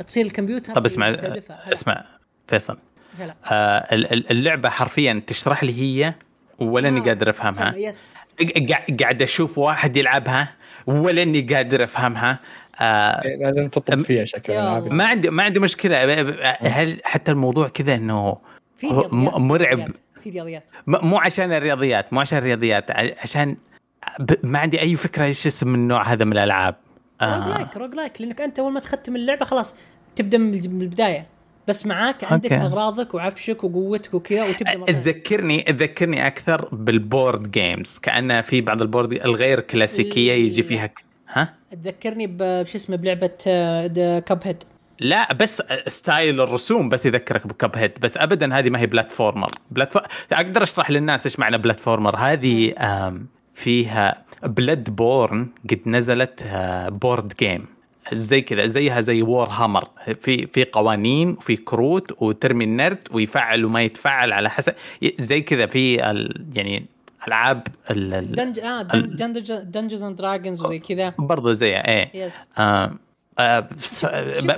تصير 0.06 0.26
الكمبيوتر 0.26 0.74
طب 0.74 0.84
اسمع. 0.86 1.08
اسمع 1.72 2.04
فيصل. 2.48 2.78
هلا. 3.18 3.34
آه 3.44 3.94
ال- 3.94 4.12
ال- 4.12 4.30
اللعبة 4.30 4.68
حرفيا 4.68 5.22
تشرح 5.26 5.64
لي 5.64 5.80
هي 5.80 6.14
ولا 6.58 6.88
إني 6.88 7.00
آه، 7.00 7.04
قادر 7.04 7.30
أفهمها. 7.30 7.74
يس 7.76 8.12
قا- 8.42 8.94
قاعد 9.00 9.22
أشوف 9.22 9.58
واحد 9.58 9.96
يلعبها 9.96 10.54
ولا 10.86 11.22
إني 11.22 11.40
قادر 11.40 11.84
أفهمها. 11.84 12.38
آه 12.80 13.24
إيه، 13.24 13.36
لازم 13.36 13.68
تطب 13.68 14.00
فيها 14.00 14.24
شكلها. 14.24 14.80
ما 14.80 15.04
عندي 15.04 15.30
ما 15.30 15.42
عندي 15.42 15.60
مشكلة 15.60 16.20
هل 16.60 17.00
حتى 17.04 17.30
الموضوع 17.30 17.68
كذا 17.68 17.94
إنه 17.94 18.36
مرعب 19.38 19.90
في 20.22 20.30
رياضيات 20.30 20.64
مو 20.86 21.18
عشان 21.18 21.52
الرياضيات 21.52 22.12
مو 22.12 22.20
عشان 22.20 22.38
الرياضيات 22.38 22.90
ع- 22.90 23.10
عشان 23.22 23.56
ما 24.42 24.58
عندي 24.58 24.80
أي 24.80 24.96
فكرة 24.96 25.24
إيش 25.24 25.46
اسم 25.46 25.74
النوع 25.74 26.12
هذا 26.12 26.24
من 26.24 26.32
الألعاب 26.32 26.74
rogue 27.22 27.30
آه. 27.32 27.48
like 27.58 27.76
roguelike 27.76 28.20
لأنك 28.20 28.40
أنت 28.40 28.58
أول 28.58 28.72
ما 28.72 28.80
تختم 28.80 29.16
اللعبة 29.16 29.44
خلاص 29.44 29.76
تبدأ 30.16 30.38
من 30.38 30.54
البداية 30.82 31.26
بس 31.68 31.86
معاك 31.86 32.24
عندك 32.24 32.52
okay. 32.52 32.64
أغراضك 32.66 33.14
وعفشك 33.14 33.64
وقوتك 33.64 34.14
وكذا 34.14 34.44
وتبدأ. 34.44 34.92
تذكرني 34.92 35.62
تذكرني 35.62 36.26
أكثر 36.26 36.68
بال 36.72 36.95
board 36.95 37.50
games 37.50 37.98
كانه 37.98 38.40
في 38.40 38.60
بعض 38.60 38.82
ال 38.82 38.87
board 38.87 39.12
الغير 39.12 39.60
كلاسيكية 39.60 40.32
يجي 40.32 40.62
فيها. 40.62 40.90
ها؟ 41.28 41.54
تذكرني 41.72 42.26
بش 42.26 42.74
اسمه 42.74 42.96
بلعبة 42.96 43.30
Cuphead 44.18 44.64
لا 45.00 45.32
بس 45.32 45.62
style 45.86 46.40
الرسوم 46.40 46.88
بس 46.88 47.06
يذكرك 47.06 47.46
ب 47.46 47.76
Cuphead 47.76 47.92
بس 48.00 48.16
ابدا 48.16 48.54
هذه 48.54 48.70
ما 48.70 48.80
هي 48.80 48.86
platformer 48.86 49.54
platfor... 49.70 50.02
أقدر 50.32 50.62
أشرح 50.62 50.90
للناس 50.90 51.26
إيش 51.26 51.38
معنى 51.38 51.58
platformer 51.58 52.16
هذه 52.16 52.74
فيها 53.54 54.24
Bloodborne 54.42 55.48
قد 55.70 55.80
نزلت 55.86 56.42
آه، 56.42 56.88
board 56.88 57.32
game 57.38 57.66
زي 58.12 58.40
كذا 58.40 58.66
زيها 58.66 59.00
زي 59.00 59.22
Warhammer 59.22 59.88
في 60.20 60.46
في 60.46 60.64
قوانين 60.64 61.30
وفي 61.30 61.56
كروت 61.56 62.22
وترمي 62.22 62.64
النرد 62.64 63.08
ويفعل 63.10 63.64
وما 63.64 63.82
يتفعل 63.82 64.32
على 64.32 64.50
حسب. 64.50 64.74
زي 65.18 65.40
كذا 65.40 65.66
في 65.66 66.10
ال... 66.10 66.46
يعني 66.54 66.86
العاب 67.28 67.66
ال... 67.90 68.14
ال... 68.14 68.32
Dung 68.32 68.58
آه 68.60 68.82
Dungeons 69.62 70.02
and 70.02 70.16
Dragons 70.16 70.62
وزي 70.62 70.78
كذا. 70.78 71.14
برضه 71.18 71.52
زيها 71.52 71.88
إيه. 71.88 72.26
yes 72.26 72.34
آه 72.58 72.92
آه 73.38 73.68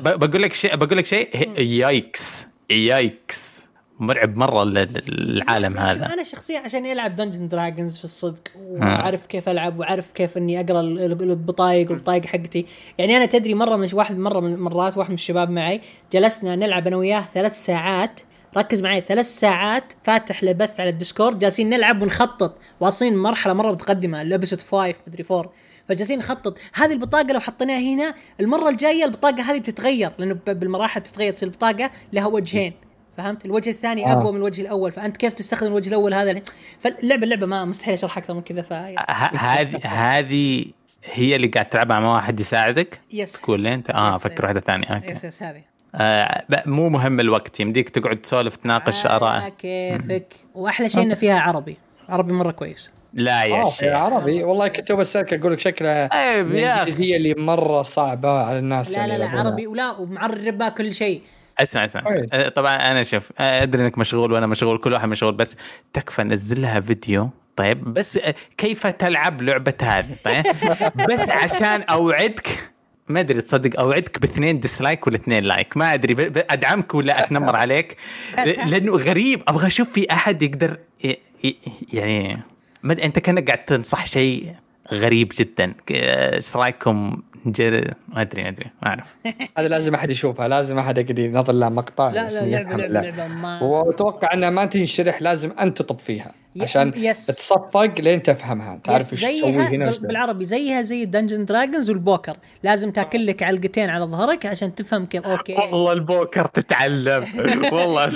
بقول 0.01 0.43
لك 0.43 0.53
شيء 0.53 0.77
بقول 0.77 0.99
لك 0.99 1.07
شيء 1.07 1.59
yikes 1.61 2.47
yikes. 2.70 3.61
مرعب 4.01 4.37
مرة 4.37 4.62
ال- 4.62 4.78
ال- 4.78 5.43
العالم 5.43 5.78
هذا. 5.78 6.12
أنا 6.15 6.23
شخصيا 6.23 6.61
عشان 6.61 6.87
ألعب 6.87 7.16
Dungeon 7.16 7.49
Dragons 7.49 7.99
في 7.99 8.05
الصدق 8.05 8.41
وأعرف 8.57 9.27
كيف 9.27 9.49
ألعب 9.49 9.78
وأعرف 9.78 10.12
كيف 10.12 10.37
إني 10.37 10.61
أقرأ 10.61 10.81
ال- 10.81 10.99
ال- 11.01 11.23
البطايق 11.31 11.91
والبطايق 11.91 12.27
حقتي. 12.27 12.66
يعني 12.99 13.16
أنا 13.16 13.27
تدري 13.27 13.55
مرة 13.55 13.77
من 13.77 13.89
واحد 13.93 14.19
مرة 14.19 14.41
من 14.41 14.53
المرات 14.53 14.97
واحد 14.99 15.09
من 15.11 15.15
الشباب 15.15 15.51
معي 15.51 15.81
جلسنا 16.12 16.57
نلعب 16.57 16.87
أنا 16.87 16.97
وياه 16.97 17.24
ثلاث 17.35 17.65
ساعات 17.65 18.20
ركز 18.56 18.82
معي 18.82 19.01
ثلاث 19.01 19.27
ساعات 19.27 19.93
فاتح 20.02 20.43
له 20.44 20.52
بث 20.52 20.81
على 20.81 20.90
ال 20.91 20.97
Discord 20.97 21.39
جالسين 21.39 21.70
نلعب 21.70 22.02
ونخطط. 22.02 22.59
واصلين 22.81 23.16
مرحلة 23.16 23.52
مرة 23.52 23.72
متقدمة 23.72 24.22
ل 24.23 24.28
episode 24.28 24.62
5 24.62 24.94
مدري 25.06 25.24
4 25.31 25.52
فجالسين 25.89 26.18
نخطط. 26.18 26.59
هذه 26.74 26.93
البطاقة 26.93 27.32
لو 27.32 27.40
حطيناها 27.40 27.94
هنا 27.94 28.14
المرة 28.40 28.68
الجاية 28.68 29.05
البطاقة 29.05 29.43
هذه 29.43 29.59
بتتغير 29.59 30.12
لأنه 30.18 30.35
ب- 30.35 30.59
بالمراحل 30.60 31.01
بتتغير 31.01 31.32
تصير 31.32 31.48
البطاقة 31.48 31.90
لها 32.12 32.27
وجهين. 32.27 32.72
فهمت؟ 33.16 33.44
الوجه 33.44 33.70
الثاني 33.70 34.06
آه. 34.06 34.12
أقوى 34.12 34.32
من 34.32 34.39
الوجه 34.39 34.62
الأول. 34.62 34.93
فأنت 34.93 35.16
كيف 35.16 35.32
تستخدم 35.32 35.66
الوجه 35.66 35.89
الأول 35.89 36.14
هذا؟ 36.14 36.40
فاللعبه 36.81 37.24
اللعبة 37.24 37.47
ما 37.47 37.64
مستحيل 37.64 37.94
أشرح 37.94 38.18
أكثر 38.18 38.35
من 38.35 38.40
كذا 38.40 38.64
هذه 39.36 39.78
هذه 39.85 40.64
هي 41.05 41.36
اللي 41.36 41.47
قاعد 41.47 41.68
تلعبها 41.68 42.01
مع 42.01 42.14
واحد 42.14 42.40
يساعدك؟ 42.40 43.01
yes 43.12 43.32
تقول 43.32 43.66
أنت؟ 43.66 43.90
آه 43.90 44.14
yes، 44.16 44.27
yes. 44.27 44.41
واحدة 44.40 44.60
ثانية. 44.60 44.86
okay. 44.87 45.11
yes 45.11 45.24
yes 45.24 45.43
هذه. 45.43 45.70
آه 45.95 46.45
ب- 46.49 46.69
مو 46.69 46.89
مهم 46.89 47.21
الوقت 47.21 47.61
يمديك 47.61 47.89
تقعد 47.89 48.17
تسولف 48.17 48.57
تناقش 48.57 49.07
على 49.07 49.17
آراء. 49.17 49.49
كيفك؟ 49.49 50.27
وأحلى 50.55 50.89
شيء 50.89 51.03
إنه 51.03 51.15
فيها 51.15 51.41
عربي. 51.41 51.77
عربي 52.09 52.33
مرة 52.33 52.51
كويس. 52.51 52.93
لا 53.15 53.45
يا 53.45 53.65
في 53.65 53.71
شيخ. 53.77 53.85
عربي. 53.93 54.45
والله 54.45 54.69
كنت 54.69 54.93
بسالك 54.93 55.35
أقول 55.35 55.53
لك 55.53 55.59
شكلها. 55.59 56.07
الانجليزيه 56.41 57.17
اللي 57.17 57.35
مرة 57.35 57.83
صعبة 57.83 58.43
على 58.43 58.59
الناس 58.59 58.91
لا 58.93 58.97
يعني 58.99 59.12
لا 59.12 59.19
لا 59.19 59.25
يلعبونها. 59.25 59.47
عربي 59.51 59.67
ولا 59.67 59.91
ومعربة 59.91 60.69
كل 60.69 60.93
شيء. 60.95 61.23
اسمع 61.59 61.85
اسمع. 61.85 62.03
كويس. 62.03 62.27
آه، 62.33 62.49
طبعا 62.49 62.75
أنا 62.77 63.03
شوف 63.03 63.33
آه، 63.39 63.62
أدري 63.62 63.83
إنك 63.83 63.99
مشغول 63.99 64.33
وأنا 64.33 64.47
مشغول 64.47 64.79
كل 64.79 64.93
واحد 64.93 65.09
مشغول 65.09 65.35
بس 65.35 65.57
تكفى 65.93 66.23
نزل 66.23 66.62
لها 66.62 66.81
فيديو. 66.81 67.31
طيب 67.57 67.95
بس 67.95 68.17
آه، 68.17 68.35
كيف 68.59 68.87
تلعب 68.87 69.43
لعبة 69.43 69.75
هذه؟ 69.83 70.17
طيب 70.25 70.45
بس 71.11 71.31
عشان 71.31 71.83
أوعدك 71.83 72.70
ما 73.11 73.20
أدري 73.20 73.41
تصدق 73.41 73.81
أوعدك 73.81 74.19
باثنين 74.19 74.61
dislike 74.61 75.07
ولا 75.07 75.16
اثنين 75.16 75.45
like 75.45 75.77
ما 75.77 75.95
أدري 75.95 76.32
أدعمك 76.51 76.95
ولا 76.95 77.24
أتنمر 77.24 77.57
عليك. 77.57 77.97
لأنه 78.66 78.93
غريب 78.93 79.43
أبغى 79.49 79.66
أشوف 79.66 79.91
في 79.91 80.12
أحد 80.12 80.43
يقدر 80.43 80.77
يعني 81.93 82.43
ما 82.82 82.93
أنت 83.05 83.19
كأنك 83.19 83.47
قاعد 83.47 83.65
تنصح 83.65 84.07
شيء. 84.07 84.55
غريب 84.93 85.33
جدا. 85.39 85.75
إيش 85.91 86.57
رأيكم 86.57 87.23
نجر- 87.47 87.95
ما 88.09 88.21
ادري 88.21 88.43
ما 88.43 88.49
أدري 88.49 88.67
ما 88.83 88.89
أعرف. 88.89 89.05
هذا 89.59 89.69
لازم 89.69 89.95
أحد 89.95 90.11
يشوفها 90.11 90.49
لازم 90.49 90.79
أحد 90.79 90.99
يقدر 90.99 91.19
ينظر 91.19 91.53
لها 91.53 91.69
مقطع 91.69 92.11
لا 92.11 92.31
لا 92.31 92.41
لعبه 92.47 92.77
لعبه. 92.77 93.01
لعبه 93.11 93.27
ما 93.27 93.62
وأتوقع 93.62 94.35
أنها 94.35 94.51
ما 94.51 94.65
تنشرح 94.65 95.23
لازم 95.23 95.51
أنت 95.61 95.79
تطب 95.83 95.99
فيها. 95.99 96.33
عشان 96.61 96.93
yes. 96.97 97.27
تصفق 97.27 98.01
لين 98.01 98.23
تفهمها. 98.23 98.81
تعرف 98.85 99.12
إيش 99.12 99.21
تسوي 99.21 99.35
زيها 99.53 99.69
هنا. 99.69 99.93
بالعربي 100.01 100.45
زيها 100.45 100.83
زي 100.83 101.05
Dungeon 101.05 101.45
Dragons 101.45 101.91
والبوكر. 101.91 102.37
لازم 102.62 102.91
تاكل 102.91 103.27
لك 103.27 103.43
علقتين 103.43 103.91
على 103.91 104.05
ظهرك 104.05 104.47
عشان 104.47 104.75
تفهم 104.75 105.07
كيف 105.07 105.25
okay. 105.24 105.55
والله 105.73 105.93
البوكر 105.93 106.45
تتعلم. 106.47 107.25
والله. 107.73 108.12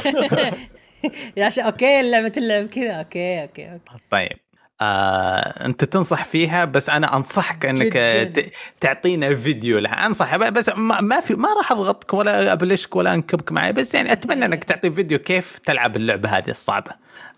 عشان 1.38 1.64
okay 1.64 2.00
اللعبة 2.00 2.28
تلعب 2.28 2.66
كذا. 2.66 2.92
okay 2.92 3.42
okay 3.42 3.72
okay. 3.72 3.80
طيب. 4.10 4.43
آه، 4.80 5.64
أنت 5.66 5.84
تنصح 5.84 6.24
فيها 6.24 6.64
بس 6.64 6.90
أنا 6.90 7.16
أنصحك 7.16 7.66
أنك 7.66 7.96
آه، 7.96 8.24
جداً. 8.24 8.42
تعطينا 8.80 9.34
فيديو 9.34 9.78
لها. 9.78 10.06
أنصح 10.06 10.36
بس 10.36 10.68
ما, 10.76 11.00
ما 11.00 11.20
في 11.20 11.34
ما 11.34 11.48
راح 11.56 11.72
أضغطك 11.72 12.14
ولا 12.14 12.52
أبلشك 12.52 12.96
ولا 12.96 13.14
أنكبك 13.14 13.52
معي 13.52 13.72
بس 13.72 13.94
يعني 13.94 14.12
أتمنى 14.12 14.44
أنك 14.44 14.64
تعطي 14.64 14.90
فيديو 14.90 15.18
كيف 15.18 15.58
تلعب 15.58 15.96
اللعبة 15.96 16.28
هذه 16.28 16.48
الصعبة. 16.50 16.90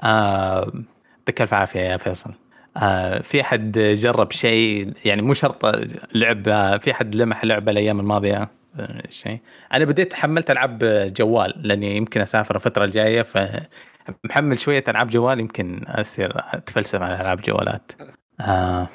آه، 0.02 0.72
يعطيك 1.18 1.42
ألف 1.42 1.54
عافية 1.54 1.80
يا 1.80 1.96
فيصل. 1.96 2.30
آه، 2.76 3.22
في 3.22 3.42
حد 3.42 3.78
جرب 3.78 4.32
شيء 4.32 4.92
يعني 5.04 5.22
مو 5.22 5.34
شرط 5.34 5.66
لعبه 6.14 6.78
في 6.78 6.94
حد 6.94 7.14
لمح 7.14 7.44
لعبة 7.44 7.72
الأيام 7.72 8.00
الماضية؟ 8.00 8.48
شيء. 9.10 9.38
أنا 9.74 9.84
بديت 9.84 10.14
حملت 10.14 10.50
ألعاب 10.50 10.78
جوال 11.16 11.54
لأني 11.62 11.96
يمكن 11.96 12.20
أسافر 12.20 12.54
الفترة 12.54 12.84
الجاية 12.84 13.22
فمحمل 14.06 14.58
شوية 14.58 14.84
ألعاب 14.88 15.10
جوال 15.10 15.40
يمكن 15.40 15.84
أصير 15.86 16.32
أتفلسف 16.36 17.02
على 17.02 17.20
ألعاب 17.20 17.40
جوالات. 17.40 17.92
آه 18.40 18.88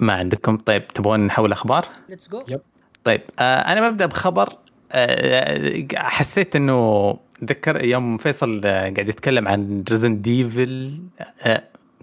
ما 0.00 0.12
عندكم؟ 0.12 0.56
طيب 0.56 0.88
تبغون 0.88 1.20
نحول 1.20 1.52
أخبار؟ 1.52 1.86
let's 2.08 2.28
go 2.28 2.44
yep 2.48 2.60
طيب 3.04 3.20
آه 3.38 3.60
أنا 3.60 3.90
ببدأ 3.90 4.06
بخبر. 4.06 4.48
آه 4.92 5.86
حسيت 5.94 6.56
إنه 6.56 7.18
ذكر 7.44 7.84
يوم 7.84 8.16
فيصل 8.16 8.60
آه، 8.64 8.80
قاعد 8.80 9.08
يتكلم 9.08 9.48
عن 9.48 9.84
Resident 9.90 10.20
Evil 10.20 11.00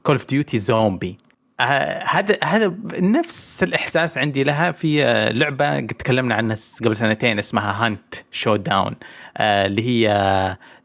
Call 0.04 0.16
of 0.16 0.26
Duty 0.26 0.60
Zombie 0.60 1.18
هذا 1.60 2.38
هذا 2.44 2.76
نفس 3.00 3.64
الإحساس 3.64 4.18
عندي 4.18 4.44
لها 4.44 4.72
في 4.72 5.06
آه، 5.06 5.32
لعبة 5.32 5.76
قد 5.76 5.88
تكلمنا 5.88 6.36
عنها 6.36 6.58
قبل 6.84 6.96
سنتين 6.96 7.40
اسمها 7.40 7.86
Hunt 7.86 8.16
Showdown 8.32 8.96
اللي 9.40 9.82
هي 9.82 10.08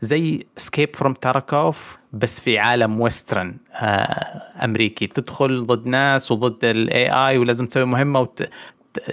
زي 0.05 0.47
Escape 0.57 0.97
from 0.97 1.13
Tarkov 1.13 1.99
بس 2.13 2.41
في 2.41 2.59
عالم 2.59 3.01
western 3.01 3.57
آه، 3.73 4.65
أمريكي. 4.65 5.07
تدخل 5.07 5.67
ضد 5.67 5.87
ناس 5.87 6.33
وضد 6.33 6.65
ال 6.65 7.11
AI 7.11 7.39
ولازم 7.39 7.67
تسوي 7.67 7.85
مهمة 7.85 8.29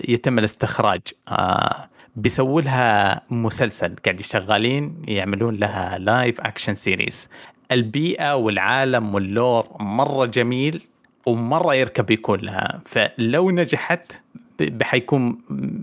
ويتم 0.07 0.39
الاستخراج. 0.39 1.01
آه، 1.27 1.89
بيسووا 2.15 2.61
لها 2.61 3.21
مسلسل 3.29 3.95
قاعد 4.05 4.21
شغالين 4.21 5.01
يعملون 5.07 5.55
لها 5.55 5.97
live 5.97 6.41
action 6.41 6.75
series 6.75 7.29
البيئة 7.71 8.35
والعالم 8.35 9.15
وال 9.15 9.33
lore 9.33 9.67
مرة 9.79 10.25
جميل 10.25 10.83
ومرة 11.25 11.75
يركب 11.75 12.11
يكون 12.11 12.39
لها. 12.39 12.81
فلو 12.85 13.51
نجحت 13.51 14.11
بحيكون 14.59 15.37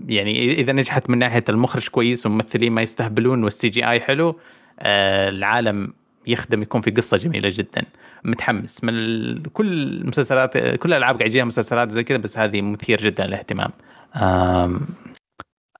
يعني 0.07 0.53
إذا 0.53 0.71
نجحت 0.71 1.09
من 1.09 1.17
ناحية 1.17 1.43
المخرج 1.49 1.87
كويس 1.87 2.25
والممثلين 2.25 2.71
ما 2.71 2.81
يستهبلون 2.81 3.43
وال 3.43 3.69
CGI 3.69 3.99
حلو 3.99 4.35
العالم 4.81 5.93
يخدم 6.27 6.61
يكون 6.61 6.81
في 6.81 6.91
قصة 6.91 7.17
جميلة 7.17 7.49
جدا. 7.53 7.83
متحمس. 8.23 8.83
من 8.83 8.93
كل 9.43 9.83
المسلسلات 9.83 10.57
كل 10.57 10.89
الالعاب 10.89 11.17
قاعد 11.17 11.29
يجيها 11.29 11.45
مسلسلات 11.45 11.91
زي 11.91 12.03
كذا 12.03 12.17
بس 12.17 12.37
هذه 12.37 12.61
مثير 12.61 13.01
جدا 13.01 13.27
للاهتمام. 13.27 13.71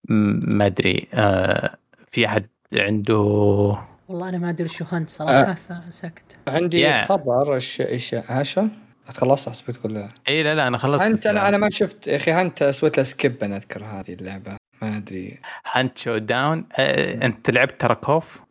ما 0.10 0.66
أدري. 0.66 1.08
آه، 1.14 1.78
في 2.12 2.26
أحد 2.26 2.48
عنده؟ 2.74 3.18
والله 4.08 4.30
أنا 4.30 4.38
ما 4.38 4.50
أدري 4.50 4.68
شو 4.68 4.86
Hunt 4.92 5.10
صراحة 5.10 5.52
أه. 5.52 5.54
فساكت 5.54 6.38
عندي 6.48 6.92
yeah. 6.92 7.08
خبر 7.08 7.56
إيش 7.56 7.82
إيش 7.82 8.14
عاشا 8.14 8.70
خلصت 9.10 9.50
حسبت 9.50 9.78
كلها 9.78 10.08
إي 10.30 10.44
لا 10.44 10.56
لا 10.56 10.68
أنا 10.68 10.78
خلصت 10.78 11.02
انت 11.02 11.26
أنا 11.26 11.50
أنا 11.50 11.58
ما 11.58 11.70
شفت. 11.70 12.08
يا 12.08 12.16
أخي 12.16 12.42
انت 12.42 12.64
سويت 12.64 12.98
له 12.98 13.04
skip 13.04 13.44
أنا 13.44 13.58
أذكر 13.58 13.84
هذه 13.84 14.14
اللعبة. 14.14 14.58
ما 14.82 14.98
أدري. 14.98 15.40
Hunt 15.72 15.98
Showdown. 15.98 16.66
أه 16.80 17.26
أنت 17.26 17.50
لعبت 17.50 17.82
Tarkov؟ 17.82 18.42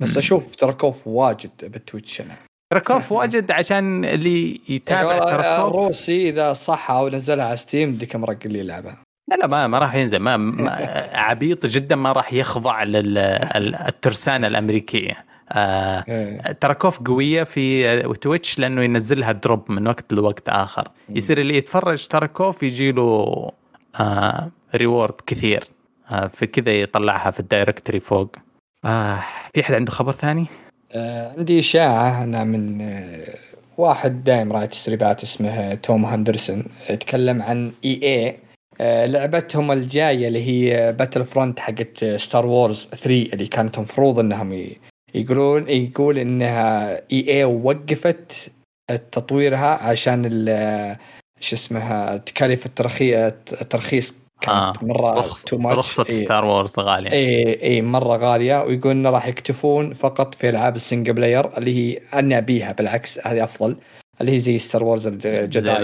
بس 0.00 0.16
أشوف 0.16 0.56
Tarkov 0.56 1.06
واجد 1.06 1.50
بال 1.62 1.76
Twitch 1.76 2.20
أنا. 2.20 2.36
Tarkov 2.72 3.12
واجد 3.12 3.50
عشان 3.50 4.04
اللي 4.04 4.60
يتابع 4.68 5.18
Tarkov 5.18 5.74
الروسي 5.74 6.28
إذا 6.28 6.52
صح 6.52 6.90
أو 6.90 7.08
نزلها 7.08 7.44
على 7.46 7.56
Steam 7.56 7.94
Deck 7.96 8.16
مرق 8.16 8.46
لي 8.46 8.62
لعبه 8.62 8.94
لا 9.30 9.34
لا 9.34 9.46
ما 9.46 9.66
ما 9.66 9.78
راح 9.78 9.94
ينزل. 9.94 10.18
ما, 10.18 10.36
ما 10.36 10.70
عبيط 11.28 11.66
جدا 11.66 11.96
ما 11.96 12.12
راح 12.12 12.32
يخضع 12.32 12.82
للترسانه 12.82 14.46
الأمريكية. 14.46 15.24
آه 15.52 16.04
إيه. 16.08 16.52
Tarkov 16.52 16.98
قوية 16.98 17.44
في 17.44 18.02
Twitch 18.02 18.58
لأنه 18.58 18.82
ينزلها 18.82 19.32
drop 19.32 19.70
من 19.70 19.86
وقت 19.86 20.12
لوقت 20.12 20.48
آخر. 20.48 20.88
يصير 21.08 21.40
اللي 21.40 21.56
يتفرج 21.56 22.06
Tarkov 22.06 22.62
يجي 22.62 22.92
له 22.92 23.50
آه 24.00 24.50
reward 24.74 25.14
كثير. 25.26 25.64
آه 26.10 26.26
فكذا 26.26 26.72
يطلعها 26.72 27.30
في 27.30 27.40
ال 27.40 27.46
directory 27.46 28.00
فوق. 28.00 28.36
آه 28.86 29.24
في 29.54 29.60
أحد 29.60 29.74
عنده 29.74 29.92
خبر 29.92 30.12
ثاني؟ 30.12 30.46
آه 30.92 31.32
عندي 31.38 31.58
إشاعة. 31.58 32.24
أنا 32.24 32.44
من 32.44 32.80
آه 32.80 33.34
واحد 33.78 34.24
دايم 34.24 34.52
راعي 34.52 34.66
تسريبات 34.66 35.22
اسمه 35.22 35.74
Tom 35.74 36.04
Henderson 36.04 36.64
يتكلم 36.90 37.42
عن 37.42 37.72
EA 37.84 38.36
آه 38.80 39.06
لعبتهم 39.06 39.72
الجاية 39.72 40.28
اللي 40.28 40.42
هي 40.48 40.92
Battlefront 40.92 41.58
حقت 41.60 42.04
Star 42.04 42.46
Wars 42.46 42.88
3 42.90 43.06
اللي 43.08 43.46
كانت 43.46 43.78
المفروض 43.78 44.18
إنهم 44.18 44.66
يقولون 45.14 45.68
يقول 45.68 46.18
إنها 46.18 47.00
EA 47.12 47.44
وقفت 47.44 48.50
تطويرها 49.12 49.82
عشان 49.82 50.22
شو 51.40 51.56
اسمها 51.56 52.16
تكاليف 52.16 52.66
الترخيص 53.62 54.25
كانت 54.40 54.56
آه. 54.56 54.72
مرة 54.82 55.18
رخص 55.18 55.54
رخصة 55.54 56.04
إيه. 56.08 56.24
Star 56.24 56.44
Wars 56.44 56.78
غالية. 56.78 57.12
EA 57.12 57.82
مرة 57.82 58.16
غالية 58.16 58.64
ويقول 58.64 58.92
انه 58.92 59.10
راح 59.10 59.28
يكتفون 59.28 59.92
فقط 59.92 60.34
في 60.34 60.48
ألعاب 60.48 60.76
ال 60.76 60.81
single 60.81 61.12
player 61.12 61.58
اللي 61.58 61.76
هي 61.76 62.00
أنا 62.14 62.40
بيها 62.40 62.72
بالعكس 62.72 63.26
هذه 63.26 63.44
أفضل 63.44 63.76
اللي 64.20 64.32
هي 64.32 64.38
زي 64.38 64.58
Star 64.58 64.84
Wars 64.84 65.06
ال 65.06 65.21
Jedi 65.21 65.82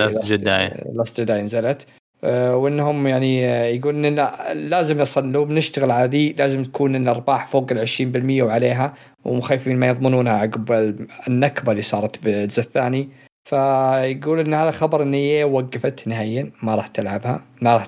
Last 0.95 1.21
Jedi 1.21 1.43
نزلت. 1.43 1.87
آه، 2.25 2.57
وإنهم 2.57 3.07
يعني 3.07 3.47
آه، 3.47 3.65
يقول 3.65 4.07
إن 4.07 4.29
لازم 4.55 5.01
أصلا 5.01 5.33
لو 5.33 5.45
بنشتغل 5.45 6.09
ذي 6.09 6.33
لازم 6.33 6.63
تكون 6.63 6.97
الأرباح 6.97 7.47
فوق 7.47 7.73
ال 7.73 7.79
20% 7.79 8.43
وعليها 8.43 8.95
ومخيفين 9.25 9.77
ما 9.77 9.89
يضمنونها 9.89 10.33
عقب 10.33 10.97
النكبة 11.29 11.73
اللي 11.73 11.83
صارت 11.83 12.25
بالجزء 12.25 12.63
الثاني 12.63 13.09
فيقول 13.45 14.39
إن 14.39 14.55
هذا 14.55 14.71
خبر 14.71 15.03
إن 15.03 15.15
هي 15.15 15.45
وقفت 15.45 16.09
نهائيا 16.09 16.53
ما 16.63 16.75
راح 16.75 16.87
تلعبها. 16.87 17.45
ما 17.63 17.77
راح 17.77 17.87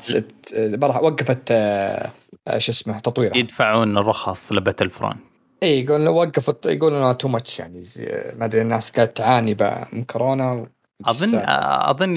ما 0.57 0.87
راح 0.87 1.03
وقفت 1.03 1.49
آه، 1.51 2.11
شو 2.59 2.73
اسمه 2.73 2.99
تطويرها. 2.99 3.37
يدفعون 3.37 3.99
الرخص 3.99 4.53
ل 4.53 4.91
Battlefront 4.91 5.17
إي 5.63 5.81
يقول 5.85 6.09
وقفت 6.09 6.67
يقول 6.67 6.95
إنه 6.95 7.13
too 7.13 7.29
much 7.29 7.59
يعني 7.59 7.85
ما 8.39 8.45
أدري 8.45 8.63
الناس 8.63 8.91
قاعد 8.91 9.09
تعاني 9.09 9.57
من 9.93 10.05
كورونا. 10.05 10.67
اظن 11.07 11.43
أظن 11.45 12.17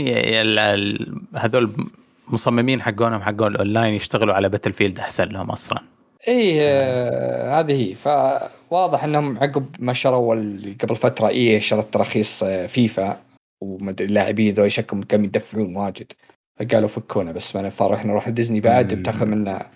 هذول 1.35 1.88
المصممين 2.27 2.81
حقونهم 2.81 3.22
حقون 3.22 3.47
الأونلاين 3.47 3.93
يشتغلوا 3.93 4.34
على 4.34 4.49
Battlefield 4.49 4.99
أحسن 4.99 5.23
لهم 5.23 5.51
أصلا. 5.51 5.80
إي 6.27 6.57
آه 6.61 7.59
هذه 7.59 7.89
هي. 7.89 7.95
فواضح 7.95 9.03
إنهم 9.03 9.38
عقب 9.38 9.65
ما 9.80 9.93
شروا 9.93 10.35
قبل 10.81 10.95
فترة 10.95 11.27
EA 11.28 11.61
شرت 11.61 11.93
تراخيص 11.93 12.43
آه، 12.43 12.68
فيفا. 12.68 13.27
ومدري 13.62 14.08
اللاعبين 14.08 14.54
ذول 14.54 14.72
شكلهم 14.72 15.04
كانوا 15.04 15.26
يدفعون 15.26 15.76
واجد. 15.76 16.12
فقالوا 16.60 16.88
فكونا 16.90 17.32
بس 17.32 17.56
ما 17.56 17.62
نفرح 17.62 18.06
نروح 18.06 18.30
ديزني 18.30 18.60
بعد 18.60 18.94
بتاخذ 18.94 19.26
منا 19.26 19.70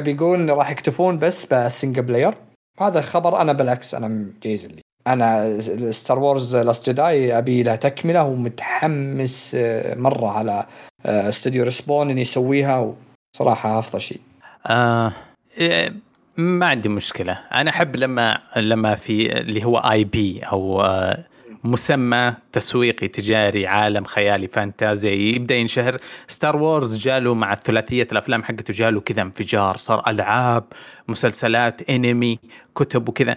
بيقول 0.00 0.48
راح 0.50 0.70
يكتفون 0.70 1.18
بس 1.18 1.44
بال 1.44 1.58
single 1.58 2.02
player. 2.02 2.34
هذا 2.80 3.00
خبر 3.00 3.40
أنا 3.40 3.52
بالعكس 3.52 3.94
أنا 3.94 4.30
جايز 4.42 4.66
لي 4.66 4.80
أنا 5.06 5.58
Star 5.90 6.18
Wars 6.18 6.56
Last 6.56 6.90
Jedi 6.90 7.38
أبي 7.38 7.62
لها 7.62 7.76
تكملة 7.76 8.24
ومتحمس 8.24 9.54
آه، 9.54 9.94
مرة 9.94 10.30
على 10.30 10.66
استوديو 11.06 11.64
Respawn 11.64 12.10
اني 12.10 12.20
يسويها 12.20 12.94
وصراحة 13.34 13.78
أفضل 13.78 14.00
شيء. 14.00 14.20
آه 14.66 15.12
إيه، 15.58 15.92
ما 16.36 16.66
عندي 16.66 16.88
مشكلة. 16.88 17.32
أنا 17.32 17.70
أحب 17.70 17.96
لما 17.96 18.38
لما 18.56 18.94
في 18.94 19.32
اللي 19.40 19.64
هو 19.64 19.78
IP 19.78 20.40
أو 20.40 20.82
آه 20.82 21.24
مسمى 21.64 22.34
تسويقي 22.52 23.08
تجاري 23.08 23.66
عالم 23.66 24.04
خيالي 24.04 24.48
fantasy. 24.48 25.34
يبدأ 25.34 25.54
ينشهر. 25.54 25.96
Star 26.28 26.56
Wars 26.56 26.98
جاله 26.98 27.34
مع 27.34 27.54
ثلاثيه 27.54 28.08
الأفلام 28.12 28.42
حقته 28.42 28.74
جاله 28.74 29.00
كذا 29.00 29.22
انفجار 29.22 29.76
صار 29.76 30.02
ألعاب 30.06 30.64
مسلسلات 31.08 31.90
أنمي 31.90 32.38
كتب 32.74 33.08
وكذا. 33.08 33.36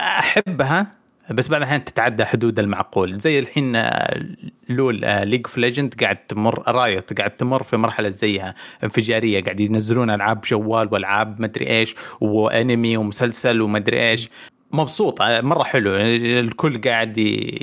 احبها 0.00 0.86
بس 1.30 1.48
بعض 1.48 1.60
الاحيان 1.60 1.84
تتعدى 1.84 2.24
حدود 2.24 2.58
المعقول. 2.58 3.18
زي 3.20 3.38
الحين 3.38 3.76
آه، 3.76 4.26
LoL 4.68 5.00
League 5.00 5.42
of 5.46 5.58
Legend 5.58 5.94
قاعد 6.00 6.16
تمر 6.16 6.62
Riot 6.68 7.18
قاعد 7.18 7.30
تمر 7.30 7.62
في 7.62 7.76
مرحلة 7.76 8.08
زيها 8.08 8.54
انفجارية. 8.84 9.44
قاعد 9.44 9.60
ينزلون 9.60 10.10
ألعاب 10.10 10.40
جوال 10.40 10.88
وألعاب 10.92 11.40
مدري 11.40 11.66
إيش 11.66 11.94
وأنمي 12.20 12.96
ومسلسل 12.96 13.60
ومدري 13.60 14.10
إيش. 14.10 14.28
مبسوط 14.76 15.22
مرة 15.22 15.62
حلو. 15.64 15.96
الكل 15.96 16.80
قاعد 16.80 17.20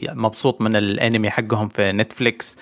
مبسوط 0.09 0.61
من 0.61 0.75
الأنمي 0.75 1.29
حقهم 1.29 1.67
في 1.67 1.91
نتفليكس 1.91 2.57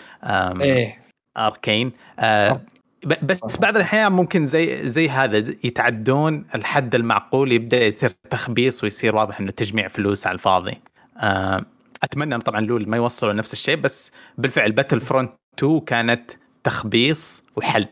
إيه. 0.62 1.02
Arcane 1.38 1.92
آه 2.20 2.62
بس 3.06 3.58
بعض 3.58 3.76
الأحيان 3.76 4.12
ممكن 4.12 4.46
زي 4.46 4.90
زي 4.90 5.10
هذا 5.10 5.38
يتعدون 5.64 6.46
الحد 6.56 6.96
المعقول 6.96 7.52
يبدأ 7.52 7.86
يصير 7.86 8.10
تخبيص 8.30 8.84
ويصير 8.84 9.16
واضح 9.16 9.40
إنه 9.40 9.52
تجميع 9.52 9.88
فلوس 9.88 10.28
على 10.28 10.34
الفاضي. 10.34 10.78
آه، 11.18 11.66
أتمنى 12.04 12.38
طبعا 12.38 12.62
LoL 12.62 12.90
ما 12.90 12.98
يوصلوا 12.98 13.34
نفس 13.34 13.54
الشيء 13.54 13.76
بس 13.76 14.12
بالفعل 14.38 14.72
Battlefront 14.72 15.32
2 15.60 15.80
كانت 15.80 16.32
تخبيص 16.64 17.44
وحلب 17.56 17.88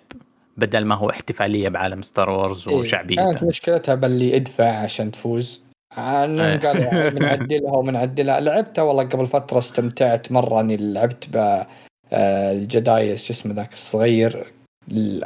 بدل 0.57 0.85
ما 0.85 0.95
هو 0.95 1.09
احتفالية 1.09 1.69
بعالم 1.69 2.01
Star 2.01 2.29
Wars 2.29 2.67
وشعبيته. 2.67 3.31
كانت 3.31 3.43
مشكلتها 3.43 3.95
باللي 3.95 4.35
ادفع 4.35 4.69
عشان 4.69 5.11
تفوز. 5.11 5.61
انهم 5.97 6.39
إيه. 6.41 7.09
بنعدلها 7.09 7.71
وبنعدلها 7.77 8.39
لعبتها 8.39 8.81
والله 8.81 9.03
قبل 9.03 9.27
فترة 9.27 9.57
استمتعت 9.57 10.31
مرة 10.31 10.61
إني 10.61 10.77
لعبت 10.77 11.29
ب 11.29 11.63
آه، 12.13 12.51
ال 12.51 12.64
Jedi 12.64 13.17
شو 13.17 13.33
اسمه 13.33 13.53
ذاك 13.53 13.73
الصغير 13.73 14.53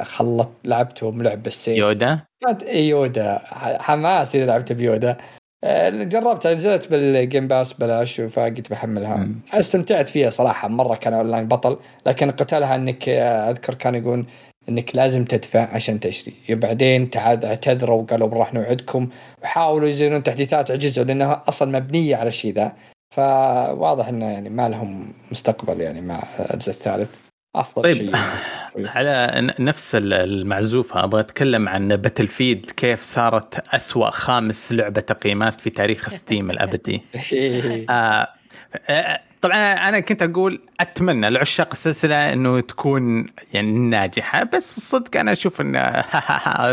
خلط 0.00 0.50
لعبتهم 0.64 1.22
لعب 1.22 1.46
السيف 1.46 1.78
Yoda؟ 1.78 2.20
كانت 2.44 2.62
Yoda. 2.62 3.40
حماس 3.78 4.36
إذا 4.36 4.46
لعبت 4.46 4.72
ب 4.72 4.79
Yoda. 4.79 5.16
آه، 5.64 5.90
جربتها 5.90 6.54
نزلت 6.54 6.90
بال 6.90 7.09
Game 7.09 7.48
Pass 7.48 7.72
بلاش 7.72 8.20
فقلت 8.20 8.70
بحملها. 8.70 9.28
استمتعت 9.52 10.08
فيها 10.08 10.30
صراحة 10.30 10.68
مرة 10.68 10.94
كان 10.94 11.14
اونلاين 11.14 11.48
بطل 11.48 11.78
لكن 12.06 12.30
قتالها 12.30 12.74
إنك 12.74 13.08
آه، 13.08 13.50
أذكر 13.50 13.74
كان 13.74 13.94
يقول 13.94 14.26
إنك 14.68 14.96
لازم 14.96 15.24
تدفع 15.24 15.74
عشان 15.74 16.00
تشتري. 16.00 16.34
بعدين 16.48 17.10
اعتذروا 17.16 18.02
وقالوا 18.02 18.28
راح 18.28 18.54
نوعدكم. 18.54 19.08
وحاولوا 19.42 19.88
يزيدون 19.88 20.22
تحديثات 20.22 20.70
عجزوا 20.70 21.04
لأنها 21.04 21.42
أصلا 21.48 21.78
مبنية 21.78 22.16
على 22.16 22.28
الشيء 22.28 22.54
ذا. 22.54 22.76
فواضح 23.14 24.08
إنه 24.08 24.26
يعني 24.26 24.48
ما 24.48 24.68
لهم 24.68 25.12
مستقبل 25.30 25.80
يعني 25.80 26.00
مع 26.00 26.22
الجزء 26.54 26.70
الثالث. 26.70 27.10
أفضل 27.56 27.82
طيب. 27.82 27.96
شيء. 27.96 28.16
على 28.96 29.52
نفس 29.58 29.94
المعزوفه 29.94 31.04
أبغى 31.04 31.20
أتكلم 31.20 31.68
عن 31.68 31.96
Battlefield 31.96 32.70
كيف 32.70 33.02
صارت 33.02 33.74
أسوأ 33.74 34.10
خامس 34.10 34.72
لعبة 34.72 35.00
تقييمات 35.00 35.60
في 35.60 35.70
تاريخ 35.70 36.08
Steam 36.08 36.50
الأبدي. 36.50 37.02
آه, 37.90 38.28
آه، 38.88 39.20
طبعا 39.44 39.56
أنا 39.88 40.00
كنت 40.00 40.22
أقول 40.22 40.60
أتمنى 40.80 41.30
لعشاق 41.30 41.68
السلسلة 41.72 42.32
إنه 42.32 42.60
تكون 42.60 43.26
يعني 43.52 43.70
ناجحة 43.70 44.44
بس 44.44 44.76
الصدق 44.76 45.16
أنا 45.16 45.32
أشوف 45.32 45.60
إنه 45.60 46.04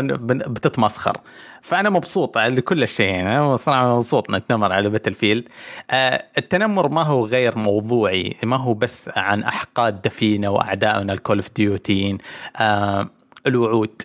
بتتمسخر. 0.26 1.16
فأنا 1.60 1.90
مبسوط 1.90 2.38
لكل 2.38 2.86
يعني 2.98 3.38
أنا 3.38 3.56
صراحة 3.56 3.94
مبسوط 3.96 4.30
نتنمر 4.30 4.72
على 4.72 4.90
Battlefield 4.90 5.48
آه 5.90 6.24
التنمر 6.38 6.88
ما 6.88 7.02
هو 7.02 7.26
غير 7.26 7.58
موضوعي 7.58 8.36
ما 8.42 8.56
هو 8.56 8.74
بس 8.74 9.10
عن 9.16 9.42
أحقاد 9.42 10.02
دفينة 10.02 10.50
وأعدائنا 10.50 11.12
ال 11.12 11.17
Call 11.17 11.36
of 11.36 11.50
Duty 11.56 11.97
ين 11.97 12.18
الوعود. 13.46 14.02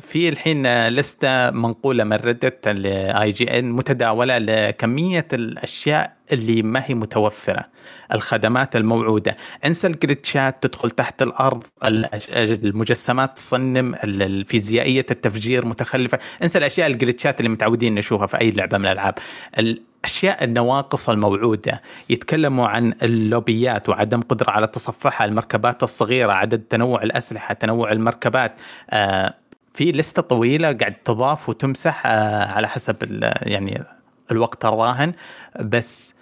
في 0.00 0.28
الحين 0.28 0.88
لستة 0.88 1.50
منقولة 1.50 2.04
من 2.04 2.16
Reddit 2.16 2.68
ل 2.68 3.32
IGN 3.32 3.70
متداولة 3.70 4.38
لكمية 4.38 5.26
الأشياء 5.32 6.16
اللي 6.32 6.62
ما 6.62 6.82
هي 6.86 6.94
متوفرة 6.94 7.64
الخدمات 8.12 8.76
الموعودة. 8.76 9.36
انسى 9.64 9.86
ال 9.86 9.95
glitch 9.95 10.52
ات 10.52 10.62
تدخل 10.62 10.90
تحت 10.90 11.22
الأرض 11.22 11.64
المجسمات 11.84 13.36
تصنم 13.36 13.94
الفيزيائية 14.04 15.06
التفجير 15.10 15.64
متخلفة. 15.64 16.18
انسى 16.42 16.58
الأشياء 16.58 16.86
ال 16.86 16.93
glitch 16.93 17.33
ات 17.33 17.40
اللي 17.40 17.48
متعودين 17.48 17.94
نشوفها 17.94 18.26
في 18.26 18.40
أي 18.40 18.50
لعبة 18.50 18.78
من 18.78 18.86
الألعاب. 18.86 19.14
الأشياء 19.58 20.44
النواقص 20.44 21.08
الموعودة 21.08 21.82
يتكلموا 22.10 22.66
عن 22.68 22.94
اللوبيات 23.02 23.88
وعدم 23.88 24.20
قدرة 24.20 24.50
على 24.50 24.66
تصفحها 24.66 25.24
المركبات 25.24 25.82
الصغيرة 25.82 26.32
عدد 26.32 26.58
تنوع 26.58 27.02
الأسلحة 27.02 27.54
تنوع 27.54 27.92
المركبات 27.92 28.58
آه 28.90 29.34
في 29.74 29.92
لستة 29.92 30.22
طويلة 30.22 30.72
قاعد 30.72 30.94
تضاف 30.94 31.48
وتمسح 31.48 32.06
آه 32.06 32.52
على 32.52 32.68
حسب 32.68 32.96
يعني 33.42 33.84
الوقت 34.30 34.64
الراهن. 34.64 35.12
بس 35.60 36.14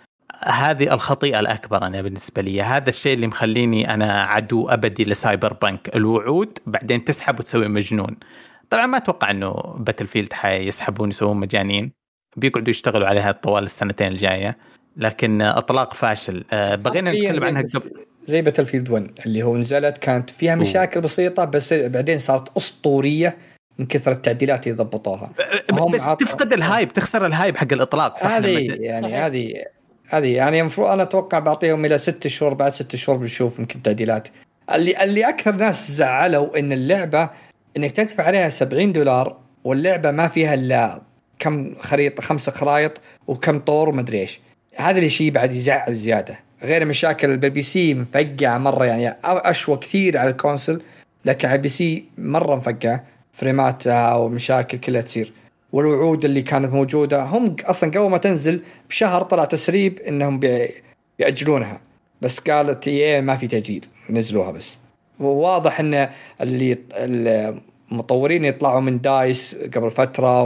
هذه 0.44 0.94
الخطيئة 0.94 1.40
الأكبر 1.40 1.86
أنا 1.86 2.02
بالنسبة 2.02 2.42
لي. 2.42 2.62
هذا 2.62 2.88
الشيء 2.88 3.14
اللي 3.14 3.26
مخليني 3.26 3.94
أنا 3.94 4.22
عدو 4.22 4.68
أبدي 4.68 5.04
لسايبر 5.04 5.52
بنك 5.52 5.96
الوعود 5.96 6.58
بعدين 6.66 7.04
تسحب 7.04 7.38
وتسوي 7.40 7.68
مجنون. 7.68 8.16
طبعا 8.70 8.86
ما 8.86 8.96
أتوقع 8.96 9.30
أنه 9.30 9.52
باتل 9.78 10.06
فيلد 10.06 10.32
حيسحبون 10.32 11.08
يسوون 11.08 11.36
مجانين. 11.36 11.92
بيقعدوا 12.36 12.70
يشتغلوا 12.70 13.08
عليها 13.08 13.32
طوال 13.32 13.64
السنتين 13.64 14.08
الجاية. 14.08 14.58
لكن 14.96 15.42
أطلاق 15.42 15.94
فاشل. 15.94 16.44
آه، 16.52 16.74
بغينا 16.74 17.12
نتكلم 17.12 17.44
عنها 17.44 17.62
قبل. 17.74 17.92
زي 18.26 18.42
باتل 18.42 18.66
فيلد 18.66 18.90
1 18.90 19.10
اللي 19.26 19.42
هو 19.42 19.56
نزلت 19.56 19.98
كانت 19.98 20.30
فيها 20.30 20.54
مشاكل 20.54 21.00
بسيطة 21.00 21.44
بس 21.44 21.72
بعدين 21.72 22.18
صارت 22.18 22.56
أسطورية 22.56 23.36
من 23.78 23.86
كثر 23.86 24.10
التعديلات 24.10 24.66
اللي 24.66 24.78
ضبطوها. 24.78 25.32
بس 25.92 26.06
تفقد 26.06 26.52
ال 26.52 26.60
hype 26.60 26.92
تخسر 26.92 27.26
ال 27.26 27.32
hype 27.32 27.56
حق 27.56 27.72
الإطلاق 27.72 28.18
صح؟ 28.18 28.30
هذه 28.30 28.76
يعني 28.80 29.16
هذه 29.16 29.64
هذه 30.08 30.34
يعني 30.34 30.60
المفروض 30.60 30.88
أنا 30.88 31.02
أتوقع 31.02 31.38
بعطيهم 31.38 31.84
إلى 31.84 31.98
ست 31.98 32.26
شهور 32.26 32.54
بعد 32.54 32.74
ست 32.74 32.96
شهور 32.96 33.18
بنشوف 33.18 33.58
يمكن 33.58 33.82
تعديلات. 33.82 34.28
اللي 34.74 35.04
اللي 35.04 35.28
أكثر 35.28 35.54
ناس 35.54 35.90
زعلوا 35.90 36.58
إن 36.58 36.72
اللعبة 36.72 37.30
إنك 37.76 37.90
تدفع 37.90 38.24
عليها 38.24 38.48
70 38.48 38.92
دولار 38.92 39.38
واللعبة 39.64 40.10
ما 40.10 40.28
فيها 40.28 40.54
إلا 40.54 41.02
كم 41.38 41.74
خريطة 41.74 42.22
خمسة 42.22 42.52
خرائط 42.52 43.00
وكم 43.26 43.58
طور 43.58 43.88
ومدري 43.88 44.20
إيش. 44.20 44.40
هذا 44.76 44.98
الشيء 44.98 45.30
بعد 45.30 45.52
يزعل 45.52 45.94
زيادة. 45.94 46.40
غير 46.62 46.84
مشاكل 46.84 47.30
ال 47.30 47.62
PC 47.62 47.94
مفقعة 47.94 48.58
مرة 48.58 48.84
يعني 48.84 49.16
اشوى 49.24 49.76
كثير 49.76 50.18
على 50.18 50.30
ال 50.30 50.37
console 50.37 50.82
لكن 51.24 51.48
على 51.48 51.56
ال 51.56 51.68
PC 51.68 52.04
مرة 52.18 52.56
مفقعة 52.56 53.04
فريماتها 53.32 54.14
ومشاكل 54.14 54.78
كلها 54.78 55.00
تصير. 55.00 55.32
والوعود 55.72 56.24
اللي 56.24 56.42
كانت 56.42 56.72
موجودة 56.72 57.22
هم 57.22 57.56
أصلا 57.64 57.90
قبل 57.90 58.10
ما 58.10 58.18
تنزل 58.18 58.62
بشهر 58.88 59.22
طلع 59.22 59.44
تسريب 59.44 60.00
إنهم 60.00 60.40
بيأجلونها. 61.18 61.80
بس 62.22 62.38
قالت 62.38 62.88
إي 62.88 63.20
ما 63.20 63.36
في 63.36 63.46
تأجيل 63.46 63.84
نزلوها 64.10 64.50
بس. 64.50 64.78
وواضح 65.20 65.80
إن 65.80 66.08
اللي 66.40 66.78
المطورين 67.92 68.44
يطلعوا 68.44 68.80
من 68.80 69.00
دايس 69.00 69.56
قبل 69.74 69.90
فترة 69.90 70.42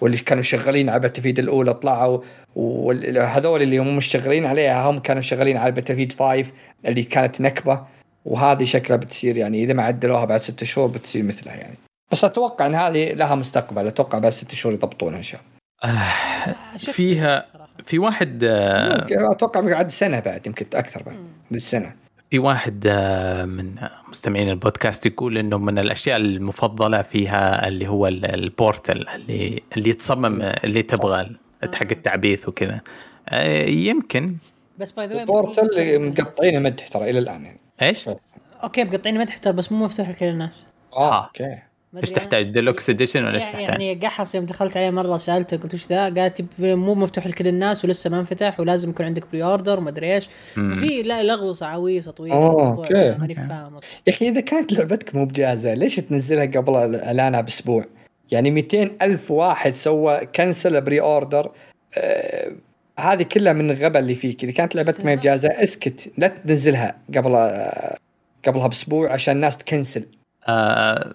واللي 0.00 0.16
كانوا 0.16 0.42
شغالين 0.42 0.88
على 0.88 1.00
باتفيد 1.00 1.38
الأولى 1.38 1.74
طلعوا 1.74 2.20
وهذول 2.56 3.62
اللي 3.62 3.78
هم 3.78 3.96
مش 3.96 4.06
شغالين 4.06 4.44
عليها 4.44 4.90
هم 4.90 4.98
كانوا 4.98 5.22
شغالين 5.22 5.56
على 5.56 5.72
باتفيد 5.72 6.12
5 6.12 6.44
اللي 6.86 7.02
كانت 7.02 7.40
نكبة 7.40 7.84
وهذه 8.24 8.64
شكلها 8.64 8.96
بتصير 8.98 9.36
يعني 9.36 9.62
إذا 9.62 9.72
ما 9.72 9.82
عدلوها 9.82 10.24
بعد 10.24 10.40
ست 10.40 10.64
شهور 10.64 10.88
بتصير 10.88 11.22
مثلها 11.22 11.54
يعني. 11.54 11.76
بس 12.12 12.24
أتوقع 12.24 12.66
إن 12.66 12.74
هذه 12.74 13.12
لها 13.12 13.34
مستقبل 13.34 13.86
أتوقع 13.86 14.18
بعد 14.18 14.32
ست 14.32 14.54
شهور 14.54 14.74
يضبطونها 14.74 15.18
إن 15.18 15.22
شاء 15.22 15.40
الله. 15.40 15.92
آه 15.94 16.76
فيها 16.78 17.46
في 17.84 17.98
واحد 17.98 18.44
آه 18.44 19.06
أتوقع 19.10 19.60
بعد 19.60 19.90
سنة 19.90 20.20
بعد 20.20 20.46
يمكن 20.46 20.66
أكثر 20.74 21.02
بعد 21.02 21.58
سنة. 21.58 22.05
في 22.30 22.38
واحد 22.38 22.84
آه 22.86 23.44
من 23.44 23.74
مستمعين 24.08 24.50
البودكاست 24.50 25.06
يقول 25.06 25.38
إنه 25.38 25.58
من 25.58 25.78
الأشياء 25.78 26.16
المفضلة 26.16 27.02
فيها 27.02 27.68
اللي 27.68 27.88
هو 27.88 28.06
ال 28.06 28.21
portal 28.21 29.08
اللي 29.08 29.62
اللي 29.76 29.90
يتصمم 29.90 30.42
اللي 30.42 30.82
تبغى 30.82 31.36
حق 31.74 31.86
التعبيث 31.90 32.48
وكذا. 32.48 32.80
آه، 33.28 33.64
يمكن. 33.66 34.36
بس 34.78 34.90
by 34.90 35.06
the 35.06 35.13
way 35.13 35.20
البورتل 35.20 36.00
مقطعينه 36.08 36.58
مدح 36.58 36.88
ترى 36.88 37.10
إلى 37.10 37.18
الآن 37.18 37.44
يعني. 37.44 37.60
إيش؟ 37.82 38.08
أوكي 38.62 38.84
مقطعينه 38.84 39.18
مدح 39.18 39.38
ترى 39.38 39.52
بس 39.52 39.72
مو 39.72 39.84
مفتوح 39.84 40.08
لكل 40.10 40.26
الناس. 40.26 40.66
آه. 40.92 41.24
أوكي. 41.24 41.58
إيش 42.02 42.10
تحتاج 42.10 42.50
deluxe 42.50 42.90
edition 42.90 43.24
ولا 43.24 43.34
إيش 43.34 43.44
تحتاج؟ 43.44 43.60
يعني 43.60 43.94
قحص 43.94 44.34
يوم 44.34 44.44
دخلت 44.44 44.76
عليه 44.76 44.90
مرة 44.90 45.14
وسألته 45.14 45.56
قلت 45.56 45.74
وش 45.74 45.86
ذا؟ 45.86 46.04
قالت 46.04 46.44
مو 46.58 46.94
مفتوح 46.94 47.26
لكل 47.26 47.48
الناس 47.48 47.84
ولسه 47.84 48.10
ما 48.10 48.20
انفتح 48.20 48.60
ولازم 48.60 48.90
يكون 48.90 49.06
عندك 49.06 49.24
pre-order 49.32 49.78
وما 49.78 49.90
أدري 49.90 50.14
إيش. 50.14 50.28
ففي 50.52 51.02
لا 51.02 51.22
لغوصه 51.22 51.66
عويصة 51.66 52.10
طويلة. 52.10 52.36
أوكي. 52.36 53.16
ماني 53.18 53.34
فاهم 53.34 53.74
يا 54.06 54.12
أخي 54.12 54.28
إذا 54.28 54.40
كانت 54.40 54.72
لعبتك 54.72 55.14
مو 55.14 55.24
بجاهزة 55.24 55.74
ليش 55.74 55.96
تنزلها 55.96 56.46
قبل 56.46 56.74
اعلانها 56.74 57.40
بأسبوع؟ 57.40 57.84
يعني 58.30 58.50
200 58.50 58.90
ألف 59.02 59.30
واحد 59.30 59.74
سوى 59.74 60.20
cancel 60.26 60.80
pre-order 60.80 61.52
آه 61.98 62.52
هذه 62.98 63.22
كلها 63.22 63.52
من 63.52 63.70
الغباء 63.70 64.02
اللي 64.02 64.14
فيك. 64.14 64.44
إذا 64.44 64.52
كانت 64.52 64.74
لعبتك 64.74 65.04
ما 65.04 65.14
بجاهزة 65.14 65.48
اسكت. 65.48 66.12
لا 66.18 66.28
تنزلها 66.28 66.98
قبل 67.16 67.34
آه 67.34 67.96
قبلها 68.46 68.66
بأسبوع 68.66 69.12
عشان 69.12 69.36
الناس 69.36 69.58
تكنسل 69.58 70.06
آه 70.46 71.14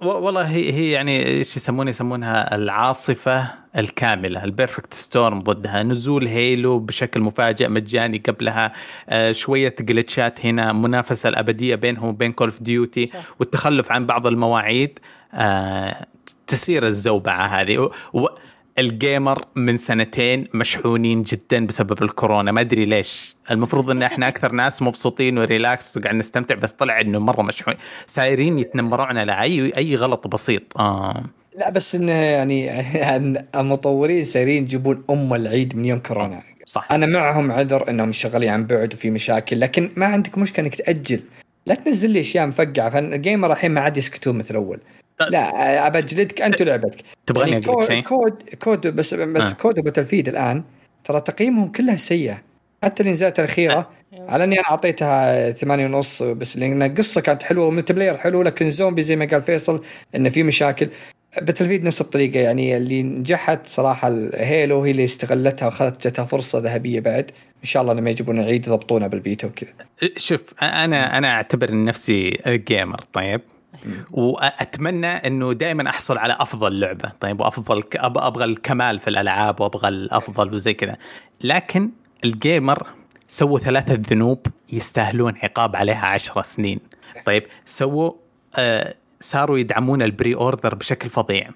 والله 0.00 0.42
هي 0.42 0.72
هي 0.72 0.90
يعني 0.90 1.26
إيش 1.26 1.56
يسمونها؟ 1.56 1.90
يسمونها 1.90 2.54
العاصفة 2.54 3.46
الكاملة 3.76 4.44
ال 4.44 4.50
perfect 4.50 4.94
storm 4.94 5.40
ضدها. 5.40 5.82
نزول 5.82 6.26
هيلو 6.26 6.78
بشكل 6.78 7.20
مفاجئ 7.20 7.68
مجاني 7.68 8.22
قبلها. 8.28 8.72
آه 9.08 9.32
شوية 9.32 9.74
glitch 9.80 10.37
ات 10.37 10.46
هنا 10.46 10.72
منافسة 10.72 11.28
الأبدية 11.28 11.74
بينهم 11.74 12.08
وبين 12.08 12.32
كول 12.32 12.48
اوف 12.48 12.62
ديوتي 12.62 13.10
والتخلف 13.40 13.92
عن 13.92 14.06
بعض 14.06 14.26
المواعيد. 14.26 14.98
آه 15.34 16.06
تسير 16.46 16.86
الزوبعة 16.86 17.46
هذه. 17.46 17.90
ال 18.78 18.89
gamer 18.89 19.44
من 19.56 19.76
سنتين 19.76 20.48
مشحونين 20.54 21.22
جدا 21.22 21.66
بسبب 21.66 22.02
الكورونا. 22.02 22.52
ما 22.52 22.60
أدري 22.60 22.84
ليش. 22.84 23.36
المفروض 23.50 23.90
إن 23.90 24.02
إحنا 24.02 24.28
أكثر 24.28 24.52
ناس 24.52 24.82
مبسوطين 24.82 25.38
و 25.38 25.48
relax 25.48 25.96
وقاعد 25.96 26.14
نستمتع 26.14 26.54
بس 26.54 26.72
طلع 26.72 27.00
إنه 27.00 27.18
مرة 27.18 27.42
مشحون. 27.42 27.74
سايرين 28.06 28.58
يتنمرون 28.58 29.18
على 29.18 29.40
أي 29.42 29.72
أي 29.76 29.96
غلط 29.96 30.26
بسيط. 30.26 30.62
آه. 30.78 31.24
لا 31.56 31.70
بس 31.70 31.94
إنه 31.94 32.12
يعني 32.12 32.80
المطورين 33.60 34.24
سايرين 34.24 34.62
يجيبون 34.62 35.04
أم 35.10 35.34
العيد 35.34 35.76
من 35.76 35.84
يوم 35.84 35.98
كورونا. 35.98 36.42
صح. 36.66 36.88
أنا 36.90 37.06
معهم 37.06 37.52
عذر 37.52 37.90
إنهم 37.90 38.12
شغالين 38.12 38.48
عن 38.48 38.66
بعد 38.66 38.94
وفي 38.94 39.10
مشاكل 39.10 39.60
لكن 39.60 39.90
ما 39.96 40.06
عندك 40.06 40.38
مشكلة 40.38 40.64
إنك 40.64 40.74
تأجل. 40.74 41.20
لا 41.66 41.74
تنزل 41.74 42.10
لي 42.10 42.20
أشياء 42.20 42.46
مفقعة. 42.46 42.90
فال 42.90 43.08
gamer 43.08 43.52
الحين 43.52 43.70
ما 43.70 43.80
عاد 43.80 43.96
يسكتون 43.96 44.38
مثل 44.38 44.54
اول. 44.54 44.80
لا 45.30 45.86
ابى 45.86 45.98
اجلدك 45.98 46.40
أنت 46.40 46.60
ولعبتك 46.60 47.00
تبغاني 47.26 47.50
يعني 47.50 47.66
أقول 47.66 47.86
شيء؟ 47.86 48.02
كود 48.02 48.42
كود 48.62 48.86
بس 48.86 49.14
بس 49.14 49.44
آه. 49.44 49.54
كود 49.54 49.78
وباتل 49.78 50.04
فيلد 50.04 50.28
الآن. 50.28 50.64
ترى 51.04 51.20
تقييمهم 51.20 51.72
كلها 51.72 51.96
سيئة. 51.96 52.42
حتى 52.84 53.02
اللي 53.02 53.12
نزلت 53.12 53.38
الاخيره 53.38 53.90
على 54.28 54.44
إني 54.44 54.58
أنا 54.58 54.68
أعطيتها 54.70 55.50
ثمانية 55.52 55.86
ونص 55.86 56.22
بس 56.22 56.56
لأن 56.56 56.82
القصة 56.82 57.20
كانت 57.20 57.42
حلوة 57.42 57.66
وال 57.66 57.92
multiplayer 57.92 58.16
حلو 58.16 58.42
لكن 58.42 58.70
زومبي 58.70 59.02
زي 59.02 59.16
ما 59.16 59.24
قال 59.24 59.42
فيصل 59.42 59.84
إنه 60.14 60.28
في 60.28 60.42
مشاكل. 60.42 60.88
باتلفيلد 61.42 61.84
نفس 61.84 62.00
الطريقة 62.00 62.40
يعني 62.40 62.76
اللي 62.76 63.02
نجحت 63.02 63.66
صراحة 63.66 64.08
الهيلو 64.08 64.82
هي 64.82 64.90
اللي 64.90 65.04
استغلتها 65.04 65.66
واخذت 65.66 66.08
جتها 66.08 66.24
فرصة 66.24 66.58
ذهبية 66.58 67.00
بعد. 67.00 67.30
إن 67.62 67.68
شاء 67.68 67.82
الله 67.82 67.94
لما 67.94 68.10
يجيبون 68.10 68.38
العيد 68.38 68.66
يضبطونها 68.66 69.08
بالبيتا 69.08 69.46
وكذا. 69.46 69.72
شوف 70.16 70.54
أنا 70.62 71.18
أنا 71.18 71.32
أعتبر 71.32 71.84
نفسي 71.84 72.38
gamer 72.46 73.00
طيب؟ 73.12 73.40
وأتمنى 74.10 75.06
إنه 75.06 75.52
دائما 75.52 75.90
أحصل 75.90 76.18
على 76.18 76.36
أفضل 76.40 76.80
لعبة. 76.80 77.12
طيب 77.20 77.40
وأفضل 77.40 77.82
أبغى 77.96 78.44
الكمال 78.44 79.00
في 79.00 79.08
الألعاب 79.08 79.60
وأبغى 79.60 79.88
الأفضل 79.88 80.54
وزي 80.54 80.74
كذا. 80.74 80.96
لكن 81.40 81.90
ال 82.24 82.34
gamer 82.34 82.86
سووا 83.28 83.58
ثلاثة 83.58 83.94
ذنوب 83.94 84.46
يستاهلون 84.72 85.36
عقاب 85.42 85.76
عليها 85.76 86.06
عشر 86.06 86.42
سنين. 86.42 86.80
طيب 87.24 87.46
سووا 87.66 88.12
آه 88.56 88.94
صاروا 89.20 89.58
يدعمون 89.58 90.02
ال 90.02 90.34
pre-order 90.34 90.74
بشكل 90.74 91.08
فظيع. 91.08 91.50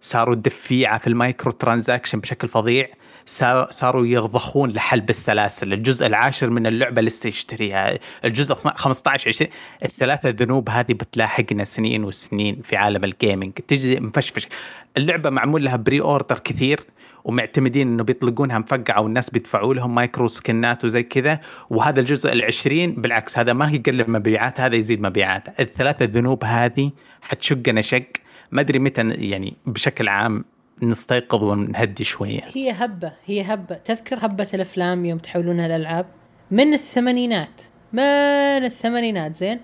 صاروا 0.00 0.34
الدفيعة 0.34 0.98
في 0.98 1.06
ال 1.06 1.52
microtransaction 1.52 2.20
بشكل 2.20 2.48
فظيع. 2.48 2.88
صاروا 3.26 4.06
يرضخون 4.06 4.70
لحلب 4.70 5.10
السلاسل. 5.10 5.72
الجزء 5.72 6.06
العاشر 6.06 6.50
من 6.50 6.66
اللعبة 6.66 7.02
لسه 7.02 7.28
يشتريها. 7.28 7.98
الجزء 8.24 8.54
15 8.54 9.28
20 9.28 9.50
الثلاثة 9.84 10.28
ذنوب 10.28 10.68
هذه 10.68 10.92
بتلاحقنا 10.92 11.64
سنين 11.64 12.04
وسنين 12.04 12.60
في 12.62 12.76
عالم 12.76 13.04
ال 13.04 13.11
gaming 13.11 13.52
تجي 13.52 14.00
مفشفش. 14.00 14.48
اللعبة 14.96 15.30
معمول 15.30 15.64
لها 15.64 15.76
pre-order 15.76 16.38
كثير 16.38 16.80
ومعتمدين 17.24 17.88
إنه 17.88 18.04
بيطلقونها 18.04 18.58
مفقعة 18.58 19.02
والناس 19.02 19.30
بيدفعوا 19.30 19.74
لهم 19.74 19.94
micro 19.94 20.28
skin 20.28 20.73
ات 20.73 20.84
وزي 20.84 21.02
كذا. 21.02 21.40
وهذا 21.70 22.00
الجزء 22.00 22.30
ال20 22.34 23.00
بالعكس 23.00 23.38
هذا 23.38 23.52
ما 23.52 23.70
يقلل 23.70 24.10
مبيعات 24.10 24.60
هذا 24.60 24.76
يزيد 24.76 25.02
مبيعات. 25.02 25.60
الثلاثة 25.60 26.04
ذنوب 26.04 26.44
هذه 26.44 26.90
حتشقنا 27.22 27.80
شق. 27.80 28.06
ما 28.52 28.60
أدري 28.60 28.78
متى 28.78 29.10
يعني 29.10 29.56
بشكل 29.66 30.08
عام 30.08 30.44
نستيقظ 30.82 31.42
ونهدي 31.42 32.04
شوية. 32.04 32.44
هي 32.54 32.70
هبة 32.70 33.12
هي 33.26 33.42
هبة. 33.42 33.74
تذكر 33.74 34.18
هبة 34.20 34.48
الأفلام 34.54 35.04
يوم 35.04 35.18
تحولونها 35.18 35.66
الالعاب 35.66 36.06
من 36.50 36.74
الثمانينات. 36.74 37.60
من 37.92 38.02
الثمانينات 38.64 39.36
زين؟ 39.36 39.60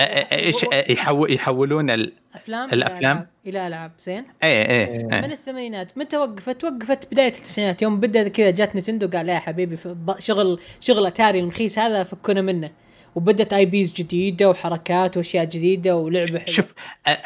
إيش 0.00 0.56
يحول 0.88 1.32
يحولون 1.32 1.90
الأفلام؟ 1.90 2.72
الافلام 2.72 3.26
إلى 3.46 3.66
ألعاب 3.66 3.92
زين؟ 3.98 4.24
إيه 4.42 4.66
إيه, 4.66 4.86
إيه. 4.86 5.20
من 5.20 5.32
الثمانينات. 5.32 5.98
متى 5.98 6.16
وقفت؟ 6.16 6.64
وقفت 6.64 7.12
بداية 7.12 7.28
التسعينات. 7.28 7.82
يوم 7.82 8.00
بدأ 8.00 8.28
كذا 8.28 8.50
جات 8.50 8.76
نتندو 8.76 9.08
قال 9.08 9.28
يا 9.28 9.38
حبيبي 9.38 9.78
شغل 10.18 10.60
شغل 10.80 11.06
أتاري 11.06 11.40
المخيس 11.40 11.78
هذا 11.78 12.04
فكونا 12.04 12.40
منه. 12.40 12.70
وبدت 13.14 13.52
IPs 13.52 13.92
جديدة 13.92 14.50
وحركات 14.50 15.16
وأشياء 15.16 15.44
جديدة 15.44 15.96
ولعبة 15.96 16.38
حلوة. 16.38 16.46
شوف 16.46 16.74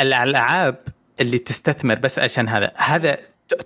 الألعاب 0.00 0.76
اللي 1.20 1.38
تستثمر 1.38 1.94
بس 1.94 2.18
عشان 2.18 2.48
هذا. 2.48 2.72
هذا 2.76 3.18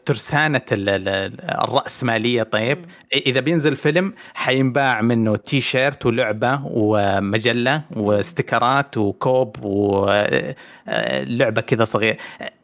ترسانة 0.07 0.63
الرأسمالية. 0.71 2.43
طيب 2.43 2.85
إذا 3.13 3.41
بينزل 3.41 3.77
فيلم 3.77 4.13
حينباع 4.35 5.01
منه 5.01 5.37
تي 5.37 5.61
شيرت 5.61 6.07
ولعبة 6.07 6.61
ومجلة 6.65 7.83
و 7.91 8.03
sticker 8.03 8.85
ات 8.85 8.97
وكوب 8.97 9.65
ولعبة 9.65 11.61
كذا 11.61 11.85
صغيرة. 11.85 12.17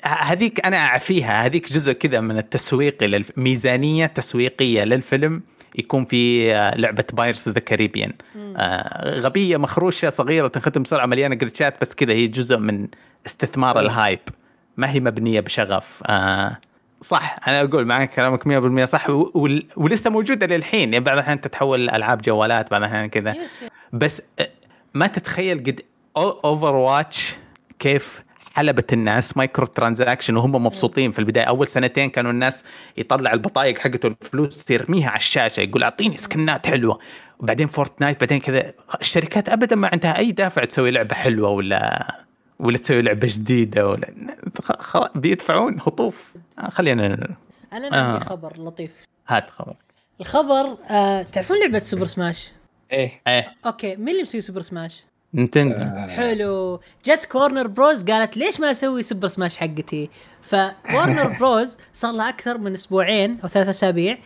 هذيك 0.04 0.66
أنا 0.66 0.76
أعفيها. 0.76 1.46
هذيك 1.46 1.72
جزء 1.72 1.92
كذا 1.92 2.20
من 2.20 2.38
التسويق 2.38 3.22
ميزانية 3.36 4.06
تسويقية 4.06 4.84
للفيلم 4.84 5.42
يكون 5.74 6.04
في 6.04 6.52
لعبة 6.76 7.04
بايرس 7.12 7.48
ذا 7.48 7.60
كاريبيان 7.60 8.12
غبية 9.04 9.56
مخروشة 9.56 10.10
صغيرة 10.10 10.48
تنختم 10.48 10.82
بسرعة 10.82 11.06
مليانة 11.06 11.34
glitch 11.34 11.73
ات 11.73 11.80
بس 11.80 11.94
كذا 11.94 12.12
هي 12.12 12.26
جزء 12.26 12.58
من 12.58 12.88
استثمار 13.26 13.80
ال 13.80 13.87
hype. 13.87 14.20
ما 14.76 14.90
هي 14.90 15.00
مبنية 15.00 15.40
بشغف. 15.40 16.02
آه 16.06 16.56
صح 17.00 17.36
أنا 17.48 17.60
أقول 17.60 17.84
معك 17.84 18.10
كلامك 18.10 18.46
100% 18.82 18.84
صح 18.84 19.06
ولسه 19.76 20.10
موجودة 20.10 20.46
للحين. 20.46 20.92
يعني 20.92 21.04
بعض 21.04 21.14
الأحيان 21.14 21.40
تتحول 21.40 21.90
ألعاب 21.90 22.22
جوالات 22.22 22.70
بعض 22.70 22.82
الأحيان 22.82 23.08
كذا. 23.08 23.34
بس 23.92 24.22
ما 24.94 25.06
تتخيل 25.06 25.58
قد 25.58 25.80
اوفر 26.16 26.74
واتش 26.74 27.36
كيف 27.78 28.22
حلبت 28.54 28.92
الناس 28.92 29.36
microtransaction 29.36 30.36
وهم 30.36 30.66
مبسوطين. 30.66 31.10
في 31.10 31.18
البداية 31.18 31.44
أول 31.44 31.68
سنتين 31.68 32.10
كانوا 32.10 32.30
الناس 32.30 32.62
يطلع 32.96 33.32
البطايق 33.32 33.78
حقته 33.78 34.06
الفلوس 34.06 34.70
يرميها 34.70 35.08
على 35.08 35.18
الشاشة 35.18 35.60
يقول 35.60 35.82
أعطيني 35.82 36.16
skin 36.16 36.56
ات 36.56 36.66
حلوة. 36.66 36.98
وبعدين 37.38 37.66
فورتنايت 37.66 38.20
بعدين 38.20 38.40
كذا. 38.40 38.72
الشركات 39.00 39.48
ابدا 39.48 39.76
ما 39.76 39.90
عندها 39.92 40.18
أي 40.18 40.32
دافع 40.32 40.64
تسوي 40.64 40.90
لعبة 40.90 41.14
حلوة 41.14 41.48
ولا 41.48 42.25
ولا 42.58 42.78
تسوي 42.78 43.02
لعبة 43.02 43.28
جديدة 43.30 43.88
ولا 43.88 44.36
خلاص 44.78 45.10
بيدفعون 45.14 45.80
هطوف. 45.80 46.34
آه 46.58 46.70
خلينا 46.70 47.06
أنا 47.06 47.36
عندي 47.72 47.96
آه. 47.96 48.18
خبر 48.18 48.60
لطيف. 48.60 48.90
هات 49.28 49.50
خبر. 49.50 49.76
الخبر 50.20 50.76
آه 50.90 51.22
تعرفون 51.22 51.60
لعبة 51.60 51.78
سوبر 51.78 52.06
سماش؟ 52.06 52.52
إيه. 52.92 53.20
إيه. 53.26 53.46
okay 53.66 53.96
مين 53.96 54.08
اللي 54.08 54.22
مسوي 54.22 54.40
Super 54.40 54.62
Smash؟ 54.62 55.04
Nintendo 55.34 55.74
آه. 55.74 56.06
حلو. 56.06 56.80
جت 57.06 57.24
Warner 57.24 57.66
Bros 57.66 58.04
قالت 58.04 58.36
ليش 58.36 58.60
ما 58.60 58.70
أسوي 58.70 59.02
Super 59.02 59.28
Smash 59.28 59.56
حقتي؟ 59.56 60.10
ف 60.42 60.55
Warner 60.55 61.36
Bros 61.40 61.76
صار 61.92 62.12
لها 62.12 62.28
أكثر 62.28 62.58
من 62.58 62.72
أسبوعين 62.72 63.38
أو 63.44 63.48
ثلاث 63.48 63.68
أسابيع. 63.68 64.18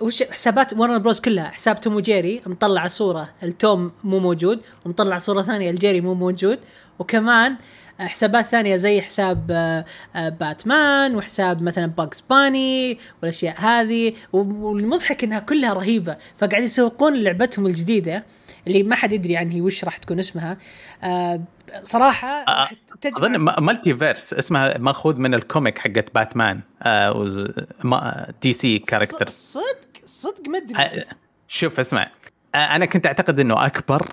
وش 0.00 0.22
حسابات 0.22 0.72
Warner 0.72 0.98
Bros 0.98 1.20
كلها 1.20 1.44
حساب 1.44 1.80
Tom 1.80 1.94
و 1.94 2.02
Jerry 2.02 2.40
مطلع 2.46 2.88
صورة 2.88 3.28
التوم 3.42 3.92
مو 4.04 4.18
موجود 4.18 4.62
ومطلع 4.84 5.18
صورة 5.18 5.42
ثانية 5.42 5.70
ال 5.70 5.75
Jerry 5.75 6.00
مو 6.00 6.14
موجود. 6.14 6.58
وكمان 6.98 7.56
حسابات 8.00 8.46
ثانية 8.46 8.76
زي 8.76 9.00
حساب 9.00 9.50
آه، 9.50 9.84
آه، 10.16 10.28
باتمان 10.28 11.16
وحساب 11.16 11.62
مثلا 11.62 11.86
Bugs 11.86 12.20
Bunny 12.20 12.98
والأشياء 13.22 13.60
هذه. 13.60 14.14
والمضحك 14.32 15.24
إنها 15.24 15.38
كلها 15.38 15.72
رهيبة. 15.72 16.16
فقاعد 16.38 16.62
يسوقون 16.62 17.16
لعبتهم 17.16 17.66
الجديدة 17.66 18.24
اللي 18.66 18.82
ما 18.82 18.96
حد 18.96 19.12
يدري 19.12 19.36
عنها 19.36 19.62
وش 19.62 19.84
راح 19.84 19.96
تكون 19.96 20.18
اسمها. 20.18 20.58
آه 21.04 21.40
صراحة 21.82 22.44
أظن 23.06 23.36
MultiVersus 23.36 24.34
اسمها 24.34 24.78
مأخوذ 24.78 25.16
من 25.16 25.34
ال 25.34 25.41
comic 25.41 25.78
حقت 25.78 26.14
باتمان 26.14 26.60
DC 28.42 28.52
character 28.52 29.28
صدق 29.28 29.88
صدق 30.04 30.48
ما 30.48 30.58
أدري. 30.58 31.04
شوف 31.48 31.80
اسمع. 31.80 32.10
أنا 32.54 32.84
كنت 32.86 33.06
أعتقد 33.06 33.40
إنه 33.40 33.66
أكبر 33.66 34.08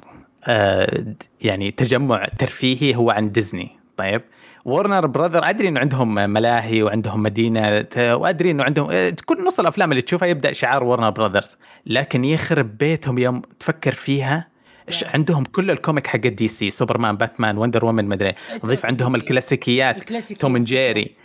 يعني 1.41 1.71
تجمع 1.71 2.25
ترفيهي 2.25 2.95
هو 2.95 3.11
عن 3.11 3.31
ديزني. 3.31 3.79
طيب 3.97 4.21
Warner 4.65 5.05
Brother 5.07 5.49
أدري 5.49 5.67
إنه 5.67 5.79
عندهم 5.79 6.15
ملاهي 6.15 6.83
وعندهم 6.83 7.23
مدينة 7.23 7.85
وأدري 7.97 8.51
إنه 8.51 8.63
عندهم 8.63 8.87
آه، 8.91 9.13
كل 9.25 9.43
نص 9.45 9.59
الأفلام 9.59 9.91
اللي 9.91 10.01
تشوفها 10.01 10.27
يبدأ 10.27 10.53
شعار 10.53 10.83
Warner 10.83 11.09
Brothers 11.09 11.57
لكن 11.85 12.25
يخرب 12.25 12.77
بيتهم 12.77 13.17
يوم 13.17 13.41
تفكر 13.59 13.93
فيها 13.93 14.47
عندهم 15.03 15.43
كل 15.43 15.71
ال 15.71 15.77
comic 15.77 16.07
حق 16.07 16.19
DC 16.19 16.69
سوبرمان 16.69 17.17
باتمان 17.17 17.57
Wonder 17.57 17.85
Woman 17.85 18.05
مدري 18.05 18.33
ضيف 18.65 18.85
عندهم 18.85 19.15
الكلاسيكيات 19.15 20.13
Tom 20.39 20.57
Jerry. 20.57 21.15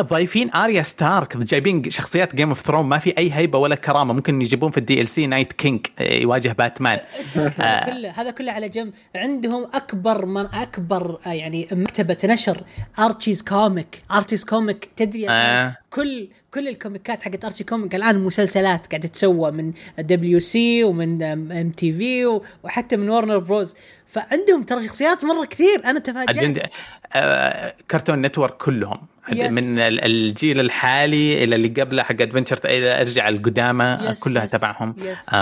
ضايفين 0.00 0.54
Arya 0.54 0.82
Stark 0.82 1.36
جايبين 1.36 1.90
شخصيات 1.90 2.34
Game 2.34 2.48
of 2.48 2.60
Thrones 2.60 2.86
ما 2.86 2.98
في 2.98 3.18
أي 3.18 3.32
هيبة 3.32 3.58
ولا 3.58 3.74
كرامة 3.74 4.14
ممكن 4.14 4.42
يجيبون 4.42 4.70
في 4.70 4.78
ال 4.78 5.08
DLC 5.08 5.26
Night 5.26 5.52
King 5.52 5.86
يواجه 6.00 6.52
باتمان. 6.52 6.98
هذا 7.34 7.92
كله 7.92 8.10
هذا 8.10 8.30
كله 8.30 8.52
على 8.52 8.68
جنب. 8.68 8.92
عندهم 9.16 9.68
أكبر 9.74 10.26
من 10.26 10.46
أكبر 10.46 11.18
يعني 11.26 11.68
مكتبة 11.72 12.18
نشر 12.24 12.60
Archie's 12.98 13.42
Comic 13.42 14.02
Archie's 14.12 14.44
Comic 14.44 14.88
تدري 14.96 15.28
آه. 15.28 15.76
كل 15.94 16.28
كل 16.54 16.68
ال 16.68 16.76
comic 16.76 17.14
ات 17.14 17.22
حقت 17.22 17.44
Archie 17.44 17.64
Comic 17.64 17.94
الآن 17.94 18.18
مسلسلات 18.18 18.86
قاعدة 18.86 19.08
تسوى 19.08 19.50
من 19.50 19.72
WC 19.98 20.84
ومن 20.84 21.22
MTV 21.22 22.40
وحتى 22.62 22.96
من 22.96 23.08
Warner 23.08 23.38
Bros 23.38 23.76
فعندهم 24.06 24.62
ترى 24.62 24.82
شخصيات 24.82 25.24
مرة 25.24 25.44
كثير 25.44 25.84
أنا 25.84 25.98
تفاجأت 25.98 26.70
آه 27.12 27.74
Cartoon 27.90 28.22
Network 28.22 28.56
كلهم 28.56 28.98
yes. 29.32 29.52
من 29.52 29.78
الجيل 29.78 30.60
الحالي 30.60 31.44
إلى 31.44 31.56
اللي 31.56 31.68
قبله 31.68 32.02
حق 32.02 32.20
Adventure 32.20 32.58
إلى 32.64 33.00
أرجع 33.00 33.28
القدامى 33.28 34.14
كلها 34.20 34.44
yes. 34.44 34.50
تبعهم 34.50 34.96
yes. 34.98 35.34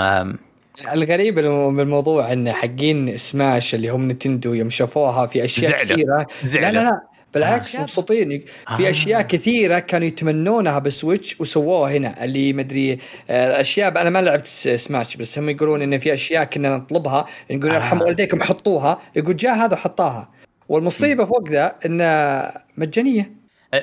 الغريب 0.92 1.34
بالموضوع 1.34 2.32
إن 2.32 2.52
حقين 2.52 3.16
سماش 3.16 3.74
اللي 3.74 3.88
هم 3.88 4.10
Nintendo 4.10 4.52
يوم 4.52 4.70
شافوها 4.70 5.26
في 5.26 5.44
أشياء 5.44 5.70
زعلة. 5.70 5.94
كثيرة 5.94 6.26
زعلة. 6.44 6.70
لا 6.70 6.78
لا 6.78 6.84
لا 6.84 7.11
بالعكس 7.34 7.76
آه. 7.76 7.80
مبسوطين 7.80 8.44
في 8.76 8.86
آه. 8.86 8.90
أشياء 8.90 9.22
كثيرة 9.22 9.78
كانوا 9.78 10.06
يتمنونها 10.06 10.78
ب 10.78 10.87
Switch 10.87 11.40
وسووها 11.40 11.96
هنا 11.96 12.24
اللي 12.24 12.52
مدري 12.52 12.98
آه، 13.30 13.60
أشياء 13.60 14.00
أنا 14.00 14.10
ما 14.10 14.22
لعبت 14.22 14.46
سماتش 14.46 15.16
بس 15.16 15.38
هم 15.38 15.48
يقولون 15.48 15.82
إن 15.82 15.98
في 15.98 16.14
أشياء 16.14 16.44
كنا 16.44 16.76
نطلبها 16.76 17.26
نقول 17.50 17.72
يرحم 17.72 17.98
آه. 17.98 18.04
والديكم 18.04 18.42
حطوها 18.42 19.02
يقول 19.16 19.36
جاء 19.36 19.54
هذا 19.54 19.74
وحطاها 19.74 20.30
والمصيبة 20.68 21.24
فوق 21.24 21.48
ذا 21.48 21.76
انها 21.86 22.64
مجانية 22.76 23.32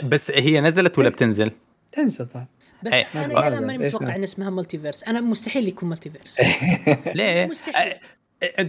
بس 0.04 0.32
هي 0.32 0.62
نزلت 0.62 1.00
ولا 1.00 1.10
بتنزل؟ 1.10 1.52
تنزل 1.92 2.26
طبعا 2.26 2.46
بس 2.84 2.94
إيه. 2.94 3.08
أنا 3.16 3.48
أنا 3.48 3.60
ماني 3.60 3.88
متوقع؟ 3.88 4.16
إن 4.16 4.24
اسمها 4.24 4.50
MultiVersus 4.50 5.04
أنا 5.04 5.22
مستحيل 5.22 5.68
يكون 5.68 5.90
MultiVersus 5.90 6.42
ليه؟ 7.18 7.46
مستحيل. 7.46 7.94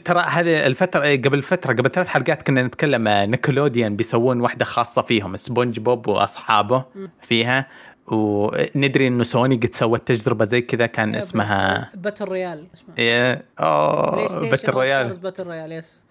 ترى 0.04 0.20
هذه 0.20 0.66
الفترة 0.66 1.00
قبل 1.00 1.42
فترة 1.42 1.72
قبل 1.72 1.90
ثلاث 1.90 2.06
حلقات 2.06 2.42
كنا 2.42 2.62
نتكلم 2.62 3.08
Nickelodeon 3.08 3.96
بيسوون 3.96 4.40
واحدة 4.40 4.64
خاصة 4.64 5.02
فيهم 5.02 5.36
سبونج 5.36 5.78
بوب 5.78 6.08
وأصحابه 6.08 6.84
فيها. 7.22 7.66
وندري 8.06 9.06
إنه 9.06 9.24
سوني 9.24 9.56
قد 9.56 9.74
سوت 9.74 10.08
تجربة 10.08 10.44
زي 10.44 10.62
كذا 10.62 10.86
كان 10.86 11.14
اسمها 11.14 11.90
باتل 11.94 12.24
رويال 12.24 12.66
اسمها 12.74 12.98
إيه، 12.98 13.44
أوه 13.60 14.50
Battle 14.50 14.72
Royale 14.72 15.18
Battle 15.18 15.44
Royale 15.44 15.72
yes. 15.72 16.04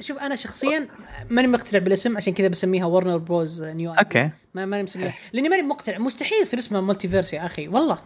شوف 0.00 0.18
أنا 0.18 0.36
شخصيا 0.36 0.88
ماني 1.30 1.48
مقتنع 1.48 1.78
بالاسم 1.78 2.16
عشان 2.16 2.32
كذا 2.32 2.48
بسميها 2.48 2.86
Warner 2.86 3.16
Bros 3.16 3.62
new 3.62 3.92
okay. 3.92 4.30
ما 4.54 4.66
ماني 4.66 4.82
مسميها. 4.82 5.14
لأني 5.32 5.48
ماني 5.48 5.62
مقتنع. 5.62 5.98
مستحيل 5.98 6.42
يصير 6.42 6.58
اسمها 6.58 6.80
MultiVersus 6.80 7.32
يا 7.32 7.46
أخي 7.46 7.68
والله. 7.68 7.98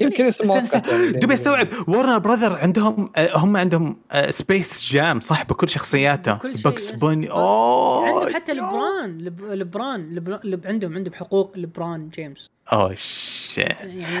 يمكن 0.00 0.24
اسم 0.24 0.46
مؤقت 0.46 0.86
يعني. 0.86 1.10
دوبي 1.12 1.34
استوعب 1.34 1.68
Warner 1.88 2.18
Brother 2.18 2.58
عندهم 2.58 3.10
آه، 3.16 3.36
هم 3.38 3.56
عندهم 3.56 3.96
Space 4.30 4.92
Jam 4.92 5.20
صح؟ 5.20 5.42
بكل 5.44 5.68
شخصياته. 5.68 6.32
بكل 6.32 6.52
Bugs. 6.64 6.90
Bunny. 6.90 7.30
أوه 7.30 8.06
عندهم 8.08 8.34
حتى 8.34 8.52
لبران 8.54 9.18
لب- 9.18 9.40
لبران 9.44 10.14
لب- 10.14 10.40
لب- 10.44 10.66
عندهم 10.66 10.94
عندهم 10.94 11.14
حقوق 11.14 11.52
لبران 11.56 12.08
جيمس. 12.08 12.50
أوه 12.72 12.94
شيت 12.94 13.66
يعني 13.80 14.18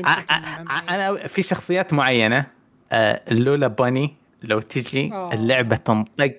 أنا 0.90 1.26
في 1.28 1.42
شخصيات 1.42 1.92
معينة 1.92 2.46
آه، 2.92 3.20
لولا 3.30 3.66
بوني 3.66 4.14
لو 4.42 4.60
تجي. 4.60 5.10
اللعبة 5.32 5.76
تنطق 5.76 6.34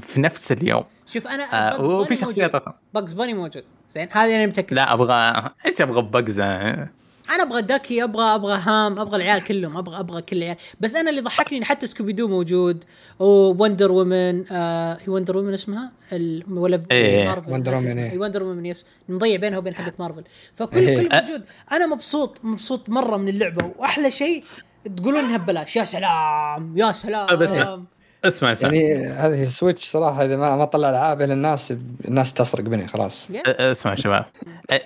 في 0.00 0.20
نفس 0.20 0.52
اليوم. 0.52 0.84
شوف 1.06 1.26
أنا 1.26 1.44
آه، 1.74 1.80
وفي 1.80 2.16
شخصيات 2.16 2.52
موجود. 2.52 2.62
أخرى 2.62 2.74
باجز 2.94 3.12
باني 3.12 3.34
موجود. 3.34 3.64
زين 3.90 4.08
هذه 4.12 4.36
أنا 4.36 4.46
متأكد. 4.46 4.74
لا 4.74 4.92
أبغى 4.92 5.50
إيش 5.66 5.80
أبغى 5.80 6.02
بجزة 6.02 6.88
أنا 7.30 7.42
أبغى 7.42 7.62
داكي 7.62 8.04
أبغى 8.04 8.34
أبغى 8.34 8.54
هام 8.54 8.98
أبغى 8.98 9.16
العيال 9.16 9.44
كلهم 9.44 9.76
أبغى 9.76 10.00
أبغى 10.00 10.22
كل 10.22 10.36
العيال 10.36 10.56
بس 10.80 10.96
أنا 10.96 11.10
اللي 11.10 11.20
ضحكني 11.20 11.58
إن 11.58 11.64
حتى 11.64 11.86
سكوبي 11.86 12.12
دو 12.12 12.28
موجود 12.28 12.84
و 13.18 13.29
Wonder 13.29 13.92
Woman 13.92 14.52
آه 14.52 14.98
Wonder 15.06 15.36
Woman 15.36 15.54
اسمها 15.54 15.92
ال... 16.12 16.44
ولا 16.48 16.82
إيه. 16.90 17.28
Marvel 17.28 17.52
Wonder 17.52 17.74
Woman، 17.74 17.86
اسمها. 17.88 18.04
إيه. 18.04 18.10
إي 18.10 18.18
Wonder 18.18 18.42
Woman 18.42 18.66
yes 18.66 18.86
نضيع 19.08 19.36
بينها 19.36 19.58
وبين 19.58 19.74
حقت 19.74 20.00
مارفل 20.00 20.24
فكل 20.56 20.78
إيه. 20.78 21.08
كل 21.08 21.16
موجود 21.16 21.42
أنا 21.72 21.86
مبسوط 21.86 22.38
مبسوط 22.44 22.88
مرة 22.88 23.16
من 23.16 23.28
اللعبة 23.28 23.72
وأحلى 23.78 24.10
شيء 24.10 24.44
تقولون 24.96 25.24
إنها 25.24 25.36
ببلاش 25.36 25.76
يا 25.76 25.84
سلام 25.84 26.78
يا 26.78 26.92
سلام 26.92 27.26
طيب 27.26 27.84
اسمع 28.24 28.52
اسمع. 28.52 28.72
يعني 28.72 29.06
هذه 29.06 29.44
Switch 29.44 29.84
صراحة 29.84 30.24
إذا 30.24 30.36
ما 30.36 30.56
ما 30.56 30.64
طلع 30.64 30.90
العاب 30.90 31.22
إلى 31.22 31.32
الناس 31.32 32.32
تسرق 32.32 32.64
مني 32.64 32.88
خلاص. 32.88 33.30
يا. 33.30 33.72
اسمع 33.72 33.94
شباب. 33.94 34.24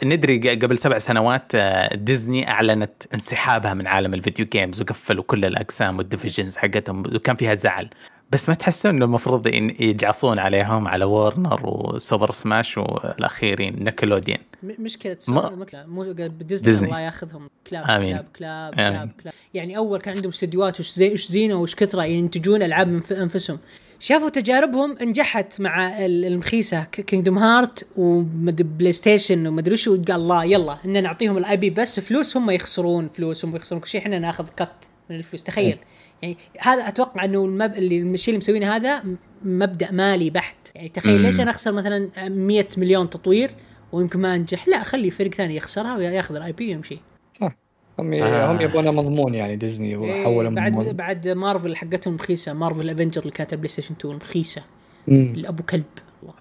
ندري 0.05 0.55
قبل 0.55 0.79
سبع 0.79 0.99
سنوات 0.99 1.57
ديزني 1.95 2.51
أعلنت 2.51 2.93
انسحابها 3.15 3.75
من 3.75 3.87
عالم 3.87 4.15
ال 4.15 4.20
video 4.20 4.47
games 4.47 4.81
وقفلوا 4.81 5.25
كل 5.27 5.45
الأقسام 5.45 5.99
وال 5.98 6.09
divisions 6.09 6.57
حقتهم 6.57 7.01
وكان 7.01 7.37
فيها 7.37 7.55
زعل. 7.55 7.89
بس 8.31 8.48
ما 8.48 8.55
تحسون 8.55 8.94
إنه 8.94 9.05
المفروض 9.05 9.47
يجعصون 9.81 10.39
عليهم 10.39 10.89
على 10.89 11.05
Warner 11.05 11.61
و 11.66 11.77
Super 11.77 12.31
Smash 12.31 12.78
والأخيرين 12.78 13.85
Nickelodeon. 13.85 14.39
م- 14.62 14.73
مشكلة 14.82 15.16
ما- 15.28 15.66
مو 15.86 16.03
Disney, 16.03 16.39
Disney. 16.70 16.89
الله 16.89 17.01
ياخذهم. 17.01 17.48
كلاب 17.70 17.85
آمين. 17.90 18.12
كلاب 18.16 18.27
كلاب 18.36 18.74
آمين. 18.81 18.93
كلاب. 18.98 19.11
كلاب 19.23 19.35
يعني 19.55 19.77
أول 19.77 20.01
كان 20.01 20.15
عندهم 20.15 20.28
استديوهات 20.31 20.81
وش 20.81 20.90
زي 20.93 21.12
وش 21.12 21.27
زينة 21.27 21.55
وش 21.55 21.74
كثرة 21.74 22.05
ينتجون 22.05 22.62
ألعاب 22.62 22.89
من 22.89 23.01
أنفسهم. 23.11 23.59
شافوا 24.01 24.28
تجاربهم 24.28 24.97
نجحت 25.03 25.61
مع 25.61 26.05
ال- 26.07 26.24
المخيسة 26.24 26.85
Kingdom 26.85 27.39
Hearts 27.39 27.86
و 27.97 28.93
PlayStation 28.93 29.47
ومدري 29.47 29.77
شو 29.77 29.90
قال 30.09 30.16
الله 30.16 30.44
يلا 30.44 30.77
إن 30.85 31.03
نعطيهم 31.03 31.39
ال 31.39 31.57
IP 31.57 31.70
بس 31.70 32.01
فلوس 32.01 32.36
هم 32.36 32.51
يخسرون 32.51 33.09
فلوس 33.09 33.44
هم 33.44 33.57
يخسرون 33.57 33.81
كل 33.81 33.89
شيء 33.89 34.01
إحنا 34.01 34.19
ناخذ 34.19 34.48
cut 34.48 34.90
من 35.11 35.16
الفلوس. 35.16 35.43
تخيل. 35.43 35.78
يعني 36.22 36.36
هذا 36.60 36.88
أتوقع 36.88 37.24
إنه 37.24 37.44
المب... 37.44 37.74
اللي 37.74 37.98
الشيء 37.98 38.34
اللي 38.34 38.38
مسوينه 38.38 38.76
هذا 38.76 39.02
مبدأ 39.44 39.93
مالي 39.93 40.30
بحت. 40.30 40.56
يعني 40.74 40.88
تخيل. 40.88 41.20
ليش 41.20 41.40
أنا 41.40 41.51
أخسر 41.51 41.72
مثلا 41.72 42.09
100 42.28 42.66
مليون 42.76 43.10
تطوير 43.10 43.51
ويمكن 43.93 44.20
ما 44.20 44.34
أنجح؟ 44.34 44.68
لا 44.68 44.82
خلي 44.82 45.10
فريق 45.10 45.34
ثاني 45.34 45.56
يخسرها 45.56 45.97
وياخذ 45.97 46.36
ال 46.36 46.53
IP 46.53 46.66
ويمشي. 46.68 46.98
صح. 47.32 47.52
هم 47.98 48.12
آه. 48.12 48.52
هم 48.52 48.60
يبون 48.60 48.84
مضمون 48.84 49.34
يعني 49.34 49.56
ديزني 49.56 49.88
إيه، 49.88 49.97
وحولوا 50.22 50.51
بعد 50.51 50.72
مضمون. 50.72 50.93
بعد 50.93 51.28
مارفل 51.28 51.76
حقتهم 51.76 52.16
رخيصة. 52.16 52.52
Marvel 52.53 52.90
Avenger 52.90 53.20
اللي 53.20 53.32
كانت 53.32 53.55
PlayStation 53.55 53.94
2 54.01 54.16
رخيصة. 54.16 54.62
الأبو 55.09 55.62
كلب. 55.62 55.84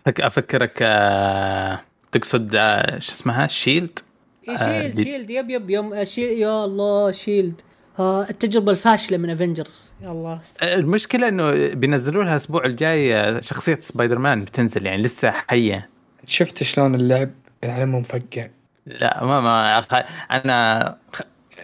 أفكرك 0.07 0.77
أه، 0.81 1.81
تقصد 2.11 2.56
أه، 2.56 2.99
شو 2.99 3.11
اسمها؟ 3.11 3.47
Shield؟ 3.48 3.99
إيه 4.49 4.56
آه، 4.56 4.81
Shield 4.82 4.95
دي- 4.95 5.03
Shield. 5.03 5.30
yep 5.30 5.49
yep 5.49 5.70
يوم 5.69 5.93
آه، 5.93 6.06
يا 6.18 6.65
الله 6.65 7.11
Shield. 7.12 7.62
آه 7.61 7.74
التجربة 8.00 8.72
الفاشلة 8.72 9.18
من 9.18 9.30
Avengers 9.30 9.94
يا 10.02 10.12
الله. 10.12 10.34
است- 10.34 10.64
المشكلة 10.64 11.28
إنه 11.28 11.74
بينزلوا 11.74 12.24
لها 12.24 12.32
الأسبوع 12.32 12.66
الجاي 12.66 13.38
شخصية 13.44 13.76
سبايدر 13.76 14.20
مان 14.20 14.44
بتنزل 14.44 14.86
يعني 14.86 15.02
لسه 15.02 15.32
حية. 15.32 15.90
شفت 16.26 16.64
شلون 16.64 16.96
اللعب؟ 16.96 17.30
العلم 17.64 17.96
مفقع. 17.96 18.48
لا 18.86 19.24
ما 19.26 19.42
ما 19.42 19.82
أخ- 19.82 20.04
أنا 20.32 20.98
خ- 21.14 21.22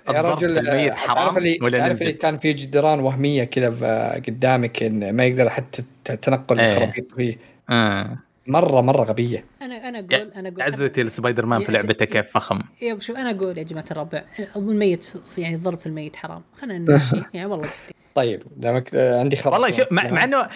يا 0.09 0.21
رجل 0.21 0.57
الميت 0.57 0.93
حرام 0.93 1.15
تعرف 1.15 1.37
اللي 1.37 1.59
ولا 1.61 1.77
تعرف 1.77 2.01
اللي 2.01 2.13
كان 2.13 2.37
في 2.37 2.53
جدران 2.53 2.99
وهمية 2.99 3.43
كذا 3.43 4.13
قدامك 4.27 4.83
إن 4.83 5.13
ما 5.15 5.25
يقدر 5.25 5.49
حتى 5.49 5.83
تنقل 6.21 6.59
إيه. 6.59 6.71
الخرابيط 6.73 7.11
فيه؟ 7.15 7.37
آه. 7.69 8.17
مرة 8.47 8.81
مرة 8.81 9.03
غبية. 9.03 9.45
أنا 9.61 9.89
أنا 9.89 9.99
أقول 9.99 10.31
أنا 10.35 10.49
أقول 10.49 10.61
عزوتي 10.61 11.03
لسبايدر 11.03 11.45
مان 11.45 11.63
في 11.63 11.71
لعبته 11.71 12.05
كيف 12.05 12.31
فخم. 12.31 12.61
يا 12.81 12.99
شوف 12.99 13.17
أنا 13.17 13.31
أقول 13.31 13.57
يا 13.57 13.63
جماعة 13.63 13.85
الربع 13.91 14.23
الميت 14.55 15.13
يعني 15.37 15.55
الضرب 15.55 15.79
في 15.79 15.85
الميت 15.85 16.15
حرام. 16.15 16.41
خلينا 16.61 16.79
نمشي. 16.79 17.23
يعني 17.33 17.49
والله 17.49 17.65
جدي. 17.65 17.95
طيب 18.15 18.43
دامك 18.57 18.95
عندي 18.95 19.35
خبر 19.35 19.53
والله 19.53 19.71
شوف 19.71 19.91
مع, 19.91 20.09
مع 20.09 20.23
انه. 20.23 20.37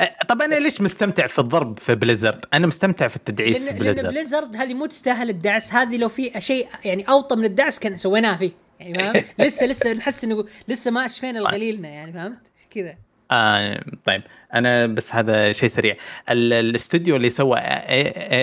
آه، 0.00 0.16
طب 0.28 0.42
أنا 0.42 0.54
ليش 0.54 0.80
مستمتع 0.80 1.26
في 1.26 1.38
الضرب 1.38 1.78
في 1.78 1.94
Blizzard؟ 1.94 2.44
أنا 2.54 2.66
مستمتع 2.66 3.08
في 3.08 3.16
التدعيس 3.16 3.68
في 3.68 3.74
لأن 3.74 3.82
لأن 3.82 3.94
Blizzard. 3.94 4.14
Blizzard 4.14 4.56
هذه 4.56 4.74
مو 4.74 4.86
تستاهل 4.86 5.30
الدعس. 5.30 5.72
هذه 5.72 5.96
لو 5.96 6.08
في 6.08 6.40
شيء 6.40 6.66
يعني 6.84 7.08
أوطى 7.08 7.36
من 7.36 7.44
الدعس 7.44 7.78
كان 7.78 7.96
سويناه 7.96 8.36
فيه. 8.36 8.50
يعني 8.80 8.98
فاهم 8.98 9.24
لسه 9.46 9.66
لسه 9.66 9.92
نحس 9.92 10.24
انه 10.24 10.44
لسه 10.68 10.90
ما 10.90 11.06
اشفينا 11.06 11.38
الغليلنا 11.38 11.88
يعني 11.88 12.12
فهمت؟ 12.12 12.38
كذا. 12.70 12.94
آه 13.30 13.84
طيب. 14.06 14.22
أنا 14.54 14.86
بس 14.86 15.14
هذا 15.14 15.52
شيء 15.52 15.68
سريع. 15.68 15.96
ال- 16.30 16.52
الاستوديو 16.52 17.16
اللي 17.16 17.30
سوى 17.30 17.58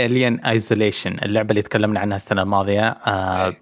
Alien 0.05 0.39
Isolation 0.45 1.17
اللعبة 1.23 1.49
اللي 1.49 1.61
تكلمنا 1.61 1.99
عنها 1.99 2.17
السنة 2.17 2.41
الماضية 2.41 2.87
آه 2.89 3.45
إيه. 3.47 3.57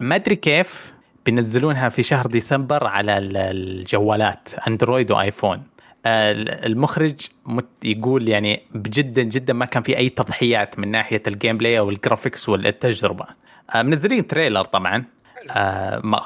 ما 0.00 0.14
أدري 0.14 0.36
كيف 0.36 0.92
بينزلونها 1.26 1.88
في 1.88 2.02
شهر 2.02 2.26
ديسمبر 2.26 2.86
على 2.86 3.18
ال- 3.18 3.36
الجوالات 3.36 4.48
أندرويد 4.68 5.10
وآيفون. 5.10 5.62
آه، 6.06 6.32
المخرج 6.66 7.20
يقول 7.84 8.28
يعني 8.28 8.62
جدا 8.76 9.22
جدا 9.22 9.52
ما 9.52 9.64
كان 9.64 9.82
في 9.82 9.96
أي 9.96 10.08
تضحيات 10.08 10.78
من 10.78 10.90
ناحية 10.90 11.22
ال 11.26 11.58
gameplay 11.58 11.78
أو 11.78 11.90
ال 11.90 11.96
graphics 11.96 12.48
والتجربة. 12.48 13.24
آه، 13.74 13.82
منزلين 13.82 14.26
trailer 14.26 14.64
طبعا. 14.64 15.04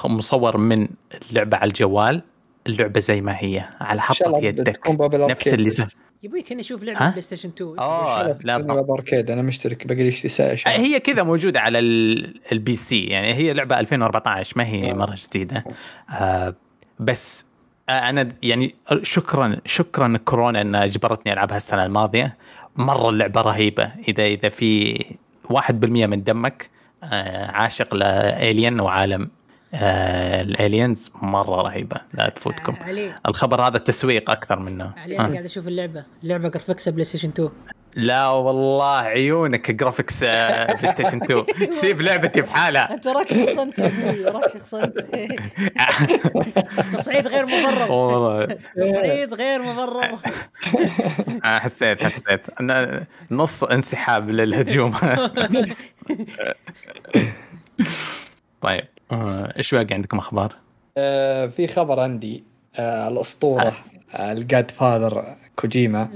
مصور 0.04 0.56
من 0.56 0.88
اللعبه 1.30 1.56
على 1.56 1.68
الجوال. 1.68 2.22
اللعبة 2.66 3.00
زي 3.00 3.20
ما 3.20 3.32
هي 3.38 3.64
على 3.80 4.02
الله 4.26 4.44
يدك. 4.44 4.90
نفس 4.90 5.48
اللي 5.48 5.68
بس. 5.70 5.76
سه... 5.76 5.88
يبوي 6.22 6.42
كان 6.42 6.58
أشوف 6.58 6.80
ها؟ 6.82 6.86
لعبه 6.86 7.08
Play 7.10 7.20
Station 7.20 7.48
2 7.48 7.78
آه 7.78 8.22
لا 8.26 8.36
لا 8.44 8.58
طبعا. 8.58 8.76
ب 8.76 8.90
Apple 8.90 9.07
Arcade. 9.07 9.30
أنا 9.30 9.42
مشترك 9.42 9.86
باقي 9.86 10.02
لي 10.02 10.10
ساعه 10.10 10.56
آه، 10.66 10.70
هي 10.78 11.00
كذا 11.00 11.22
موجودة 11.22 11.60
على 11.60 11.78
ال- 11.78 12.40
ال 12.52 12.76
PC 12.76 13.04
يعني 13.04 13.34
هي 13.34 13.52
لعبة 13.52 13.80
2014 13.80 14.52
ما 14.56 14.66
هي 14.66 14.90
آه. 14.90 14.94
مرة 14.94 15.16
جديدة. 15.28 15.64
آه 16.10 16.54
بس 17.00 17.44
آه 17.88 17.92
أنا 17.92 18.28
يعني 18.42 18.74
شكرا 19.02 19.56
شكرا 19.66 20.16
كورونا 20.24 20.60
إنها 20.60 20.84
اجبرتني 20.84 21.32
ألعبها 21.32 21.56
السنة 21.56 21.84
الماضية. 21.84 22.36
مرة 22.76 23.08
اللعبة 23.10 23.40
رهيبة. 23.40 23.90
إذا 24.08 24.24
إذا 24.26 24.48
في 24.48 24.98
1% 25.52 25.72
من 26.06 26.24
دمك 26.24 26.70
آه 27.04 27.46
عاشق 27.50 27.94
ل 27.94 28.09
Alien 28.09 28.80
وعالم. 28.80 29.30
آه 29.74 30.40
ال 30.40 30.50
Aliens 30.50 31.10
مرة 31.22 31.62
رهيبة 31.62 31.96
لا 32.14 32.28
تفوتكم. 32.28 32.76
علي. 32.80 33.14
الخبر 33.26 33.66
هذا 33.66 33.78
تسويق 33.78 34.30
أكثر 34.30 34.58
منه. 34.58 34.92
علي 34.96 35.18
أنا 35.18 35.28
آه. 35.28 35.32
قاعد 35.32 35.44
أشوف 35.44 35.68
اللعبة. 35.68 36.04
اللعبة 36.22 36.48
graphics 36.48 36.90
ها 36.92 37.04
PlayStation 37.04 37.28
2 37.28 37.50
لا 37.94 38.28
والله 38.28 38.94
عيونك 38.96 39.70
graphics 39.70 40.22
آه، 40.22 40.72
PlayStation 40.76 41.22
2 41.22 41.44
سيب 41.70 42.00
لعبتي 42.00 42.40
بحالها 42.40 42.94
أنت 42.94 43.06
وراك 43.06 43.28
شخص 43.28 43.58
انت 43.58 43.78
يا 43.78 43.86
أبوي 43.86 44.24
وراك 44.24 44.50
شخص 44.54 44.74
انت 44.74 44.98
تصعيد 46.96 47.26
غير 47.26 47.46
مبرر. 47.46 47.92
والله. 47.92 48.56
تصعيد 48.76 49.34
غير 49.34 49.62
مبرر. 49.62 50.18
آه، 51.44 51.58
حسيت 51.58 52.02
حسيت. 52.04 52.40
أنا 52.60 53.06
نص 53.30 53.64
انسحاب 53.64 54.30
للهجوم. 54.30 54.94
طيب. 58.60 58.80
آه، 58.80 58.88
إيش 59.12 59.74
باقي 59.74 59.94
عندكم 59.94 60.18
أخبار؟ 60.18 60.54
آه 60.98 61.46
في 61.46 61.66
خبر 61.66 62.00
عندي 62.00 62.44
آه 62.78 63.08
الأسطورة 63.08 63.72
آه. 64.14 64.32
ال 64.32 64.70
Godfather 64.70 65.24
كوجيما. 65.56 66.08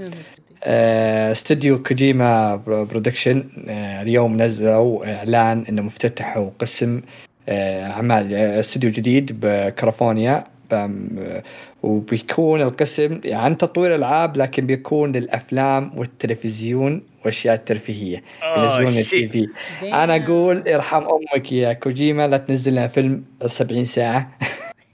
آه، 0.64 1.32
استوديو 1.32 1.82
كوجيما 1.82 2.56
Pro- 2.56 2.84
Production 2.84 3.44
آه، 3.68 4.02
اليوم 4.02 4.42
نزلوا 4.42 5.14
إعلان 5.16 5.64
انهم 5.68 5.86
افتتحوا 5.86 6.50
قسم 6.58 7.02
آه، 7.48 7.86
أعمال 7.90 8.34
آه، 8.34 8.60
استوديو 8.60 8.90
جديد 8.90 9.40
بكاليفورنيا. 9.40 10.36
آه، 10.38 10.44
وبيكون 11.82 12.60
القسم 12.60 13.20
عن 13.26 13.56
تطوير 13.56 13.94
العاب 13.94 14.36
لكن 14.36 14.66
بيكون 14.66 15.12
للأفلام 15.12 15.98
والتلفزيون 15.98 17.02
وأشياء 17.24 17.54
الترفيهيه 17.54 18.22
ينزلون 18.56 18.88
ال 18.88 19.28
TV 19.28 19.48
أنا 19.82 20.16
أقول 20.16 20.68
ارحم 20.68 21.02
أمك 21.02 21.52
يا 21.52 21.72
كوجيما 21.72 22.28
لا 22.28 22.36
تنزل 22.36 22.72
لنا 22.72 22.88
فيلم 22.88 23.24
70 23.46 23.84
ساعة. 23.84 24.30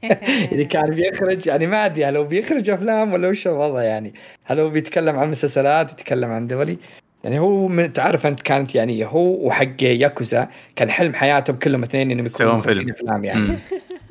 إذا 0.53 0.65
كان 0.65 0.91
بيخرج 0.91 1.47
يعني 1.47 1.67
ما 1.67 1.87
أدري 1.87 2.05
هل 2.05 2.17
هو 2.17 2.25
بيخرج 2.25 2.71
أفلام 2.71 3.13
ولا 3.13 3.29
وش 3.29 3.47
الوضع 3.47 3.83
يعني؟ 3.83 4.15
هل 4.45 4.61
هو 4.61 4.71
بيتكلم 4.71 5.19
عن 5.19 5.31
مسلسلات 5.31 5.93
يتكلم 5.93 6.31
عن 6.31 6.47
دولي؟ 6.47 6.79
يعني 7.25 7.39
هو 7.39 7.69
من 7.69 7.93
تعرف 7.93 8.27
أنت 8.27 8.43
كانت 8.43 8.75
يعني 8.75 9.07
هو 9.07 9.47
وحق 9.47 9.83
ياكوزا 9.83 10.49
كان 10.77 10.91
حلم 10.91 11.15
حياتهم 11.15 11.57
كلهم 11.57 11.83
اثنين 11.83 12.11
إنهم 12.11 12.27
يسوون 12.27 12.59
يكونون 12.59 12.65
فيلم. 12.65 12.91
أفلام 12.91 13.25
يعني. 13.25 13.59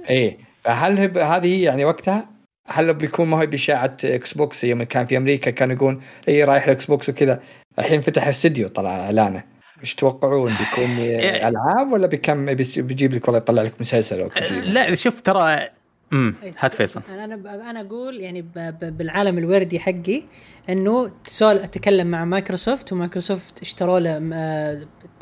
إيه. 0.09 0.37
فهل 0.61 0.99
هب- 0.99 1.17
هذه 1.17 1.63
يعني 1.63 1.85
وقتها؟ 1.85 2.29
هل 2.67 2.93
بيكون 2.93 3.27
ما 3.27 3.41
هو 3.41 3.45
بإشاعة 3.45 3.97
Xbox 4.03 4.63
يوم 4.63 4.83
كان 4.83 5.05
في 5.05 5.17
أمريكا 5.17 5.51
كانوا 5.51 5.75
يقول 5.75 6.01
اي 6.27 6.43
رايح 6.43 6.63
ال 6.63 6.85
Xbox 6.85 7.09
وكذا. 7.09 7.41
الحين 7.79 8.01
فتح 8.01 8.27
استديو 8.27 8.67
طلع 8.67 8.89
إعلانه. 9.05 9.43
إيش 9.81 9.95
تتوقعون 9.95 10.53
بيكون 10.59 10.97
إيه. 10.97 11.19
ألعاب 11.47 11.91
ولا 11.91 12.07
بكم؟ 12.07 12.45
بيجيب 12.77 13.13
لك 13.13 13.27
والله 13.27 13.37
يطلع 13.37 13.61
لك 13.63 13.73
مسلسل 13.81 14.21
أو 14.21 14.29
لا 14.65 14.95
شوف 14.95 15.21
ترى 15.21 15.67
امم 16.13 16.35
هات 16.59 16.73
فيصل. 16.73 17.01
أنا 17.09 17.23
أنا 17.69 17.81
أقول 17.81 18.19
يعني 18.19 18.45
بالعالم 18.81 19.37
الوردي 19.37 19.79
حقي 19.79 20.23
إنه 20.69 21.11
تسول 21.25 21.57
أتكلم 21.57 22.07
مع 22.07 22.25
مايكروسوفت 22.25 22.93
ومايكروسوفت 22.93 23.61
اشتروا 23.61 23.99
له 23.99 24.29
آه، 24.33 24.81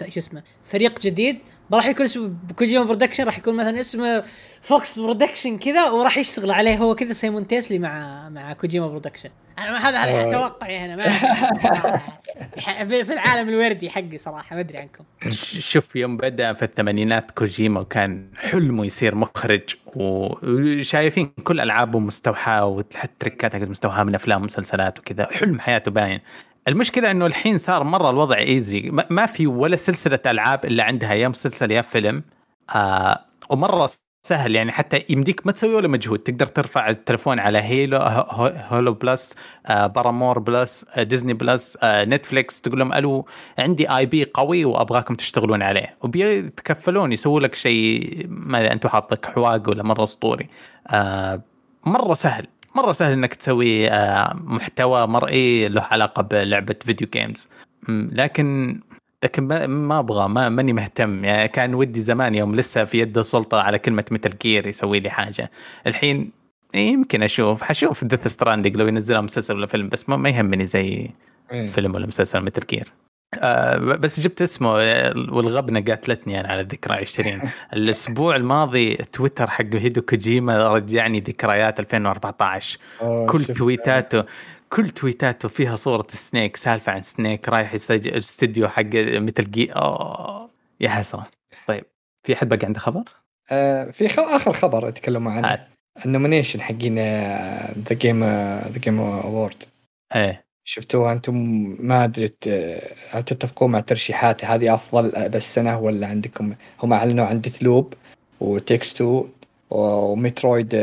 شو 0.10 0.20
اسمه 0.20 0.44
فريق 0.64 1.00
جديد 1.02 1.38
راح 1.74 1.86
يكون 1.86 2.06
اسمه 2.06 2.34
كوجيما 2.56 2.84
Production 2.84 3.24
راح 3.24 3.38
يكون 3.38 3.56
مثلا 3.56 3.80
اسمه 3.80 4.24
Fox 4.62 5.00
Production 5.00 5.58
كذا 5.58 5.90
وراح 5.90 6.18
يشتغل 6.18 6.52
عليه 6.52 6.78
هو 6.78 6.96
كذا 6.96 7.14
simultaneously 7.14 7.80
مع 7.80 8.30
مع 8.30 8.54
كوجيما 8.54 8.88
Production 8.88 9.30
أنا 9.60 9.90
هذا 9.90 9.98
هذا 9.98 10.26
آه. 10.26 10.30
توقعي 10.30 10.78
هنا 10.78 10.96
ما. 10.96 11.20
في 13.04 13.14
العالم 13.14 13.50
الوردي 13.50 13.90
حقي 13.90 14.18
صراحة 14.18 14.56
ما 14.56 14.62
أدري 14.62 14.78
عنكم 14.78 15.04
شوف 15.60 15.96
يوم 15.96 16.18
بدأ 16.18 16.54
في 16.54 16.66
الثمانينات 16.66 17.32
كوجيما 17.32 17.80
وكان 17.80 18.28
حلمه 18.38 18.86
يصير 18.86 19.16
مخرج 19.16 19.76
وشايفين 19.96 21.26
كل 21.44 21.60
ألعابه 21.60 22.00
مستوحاة 22.00 22.66
وحتى 22.66 23.10
تركات 23.20 23.56
حقت 23.56 23.68
مستوحاة 23.68 24.04
من 24.04 24.16
أفلام 24.16 24.42
ومسلسلات 24.42 25.00
وكذا 25.00 25.28
حلم 25.32 25.60
حياته 25.60 25.92
باين 25.92 26.20
المشكلة 26.68 27.12
إنه 27.12 27.26
الحين 27.26 27.58
صار 27.58 27.84
مرة 27.84 28.10
الوضع 28.10 28.38
easy 28.38 28.82
ما- 29.10 29.26
في 29.26 29.48
ولا 29.48 29.76
سلسلة 29.76 30.20
ألعاب 30.26 30.66
إلا 30.66 30.84
عندها 30.84 31.14
يا 31.14 31.28
مسلسل 31.28 31.72
يا 31.72 31.82
فيلم. 31.82 32.24
آه 32.76 33.20
ومرة 33.50 33.90
سهل 34.24 34.56
يعني 34.56 34.72
حتى 34.72 35.06
يمديك 35.10 35.46
ما 35.46 35.52
تسوي 35.52 35.76
ولا 35.76 35.88
مجهود. 35.88 36.20
تقدر 36.20 36.46
ترفع 36.46 36.90
التلفون 36.90 37.40
على 37.40 37.58
Hulu 37.58 37.98
Hu- 37.98 38.54
Hulu 38.70 38.94
Plus 38.94 39.36
آه 39.68 39.88
Paramount 39.88 40.40
Plus 40.40 40.86
آه 40.96 41.04
Disney 41.04 41.34
Plus 41.34 41.78
آه 41.84 42.06
Netflix 42.06 42.62
تقول 42.62 42.80
لهم 42.80 42.94
ألو 42.94 43.26
عندي 43.60 43.90
IP 43.98 44.26
قوي 44.34 44.66
وأبغاكم 44.66 45.16
تشتغلون 45.16 45.62
عليه. 45.64 45.98
وبيتكفلون 46.02 47.12
يسووا 47.12 47.40
لك 47.40 47.56
شيء 47.56 48.26
ما 48.30 48.72
أنتم 48.74 48.90
حاطك 48.90 49.26
حواق 49.26 49.70
ولا 49.70 49.84
مرة 49.84 50.04
أسطوري. 50.04 50.50
آه 50.88 51.42
مرة 51.86 52.14
سهل. 52.14 52.48
مرة 52.82 52.92
سهل 52.92 53.12
إنك 53.12 53.34
تسوي 53.34 53.90
آه 53.90 54.34
محتوى 54.44 55.08
مرئي 55.08 55.68
له 55.68 55.82
علاقة 55.82 56.22
بلعبة 56.22 56.76
video 56.86 57.08
games 57.14 57.48
لكن 57.90 58.80
لكن 59.24 59.44
ما, 59.68 60.00
أبغى 60.00 60.28
ما 60.28 60.50
ماني 60.50 60.74
مهتم. 60.74 61.26
يعني 61.26 61.48
كان 61.48 61.74
ودي 61.74 62.02
زمان 62.02 62.36
يوم 62.36 62.56
لسه 62.56 62.86
في 62.86 63.00
يده 63.00 63.24
سلطة 63.24 63.62
على 63.62 63.80
كلمة 63.80 64.06
Metal 64.12 64.38
Gear 64.42 64.68
يسوي 64.68 65.00
لي 65.00 65.10
حاجة. 65.10 65.52
الحين 65.88 66.32
يمكن 66.74 67.24
أشوف 67.24 67.64
حشوف 67.64 68.04
Death 68.04 68.28
Stranding 68.28 68.78
لو 68.78 68.88
ينزلها 68.88 69.22
مسلسل 69.22 69.56
ولا 69.56 69.68
فيلم 69.68 69.90
بس 69.90 70.10
ما, 70.10 70.18
ما 70.18 70.30
يهمني 70.30 70.66
زي 70.66 71.10
إيه. 71.52 71.68
فيلم 71.68 71.96
ولا 71.96 72.08
مسلسل 72.08 72.42
Metal 72.42 72.66
Gear 72.70 72.92
آه 73.42 73.78
بس 73.78 74.20
جبت 74.20 74.42
اسمه 74.42 74.82
آه، 74.82 75.14
والغبنة 75.16 75.82
قاتلتني 75.82 76.34
يعني 76.34 76.48
على 76.48 76.62
الذكرى 76.62 76.94
20 76.96 77.42
الأسبوع 77.74 78.36
الماضي 78.36 78.96
تويتر 78.96 79.50
حق 79.50 79.76
هيدو 79.76 80.02
كوجيما 80.02 80.74
رجعني 80.74 81.20
ذكريات 81.20 81.80
2014 81.80 82.80
أوه، 83.02 83.28
كل. 83.28 83.46
تويتاته 83.46 84.24
كل 84.70 84.90
تويتاته 84.90 85.50
فيها 85.50 85.76
صورة 85.76 86.08
Snake 86.10 86.56
سالفة 86.56 86.92
عن 86.92 87.02
Snake 87.02 87.50
رايح 87.50 87.74
يسجل 87.74 88.18
استديو 88.18 88.68
حق 88.68 88.86
Metal 88.96 89.52
Gear 89.52 89.72
اوه 89.72 90.50
يا 90.82 90.90
حسرة 90.90 91.24
طيب 91.68 91.86
في 92.24 92.36
حد 92.36 92.50
باقي 92.50 92.66
عنده 92.68 92.80
خبر؟ 92.80 93.04
آه 93.52 93.92
في 93.92 94.10
خ... 94.10 94.20
آخر 94.20 94.54
خبر 94.54 94.88
يتكلموا 94.88 95.32
عنه 95.32 95.48
هات. 95.54 95.68
ال 96.06 96.11
nomination 96.11 96.62
حقين 96.62 96.96
آه، 97.00 97.74
The 97.90 97.96
Game 97.96 98.24
The 98.24 98.78
Game 98.78 99.00
Awards 99.00 99.64
إيه 100.16 100.49
شفتوها 100.70 101.14
أنتم؟ 101.14 101.36
ما 101.80 102.04
أدري 102.04 102.34
هل 103.10 103.24
تتفقون 103.24 103.72
مع 103.72 103.80
الترشيحات 103.80 104.46
هذه 104.46 104.74
أفضل 104.74 105.30
بالسنه 105.30 105.80
ولا 105.80 106.08
عندكم؟ 106.08 106.54
هم 106.84 106.94
أعلنوا 106.94 107.26
عن 107.26 107.42
Deathloop 107.42 107.94
و 108.40 108.47
It 108.47 108.60
Takes 108.60 108.94
2 108.94 109.24
و 109.70 109.83
Metroid 109.83 110.76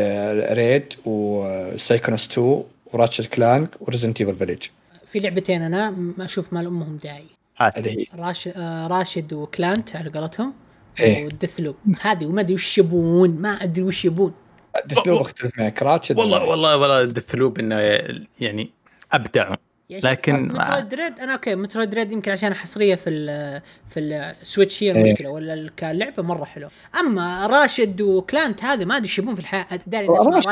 Dread 0.51 0.94
و 1.05 1.15
Psychonauts 1.15 2.28
2 2.29 2.63
و 2.93 2.97
Ratchet 2.97 3.27
Clank 3.27 3.69
و 3.81 3.85
Resident 3.85 4.20
Evil 4.20 4.36
Village. 4.36 4.62
في 5.07 5.21
لعبتين 5.21 5.63
أنا 5.63 5.91
ما 5.91 6.25
أشوف 6.25 6.53
ما 6.53 6.63
لامهم 6.63 6.97
داعي. 6.97 7.27
هذه 7.57 7.89
هي 7.89 8.07
راش... 8.15 8.49
آه 8.49 8.87
راشد 8.87 9.33
و 9.32 9.43
Clank 9.43 9.97
على 9.97 10.11
قولتهم 10.11 10.53
إيه. 11.01 11.25
وال 11.24 11.61
Deathloop 11.61 11.77
هذه 12.01 12.27
وما 12.27 12.41
أدري 12.41 12.55
وش 12.55 12.79
يبون 12.79 13.31
ما 13.31 13.49
أدري 13.49 13.83
وش 13.83 14.05
يبون. 14.05 14.33
Deathloop 14.86 15.20
أختلف 15.21 15.59
معك. 15.59 15.83
Ratchet 15.82 16.19
والله 16.19 16.45
والله 16.45 16.77
والله 16.77 17.03
Deathloop 17.03 17.59
إنه 17.59 17.79
يعني 18.41 18.71
ابدعوا 19.13 19.57
لكن 19.91 20.49
Metroid 20.48 20.94
Dread 20.94 21.20
أنا 21.21 21.33
okay 21.32 21.55
Metroid 21.55 21.94
Dread 21.94 22.12
يمكن 22.13 22.31
عشان 22.33 22.55
حصرية 22.55 22.95
في 22.95 23.11
ال 23.11 23.61
في 23.91 24.01
ال 24.01 24.12
Switch 24.12 24.82
هي 24.83 24.91
إيه. 24.91 24.97
المشكلة 24.97 25.31
ولا 25.31 25.71
كلعبة 25.79 26.23
مرة 26.23 26.45
حلوة 26.45 26.71
أما 27.01 27.47
راشد 27.47 28.01
و 28.01 28.11
Clank 28.11 28.65
هذا 28.65 28.85
ما 28.85 28.97
أدري 28.97 29.05
إيش 29.09 29.19
يبون 29.19 29.35
في 29.35 29.41
الحياة 29.41 29.67
داري 29.87 30.07
اسمه 30.17 30.37
راشد. 30.37 30.49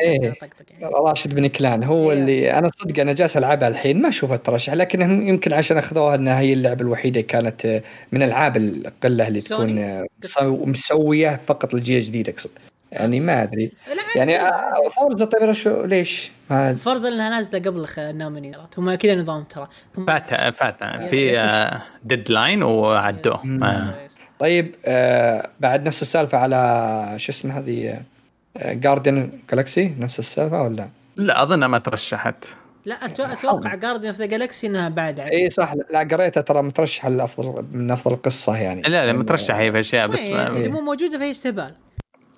إيه. 0.00 0.30
بس 0.30 0.36
طقطق 0.40 0.64
يعني 0.80 0.94
راشد 0.94 1.34
بن 1.34 1.46
كلان 1.46 1.84
هو 1.84 2.12
إيه. 2.12 2.18
اللي 2.18 2.58
أنا 2.58 2.68
صدق 2.68 3.00
أنا 3.00 3.12
جالس 3.12 3.36
ألعبها 3.36 3.68
الحين 3.68 4.02
ما 4.02 4.08
أشوفها 4.08 4.36
ترشح 4.36 4.72
لكن 4.72 5.00
يمكن 5.28 5.52
عشان 5.52 5.78
أخذوها 5.78 6.14
إنها 6.14 6.40
هي 6.40 6.52
اللعبة 6.52 6.80
الوحيدة 6.82 7.20
كانت 7.20 7.82
من 8.12 8.22
ألعاب 8.22 8.56
القلة 8.56 9.28
اللي 9.28 9.40
سوني. 9.40 9.72
تكون 9.72 9.78
آه، 9.78 10.06
مسو- 10.24 10.66
مسويه 10.66 11.40
فقط 11.46 11.74
للجيل 11.74 11.98
الجديد 11.98 12.28
أقصد 12.28 12.50
يعني 12.94 13.20
ما 13.20 13.42
أدري. 13.42 13.72
لا، 13.88 14.02
يعني 14.16 14.40
آه،. 14.40 14.74
Forza 14.96 15.24
طيب 15.24 15.52
شو 15.52 15.84
ليش؟ 15.84 16.30
ما 16.50 16.74
Forza 16.74 17.08
انها 17.08 17.28
نازلة 17.28 17.58
قبل 17.58 17.86
النومينيرات 17.98 18.78
هم 18.78 18.94
كذا 18.94 19.14
نظام 19.14 19.44
ترى. 19.44 19.68
فات 20.06 20.54
فات. 20.56 20.84
في 20.84 21.80
deadline 22.04 22.62
وعدوه. 22.62 23.46
ما- 23.46 23.94
طيب 24.38 24.74
آه 24.84 25.48
بعد 25.60 25.86
نفس 25.86 26.02
السالفة 26.02 26.38
على 26.38 27.14
شو 27.16 27.32
اسمه 27.32 27.58
هذه 27.58 28.00
Guardians 28.56 29.30
Galaxy 29.50 29.94
نفس 29.98 30.18
السالفة 30.18 30.62
ولا؟ 30.62 30.88
لا 31.16 31.42
اظنها 31.42 31.68
ما 31.68 31.78
ترشحت. 31.78 32.44
لا 32.84 32.94
أتوقع 33.04 33.74
Guardians 33.74 34.08
of 34.08 34.16
the 34.16 34.26
Galaxy 34.26 34.66
إنها 34.66 34.88
بعد. 34.88 35.20
إي 35.20 35.50
صح. 35.50 35.74
لا 35.90 35.98
قريتها 35.98 36.40
ترى 36.40 36.62
مترشحة 36.62 37.08
لأفضل 37.08 37.64
من 37.72 37.90
أفضل 37.90 38.14
القصة 38.14 38.56
يعني. 38.56 38.82
لا 38.82 39.06
لا 39.06 39.12
مترشح 39.12 39.54
هي 39.54 39.70
في 39.70 39.80
أشياء 39.80 40.06
بس 40.06 40.24
يعني 40.24 40.60
إذا 40.60 40.68
مو 40.68 40.80
موجودة 40.80 41.18
فهي 41.18 41.30
استهبال. 41.30 41.74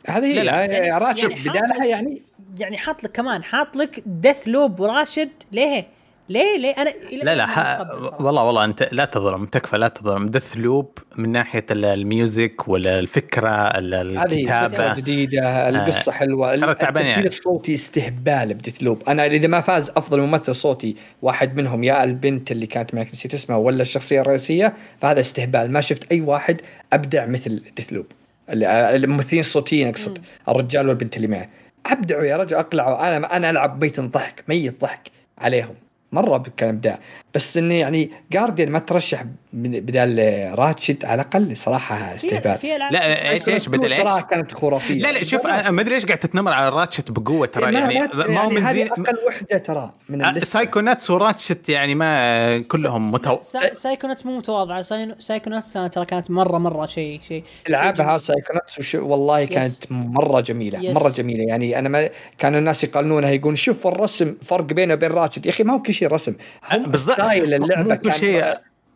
هذه 0.06 0.24
هي 0.26 0.34
لا، 0.34 0.42
لا. 0.42 0.64
يعني 0.64 1.04
Ratchet 1.04 1.30
يعني 1.30 1.42
بدالها 1.42 1.72
حاط- 1.72 1.86
يعني. 1.86 2.22
يعني 2.60 2.78
حاط 2.78 3.04
لك 3.04 3.12
كمان 3.12 3.44
حاط 3.44 3.76
لك 3.76 4.02
Deathloop 4.06 4.48
و 4.48 4.80
Ratchet 4.80 5.30
ليه؟ 5.52 5.86
ليه؟ 6.28 6.58
ليه؟ 6.58 6.74
أنا 6.78 6.90
لا 7.22 7.34
لا 7.34 7.46
ح... 7.46 7.80
والله 8.20 8.42
والله 8.44 8.64
أنت 8.64 8.88
لا 8.92 9.04
تظلم 9.04 9.46
تكفى 9.46 9.76
لا 9.78 9.88
تظلم. 9.88 10.26
Deathloop 10.28 10.98
من 11.16 11.32
ناحية 11.32 11.66
ال- 11.70 11.84
ال 11.84 11.98
music 11.98 12.68
ولا 12.68 12.98
الفكرة 12.98 13.50
ال- 13.50 14.18
هذه 14.18 14.44
فكرة 14.44 14.66
الكتابه 14.66 14.94
جديدة 14.94 15.68
القصة 15.68 16.12
حلوة. 16.12 16.56
ترى 16.56 16.74
تعبان 16.74 16.86
التمثيل 17.02 17.06
يعني. 17.06 17.26
الصوتي 17.28 17.74
استهبال 17.74 18.54
ب 18.54 18.82
Deathloop. 18.82 19.02
أنا 19.08 19.26
إذا 19.26 19.48
ما 19.48 19.60
فاز 19.60 19.90
أفضل 19.90 20.20
ممثل 20.20 20.54
صوتي 20.54 20.96
واحد 21.22 21.56
منهم 21.56 21.84
يا 21.84 22.04
البنت 22.04 22.52
اللي 22.52 22.66
كانت 22.66 22.94
معك 22.94 23.08
نسيت 23.12 23.34
اسمها 23.34 23.58
ولا 23.58 23.82
الشخصية 23.82 24.20
الرئيسية 24.20 24.74
فهذا 25.00 25.20
استهبال. 25.20 25.72
ما 25.72 25.80
شفت 25.80 26.12
أي 26.12 26.20
واحد 26.20 26.60
أبدع 26.92 27.26
مثل 27.26 27.62
Deathloop. 27.76 28.06
الممثلين 28.50 29.40
الصوتيين 29.40 29.88
أقصد 29.88 30.18
الرجال 30.48 30.88
والبنت 30.88 31.16
اللي 31.16 31.28
معه 31.28 31.46
أبدعوا 31.86 32.24
يا 32.24 32.36
رجل 32.36 32.56
أقلعوا. 32.56 33.16
أنا 33.16 33.36
أنا 33.36 33.50
ألعب 33.50 33.84
ميت 33.84 34.00
ضحك 34.00 34.44
ميت 34.48 34.80
ضحك 34.80 35.10
عليهم. 35.38 35.74
مرة 36.12 36.42
كان 36.56 36.68
إبداع. 36.68 37.00
بس 37.36 37.56
انه 37.56 37.74
يعني 37.74 38.10
Guardian 38.32 38.70
ما 38.70 38.78
ترشح 38.78 39.24
من- 39.52 39.80
بدال 39.80 40.18
Ratchet 40.58 41.04
على 41.04 41.22
الأقل 41.22 41.56
صراحة 41.56 41.96
استهبال. 42.16 42.58
في 42.58 42.76
العاب 42.76 42.92
لا 42.92 43.30
إيش 43.30 43.48
إيش 43.48 43.68
بدل 43.68 43.92
إيش؟ 43.92 44.22
كانت 44.30 44.54
خرافية. 44.54 45.02
لا 45.02 45.12
لا 45.12 45.24
شوف 45.24 45.46
أنا 45.46 45.70
ما 45.70 45.80
أدري 45.82 45.94
إيش 45.94 46.06
قاعد 46.06 46.18
تتنمر 46.18 46.52
على 46.52 46.68
Ratchet 46.68 47.10
بقوة 47.10 47.46
ترى 47.46 47.64
ما- 47.72 47.78
يعني 47.78 47.98
ما- 47.98 48.08
ما 48.28 48.40
هو 48.40 48.48
من 48.50 48.62
هذه 48.62 48.74
زين 48.76 48.86
أقل 48.88 49.18
وحدة 49.26 49.58
ترى 49.58 49.92
من 50.08 50.24
آه،. 50.24 50.38
Psychonauts 50.38 51.10
و 51.10 51.17
Ratchet 51.18 51.68
يعني 51.68 51.94
ما 51.94 52.58
كلهم 52.68 53.12
متو... 53.12 53.38
سا- 53.42 53.74
Psychonauts 53.74 54.26
مو 54.26 54.38
متواضعة. 54.38 54.82
ساي- 54.82 55.14
Psychonauts 55.18 55.76
أنا 55.76 55.88
ترى 55.88 56.04
كانت 56.04 56.30
مره 56.30 56.58
مرة 56.58 56.86
شيء 56.86 57.20
شيء 57.28 57.44
العابها 57.68 58.18
Psychonauts 58.18 58.78
وش 58.78 58.94
والله 58.94 59.44
كانت 59.44 59.92
مرة 59.92 60.40
جميلة. 60.40 60.92
مرة 60.92 61.08
جميلة. 61.08 61.44
يعني 61.44 61.78
أنا 61.78 61.88
ما 61.88 62.08
كانوا 62.38 62.58
الناس 62.58 62.84
يقارنونها 62.84 63.30
يقولون 63.30 63.56
شوف 63.56 63.86
الرسم 63.86 64.34
فرق 64.42 64.64
بينه 64.64 64.94
وبين 64.94 65.10
Ratchet 65.10 65.46
يا 65.46 65.50
أخي 65.50 65.64
ما 65.64 65.72
هو 65.74 65.82
كل 65.82 65.94
شيء 65.94 66.08
رسم. 66.08 66.34
هم 66.72 66.82
بالضبط. 66.82 67.20
مو 67.26 67.32
اللعبة 67.32 67.94
كل 67.94 68.10
كان 68.10 68.18
شيء 68.20 68.44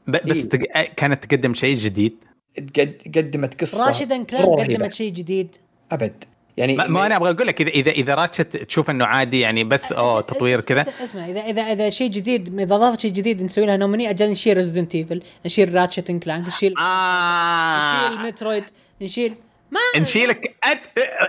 بس 0.06 0.36
إيه. 0.36 0.48
تق... 0.48 0.94
كانت 0.96 1.24
تقدم 1.24 1.54
شيء 1.54 1.76
جديد؟ 1.76 2.16
قد 2.58 3.02
قدمت 3.16 3.60
قصة 3.60 3.86
Ratchet 3.86 4.12
رهيبة. 4.12 4.74
قدمت 4.74 4.92
شيء 4.92 5.12
جديد. 5.12 5.56
أبد. 5.92 6.24
يعني 6.56 6.76
ما, 6.76 6.86
ما 6.86 7.06
أنا 7.06 7.16
أبغى 7.16 7.30
أقول 7.30 7.46
لك 7.46 7.60
اذا 7.60 7.70
اذا 7.70 7.90
إذا 7.90 8.14
Ratchet 8.14 8.56
تشوف 8.56 8.90
إنه 8.90 9.04
عادي 9.04 9.40
يعني 9.40 9.64
بس 9.64 9.92
أوه 9.92 10.20
تطوير 10.20 10.60
كذا. 10.60 10.84
أس- 10.84 11.02
أسمع 11.02 11.26
اذا 11.26 11.40
اذا 11.40 11.62
إذا 11.62 11.90
شيء 11.90 12.10
جديد 12.10 12.60
إذا 12.60 12.74
اضافت 12.74 13.00
شيء 13.00 13.12
جديد 13.12 13.42
نسوي 13.42 13.66
لها 13.66 13.76
nominee 13.76 14.10
أجل 14.10 14.30
نشيل 14.30 14.56
Resident 14.56 14.94
Evil 14.94 15.22
نشيل 15.46 15.74
Ratchet 15.74 16.10
Clank 16.10 16.46
نشيل 16.46 16.72
نشيل 16.72 16.78
آه. 16.78 18.26
Metroid 18.26 18.64
نشيل 19.02 19.34
ما 19.70 20.00
نشيلك 20.00 20.56
أد... 20.64 20.78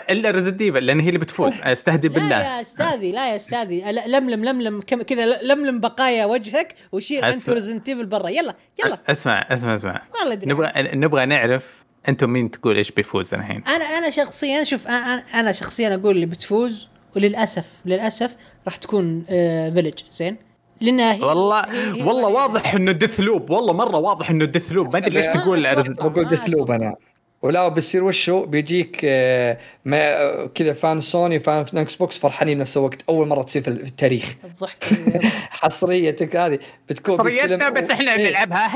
إلا 0.09 0.31
Resident 0.31 0.61
Evil 0.61 0.85
لأن 0.85 0.99
هي 0.99 1.07
اللي 1.07 1.19
بتفوز. 1.19 1.53
أستهدي 1.63 2.07
لا 2.07 2.13
بالله. 2.13 2.41
يا 2.43 2.61
أستاذي 2.61 3.11
لا 3.11 3.31
يا 3.31 3.35
أستاذي. 3.35 3.91
لا- 3.91 4.07
لملم 4.07 4.45
لملم 4.45 4.81
كذا 4.81 5.41
لملم 5.43 5.79
بقايا 5.79 6.25
وجهك 6.25 6.75
وشيل 6.91 7.23
أنت 7.25 7.37
أسمع. 7.41 7.53
Resident 7.53 7.89
Evil 7.89 8.05
برا. 8.05 8.29
يلا 8.29 8.55
يلا. 8.85 8.97
أسمع 9.09 9.47
أسمع 9.49 9.75
أسمع. 9.75 10.01
والله 10.19 10.33
أدري. 10.33 10.51
نبغى 10.51 10.71
نبغى 10.77 11.25
نعرف 11.25 11.83
أنتم 12.09 12.29
مين 12.29 12.51
تقول 12.51 12.77
إيش 12.77 12.91
بيفوز 12.91 13.33
الحين. 13.33 13.63
أنا 13.67 13.85
أنا 13.85 14.09
شخصيا 14.09 14.63
شوف 14.63 14.87
أنا 14.87 15.23
أنا 15.33 15.51
شخصيا 15.51 15.95
أقول 15.95 16.15
اللي 16.15 16.25
بتفوز 16.25 16.87
وللأسف 17.15 17.65
للأسف 17.85 18.35
راح 18.65 18.75
تكون 18.75 19.25
آه 19.29 19.69
Village 19.69 19.99
زين؟ 20.11 20.37
لأنها 20.81 21.13
هي 21.13 21.21
والله 21.21 21.59
هي- 21.65 21.95
هي 21.97 22.03
والله. 22.03 22.27
واضح 22.27 22.73
إنه 22.73 22.91
Deathloop 22.91 23.49
والله 23.49 23.73
مرة 23.73 23.97
واضح 23.97 24.29
إنه 24.29 24.45
Deathloop 24.45 24.93
ما 24.93 24.97
أدري 24.97 25.09
ليش 25.09 25.25
تقول. 25.27 25.77
Resident 25.77 25.95
بقول 25.95 26.27
Deathloop 26.27 26.71
أنا. 26.71 26.95
ولا 27.41 27.67
بيصير 27.67 28.03
وشو؟ 28.03 28.45
بيجيك 28.45 29.01
آه، 29.03 29.57
ما- 29.85 30.45
كذا 30.55 30.73
fan 30.73 31.01
سوني 31.01 31.39
fan 31.39 31.65
Xbox 31.77 32.19
فرحانين 32.19 32.57
بنفس 32.57 32.77
الوقت 32.77 32.97
أول 33.09 33.27
مرة 33.27 33.43
تصير 33.43 33.61
في 33.61 33.67
التاريخ. 33.67 34.35
الضحك 34.43 34.83
حصريتك 35.61 36.35
هذه. 36.35 36.59
بتكون 36.89 37.17
حصريتنا 37.17 37.69
بيستلم- 37.69 37.73
بس 37.83 37.91
إحنا 37.91 38.11
إيه. 38.13 38.17
بنلعبها. 38.27 38.71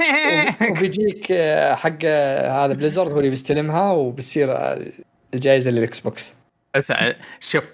وبيجيك 0.72 1.28
آه، 1.32 1.76
حق 1.76 1.98
آه، 2.06 2.66
هذا 2.66 2.74
Blizzard 2.74 3.12
هو 3.12 3.18
اللي 3.20 3.30
بيستلمها 3.30 3.92
وبتصير 3.92 4.58
الجائزة 5.34 5.72
لل 5.72 6.00
Xbox. 6.00 6.36
شوف 7.40 7.72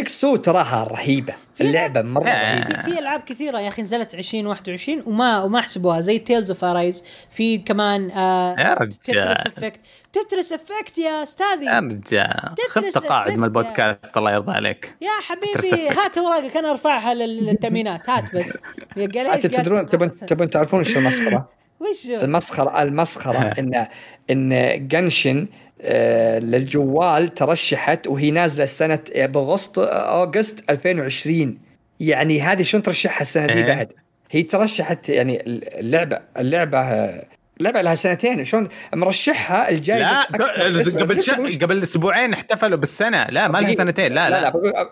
Takes 0.00 0.24
2 0.24 0.42
تراها 0.42 0.84
رهيبة. 0.84 1.34
اللعبة 1.60 2.02
مرة 2.02 2.28
آه. 2.28 2.54
رهيبة. 2.54 2.82
في, 2.82 2.90
في 2.92 2.98
ألعاب 2.98 3.20
كثيرة 3.20 3.60
يا 3.60 3.68
أخي 3.68 3.82
نزلت 3.82 4.14
2021 4.14 5.02
وما 5.06 5.42
وما 5.42 5.60
حسبوها 5.60 6.00
زي 6.00 6.18
Tales 6.18 6.50
of 6.50 6.64
Arise 6.64 7.04
في 7.30 7.58
كمان 7.58 8.10
آه 8.10 8.54
يا 8.60 8.74
رجال. 8.74 8.98
Tetris 9.00 9.46
Effect 9.46 9.80
Tetris 10.12 10.52
Effect 10.52 10.98
يا 10.98 11.04
يا 11.04 11.22
استاذي 11.22 11.68
رجال 11.68 12.54
خذ 12.70 12.90
تقاعد 12.90 13.32
من. 13.32 13.44
البودكاست 13.44 14.16
الله 14.16 14.32
يرضى 14.32 14.52
عليك. 14.52 14.94
يا 15.00 15.08
حبيبي 15.28 15.88
هات 15.88 16.18
أوراقك 16.18 16.56
أنا 16.56 16.70
أرفعها 16.70 17.14
لل- 17.14 17.46
للتأمينات. 17.46 18.10
هات 18.10 18.34
بس. 18.36 18.58
قال 18.96 19.16
إيش 19.26 19.44
أنتم 19.44 19.62
تدرون 19.62 19.88
تبون 19.88 20.16
تبون 20.28 20.50
تعرفون 20.50 20.78
إيش 20.78 20.96
المسخرة؟ 20.96 21.48
وش؟ 21.80 22.06
المسخره 22.22 22.82
المسخرة 22.82 23.38
ان 23.58 23.86
إن 24.30 24.88
Genshin 24.88 25.46
آه، 25.82 26.38
للجوال 26.38 27.34
ترشحت 27.34 28.06
وهي 28.06 28.30
نازلة 28.30 28.64
سنه 28.66 28.98
باغسطس 29.16 29.78
August 29.88 30.70
2020 30.70 31.58
يعني 32.00 32.40
هذه 32.42 32.62
شلون 32.62 32.82
ترشحها 32.82 33.22
السنة 33.22 33.46
دي 33.46 33.52
إيه. 33.52 33.64
بعد؟ 33.74 33.92
هي 34.30 34.42
ترشحت 34.42 35.08
يعني 35.08 35.42
اللعبه 35.80 36.20
اللعبة 36.38 36.78
آه، 36.80 37.24
اللعبة 37.58 37.82
لها 37.82 37.94
سنتين. 37.94 38.44
شلون 38.44 38.68
مرشحها 38.94 39.70
الجائزه 39.70 40.10
لا 40.12 40.22
قبل 40.22 40.78
لسه 40.80 40.90
ش... 41.20 41.30
بقول- 41.30 41.58
قبل 41.62 41.82
أسبوعين 41.82 42.32
احتفلوا 42.32 42.78
بالسنة. 42.78 43.24
لا 43.24 43.48
ما 43.48 43.58
لها. 43.58 43.74
سنتين. 43.74 44.12
لا 44.12 44.30
لا, 44.30 44.40
لا 44.40 44.40
لا. 44.40 44.80
آه، 44.80 44.90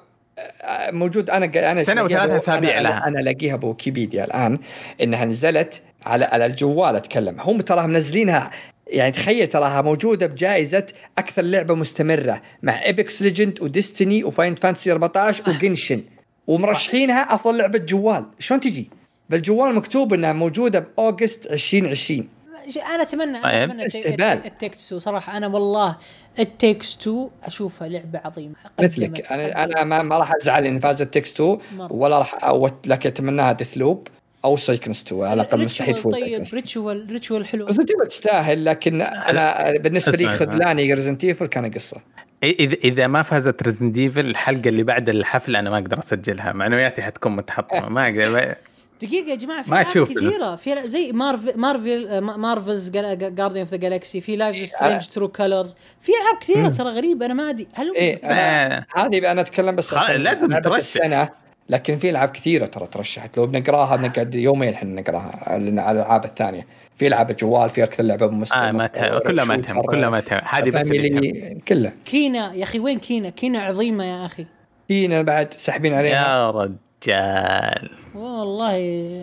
آه، 0.64 0.90
موجود. 0.90 1.30
أنا 1.30 1.44
أنا 1.72 1.84
سنة 1.84 2.00
ألاقيها 2.00 2.04
وثلاثة 2.18 2.26
بو- 2.26 2.36
أسابيع 2.36 2.78
أنا- 2.78 2.82
لها. 2.82 3.06
أنا 3.08 3.20
الاقيها 3.20 3.56
بويكيبيديا 3.56 4.24
الآن 4.24 4.58
إنها 5.02 5.24
نزلت 5.24 5.82
على 6.04 6.24
على 6.24 6.46
الجوال 6.46 6.96
أتكلم. 6.96 7.40
هم 7.40 7.60
تراها 7.60 7.86
منزلينها 7.86 8.50
يعني 8.86 9.12
تخيل 9.12 9.48
تراها 9.48 9.82
موجودة 9.82 10.26
بجائزة 10.26 10.86
أكثر 11.18 11.42
لعبة 11.42 11.74
مستمرة 11.74 12.42
مع 12.62 12.84
Apex 12.84 13.22
Legends 13.22 13.62
و 13.62 13.70
Destiny 13.70 14.24
و 14.24 14.29
Final 14.29 14.54
Fantasy 14.54 14.92
14 14.92 15.50
و 15.50 15.57
Genshin 15.57 16.02
ومرشحينها 16.46 17.34
أفضل 17.34 17.58
لعبة 17.58 17.78
جوال. 17.78 18.26
شلون 18.38 18.60
تجي؟ 18.60 18.90
بالجوال 19.30 19.74
مكتوب 19.74 20.12
إنها 20.14 20.32
موجودة 20.32 20.78
ب 20.78 20.88
August 20.88 21.46
2020 21.46 22.28
ش- 22.68 22.78
أنا 22.78 23.02
اتمنى 23.02 23.40
طيب. 23.40 23.44
أنا 23.52 23.64
اتمنى 23.64 23.86
استهبال. 23.86 24.22
It 24.46 24.58
Takes 24.58 24.88
Two 24.88 24.98
صراحة. 24.98 25.36
أنا 25.36 25.46
والله 25.46 25.96
It 26.38 26.55
Takes 26.55 26.96
Two 26.96 27.30
أشوفها 27.44 27.88
لعبة 27.88 28.20
عظيمة. 28.24 28.54
مثلك. 28.80 29.32
أنا 29.32 29.64
أنا 29.64 29.84
ما, 29.84 30.02
ما 30.02 30.18
راح 30.18 30.32
أزعل 30.34 30.66
إن 30.66 30.78
فازت 30.78 31.14
Takes 31.14 31.32
2 31.32 31.58
مرة. 31.76 31.92
ولا 31.92 32.18
راح 32.18 32.44
أوت 32.44 32.86
لكن 32.88 33.08
أتمناها 33.08 33.52
Deathloop 33.52 34.08
أو 34.44 34.56
Psychonauts 34.56 35.02
2 35.02 35.22
على 35.24 35.34
الأقل 35.42 35.64
مستحيل 35.64 35.94
تفوز 35.94 36.14
طيب 36.14 36.44
ريتشوال 36.54 37.06
ريتشوال 37.10 37.46
حلو. 37.46 37.66
Resident 37.66 37.90
Evil 37.90 38.06
تستاهل 38.06 38.64
لكن 38.64 39.00
أنا 39.02 39.72
بالنسبة 39.78 40.16
لي. 40.16 40.28
خذلاني 40.28 40.94
Resident 40.94 41.24
Evil 41.24 41.46
كان 41.46 41.70
قصة. 41.70 42.00
إذا 42.44 42.74
إذا 42.84 43.06
ما 43.06 43.22
فازت 43.22 43.62
Resident 43.62 43.92
Evil 43.92 44.26
الحلقة 44.26 44.68
اللي 44.68 44.82
بعد 44.82 45.08
الحفل 45.08 45.56
أنا 45.56 45.70
ما 45.70 45.76
أقدر 45.78 45.98
أسجلها. 45.98 46.52
معنوياتي 46.52 47.02
حتكون 47.02 47.36
متحطمة 47.36 47.88
ما 47.88 48.04
أقدر 48.06 48.54
دقيقة 49.02 49.30
يا 49.30 49.34
جماعة 49.34 49.62
في 49.62 49.70
ما 49.70 49.80
ألعاب 49.80 49.90
أشوف. 49.90 50.10
كثيرة 50.10 50.56
في 50.56 50.88
زي 50.88 51.12
Marvel 51.12 51.58
Marvel 51.60 52.06
آه، 52.08 52.20
ما- 52.20 52.36
Marvel's 52.36 52.90
Guardians 52.90 53.56
of 53.56 53.68
the 53.70 53.76
Galaxy 53.76 54.20
في 54.20 54.36
Life 54.36 54.68
Strange 54.68 55.06
True 55.06 55.28
Colors 55.28 55.74
في 56.00 56.12
ألعاب 56.22 56.38
كثيرة 56.40 56.68
ترى 56.68 56.88
غريبة 56.96 57.26
أنا 57.26 57.34
ما 57.34 57.50
أدري 57.50 57.66
هل 57.74 57.92
أنا 58.24 58.86
هذه 58.96 59.30
أنا 59.32 59.40
أتكلم 59.40 59.76
بس 59.76 59.94
عشان 59.94 60.14
لازم 60.16 60.58
ترشح. 60.58 60.76
السنة. 60.76 61.28
لكن 61.68 61.96
في 61.96 62.10
ألعاب 62.10 62.28
كثيرة 62.28 62.66
ترى 62.66 62.86
ترشحت. 62.86 63.36
لو 63.36 63.46
بنقراها 63.46 63.96
بنقعد 63.96 64.34
يومين 64.34 64.74
إحنا 64.74 65.00
نقراها 65.00 65.40
على 65.50 65.80
على 65.80 66.00
الألعاب 66.00 66.24
الثانية. 66.24 66.66
في 66.96 67.06
ألعاب 67.06 67.36
جوال 67.36 67.70
في 67.70 67.84
أكثر 67.84 68.02
لعبة 68.02 68.26
مستوى 68.26 68.68
آه 68.68 68.72
ما 68.72 68.86
تهم 68.86 69.18
كلها 69.18 69.44
ما 69.44 69.56
تهم 69.56 69.82
كلها 69.82 70.10
ما 70.10 70.20
تهم. 70.20 70.40
هذه 70.48 70.70
بس 70.70 70.86
اللي 70.90 71.60
كلها 71.68 71.92
Kena 72.04 72.54
يا 72.54 72.62
أخي 72.62 72.78
وين 72.78 72.98
Kena؟ 72.98 73.28
Kena 73.28 73.58
عظيمة 73.58 74.04
يا 74.04 74.26
أخي. 74.26 74.46
Kena 74.88 75.22
بعد 75.22 75.52
ساحبين 75.54 75.94
عليها. 75.94 76.28
يا 76.28 76.50
رجال. 76.50 77.90
والله 78.14 78.72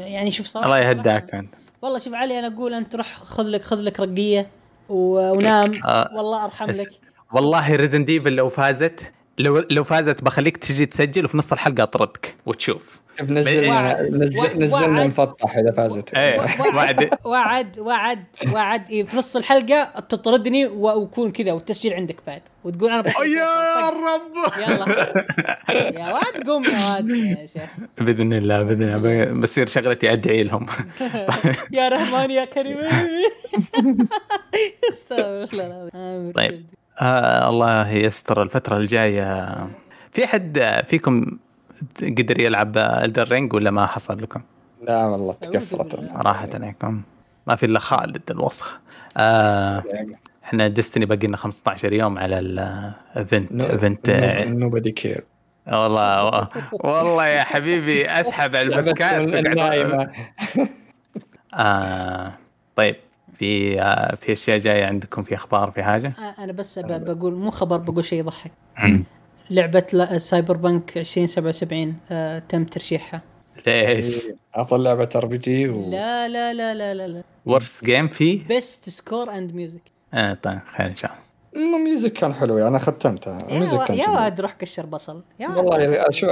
يعني 0.07 0.31
شوف 0.31 0.45
صراحة 0.47 0.65
الله 0.65 0.79
يهداك 0.79 1.35
أنت. 1.35 1.53
والله 1.81 1.99
شوف 1.99 2.13
علي 2.13 2.39
أنا 2.39 2.47
أقول 2.47 2.73
أنت 2.73 2.95
روح 2.95 3.07
خذ 3.07 3.43
لك 3.43 3.61
خذ 3.61 3.81
لك 3.81 3.99
رقية 3.99 4.47
و- 4.89 5.31
ونام. 5.31 5.81
آه. 5.85 6.09
والله 6.15 6.45
أرحم 6.45 6.71
لك. 6.71 6.89
والله 7.33 7.75
Resident 7.75 8.05
Evil 8.05 8.33
لو 8.33 8.49
فازت 8.49 9.11
لو 9.39 9.65
لو 9.69 9.83
فازت 9.83 10.23
بخليك 10.23 10.57
تجي 10.57 10.85
تسجل 10.85 11.25
وفي 11.25 11.37
نص 11.37 11.51
الحلقة 11.53 11.83
اطردك 11.83 12.35
وتشوف. 12.45 13.01
نزلنا 13.21 13.69
وعد- 13.69 14.01
نزل 14.11 14.59
نزلنا 14.59 14.87
وعد- 14.99 15.07
مفطح 15.07 15.57
إذا 15.57 15.71
فازت. 15.71 16.13
إيه 16.15 16.39
وعد 16.75 17.09
وعد 17.25 17.79
وعد 17.79 18.23
وعد 18.53 18.89
إيه 18.89 19.03
في 19.03 19.17
نص 19.17 19.35
الحلقة 19.35 19.83
تطردني 20.09 20.65
و- 20.65 20.99
ويكون 20.99 21.31
كذا 21.31 21.51
والتسجيل 21.51 21.93
عندك 21.93 22.15
بعد. 22.27 22.41
وتقول 22.63 22.91
أنا 22.91 23.01
بحب 23.01 23.23
يا 23.23 23.45
طق. 23.45 23.93
رب. 23.93 24.53
يلا. 24.57 25.25
يا 25.99 26.13
واد 26.13 26.47
قوم 26.47 26.63
يا 26.65 26.93
واد. 26.95 27.09
يا 27.09 27.45
شيخ 27.45 27.69
بإذن 27.97 28.33
الله 28.33 28.61
بإذن 28.61 28.83
الله. 28.83 29.25
بصير 29.41 29.67
شغلتي 29.67 30.13
أدعي 30.13 30.43
لهم. 30.43 30.65
يا 31.77 31.89
رحمن 31.89 32.31
يا 32.31 32.45
كريم. 32.45 32.77
استغفر 34.91 35.47
الله. 35.53 36.31
طيب. 36.35 36.65
آه 37.01 37.49
الله 37.49 37.89
يستر 37.89 38.41
الفترة 38.43 38.77
الجاية. 38.77 39.55
في 40.11 40.27
حد 40.27 40.81
فيكم 40.87 41.39
قدر 42.01 42.39
يلعب 42.39 42.77
الدر 42.77 43.27
رينج 43.31 43.53
ولا 43.53 43.71
ما 43.71 43.85
حصل 43.85 44.21
لكم؟ 44.23 44.41
لا 44.81 45.05
والله 45.05 45.33
تكفرت. 45.33 45.95
راحت 46.15 46.55
عليكم. 46.55 47.01
ما 47.47 47.55
في 47.55 47.65
إلا 47.65 47.79
خالد 47.79 48.31
الوسخ. 48.31 48.79
آه 49.17 49.83
إحنا 50.43 50.67
Destiny 50.67 51.05
باقي 51.05 51.27
لنا 51.27 51.37
15 51.37 51.93
يوم 51.93 52.17
على 52.19 52.39
ال 52.39 52.60
event 52.60 53.61
event 53.61 54.09
nobody 54.49 54.91
care 54.91 55.23
والله 55.67 56.47
والله 56.71 57.27
يا 57.27 57.43
حبيبي 57.43 58.05
أسحب 58.09 58.55
على 58.55 58.75
البودكاست 58.75 59.33
النايمه 59.35 60.11
آه 61.53 62.31
طيب. 62.75 62.95
في 63.41 63.81
آه 63.81 64.15
في 64.15 64.31
أشياء 64.33 64.57
جاية 64.57 64.85
عندكم 64.85 65.23
في 65.23 65.35
أخبار 65.35 65.71
في 65.71 65.83
حاجة؟ 65.83 66.07
آه، 66.07 66.43
أنا 66.43 66.51
بس 66.51 66.79
بقول 66.79 67.33
مو 67.35 67.51
خبر 67.51 67.77
بقول 67.77 68.05
شيء 68.05 68.19
يضحك 68.19 68.51
لعبة 69.49 69.85
لا- 69.93 70.17
Cyberpunk 70.17 70.97
2077 70.97 71.95
آه 72.11 72.39
تم 72.39 72.63
ترشيحها 72.65 73.21
ليش؟ 73.67 74.27
أفضل 74.55 74.83
لعبة 74.83 75.09
RP 75.15 75.37
G 75.37 75.69
و... 75.69 75.89
لا 75.89 76.27
لا 76.29 76.53
لا 76.53 76.73
لا 76.73 76.93
لا 76.93 77.07
لا 77.07 77.23
worst 77.45 77.85
game 77.85 78.07
فيه؟ 78.07 78.47
best 78.47 78.89
score 78.89 79.31
and 79.31 79.55
music 79.55 79.81
آه 80.13 80.33
طيب 80.33 80.59
خير 80.77 80.89
إن 80.89 80.95
شاء 80.95 81.11
الله 81.11 81.65
إنه 81.67 81.77
music 81.77 82.13
كان 82.13 82.33
حلو 82.33 82.57
يعني 82.57 82.67
أنا 82.69 82.79
ختمتها 82.79 83.39
يا, 83.49 83.55
ال 83.55 83.59
music 83.59 83.79
و... 83.81 83.85
كان 83.85 83.97
يا. 83.97 84.09
واد 84.09 84.41
روح 84.41 84.53
كشر 84.53 84.85
بصل 84.85 85.23
يا. 85.39 85.47
والله 85.49 86.05
شو 86.09 86.27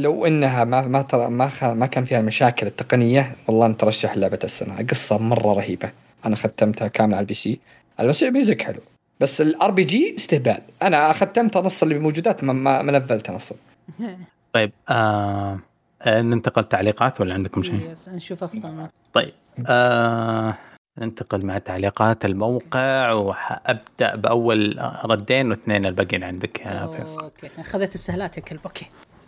لو 0.00 0.26
إنها 0.26 0.64
ما 0.64 0.80
ما 0.80 1.02
ترى 1.02 1.30
ما 1.30 1.48
خ... 1.48 1.64
ما 1.64 1.86
كان 1.86 2.04
فيها 2.04 2.20
المشاكل 2.20 2.66
التقنية 2.66 3.36
والله 3.48 3.66
انت 3.66 3.80
ترشح 3.80 4.16
لعبة 4.16 4.38
السنة. 4.44 4.86
قصة 4.90 5.18
مرة 5.18 5.52
رهيبة. 5.52 5.92
أنا 6.24 6.36
ختمتها 6.36 6.88
كاملة 6.88 7.16
على 7.16 7.22
ال 7.22 7.34
PC. 7.34 7.60
بس 8.00 8.22
ال 8.22 8.29
music 8.29 8.62
حلو. 8.62 8.80
بس 9.20 9.40
ال 9.40 9.70
RPG 9.70 10.14
استهبال. 10.18 10.60
أنا 10.82 11.12
ختمتها 11.12 11.62
نص 11.62 11.82
اللي 11.82 11.98
موجودات 11.98 12.44
ما, 12.44 12.82
ما, 12.82 12.92
لفلتها 12.92 13.34
نص 13.34 13.52
طيب 14.54 14.72
آه 14.88 15.58
آه، 16.02 16.22
ننتقل 16.22 16.64
تعليقات 16.64 17.20
ولا 17.20 17.34
عندكم 17.34 17.62
شيء؟ 17.62 17.94
نشوف 18.08 18.44
أفضل. 18.44 18.88
طيب 19.12 19.32
آه 19.66 20.58
ننتقل 20.98 21.46
مع 21.46 21.58
تعليقات 21.58 22.24
الموقع 22.24 23.12
وأبدأ 23.12 24.16
بأول 24.16 24.90
ردين 25.04 25.50
واثنين 25.50 25.86
الباقيين 25.86 26.24
عندك 26.24 26.60
يا 26.60 26.86
فيصل. 26.86 27.22
أوكي. 27.22 27.50
اخذت 27.58 27.94
السهلات 27.94 28.36
يا 28.36 28.42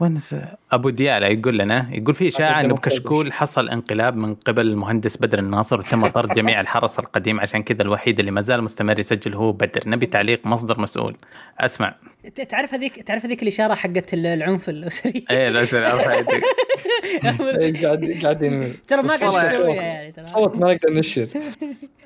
وين 0.03 0.19
أبو 0.73 0.91
ديالا 0.91 1.29
يقول 1.29 1.59
لنا 1.59 1.89
يقول 1.95 2.15
في 2.15 2.29
إشاعة 2.29 2.61
أنه. 2.61 2.75
بكشكول 2.75 3.33
حصل 3.33 3.69
انقلاب 3.69 4.17
من 4.17 4.35
قبل 4.35 4.67
المهندس 4.67 5.17
بدر 5.17 5.39
الناصر 5.39 5.79
وتم 5.79 6.07
طرد 6.07 6.33
جميع 6.39 6.61
الحرس 6.61 6.99
القديم 6.99 7.41
عشان 7.41 7.63
كذا 7.63 7.83
الوحيد 7.83 8.19
اللي 8.19 8.31
ما 8.31 8.43
زال 8.43 8.63
مستمر 8.65 8.99
يسجل 8.99 9.35
هو 9.35 9.53
بدر. 9.53 9.83
نبي 9.87 10.07
تعليق 10.07 10.47
مصدر 10.47 10.81
مسؤول. 10.81 11.17
أسمع. 11.61 11.95
تعرف 12.49 12.75
هذيك 12.75 13.03
تعرف 13.03 13.25
هذيك 13.25 13.43
الإشارة 13.43 13.75
حقت 13.75 14.15
ال- 14.15 14.27
العنف 14.27 14.69
الأسري؟ 14.69 15.25
إيه 15.31 15.49
يدك. 16.19 16.43
إيه، 17.25 17.83
قاعد 17.83 18.19
قاعدين 18.23 18.77
ترى 18.89 19.03
ما 19.03 19.09
قاعد 19.17 19.49
تسويها 19.49 19.83
يعني 19.83 20.13
ترى. 20.13 20.27
صوت 20.27 20.57
ما 20.57 20.75
نقدر 20.75 20.93
نشر 20.95 21.29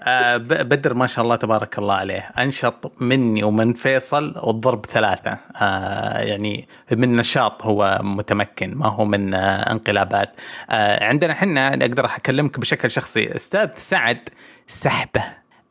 آه، 0.02 0.36
بدر 0.36 0.94
ما 0.94 1.06
شاء 1.06 1.24
الله 1.24 1.36
تبارك 1.36 1.78
الله 1.78 1.94
عليه. 1.94 2.30
أنشط 2.38 2.92
مني 3.00 3.42
ومن 3.44 3.72
فيصل 3.72 4.34
والضرب 4.42 4.86
ثلاثة. 4.86 5.38
آه، 5.56 6.18
يعني 6.20 6.68
من 6.92 7.16
نشاط 7.16 7.62
هو 7.62 7.98
متمكن 8.02 8.74
ما 8.74 8.88
هو 8.88 9.04
من 9.04 9.34
آه، 9.34 9.72
انقلابات. 9.72 10.30
آه، 10.70 11.04
عندنا 11.04 11.32
إحنا 11.32 11.68
أقدر 11.68 12.06
أكلمك 12.06 12.60
بشكل 12.60 12.90
شخصي. 12.90 13.36
أستاذ 13.36 13.68
سعد 13.76 14.28
سحبة 14.68 15.24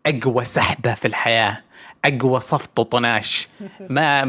أقوى 0.05 0.45
سحبة 0.45 0.93
في 0.93 1.07
الحياة. 1.07 1.57
أقوى 2.07 2.39
صفط 2.39 2.79
وطناش 2.79 3.47
ما 3.89 4.25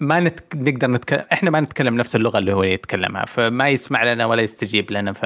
ما 0.00 0.20
نت... 0.20 0.40
نقدر 0.56 0.90
نتكلم 0.90 1.24
إحنا 1.32 1.50
ما 1.50 1.60
نتكلم 1.60 1.96
نفس 1.96 2.16
اللغة 2.16 2.38
اللي 2.38 2.52
هو 2.52 2.62
يتكلمها 2.62 3.24
فما 3.24 3.68
يسمع 3.68 4.04
لنا 4.04 4.26
ولا 4.26 4.42
يستجيب 4.42 4.90
لنا 4.92 5.12
ف 5.12 5.24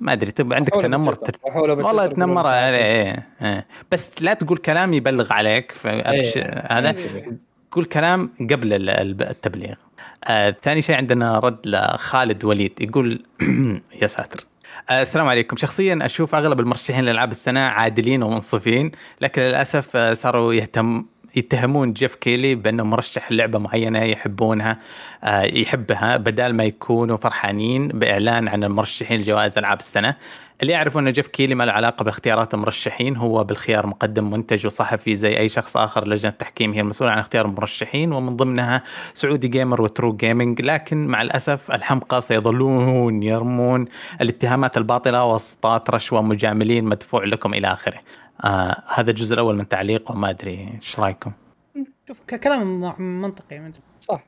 ما 0.00 0.12
أدري 0.12 0.30
تبقى 0.30 0.56
عندك 0.56 0.72
تنمر. 0.72 1.12
تر... 1.14 1.36
والله 1.86 2.06
تنمر 2.06 2.46
عليه 2.46 2.58
عارف. 2.58 2.76
إيه. 2.76 3.28
إيه. 3.42 3.66
بس 3.92 4.10
لا 4.22 4.34
تقول 4.34 4.58
كلام 4.58 4.94
يبلغ 4.94 5.32
عليك 5.32 5.72
فأبش... 5.72 6.36
إيه. 6.36 6.66
هذا 6.70 6.90
انتبه. 6.90 7.36
قول 7.72 7.84
كلام 7.84 8.30
قبل 8.40 8.72
ال- 8.72 8.90
ال- 8.90 9.22
التبليغ 9.22 9.74
آه، 10.24 10.56
ثاني 10.62 10.82
شيء 10.82 10.96
عندنا 10.96 11.38
رد 11.38 11.58
لخالد 11.66 12.44
وليد 12.44 12.72
يقول 12.80 13.22
يا 14.02 14.06
ساتر 14.06 14.40
آه، 14.40 14.51
السلام 14.90 15.28
عليكم. 15.28 15.56
شخصيا 15.56 15.98
أشوف 16.02 16.34
أغلب 16.34 16.60
المرشحين 16.60 17.04
لألعاب 17.04 17.30
السنة 17.30 17.60
عادلين 17.60 18.22
ومنصفين 18.22 18.90
لكن 19.20 19.42
للأسف 19.42 19.96
آه، 19.96 20.14
صاروا 20.14 20.54
يهتم 20.54 21.04
يتهمون 21.36 21.92
جيف 21.92 22.14
كيلي 22.14 22.54
بأنه 22.54 22.82
مرشح 22.82 23.32
لعبة 23.32 23.58
معينة 23.58 24.02
يحبونها 24.02 24.78
آه، 25.24 25.42
يحبها 25.42 26.16
بدال 26.16 26.54
ما 26.54 26.64
يكونوا 26.64 27.16
فرحانين 27.16 27.88
بإعلان 27.88 28.48
عن 28.48 28.64
المرشحين 28.64 29.20
لجوائز 29.20 29.58
ألعاب 29.58 29.80
السنة 29.80 30.16
اللي 30.62 30.72
يعرفوا 30.72 31.00
أن 31.00 31.12
جيف 31.12 31.26
كيلي 31.26 31.54
ما 31.54 31.64
له 31.64 31.72
علاقة 31.72 32.02
باختيارات 32.02 32.54
المرشحين 32.54 33.16
هو 33.16 33.44
بالخيار 33.44 33.86
مقدم 33.86 34.30
منتج 34.30 34.66
وصحفي 34.66 35.16
زي 35.16 35.38
أي 35.38 35.48
شخص 35.48 35.76
آخر 35.76 36.08
لجنة 36.08 36.32
التحكيم 36.32 36.72
هي 36.72 36.80
المسؤولة 36.80 37.12
عن 37.12 37.18
اختيار 37.18 37.46
المرشحين 37.46 38.12
ومن 38.12 38.36
ضمنها 38.36 38.82
Saudi 39.14 39.48
Gamer 39.48 39.82
و 39.82 39.89
True 39.89 40.16
Gaming 40.16 40.62
لكن 40.62 41.06
مع 41.06 41.22
الأسف 41.22 41.70
الحمقى 41.70 42.22
سيظلون 42.22 43.22
يرمون 43.22 43.86
الاتهامات 44.20 44.76
الباطلة 44.76 45.24
واسطات 45.24 45.90
رشوة 45.90 46.22
مجاملين 46.22 46.84
مدفوع 46.84 47.24
لكم 47.24 47.54
إلى 47.54 47.72
آخره. 47.72 48.00
آه 48.44 48.82
هذا 48.94 49.10
الجزء 49.10 49.34
الأول 49.34 49.56
من 49.56 49.68
تعليق 49.68 50.10
وما 50.10 50.30
أدري 50.30 50.68
إيش 50.74 51.00
رأيكم؟ 51.00 51.32
شوف 52.08 52.20
كلام 52.20 52.94
منطقي 53.20 53.58
ما. 53.58 53.72
صح. 54.00 54.24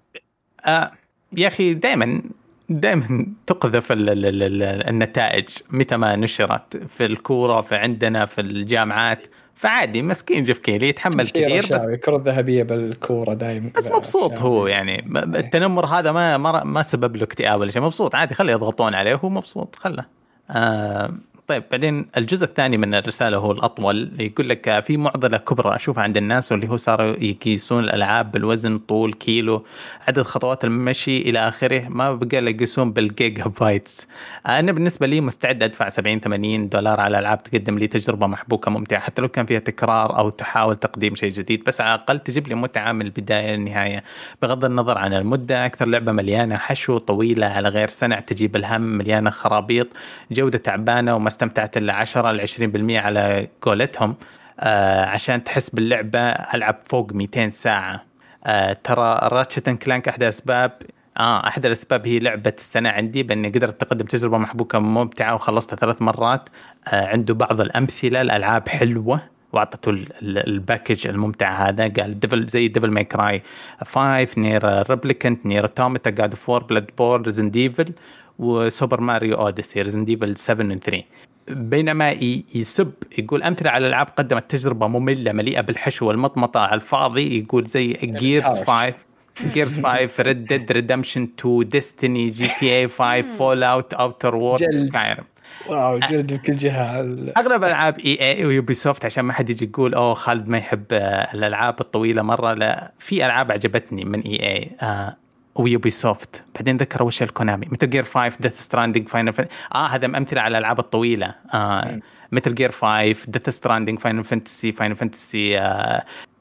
آه 0.65 0.91
يا 1.37 1.49
أخي 1.49 1.75
دائما 1.75 2.23
دائما 2.69 3.27
تقذف 3.47 3.93
ال 3.93 4.09
ال 4.11 4.27
ال 4.27 4.43
ال 4.43 4.63
النتائج 4.89 5.49
متى 5.71 5.97
ما 5.97 6.17
نشرت 6.17 6.77
في 6.77 7.05
الكورة 7.07 7.61
في 7.61 7.75
عندنا 7.75 8.27
في 8.27 8.41
الجامعات. 8.41 9.27
فعادي 9.55 10.03
مسكين 10.03 10.43
جيف 10.43 10.59
كيلي 10.59 10.89
يتحمل 10.89 11.27
كثير 11.29 11.63
بس 11.75 11.89
الكره 11.89 12.17
الذهبية 12.17 12.63
بالكورة 12.63 13.35
دائما 13.35 13.71
بس 13.77 13.91
مبسوط 13.91 14.39
هو 14.39 14.67
يعني. 14.67 15.03
م- 15.07 15.17
التنمر 15.37 15.87
هذا 15.87 16.13
ما 16.13 16.37
ما 16.37 16.65
ما 16.65 16.83
سبب 16.83 17.17
له 17.17 17.25
اكتئاب 17.25 17.61
ولا 17.61 17.71
شيء. 17.71 17.83
مبسوط 17.83 18.15
عادي 18.15 18.35
خليه 18.35 18.53
يضغطون 18.53 18.95
عليه 18.95 19.15
وهو 19.15 19.29
مبسوط 19.29 19.77
خله. 19.77 20.05
آه 20.51 21.15
طيب 21.49 21.65
بعدين 21.71 22.07
الجزء 22.17 22.45
الثاني 22.45 22.77
من 22.77 22.95
الرسالة 22.95 23.37
هو 23.37 23.53
الأطول 23.53 24.11
يقول 24.21 24.49
لك 24.49 24.85
في 24.85 24.97
معضلة 24.97 25.37
كبرى 25.37 25.77
أشوفها 25.77 26.03
عند 26.03 26.17
الناس 26.17 26.53
واللي 26.53 26.69
هو 26.69 26.77
صاروا 26.77 27.17
يقيسون 27.25 27.85
الألعاب 27.85 28.33
بالوزن 28.33 28.79
طول 28.79 29.13
كيلو 29.13 29.65
عدد 30.09 30.23
خطوات 30.23 30.65
المشي 30.65 31.23
إلى 31.23 31.39
آخره 31.49 31.89
ما 31.89 32.13
بقى 32.15 32.37
يقيسون 32.45 32.93
بال 32.93 33.45
gigabytes 33.61 34.09
أنا 34.47 34.73
بالنسبة 34.73 35.07
لي 35.07 35.21
مستعد 35.21 35.63
أدفع 35.63 35.89
70 35.89 36.21
80 36.21 36.69
دولار 36.69 37.01
على 37.01 37.19
ألعاب 37.19 37.43
تقدم 37.43 37.79
لي 37.79 37.87
تجربة 37.87 38.27
محبوكة 38.27 38.71
ممتعة 38.71 39.01
حتى 39.01 39.23
لو 39.23 39.29
كان 39.29 39.47
فيها 39.47 39.59
تكرار 39.59 40.19
أو 40.19 40.31
تحاول 40.31 40.77
تقديم 40.77 41.15
شيء 41.15 41.33
جديد 41.33 41.65
بس 41.65 41.81
على 41.81 41.95
الأقل 41.95 42.19
تجيب 42.19 42.49
لي 42.49 42.55
متعة 42.55 42.93
من 42.93 43.03
البداية 43.03 43.57
للنهاية. 43.57 44.05
بغض 44.43 44.65
النظر 44.65 44.99
عن 44.99 45.15
المدة 45.15 45.67
أكثر 45.67 45.87
لعبة 45.89 46.13
مليانة 46.13 46.57
حشو 46.57 46.99
طويلة 46.99 47.47
على 47.47 47.69
غير 47.69 47.89
سنع 47.89 48.21
تجيب 48.21 48.57
الهم 48.57 48.83
مليانة 48.83 49.31
خرابيط 49.31 49.89
جودة 50.31 50.59
تعبانة 50.59 51.15
وما 51.17 51.34
استمتعت 51.35 51.77
الا 51.77 51.93
10 51.95 52.33
ل 52.33 52.41
20% 52.41 52.91
على 52.91 53.49
قولتهم. 53.63 54.15
آه 54.61 55.05
عشان 55.05 55.45
تحس 55.45 55.71
باللعبة 55.71 56.19
ألعب 56.21 56.77
فوق 56.91 57.13
200 57.13 57.51
ساعة. 57.51 58.05
آه 58.47 58.73
ترى 58.85 59.19
راتشت 59.23 59.71
كلانك 59.71 60.09
أحد 60.09 60.23
الأسباب 60.23 60.73
آه 61.19 61.47
أحد 61.49 61.67
الأسباب 61.67 62.07
هي 62.07 62.19
لعبة 62.19 62.53
السنة 62.59 62.89
عندي 62.89 63.23
بأني 63.23 63.49
قدرت 63.49 63.83
أقدم 63.83 64.07
تجربة 64.07 64.39
محبوكة 64.39 64.79
ممتعة 64.79 65.35
وخلصتها 65.35 65.77
ثلاث 65.77 66.03
مرات. 66.03 66.49
آه 66.89 67.07
عنده 67.07 67.35
بعض 67.35 67.61
الأمثلة 67.61 68.21
الألعاب 68.21 68.69
حلوة 68.69 69.21
وأعطته 69.53 69.91
ال- 69.91 70.09
ال- 70.23 70.47
ال 70.49 70.56
package 70.56 71.07
الممتع 71.07 71.69
هذا. 71.69 71.89
قال 71.89 72.21
Devil 72.21 72.47
زي 72.47 72.69
Devil 72.69 72.91
May 72.91 73.05
Cry 73.05 73.43
5 73.85 74.29
Nier 74.39 74.91
Replicant 74.91 75.47
Nier 75.47 75.63
Automata 75.63 76.11
God 76.11 76.35
of 76.35 76.46
War 76.46 76.63
Bloodborne 76.65 77.23
Resident 77.23 77.51
Evil 77.51 77.93
و 78.39 78.49
Super 78.49 79.01
Mario 79.01 79.35
Odyssey 79.35 79.83
Resident 79.83 80.05
Evil 80.05 80.37
7 80.37 80.67
و 80.67 80.79
3 80.79 81.03
بينما 81.49 82.11
يسب 82.55 82.93
يقول 83.19 83.43
أمثلة 83.43 83.71
على 83.71 83.87
العاب 83.87 84.07
قدمت 84.17 84.51
تجربة 84.51 84.87
مملة 84.87 85.33
مليئة 85.33 85.61
بالحشو 85.61 86.09
والمطمطة 86.09 86.61
على 86.61 86.75
الفاضي 86.75 87.39
يقول 87.39 87.67
زي 87.67 87.93
Gears 87.93 88.45
التهاوش. 88.47 88.95
5 89.39 89.53
Gears 89.55 89.81
5 89.81 90.23
Red 90.23 90.45
Dead 90.45 90.73
Redemption 90.73 91.29
2 91.39 91.69
Destiny 91.69 92.29
GTA 92.29 92.89
5 92.89 93.23
Fallout 93.23 93.95
Outer 93.95 94.35
Worlds. 94.35 94.71
Skyrim 94.71 95.25
wow 95.69 95.99
جلد 95.99 96.35
بكل 96.35 96.53
جهة. 96.53 97.01
أغلب 97.37 97.65
ألعاب 97.65 97.99
EA 97.99 98.21
و 98.21 98.45
Ubisoft 98.45 99.05
عشان 99.05 99.25
ما 99.25 99.33
حد 99.33 99.51
يجي 99.51 99.65
يقول 99.65 99.95
أوه 99.95 100.15
خالد 100.15 100.49
ما 100.49 100.59
يحب 100.59 100.85
آه، 100.93 101.35
الألعاب 101.35 101.81
الطويلة 101.81 102.23
مرة. 102.23 102.53
لا 102.53 102.93
في 102.99 103.27
ألعاب 103.27 103.53
عجبتني 103.53 104.05
من 104.05 104.21
EA 104.21 104.77
آه 104.83 105.17
و 105.55 105.91
Ubisoft 105.91 106.43
بعدين 106.55 106.77
ذكروا 106.77 107.07
وش 107.07 107.23
ال 107.23 107.28
Konami. 107.29 107.69
مثل 107.73 107.91
Gear 107.91 108.05
5 108.05 108.37
Death 108.41 108.61
Stranding 108.61 109.09
Final 109.09 109.33
آه 109.75 109.87
هذا 109.87 110.07
أمثلة 110.07 110.41
على 110.41 110.59
الالعاب 110.59 110.79
الطويلة. 110.79 111.35
آه 111.55 112.01
مثل 112.33 112.55
Gear 112.55 112.71
5 112.71 113.17
Death 113.29 113.51
Stranding 113.51 113.99
Final 113.99 114.25
Fantasy 114.25 114.73
Final 114.73 114.97
Fantasy 114.97 115.59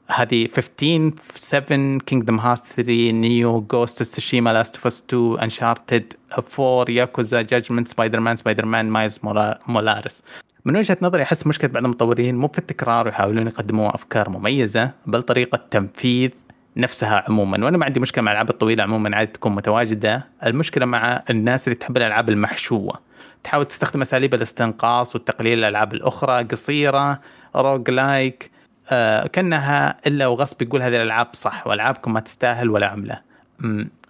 هذه 0.08 0.48
15 0.48 1.12
7 1.34 1.98
Kingdom 1.98 2.40
Hearts 2.40 2.64
3 2.64 3.10
Nioh 3.10 3.60
Ghost 3.60 4.02
Tsushima 4.02 4.52
Last 4.52 4.76
of 4.76 4.86
Us 4.86 5.04
2 5.08 5.38
Uncharted 5.40 6.12
4 6.58 6.84
Yakuza 6.94 7.42
Judgment 7.42 7.88
Spider-Man 7.88 8.36
Spider-Man 8.36 8.90
Miles 8.90 9.20
Morales 9.66 10.22
من 10.64 10.76
وجهة 10.76 10.96
نظري 11.02 11.22
أحس 11.22 11.46
مشكلة 11.46 11.70
بعض 11.70 11.84
المطورين 11.84 12.34
مو 12.34 12.48
في 12.48 12.58
التكرار 12.58 13.06
ويحاولون 13.06 13.46
يقدموا 13.46 13.94
أفكار 13.94 14.30
مميزة 14.30 14.90
بل 15.06 15.22
طريقة 15.22 15.60
تنفيذ 15.70 16.30
نفسها 16.76 17.24
عموما. 17.28 17.64
وأنا 17.64 17.78
ما 17.78 17.84
عندي 17.84 18.00
مشكلة 18.00 18.24
مع 18.24 18.30
الألعاب 18.30 18.50
الطويلة 18.50 18.82
عموما 18.82 19.16
عادي 19.16 19.32
تكون 19.32 19.54
متواجدة. 19.54 20.26
المشكلة 20.46 20.86
مع 20.86 21.22
الناس 21.30 21.68
اللي 21.68 21.74
تحب 21.74 21.96
الألعاب 21.96 22.30
المحشوة. 22.30 23.00
تحاول 23.44 23.64
تستخدم 23.64 24.02
أساليب 24.02 24.34
الاستنقاص 24.34 25.14
والتقليل 25.14 25.58
الألعاب 25.58 25.94
الأخرى 25.94 26.44
قصيرة 26.44 27.20
roguelike 27.56 28.50
آه 28.90 29.26
كأنها 29.26 29.96
إلا 30.06 30.26
وغصب 30.26 30.62
يقول 30.62 30.82
هذه 30.82 30.96
الألعاب 30.96 31.28
صح 31.32 31.66
وألعابكم 31.66 32.12
ما 32.12 32.20
تستاهل 32.20 32.70
ولا 32.70 32.86
عملة. 32.86 33.20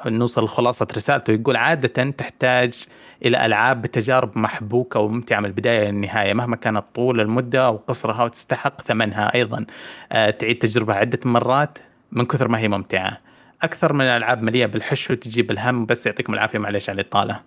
نوصل 0.07 0.45
لخلاصه 0.45 0.87
رسالته. 0.97 1.33
يقول 1.33 1.57
عادة 1.57 2.11
تحتاج 2.11 2.87
إلى 3.25 3.47
ألعاب 3.47 3.83
بتجارب 3.83 4.39
محبوكة 4.39 5.01
وممتعة 5.01 5.41
من 5.41 5.47
البداية 5.47 5.91
للنهايه 5.91 6.35
مهما 6.35 6.57
كانت 6.57 6.85
طول 6.95 7.21
المدة 7.21 7.67
أو 7.67 7.77
قصرها 7.77 8.25
وتستحق 8.25 8.83
ثمنها 8.83 9.35
أيضا. 9.35 9.67
آه، 10.13 10.31
تعيد 10.31 10.59
تجربة 10.59 10.95
عدة 10.95 11.19
مرات. 11.25 11.79
من 12.15 12.27
كثر 12.27 12.49
ما 12.49 12.59
هي 12.59 12.69
ممتعة 12.69 13.19
أكثر 13.63 13.93
من 13.93 14.05
الألعاب 14.05 14.43
مليئة 14.43 14.67
بالحشو 14.67 15.15
تجيب 15.15 15.51
الهم 15.51 15.87
بس 15.87 16.07
يعطيكم 16.07 16.35
العافية 16.35 16.59
معلش 16.59 16.91
على 16.91 17.01
الإطالة 17.01 17.41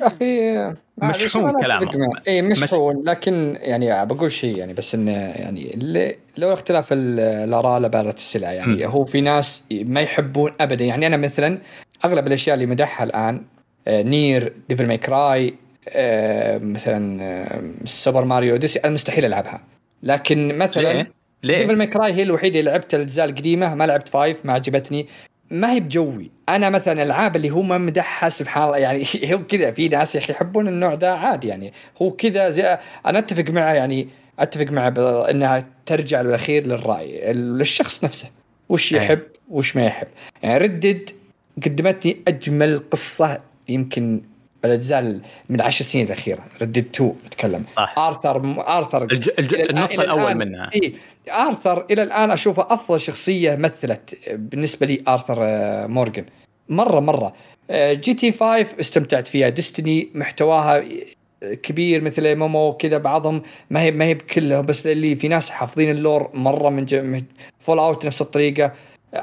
أخي 0.00 0.74
مشحون 0.98 1.62
كلامه. 1.62 1.90
اي 2.28 2.42
مشحون 2.42 3.02
لكن 3.06 3.56
يعني 3.60 4.06
بقول 4.06 4.32
شيء 4.32 4.58
يعني 4.58 4.72
بس 4.72 4.94
إنه 4.94 5.12
يعني 5.12 5.74
اللي 5.74 6.16
لو 6.38 6.52
اختلاف 6.52 6.92
ال- 6.92 7.20
الآراء 7.20 7.80
لبارة 7.80 8.14
السلع 8.14 8.52
يعني 8.52 8.86
م. 8.86 8.88
هو 8.90 9.04
في 9.04 9.20
ناس 9.20 9.62
ما 9.72 10.00
يحبون 10.00 10.52
ابدا 10.60 10.84
يعني 10.84 11.06
أنا 11.06 11.16
مثلا 11.16 11.58
أغلب 12.04 12.26
الأشياء 12.26 12.54
اللي 12.54 12.66
مدحها 12.66 13.04
الآن 13.04 13.42
آه، 13.88 14.02
Nier 14.02 14.52
Devil 14.68 14.86
May 14.86 14.98
Cry 14.98 15.54
آه، 15.88 16.58
مثلا 16.58 17.46
Super 17.84 18.24
Mario 18.24 18.52
Odyssey 18.52 18.78
أنا 18.78 18.94
مستحيل 18.94 19.24
ألعبها 19.24 19.60
لكن 20.02 20.58
مثلا 20.58 20.82
ليه؟ 20.92 21.10
ليه؟ 21.42 21.58
Devil 21.58 21.76
May 21.76 21.86
Cry 21.86 22.12
هي 22.12 22.22
الوحيدة 22.22 22.60
اللي 22.60 22.70
لعبت 22.70 22.94
الأجزاء 22.94 23.26
القديمة 23.26 23.74
ما 23.74 23.84
لعبت 23.84 24.08
five 24.08 24.46
ما 24.46 24.52
عجبتني. 24.52 25.06
ما 25.50 25.72
هي 25.72 25.80
بجوي. 25.80 26.30
أنا 26.48 26.70
مثلا 26.70 26.92
الألعاب 26.92 27.36
اللي 27.36 27.50
هو 27.50 27.62
ما 27.62 27.78
مدحها 27.78 28.28
سبحان 28.28 28.64
الله 28.64 28.76
يعني 28.76 29.04
هو 29.32 29.46
كذا 29.46 29.70
في 29.70 29.88
ناس 29.88 30.14
يا 30.14 30.20
أخي 30.20 30.32
يحبون 30.32 30.68
النوع 30.68 30.94
ده 30.94 31.14
عادي 31.14 31.48
يعني. 31.48 31.72
هو 32.02 32.10
كذا 32.10 32.50
زي 32.50 32.78
أنا 33.06 33.18
أتفق 33.18 33.50
معه 33.50 33.72
يعني 33.72 34.08
أتفق 34.38 34.64
معه 34.70 34.90
إنها 35.30 35.66
ترجع 35.86 36.22
بالاخير 36.22 36.66
للرأي 36.66 37.32
للشخص 37.32 38.04
نفسه. 38.04 38.30
وش. 38.68 38.92
يحب 38.92 39.22
وش 39.48 39.76
ما 39.76 39.84
يحب. 39.86 40.08
يعني 40.42 40.58
Red 40.58 40.80
Dead 40.80 41.10
قدمت 41.64 41.99
لي 41.99 42.16
أجمل 42.28 42.82
قصة 42.90 43.38
يمكن 43.68 44.22
بالاجزاء 44.62 44.98
ال- 45.00 45.20
من 45.48 45.56
العشر 45.56 45.84
سنين 45.84 46.06
الأخيرة 46.06 46.40
Red 46.62 46.69
Dead 46.69 46.78
2 46.94 47.14
أتكلم. 47.26 47.64
صح. 47.76 47.94
ارثر 47.98 48.36
ارثر 48.78 49.02
الج... 49.02 49.30
الج... 49.38 49.54
النص 49.54 49.98
الأول 49.98 50.34
منها. 50.34 50.70
إي 50.74 50.94
ارثر 51.30 51.86
إلى 51.90 52.02
الآن 52.02 52.30
أشوفه 52.30 52.66
أفضل 52.70 53.00
شخصية 53.00 53.54
مثلت 53.56 54.18
بالنسبة 54.32 54.86
لي 54.86 55.02
ارثر 55.08 55.36
آه، 55.40 55.86
مورجان 55.86 56.24
مره 56.68 57.00
مرة. 57.00 57.34
آه، 57.70 57.92
GTA 57.92 58.32
5 58.32 58.66
استمتعت 58.80 59.28
فيها. 59.28 59.48
Destiny 59.48 60.08
محتواها 60.14 60.84
كبير 61.62 62.02
مثل 62.02 62.36
MMO 62.36 62.72
كذا 62.72 62.98
بعضهم 62.98 63.42
ما 63.70 63.80
هي 63.82 63.90
ما 63.90 64.04
هي 64.04 64.14
بكلهم 64.14 64.66
بس 64.66 64.86
اللي 64.86 65.16
في 65.16 65.28
ناس 65.28 65.50
حافظين 65.50 65.90
ال 65.90 65.98
lore 65.98 66.30
مرة 66.34 66.70
من 66.70 66.84
جم... 66.84 67.22
Fallout 67.60 68.06
نفس 68.06 68.20
الطريقة. 68.22 68.72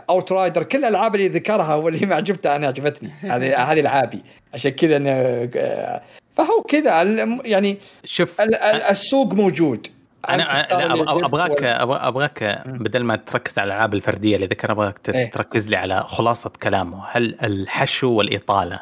Outriders 0.09 0.63
كل 0.63 0.77
الألعاب 0.77 1.15
اللي 1.15 1.27
ذكرها 1.27 1.75
واللي 1.75 2.05
ما 2.05 2.15
عجبتها 2.15 2.55
أنا 2.55 2.67
عجبتني. 2.67 3.09
هذه 3.21 3.55
هذه 3.71 3.79
العابي. 3.79 4.21
عشان 4.53 4.71
كذا 4.71 4.97
أنا 4.97 5.11
آه، 5.55 6.01
فهو 6.35 6.61
كذا. 6.61 7.01
ال- 7.01 7.41
يعني 7.45 7.77
شوف 8.03 8.41
ال- 8.41 8.55
ال- 8.55 8.81
السوق 8.81 9.33
موجود. 9.33 9.87
أنا 10.29 10.83
اللي 10.83 11.03
ابغاك 11.25 11.63
أبغاك 11.63 12.61
بدل 12.65 13.03
ما 13.03 13.15
تركز 13.15 13.59
على 13.59 13.67
الألعاب 13.67 13.93
الفردية 13.93 14.35
اللي 14.35 14.47
ذكرها 14.47 14.71
أبغاك 14.71 14.99
إيه. 15.09 15.31
تركز 15.31 15.69
لي 15.69 15.75
على 15.75 16.03
خلاصة 16.07 16.51
كلامه. 16.63 17.03
هل 17.11 17.35
الحشو 17.43 18.11
والإطالة؟ 18.11 18.79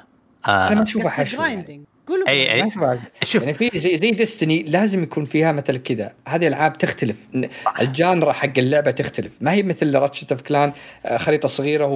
أنا 0.48 0.70
ما 0.76 0.80
آه 0.80 0.84
اشوفها 0.84 1.10
حشو 1.10 1.42
يعني. 1.42 1.84
قولوا. 2.08 2.26
ما 2.56 2.70
أشوفها- 2.72 3.24
شوف. 3.24 3.42
يعني 3.44 3.54
في 3.54 3.72
زي 3.76 3.98
زي 3.98 4.12
Destiny 4.12 4.64
لازم 4.64 5.04
يكون 5.04 5.26
فيها 5.26 5.52
مثل 5.52 5.78
كذا. 5.78 6.14
هذه 6.28 6.48
العاب 6.48 6.78
تختلف. 6.78 7.28
ن- 7.34 7.48
ال 7.82 7.90
genre 7.90 8.34
حق 8.34 8.58
اللعبة 8.58 8.92
تختلف. 8.92 9.32
ما 9.42 9.52
هي 9.52 9.64
مثل 9.64 9.96
Ratchet 9.96 10.32
and 10.32 10.42
Clank 10.42 10.74
خريطة 11.16 11.48
صغيرة 11.48 11.86
و... 11.86 11.96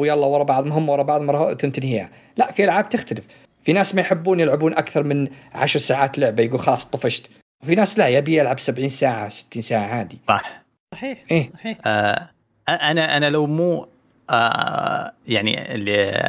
ويلا 0.00 0.26
ورا 0.26 0.42
بعض 0.44 0.66
مهمه 0.66 0.92
ورا 0.92 1.02
بعض 1.02 1.20
مرة 1.20 1.52
تنتهيها. 1.52 2.10
لا 2.36 2.52
في 2.52 2.64
ألعاب 2.64 2.88
تختلف. 2.88 3.24
في 3.64 3.72
ناس 3.72 3.94
ما 3.94 4.00
يحبون 4.00 4.40
يلعبون 4.40 4.72
أكثر 4.72 5.02
من 5.04 5.28
عشر 5.54 5.78
ساعات 5.80 6.18
لعبة 6.18 6.42
يقول 6.42 6.60
خلاص 6.60 6.84
طفشت. 6.84 7.30
وفي 7.62 7.74
ناس 7.74 7.98
لا 7.98 8.08
يبي 8.08 8.38
يلعب 8.38 8.58
70 8.58 8.88
ساعة 8.88 9.28
60 9.28 9.62
ساعة 9.62 9.86
عادي. 9.86 10.18
صح. 10.28 10.62
صحيح 10.94 11.18
إيه. 11.30 11.50
صحيح. 11.54 11.78
آه 11.86 12.30
أنا 12.68 13.16
أنا 13.16 13.30
لو 13.30 13.46
مو 13.46 13.86
آه 14.30 15.12
يعني 15.26 15.74
اللي 15.74 16.22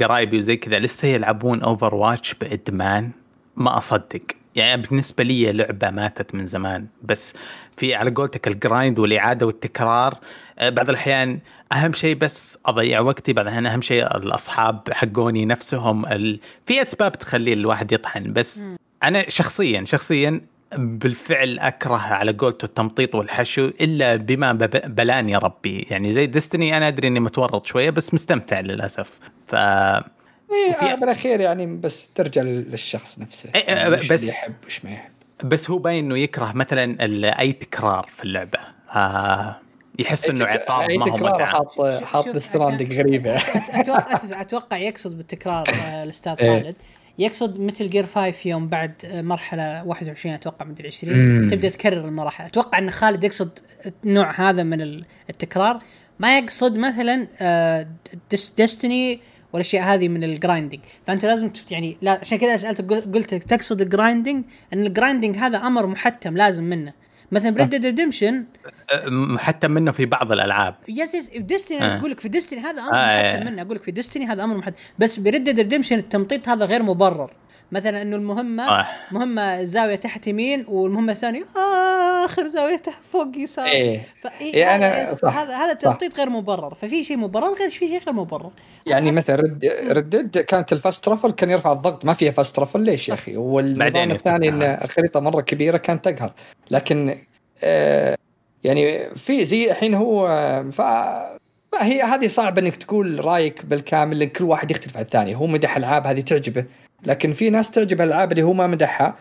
قرايبي 0.00 0.38
وزي 0.38 0.56
كذا 0.56 0.78
لسه 0.78 1.08
يلعبون 1.08 1.62
Overwatch 1.62 2.34
بادمان 2.34 3.10
ما 3.56 3.78
أصدق. 3.78 4.22
يعني 4.54 4.82
بالنسبة 4.82 5.24
لي 5.24 5.52
لعبة 5.52 5.90
ماتت 5.90 6.34
من 6.34 6.46
زمان. 6.46 6.86
بس 7.02 7.34
في 7.76 7.94
على 7.94 8.10
قولتك 8.10 8.48
ال 8.48 8.56
grind 8.56 8.98
والإعادة 8.98 9.46
والتكرار 9.46 10.18
آه، 10.58 10.68
بعض 10.68 10.88
الأحيان 10.88 11.38
أهم 11.72 11.92
شيء 11.92 12.16
بس 12.16 12.58
أضيع 12.66 13.00
وقتي 13.00 13.32
بعد 13.32 13.44
الأحيان 13.44 13.66
أهم 13.66 13.80
شيء 13.80 14.16
الأصحاب 14.16 14.80
حقوني 14.92 15.44
نفسهم 15.44 16.06
ال... 16.06 16.40
في 16.66 16.82
أسباب 16.82 17.12
تخلي 17.12 17.52
الواحد 17.52 17.92
يطحن. 17.92 18.32
بس 18.32 18.66
أنا 19.04 19.28
شخصيا 19.28 19.84
شخصيا 19.84 20.40
بالفعل 20.76 21.58
أكره 21.58 21.96
على 21.96 22.32
قولته 22.32 22.64
التمطيط 22.64 23.14
والحشو 23.14 23.64
إلا 23.80 24.16
بما 24.16 24.52
بب- 24.52 24.94
بلاني 24.94 25.36
ربي. 25.36 25.86
يعني 25.90 26.12
زي 26.12 26.26
Destiny 26.26 26.76
أنا 26.76 26.88
أدري 26.88 27.08
إني 27.08 27.20
متورط 27.20 27.66
شوية 27.66 27.90
بس 27.90 28.14
مستمتع 28.14 28.60
للأسف. 28.60 29.18
ف 29.46 29.54
إيه 29.54 30.70
وفي- 30.70 30.84
آه، 30.92 30.94
بالأخير 30.94 31.40
يعني 31.40 31.66
بس 31.66 32.08
ترجع 32.14 32.42
للشخص 32.42 33.18
نفسه. 33.18 33.50
إيه، 33.54 33.64
يعني 33.74 33.94
وش 33.96 34.08
بس- 34.12 34.20
اللي 34.20 34.32
يحب 34.32 34.54
وش 34.66 34.84
ما 34.84 34.90
يحب. 34.90 35.10
بس 35.44 35.70
هو 35.70 35.78
باين 35.78 36.04
إنه 36.04 36.18
يكره 36.18 36.52
مثلا 36.52 36.84
ال- 37.04 37.24
أي 37.24 37.52
تكرار 37.52 38.08
في 38.16 38.24
اللعبة. 38.24 38.58
آه 38.94 39.56
يحس 39.98 40.28
إنه 40.28 40.44
عقاب 40.46 40.90
ما 40.90 41.04
هو 41.04 41.16
تكرار 41.16 41.34
متعة. 41.34 41.46
حاط 41.46 41.80
حاط 42.04 42.36
Stranding 42.36 42.92
غريبة. 42.98 43.36
أتوقع 43.36 44.40
أتوقع 44.40 44.76
يقصد 44.76 45.16
بالتكرار 45.16 45.68
آه، 45.68 46.04
الأستاذ 46.04 46.34
إيه. 46.40 46.62
خالد. 46.62 46.76
يقصد 47.20 47.60
مثل 47.60 47.88
Gear 47.90 48.06
5 48.06 48.34
يوم 48.50 48.68
بعد 48.68 48.92
آه، 49.04 49.22
مرحله 49.22 49.84
21 49.84 50.34
أتوقع 50.34 50.64
مدري 50.64 50.88
20 50.88 51.16
مم. 51.42 51.48
تبدأ 51.48 51.68
تكرر 51.68 52.04
المراحل. 52.04 52.44
أتوقع 52.44 52.78
إن 52.78 52.90
خالد 52.90 53.24
يقصد 53.24 53.58
النوع 54.04 54.50
هذا 54.50 54.62
من 54.62 54.80
ال- 54.80 55.04
التكرار. 55.30 55.78
ما 56.18 56.38
يقصد 56.38 56.76
مثلا 56.76 57.26
Destiny 58.58 59.20
والأشياء 59.52 59.84
هذه 59.94 60.08
من 60.08 60.24
ال 60.24 60.30
grinding 60.30 60.80
فأنت 61.06 61.24
لازم 61.24 61.50
يعني 61.70 61.96
لا 62.02 62.10
عشان 62.20 62.38
كذا 62.38 62.56
سألتك 62.56 62.84
قل- 62.92 63.12
قلت 63.12 63.34
تقصد 63.34 63.80
ال 63.80 63.87
grinding 63.87 64.44
إن 64.72 64.86
ال 64.86 64.92
grinding 64.92 65.36
هذا 65.36 65.58
أمر 65.58 65.86
محتم 65.86 66.36
لازم 66.36 66.64
منه. 66.64 66.92
مثلا 67.32 67.50
ب 67.50 67.55
Red 67.55 67.70
Dead 67.70 67.86
Redemption 67.86 68.44
حتى 69.36 69.68
منه 69.68 69.92
في 69.92 70.06
بعض 70.06 70.32
الألعاب 70.32 70.74
yes 70.88 71.14
yes 71.14 71.36
Destiny 71.36 71.82
آه. 71.82 71.98
أقول 71.98 72.10
لك 72.10 72.20
في 72.20 72.28
Destiny 72.28 72.60
هذا 72.60 72.82
أمر 72.82 72.94
آه، 72.94 73.22
محتم 73.22 73.42
إيه. 73.42 73.50
منه 73.50 73.62
أقول 73.62 73.76
لك 73.76 73.82
في 73.82 73.90
Destiny 73.90 74.26
هذا 74.26 74.44
أمر 74.44 74.56
محتم 74.56 74.74
بس 74.98 75.18
ب 75.18 75.24
Red 75.24 75.44
Dead 75.44 75.60
Redemption 75.60 75.98
التمطيط 75.98 76.48
هذا 76.48 76.64
غير 76.64 76.82
مبرر 76.82 77.30
مثلا 77.72 78.02
إنه 78.02 78.16
المهمة 78.16 78.66
صح. 78.66 79.08
مهمة 79.12 79.62
زاوية 79.62 79.96
تحت 79.96 80.26
يمين 80.26 80.64
والمهمة 80.68 81.12
الثانية 81.12 81.44
آه 81.56 81.89
آخر 82.24 82.48
زاوية 82.48 82.76
تحت 82.76 83.02
فوق 83.12 83.36
يسار. 83.36 83.66
إيه. 83.66 84.00
فإيه 84.22 84.54
إيه، 84.54 84.76
هذا 84.76 85.14
صح، 85.14 85.38
هذا 85.38 85.56
هذا 85.56 85.72
صح. 85.72 85.78
تمطيط 85.78 86.16
غير 86.16 86.30
مبرر. 86.30 86.74
ففي 86.74 87.04
شيء 87.04 87.16
مبرر 87.16 87.54
غير 87.54 87.70
في 87.70 87.88
شيء 87.88 87.98
غير 87.98 88.12
مبرر. 88.12 88.50
يعني 88.86 89.12
مثلا 89.12 89.36
Red 89.36 89.64
Dead 89.90 90.38
كانت 90.38 90.72
ال 90.72 90.78
fast 90.78 91.04
travel 91.04 91.30
كان 91.30 91.50
يرفع 91.50 91.72
الضغط. 91.72 92.04
ما 92.04 92.12
فيها 92.12 92.30
fast 92.30 92.56
travel 92.56 92.80
ليش 92.80 93.08
يا 93.08 93.14
أخي؟ 93.14 93.36
والنظام 93.36 94.10
الثاني 94.10 94.48
إن. 94.48 94.62
الخريطة 94.62 95.20
مرة 95.20 95.40
كبيرة 95.40 95.76
كانت 95.76 96.08
تقهر 96.08 96.32
لكن 96.70 97.18
آه 97.62 98.16
يعني 98.64 99.14
في 99.14 99.44
زي 99.44 99.70
الحين 99.70 99.94
هو 99.94 100.26
ف 100.72 100.80
ما 101.72 101.86
هي 101.86 102.02
هذه 102.02 102.26
صعب 102.26 102.58
إنك 102.58 102.76
تقول 102.76 103.24
رأيك 103.24 103.64
بالكامل 103.66 104.18
لأن 104.18 104.28
كل 104.28 104.44
واحد 104.44 104.70
يختلف 104.70 104.96
عن 104.96 105.02
الثاني. 105.02 105.34
هو 105.36 105.46
مدح 105.46 105.76
ألعاب 105.76 106.06
هذه 106.06 106.20
تعجبه. 106.20 106.64
لكن 107.06 107.32
في 107.32 107.50
ناس 107.50 107.70
تعجب 107.70 108.00
الألعاب 108.00 108.32
اللي 108.32 108.42
هو 108.42 108.52
ما 108.52 108.66
مدحها 108.66 109.16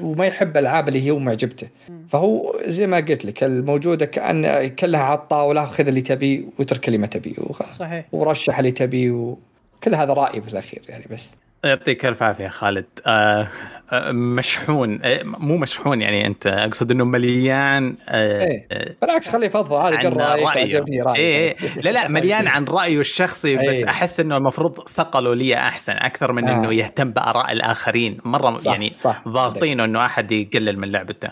وما 0.00 0.26
يحب 0.26 0.56
الألعاب 0.56 0.88
اللي 0.88 1.10
هو 1.10 1.18
معجبته. 1.18 1.68
فهو 2.08 2.54
زي 2.66 2.86
ما 2.86 2.96
قلت 2.96 3.24
لك 3.24 3.44
الموجودة 3.44 4.06
كأن 4.06 4.68
كلها 4.68 5.00
على 5.00 5.18
الطاولة 5.18 5.64
خذ 5.64 5.86
اللي 5.86 6.00
تبيه 6.00 6.44
واترك 6.58 6.86
اللي 6.86 6.98
ما 6.98 7.06
تبيه 7.06 7.34
صحيح. 7.72 8.04
ورشح 8.12 8.58
اللي 8.58 8.70
تبيه 8.70 9.10
وكل 9.10 9.94
هذا 9.94 10.12
رايي 10.12 10.42
في 10.42 10.48
الأخير 10.48 10.82
يعني 10.88 11.04
بس. 11.10 11.28
يعطيك 11.64 12.06
الف 12.06 12.22
عافية 12.22 12.48
خالد 12.48 12.86
آه 13.06 13.48
آه 13.92 14.12
مشحون 14.12 15.00
آه 15.02 15.22
مو 15.22 15.56
مشحون 15.56 16.02
يعني 16.02 16.26
أنت 16.26 16.46
أقصد 16.46 16.90
إنه 16.90 17.04
مليان 17.04 17.96
آه 18.08 18.44
إيه. 18.44 18.96
بالعكس 19.02 19.30
خليه 19.30 19.46
يفضفض 19.46 19.74
عادي 19.74 20.06
عن 20.06 20.12
رايك. 20.12 20.56
عجبني 20.56 21.02
رايك 21.02 21.18
إيه 21.18 21.56
إيه. 21.62 21.80
لا 21.80 21.90
لا 21.90 22.08
مليان 22.18 22.46
عن 22.46 22.64
رأيه 22.64 23.00
الشخصي 23.00 23.56
بس 23.56 23.62
إيه. 23.62 23.88
أحس 23.88 24.20
إنه 24.20 24.36
المفروض 24.36 24.88
صقلوا 24.88 25.34
لي 25.34 25.56
أحسن 25.56 25.92
أكثر 25.92 26.32
من 26.32 26.48
آه. 26.48 26.54
انه 26.54 26.72
يهتم 26.72 27.10
بآراء 27.10 27.52
الآخرين 27.52 28.18
مرة 28.24 28.56
صح، 28.56 28.72
يعني. 28.72 28.92
ضاغطينه 29.28 29.84
إنه 29.84 30.06
أحد 30.06 30.32
يقلل 30.32 30.78
من 30.78 30.90
لعبته 30.90 31.28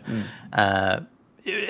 آه 0.54 1.02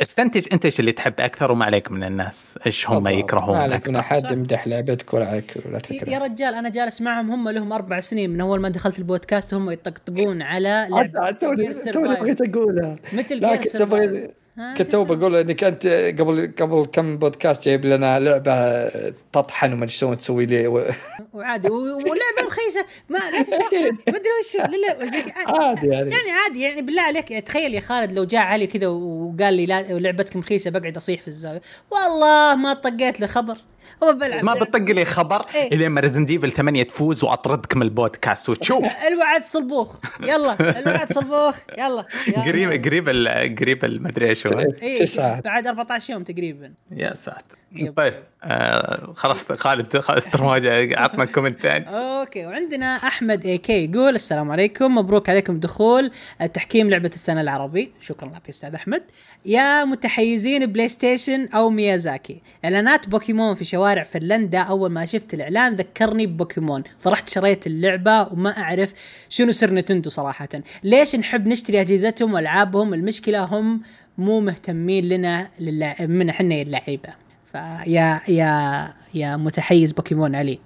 استنتج 0.03 0.47
انت 0.53 0.65
إيش 0.65 0.81
اللي 0.81 0.93
تحب 0.93 1.21
أكثر 1.21 1.53
وما 1.53 1.65
عليك 1.65 1.91
من 1.91 2.05
الناس؟ 2.05 2.59
إيش 2.67 2.89
هم 2.89 3.03
ما 3.03 3.11
يكرهون 3.11 3.57
عليك. 3.57 3.89
من 3.89 3.97
أكثر؟ 3.97 4.17
أحد 4.17 4.31
يمدح 4.33 4.69
لعبتك 4.69 5.15
ولا 5.15 5.27
عليك 5.27 5.55
ولا 5.67 5.75
يا 5.75 5.79
تفكر 5.79 6.23
رجال 6.23 6.55
أنا 6.55 6.69
جالس 6.69 7.01
معهم 7.01 7.31
هم 7.31 7.49
لهم 7.49 7.73
أربع 7.73 8.01
سنين. 8.01 8.31
من 8.31 8.41
أول 8.41 8.61
ما 8.61 8.69
دخلت 8.69 8.99
البودكاست 8.99 9.55
هم 9.55 9.71
يطقطقون 9.71 10.43
على 10.43 10.87
لعبة 10.91 11.31
توني. 11.31 11.69
بغيت 11.95 12.41
اقولها 12.41 12.97
مثل 13.13 13.43
لكن 13.43 14.29
كنت 14.79 14.83
تو؟ 14.93 15.05
بقول 15.05 15.37
إنك 15.37 15.65
أنت 15.65 15.87
قبل 16.21 16.53
قبل 16.61 16.87
كم 16.93 17.17
بودكاست 17.19 17.65
جايب 17.65 17.87
لنا 17.87 18.19
لعبة 18.21 18.89
تطحن 19.33 19.73
وما 19.73 19.85
أدري 19.85 19.89
شلون 19.95 20.17
تسوي 20.17 20.47
لي 20.47 20.67
و... 20.67 20.85
وعادي 21.35 21.69
ولعبة 21.71 22.47
رخيصة. 22.47 22.85
ما 23.09 23.19
لا 23.19 23.43
تشرحها 23.43 23.91
ما 24.13 24.17
أدري 24.17 24.79
لا 24.79 25.07
زي- 25.07 25.33
عادي 25.47 25.87
يعني. 25.87 26.11
يعني 26.11 26.31
عادي 26.31 26.61
يعني 26.63 26.83
بالله 26.83 27.03
عليك 27.03 27.31
يعني 27.31 27.43
تخيل 27.43 27.75
يا 27.75 27.81
خالد 27.81 28.13
لو 28.13 28.25
جاء 28.25 28.41
علي 28.47 28.67
كذا 28.67 28.87
وقال 28.87 29.55
لي 29.55 29.67
لا 29.67 29.83
لعبتك 29.83 30.37
رخيصة 30.37 30.71
بقعد 30.71 30.97
أصيح 30.97 31.21
في 31.21 31.29
الزاوية. 31.29 31.63
والله 31.91 32.55
ما 32.55 32.73
طقيت 32.75 33.21
له 33.21 33.27
خبر. 33.27 33.57
هو 34.05 34.13
بلعب 34.13 34.45
ما 34.45 34.55
بتطق 34.55 34.79
لي 34.91 35.05
خبر 35.05 35.47
إيه. 35.55 35.75
الين 35.75 35.89
ما 35.91 36.01
Resident 36.01 36.25
Evil 36.25 36.51
8 36.53 36.83
تفوز 36.83 37.25
واطردك 37.25 37.77
من 37.77 37.83
البودكاست. 37.83 38.49
وتشوف 38.49 38.85
الوعد 39.13 39.45
صلبوخ. 39.45 39.99
يلا 40.23 40.79
الوعد 40.81 41.13
صلبوخ. 41.13 41.57
يلا. 41.79 42.05
يلا. 42.29 42.45
قريب 42.45 42.85
قريب 42.85 43.09
ال- 43.09 43.57
قريب 43.59 43.85
المدري 43.85 44.29
إيش 44.29 44.47
هو. 44.47 44.59
إيه، 44.61 44.99
تسعة. 44.99 45.41
بعد 45.41 45.67
14 45.67 46.13
يوم 46.13 46.23
تقريبا. 46.23 46.73
يا 46.91 47.15
ساتر. 47.15 47.59
yep. 47.73 47.97
طيب 47.97 48.15
آه 48.45 49.13
خلاص 49.17 49.53
خالد 49.53 49.99
خلاص 49.99 50.27
عطنا 50.35 51.25
comment 51.25 51.61
ثاني 51.61 51.85
okay 51.89 52.47
وعندنا 52.47 52.87
أحمد 52.87 53.47
AK 53.47 53.85
يقول 53.85 54.15
السلام 54.15 54.51
عليكم 54.51 54.95
مبروك 54.95 55.29
عليكم 55.29 55.61
دخول 55.61 56.11
تحكيم 56.55 56.91
لعبة 56.91 57.11
السنة 57.15 57.41
العربي. 57.41 57.93
شكرا 58.01 58.29
لك 58.29 58.49
أستاذ 58.49 58.75
أحمد. 58.75 59.03
يا 59.45 59.85
متحيزين 59.85 60.67
PlayStation 60.67 61.49
أو 61.49 61.71
ميازاكي 61.71 62.43
إعلانات 62.65 63.09
بوكيمون 63.09 63.55
في 63.55 63.65
شوارع 63.65 64.05
فنلندا. 64.05 64.59
أول 64.59 64.91
ما 64.91 65.05
شفت 65.05 65.35
الإعلان 65.35 65.75
ذكرني 65.75 66.27
ببوكيمون. 66.27 66.83
فرحت 67.01 67.29
شريت 67.29 67.67
اللعبة 67.67 68.23
وما 68.33 68.59
أعرف 68.59 68.93
شنو 69.29 69.53
سر 69.53 69.75
Nintendo 69.75 70.11
صراحة. 70.11 70.49
ليش 70.85 71.17
نحب 71.17 71.49
نشتري 71.49 71.81
أجهزتهم 71.81 72.35
وألعابهم؟ 72.35 72.95
المشكلة 72.95 73.45
هم 73.45 73.83
مو 74.19 74.41
مهتمين 74.41 75.09
لنا 75.09 75.49
للع... 75.61 75.97
من 76.01 76.29
إحنا 76.29 76.55
اللعيبة. 76.55 77.28
فيا 77.53 78.21
يا 78.29 78.93
يا 79.15 79.37
متحيز 79.37 79.93
بوكيمون 79.93 80.35
علي 80.35 80.59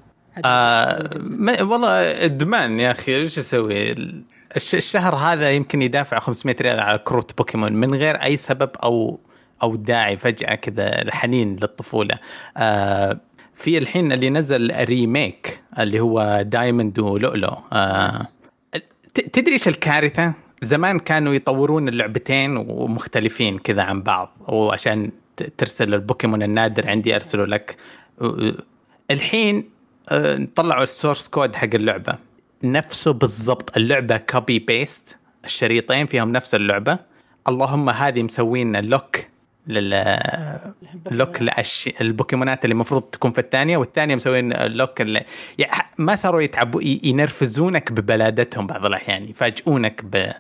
آه 0.45 1.11
والله 1.61 2.25
ادمان 2.25 2.81
يا 2.81 2.91
أخي 2.91 3.17
إيش 3.17 3.39
أسوي؟ 3.39 3.93
الش- 4.57 4.75
الشهر 4.75 5.15
هذا 5.17 5.51
يمكن 5.51 5.83
يدافع 5.83 6.19
500 6.19 6.57
ريال 6.61 6.81
على 6.81 6.99
كروت 6.99 7.39
بوكيمون 7.39 7.73
من 7.73 7.95
غير 7.95 8.15
أي 8.17 8.37
سبب 8.37 8.71
أو 8.83 9.21
أو 9.63 9.77
داعي 9.77 10.17
فجأة 10.17 10.55
كذا 10.55 11.03
الحنين 11.03 11.57
للطفولة. 11.57 12.19
آه 12.57 13.21
في 13.55 13.79
الحين 13.79 14.13
اللي 14.13 14.31
نزل 14.31 14.85
remake 14.85 15.61
اللي 15.79 16.01
هو 16.01 16.43
Diamond 16.47 16.99
ولؤلؤ 16.99 17.55
آه 17.73 18.11
تدري 19.15 19.53
إيش 19.53 19.69
الكارثة؟ 19.69 20.35
زمان 20.63 20.99
كانوا 20.99 21.35
يطورون 21.35 21.89
اللعبتين 21.89 22.57
ومختلفين 22.57 23.59
كذا 23.59 23.83
عن 23.83 24.03
بعض 24.03 24.37
وعشان 24.49 25.11
ترسل 25.59 25.94
البوكيمون 25.94 26.43
النادر 26.43 26.89
عندي 26.89 27.14
أرسله 27.14 27.47
لك. 27.47 27.77
الحين 29.10 29.70
آه، 30.09 30.48
طلعوا 30.55 30.82
ال 30.83 30.89
source 30.89 31.29
code 31.29 31.57
حق 31.56 31.74
اللعبة. 31.74 32.19
نفسه 32.62 33.12
بالضبط 33.12 33.77
اللعبة 33.77 34.16
copy 34.16 34.59
paste 34.59 35.16
الشريطين 35.44 36.06
فيهم 36.06 36.32
نفس 36.32 36.55
اللعبة. 36.55 36.98
اللهم 37.48 37.90
هذه 37.90 38.23
مسوين 38.23 38.77
lock 38.77 39.16
لل 39.66 40.19
lock 41.11 41.43
لأش... 41.43 41.90
البوكيمونات 42.01 42.64
اللي 42.64 42.73
المفروض 42.73 43.02
تكون 43.02 43.31
في 43.31 43.39
الثانية 43.39 43.77
والثانية 43.77 44.14
مسوين 44.14 44.52
lock 44.53 45.01
اللي... 45.01 45.24
يعني 45.59 45.86
ما 45.98 46.16
صاروا 46.16 46.40
يتعبوا 46.40 46.82
ينرفزونك 46.82 47.93
ببلادتهم 47.93 48.66
بعض 48.66 48.86
الأحيان 48.86 49.28
يفاجئونك 49.28 50.05
ب... 50.05 50.32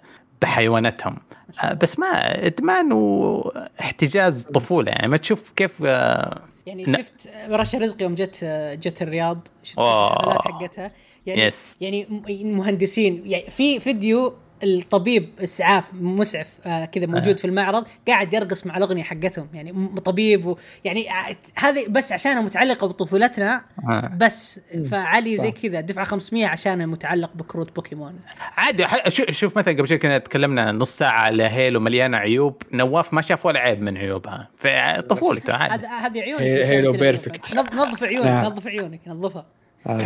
بحيواناتهم 0.42 1.16
آه، 1.64 1.72
بس 1.72 1.98
ما 1.98 2.06
إدمان 2.46 2.92
واحتجاز 2.92 4.44
طفولة 4.44 4.90
يعني 4.92 5.08
ما 5.08 5.16
تشوف 5.16 5.52
كيف 5.56 5.70
آه، 5.84 6.42
يعني 6.66 6.84
لا. 6.84 6.98
شفت 6.98 7.30
رشا 7.50 7.78
رزق 7.78 8.02
يوم 8.02 8.14
جت 8.14 8.44
جت 8.80 9.02
الرياض 9.02 9.48
شفت. 9.62 9.78
الحفلات 9.78 10.42
حقتها 10.42 10.90
يعني 11.26 11.50
Yes. 11.50 11.54
يعني 11.80 12.06
مهندسين 12.44 13.22
يعني 13.24 13.50
في 13.50 13.80
فيديو 13.80 14.34
الطبيب 14.62 15.28
إسعاف 15.42 15.94
مسعف 15.94 16.46
آه 16.66 16.84
كذا 16.84 17.06
موجود 17.06 17.38
في 17.38 17.44
المعرض 17.44 17.86
قاعد 18.08 18.34
يرقص 18.34 18.66
مع 18.66 18.76
الأغنية 18.76 19.02
حقتهم 19.02 19.48
يعني 19.54 19.72
طبيب 20.04 20.46
و 20.46 20.56
يعني 20.84 21.06
هذه 21.54 21.84
بس 21.88 22.12
عشانها 22.12 22.40
متعلقة 22.42 22.86
بطفولتنا 22.86 23.64
آه. 23.88 24.12
بس 24.16 24.60
فعلي 24.90 25.36
زي 25.36 25.50
كذا 25.50 25.80
دفع 25.80 26.04
500 26.04 26.46
عشانها 26.46 26.86
متعلق 26.86 27.30
بكروت 27.34 27.76
بوكيمون 27.76 28.20
عادي 28.56 28.86
شوف 29.10 29.58
مثلا 29.58 29.72
قبل 29.74 29.88
شوي 29.88 29.98
كنا 29.98 30.18
تكلمنا 30.18 30.72
نص 30.72 30.98
ساعة 30.98 31.20
على 31.20 31.42
Halo 31.42 31.80
مليانة 31.80 32.16
عيوب 32.16 32.62
نواف 32.72 33.14
ما 33.14 33.22
شاف 33.22 33.46
ولا 33.46 33.60
عيب 33.60 33.82
من 33.82 33.98
عيوبها 33.98 34.48
في 34.56 35.02
طفولته 35.10 35.54
عادي 35.54 35.86
هذه 35.86 36.20
عيونك 36.20 36.42
Halo 36.42 36.64
العيوب. 36.90 36.96
perfect. 36.96 37.46
نظ- 37.56 37.74
نظف 37.74 38.02
عيونك 38.04 38.26
نعم. 38.26 38.44
نظف 38.44 38.66
عيونك 38.66 39.00
نظفها 39.06 39.46
آه. 39.86 40.00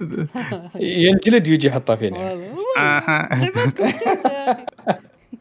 ينجلد 0.80 1.48
ويجي 1.48 1.68
يحطها 1.68 1.96
فينا. 1.96 2.34
لعبتكم. 2.78 3.92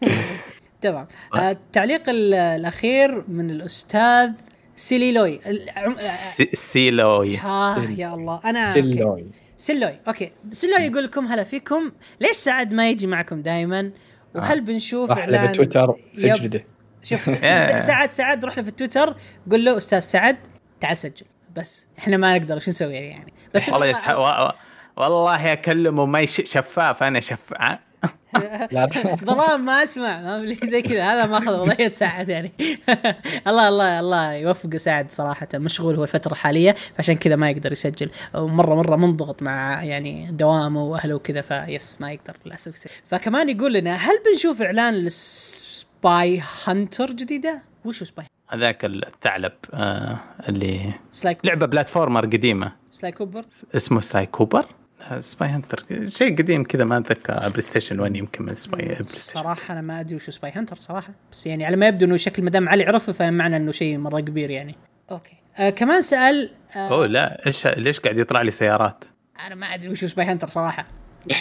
تمام. 0.81 1.07
آه، 1.35 1.51
التعليق 1.51 2.09
ال- 2.09 2.33
الأخير 2.33 3.23
من 3.27 3.49
الأستاذ 3.49 4.29
سيليلوي 4.75 5.39
س- 5.99 6.41
سيلوي. 6.53 7.39
آه 7.39 7.77
يا 7.97 8.13
الله. 8.13 8.41
أنا 8.45 8.67
okay. 8.69 8.81
سلوي 8.93 9.25
سلوي 9.57 9.99
okay. 10.07 10.31
سلوي 10.51 10.81
يقول 10.81 11.03
لكم 11.03 11.25
هلا 11.25 11.43
فيكم. 11.43 11.91
ليش 12.21 12.31
سعد 12.31 12.73
ما 12.73 12.89
يجي 12.89 13.07
معكم 13.07 13.41
دائما 13.41 13.91
وهل 14.35 14.61
بنشوف 14.61 15.09
راح 15.09 15.27
له 15.27 15.45
بتويتر 15.51 15.95
yep. 16.17 16.31
اجلده 16.31 16.65
شوف 17.03 17.25
سعد 17.83 18.11
سعد 18.11 18.45
روح 18.45 18.57
له 18.57 18.63
في 18.63 18.69
التويتر. 18.69 19.15
قول 19.51 19.65
له 19.65 19.77
أستاذ 19.77 19.99
سعد 19.99 20.37
تعال 20.79 20.97
سجل. 20.97 21.25
بس 21.55 21.85
إحنا 21.99 22.17
ما 22.17 22.37
نقدر 22.37 22.59
شو 22.59 22.69
نسوي 22.71 22.93
يعني 22.95 23.33
بس 23.53 23.69
والله 23.69 23.85
يسحب 23.85 24.15
و- 24.17 24.21
و- 24.21 24.51
والله 24.97 25.53
أكلمه 25.53 26.05
ما 26.05 26.19
يش... 26.19 26.41
شفاف 26.45 27.03
أنا 27.03 27.19
شفاف 27.19 27.77
لا 28.71 28.89
ظلام 29.25 29.65
ما 29.65 29.83
أسمع 29.83 30.43
زي 30.63 30.81
كذا 30.81 31.03
هذا 31.13 31.25
ماخذ 31.25 31.59
وضعية 31.59 31.91
سعد 31.91 32.29
يعني 32.29 32.51
الله 33.47 33.69
الله 33.69 33.99
الله 33.99 34.33
يوفقه 34.33 34.77
سعد 34.77 35.11
صراحة 35.11 35.47
مشغول 35.55 35.95
هو 35.95 36.03
الفترة 36.03 36.31
الحالية 36.31 36.75
عشان 36.99 37.15
كذا 37.15 37.35
ما 37.35 37.49
يقدر 37.49 37.71
يسجل 37.71 38.09
مره 38.35 38.75
مرة 38.75 38.95
منضغط 38.95 39.41
مع 39.41 39.83
يعني 39.83 40.31
دوامه 40.31 40.83
وأهله 40.83 41.15
وكذا 41.15 41.41
فبس 41.41 42.01
ما 42.01 42.11
يقدر 42.11 42.37
للأسف 42.45 42.73
يسجل. 42.75 42.91
فكمان 43.07 43.49
يقول 43.49 43.73
لنا 43.73 43.95
هل 43.95 44.13
بنشوف 44.31 44.61
إعلان 44.61 44.93
لل 44.93 45.53
Spy 45.53 46.41
Hunter 46.65 47.11
جديدة؟ 47.11 47.61
وشو 47.85 48.05
Spy؟ 48.05 48.25
هذاك 48.53 48.85
الثعلب 48.85 49.51
آه 49.73 50.19
اللي 50.49 50.93
Sly 51.11 51.37
لعبة 51.43 51.65
platformer 51.65 52.25
قديمة. 52.25 52.71
Sly 52.91 53.11
Cooper؟ 53.11 53.45
اسمه 53.75 53.99
Sly 53.99 54.25
Cooper؟ 54.25 54.65
آه، 55.01 55.19
Spy 55.19 55.49
Hunter. 55.49 55.85
شيء 56.07 56.37
قديم 56.37 56.63
كذا 56.63 56.83
ما 56.83 56.97
أتذكر 56.97 57.49
PlayStation 57.49 57.99
1 57.99 58.15
يمكن 58.15 58.43
من 58.45 58.55
Spy 58.55 58.97
صراحة 59.03 59.73
أنا 59.73 59.81
ما 59.81 59.99
أدري 59.99 60.15
وشو 60.15 60.31
Spy 60.31 60.51
Hunter 60.51 60.75
صراحة. 60.75 61.13
بس 61.31 61.47
يعني 61.47 61.65
على 61.65 61.75
ما 61.75 61.87
يبدو 61.87 62.05
إنه 62.05 62.17
شكل 62.17 62.43
مدام 62.43 62.69
علي 62.69 62.83
عرفه 62.83 63.13
فمعنى 63.13 63.55
إنه 63.55 63.71
شيء 63.71 63.97
مرة 63.97 64.19
كبير 64.19 64.49
يعني. 64.49 64.75
okay. 65.11 65.35
آه 65.57 65.69
كمان 65.69 66.01
سأل 66.01 66.49
آه 66.75 66.89
أوه 66.89 67.07
لا 67.07 67.47
إيش 67.47 67.67
ليش 67.67 67.99
قاعد 67.99 68.17
يطلع 68.17 68.41
لي 68.41 68.51
سيارات؟ 68.51 69.03
أنا 69.47 69.55
ما 69.55 69.65
أدري 69.73 69.89
وشو 69.89 70.07
Spy 70.07 70.25
Hunter 70.25 70.47
صراحة. 70.47 70.85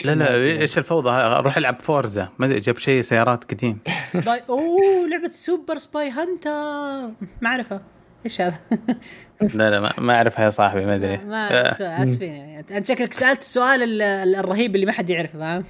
لا 0.04 0.14
لا 0.14 0.34
إيش 0.34 0.78
الفوضى؟ 0.78 1.10
أروح 1.10 1.56
ألعب 1.56 1.80
Forza. 1.80 2.28
ما 2.38 2.46
أدري 2.46 2.60
جاب 2.60 2.78
شيء 2.78 3.02
سيارات 3.02 3.44
قديم. 3.52 3.78
Spy 4.04 4.42
أوه 4.48 5.08
لعبة 5.10 5.28
Super 5.28 5.78
Spy 5.78 6.10
Hunter. 6.10 7.14
معرفه 7.40 7.80
إيش 8.24 8.40
هذا؟ 8.40 8.58
لا 9.54 9.70
لا 9.70 9.80
ما, 9.80 9.92
ما 9.98 10.14
أعرفها 10.14 10.44
يا 10.44 10.50
صاحبي 10.50 10.84
ما 10.86 10.94
أدري. 10.94 11.16
ما 11.16 11.70
اسفين 12.02 12.32
يعني 12.34 12.58
انت 12.58 12.72
أنت 12.72 12.86
شكلك 12.86 13.12
سألت 13.12 13.40
السؤال 13.40 13.82
ال- 13.82 14.02
ال- 14.02 14.34
الرهيب 14.34 14.74
اللي 14.74 14.86
ما 14.86 14.92
حد 14.92 15.10
يعرفه 15.10 15.38
فاهم؟ 15.38 15.64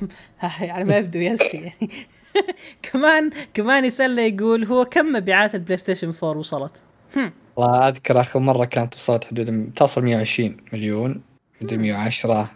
يعني 0.69 0.85
ما 0.85 0.97
يبدو 0.97 1.19
yes. 1.19 1.55
يعني 1.55 1.73
كمان 2.83 3.31
كمان 3.55 3.85
يسألنا 3.85 4.23
يقول 4.23 4.65
هو 4.65 4.85
كم 4.85 5.07
مبيعات 5.13 5.55
ال 5.55 5.77
PlayStation 5.77 6.13
4 6.23 6.39
وصلت؟ 6.39 6.83
والله 7.57 7.89
أذكر 7.89 8.21
آخر 8.21 8.39
مرة 8.39 8.65
كانت 8.65 8.95
وصلت 8.97 9.25
حدود 9.25 9.71
تصل 9.77 10.03
120 10.05 10.57
مليون 10.73 11.23
مدري 11.63 11.77
110 11.77 12.51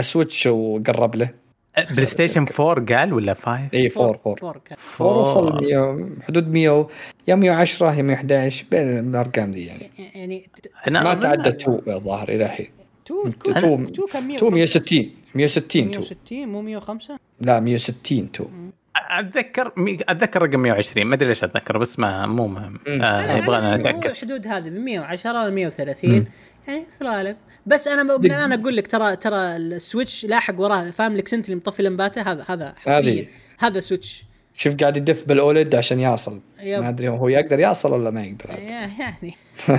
Switch 0.00 0.46
وقرب 0.46 1.16
له. 1.16 1.46
PlayStation 1.90 2.46
4 2.60 2.96
قال 2.96 3.12
ولا 3.12 3.34
5؟ 3.34 3.48
إي 3.74 3.90
4 3.96 4.20
4 4.26 4.36
4 4.42 4.62
كان 4.64 4.78
4 5.00 5.18
وصل 5.18 5.64
100 5.64 6.06
حدود 6.28 6.48
100 6.48 6.88
يا 7.28 7.34
110 7.34 7.94
يا 7.94 8.02
111 8.02 8.66
بين 8.70 8.98
الأرقام 8.98 9.52
دي 9.52 9.66
يعني. 9.66 9.90
يعني 10.14 10.50
أنا 10.88 11.02
ما 11.02 11.14
تعدى 11.14 11.48
2 11.48 11.80
الظاهر 11.88 12.28
إلى 12.28 12.44
الحين 12.44 12.68
two 13.04 13.28
2 13.28 13.92
two 13.92 14.06
كان 14.06 14.26
100 14.26 14.36
2 14.36 14.52
160 14.52 15.10
160 15.34 15.88
2 15.88 15.90
160 15.90 16.48
مو 16.48 16.62
105 16.62 17.18
لا 17.40 17.60
160 17.60 18.28
2 18.34 18.48
أتذكر 18.96 19.72
أتذكر 20.08 20.42
رقم 20.42 20.60
120 20.60 21.06
ما 21.06 21.14
أدري 21.14 21.28
ليش 21.28 21.44
أتذكر 21.44 21.78
بس 21.78 21.98
ما 21.98 22.26
مو 22.26 22.46
مهم. 22.46 22.78
آه 23.02 23.36
يبغانا 23.36 23.72
هو 23.72 23.76
نتاكد 23.76 24.10
الحدود 24.10 24.46
هذه 24.46 24.70
من 24.70 24.84
110 24.84 25.48
ل 25.48 25.52
130 25.52 26.26
يعني 26.68 26.86
في 26.98 27.02
الغالب. 27.02 27.36
بس 27.66 27.88
أنا 27.88 28.02
من 28.18 28.26
الان 28.26 28.52
أقول 28.52 28.76
لك 28.76 28.86
ترى 28.86 29.16
ترى 29.16 29.56
ال 29.56 29.66
Switch 29.66 30.24
لاحق 30.24 30.60
وراه. 30.60 30.90
فاهم؟ 30.90 31.16
ال 31.16 31.28
Accent 31.28 31.44
اللي 31.44 31.56
مطفي 31.56 31.82
لمباته؟ 31.82 32.22
هذا 32.22 32.44
هذا 32.48 32.74
حرفيا. 32.76 33.26
هذا 33.58 33.80
Switch. 33.80 34.24
شوف 34.54 34.74
قاعد 34.74 34.96
يدف 34.96 35.24
بال 35.28 35.43
OLED 35.43 35.74
عشان 35.74 36.00
يصل. 36.00 36.40
ما 36.62 36.88
أدري 36.88 37.08
هو 37.08 37.28
يقدر 37.28 37.60
يصل 37.60 37.92
ولا 37.92 38.10
ما 38.10 38.24
يقدر. 38.24 38.50
يعني. 38.58 39.34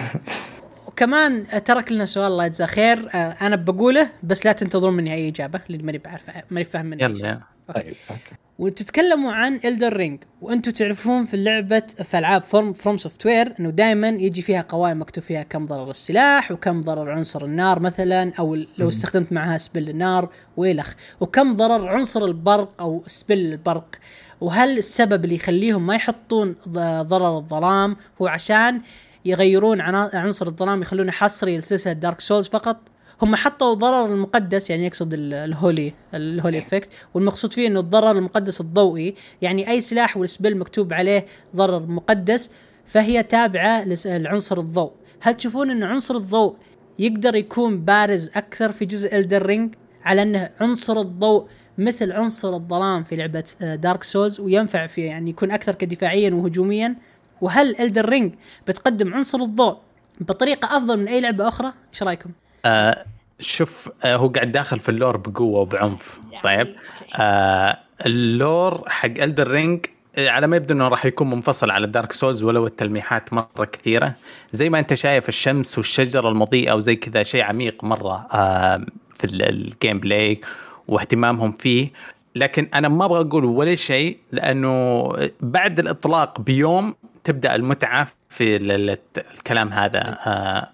وكمان 0.97 1.45
ترك 1.65 1.91
لنا 1.91 2.05
سؤال 2.05 2.31
الله 2.31 2.45
يجزاه 2.45 2.65
خير. 2.65 3.09
آه، 3.15 3.35
أنا 3.41 3.55
بقوله 3.55 4.09
بس 4.23 4.45
لا 4.45 4.51
تنتظرون 4.51 4.93
مني 4.93 5.13
أي 5.13 5.27
إجابة 5.27 5.59
لأن 5.69 5.85
ماني 5.85 5.97
بعرف 5.97 6.23
ماني 6.51 6.65
فاهم 6.65 6.93
شيء. 6.99 7.03
يلا. 7.03 7.39
طيب 7.75 7.93
أوكي. 8.09 8.35
وتتكلموا 8.59 9.31
عن 9.31 9.59
Elden 9.65 9.93
Ring 9.97 10.23
وأنتم 10.41 10.71
تعرفون 10.71 11.25
في 11.25 11.33
اللعبه 11.33 11.79
في 12.03 12.17
ألعاب 12.17 12.43
From 12.43 12.73
FromSoftware 12.73 13.53
إنه 13.59 13.69
دائما 13.69 14.07
يجي 14.07 14.41
فيها 14.41 14.61
قوائم 14.69 15.01
مكتوب 15.01 15.23
فيها 15.23 15.43
كم 15.43 15.65
ضرر 15.65 15.91
السلاح 15.91 16.51
وكم 16.51 16.81
ضرر 16.81 17.11
عنصر 17.11 17.45
النار 17.45 17.79
مثلا 17.79 18.31
أو 18.39 18.55
لو 18.77 18.89
استخدمت 18.89 19.33
معها 19.33 19.57
spell 19.57 19.89
النار 19.89 20.29
والخ 20.57 20.93
وكم 21.19 21.53
ضرر 21.55 21.87
عنصر 21.87 22.25
البرق 22.25 22.69
أو 22.79 23.03
spell 23.07 23.37
البرق. 23.37 23.95
وهل 24.41 24.77
السبب 24.77 25.23
اللي 25.25 25.35
يخليهم 25.35 25.85
ما 25.87 25.95
يحطون 25.95 26.55
ض- 26.69 27.01
ضرر 27.01 27.37
الظلام 27.37 27.95
هو 28.21 28.27
عشان 28.27 28.81
يغيرون 29.27 29.81
عنصر 29.81 30.47
الظلام 30.47 30.81
يخلونه 30.81 31.11
حصري 31.11 31.57
لسلسلة 31.57 31.93
Dark 31.93 32.21
Souls 32.21 32.47
فقط. 32.47 32.77
هم 33.21 33.35
حطوا 33.35 33.73
ضرر 33.73 34.13
المقدس 34.13 34.69
يعني 34.69 34.85
يقصد 34.85 35.13
ال- 35.13 35.33
ال 35.33 35.93
holy 36.13 36.34
ال 36.34 36.39
holy 36.39 36.59
effect 36.59 36.89
والمقصود 37.13 37.53
فيه 37.53 37.67
إنه 37.67 37.79
الضرر 37.79 38.11
المقدس 38.11 38.61
الضوئي 38.61 39.15
يعني 39.41 39.69
أي 39.69 39.81
سلاح 39.81 40.17
وال 40.17 40.29
spell 40.29 40.57
مكتوب 40.57 40.93
عليه 40.93 41.25
ضرر 41.55 41.79
مقدس 41.79 42.51
فهي 42.85 43.23
تابعة 43.23 43.83
لعنصر 44.05 44.59
الضوء. 44.59 44.91
هل 45.19 45.33
تشوفون 45.33 45.69
ان 45.69 45.83
عنصر 45.83 46.15
الضوء 46.15 46.55
يقدر 46.99 47.35
يكون 47.35 47.79
بارز 47.85 48.29
أكثر 48.35 48.71
في 48.71 48.85
جزء 48.85 49.15
Elden 49.17 49.45
Ring 49.45 49.75
على 50.05 50.21
إنه 50.21 50.49
عنصر 50.61 50.99
الضوء 51.01 51.45
مثل 51.77 52.11
عنصر 52.11 52.55
الظلام 52.55 53.03
في 53.03 53.15
لعبة 53.15 53.43
Dark 53.61 54.03
Souls 54.03 54.39
وينفع 54.39 54.87
في 54.87 55.01
يعني 55.01 55.29
يكون 55.29 55.51
أكثر 55.51 55.75
كدفاعيا 55.75 56.33
وهجوميا؟ 56.33 56.95
وهل 57.41 57.75
Elden 57.79 58.09
Ring 58.09 58.33
بتقدم 58.67 59.13
عنصر 59.13 59.37
الضوء 59.37 59.77
بطريقة 60.21 60.77
أفضل 60.77 60.97
من 60.99 61.07
أي 61.07 61.21
لعبة 61.21 61.47
أخرى؟ 61.47 61.71
إيش 61.93 62.03
رأيكم؟ 62.03 62.29
آه 62.65 63.05
شوف 63.39 63.89
آه 64.03 64.15
هو 64.15 64.27
قاعد 64.27 64.51
داخل 64.51 64.79
في 64.79 64.89
ال 64.89 64.95
lore 64.95 65.17
بقوة 65.17 65.59
وبعنف. 65.59 66.19
طيب؟ 66.43 66.67
آه 67.15 67.77
ال 68.05 68.21
lore 68.21 68.83
حق 68.89 69.05
Elden 69.19 69.47
Ring 69.47 69.85
على 70.17 70.47
ما 70.47 70.55
يبدو 70.55 70.73
إنه 70.73 70.87
راح 70.87 71.05
يكون 71.05 71.29
منفصل 71.29 71.71
على 71.71 71.87
Dark 71.87 72.11
Souls 72.11 72.43
ولو 72.43 72.67
التلميحات 72.67 73.33
مرة 73.33 73.65
كثيرة. 73.71 74.13
زي 74.53 74.69
ما 74.69 74.79
أنت 74.79 74.93
شايف 74.93 75.29
الشمس 75.29 75.77
والشجرة 75.77 76.29
المضيئة 76.29 76.73
وزي 76.73 76.95
كذا 76.95 77.23
شيء 77.23 77.41
عميق 77.43 77.83
مرة 77.83 78.27
آه 78.31 78.85
في 79.13 79.23
ال- 79.23 79.41
ال 79.49 79.99
gameplay 79.99 80.41
واهتمامهم 80.87 81.51
فيه. 81.51 81.91
لكن 82.35 82.69
أنا 82.73 82.87
ما 82.87 83.05
أبغى 83.05 83.21
أقول 83.21 83.45
ولا 83.45 83.75
شيء 83.75 84.17
لأنه 84.31 85.09
بعد 85.41 85.79
الإطلاق 85.79 86.41
بيوم 86.41 86.95
تبدأ 87.27 87.55
المتعة 87.55 88.07
في 88.29 88.55
ال- 88.55 88.71
ال- 88.71 88.97
الكلام 89.33 89.73
هذا. 89.73 90.17
آه 90.25 90.69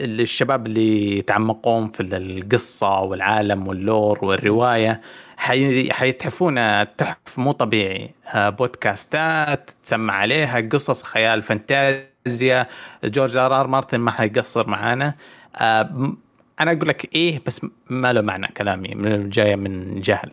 الشباب 0.00 0.66
اللي 0.66 1.18
يتعمقون 1.18 1.90
في 1.90 2.02
القصة 2.02 3.00
والعالم 3.00 3.68
وال 3.68 3.87
lore 3.87 4.24
والرواية 4.24 5.00
حي... 5.36 5.92
حيتحفون 5.92 6.54
تحف 6.96 7.38
مو 7.38 7.52
طبيعي. 7.52 8.14
آه، 8.34 8.48
بودكاستات 8.48 9.70
تسمع 9.82 10.14
عليها 10.14 10.60
قصص 10.72 11.02
خيال 11.02 11.42
فانتازيا. 11.42 12.66
جورج 13.04 13.36
آر 13.36 13.60
آر 13.60 13.66
مارتن 13.66 13.98
ما 14.00 14.10
حيقصر 14.10 14.66
معانا. 14.68 15.14
آه، 15.56 16.14
أنا 16.60 16.72
أقول 16.72 16.88
لك 16.88 17.14
إيه 17.14 17.42
بس 17.46 17.66
ما 17.90 18.12
له 18.12 18.20
معنى 18.20 18.46
كلامي 18.48 18.94
من 18.94 19.30
جاية 19.30 19.56
من 19.56 20.00
جهل. 20.00 20.30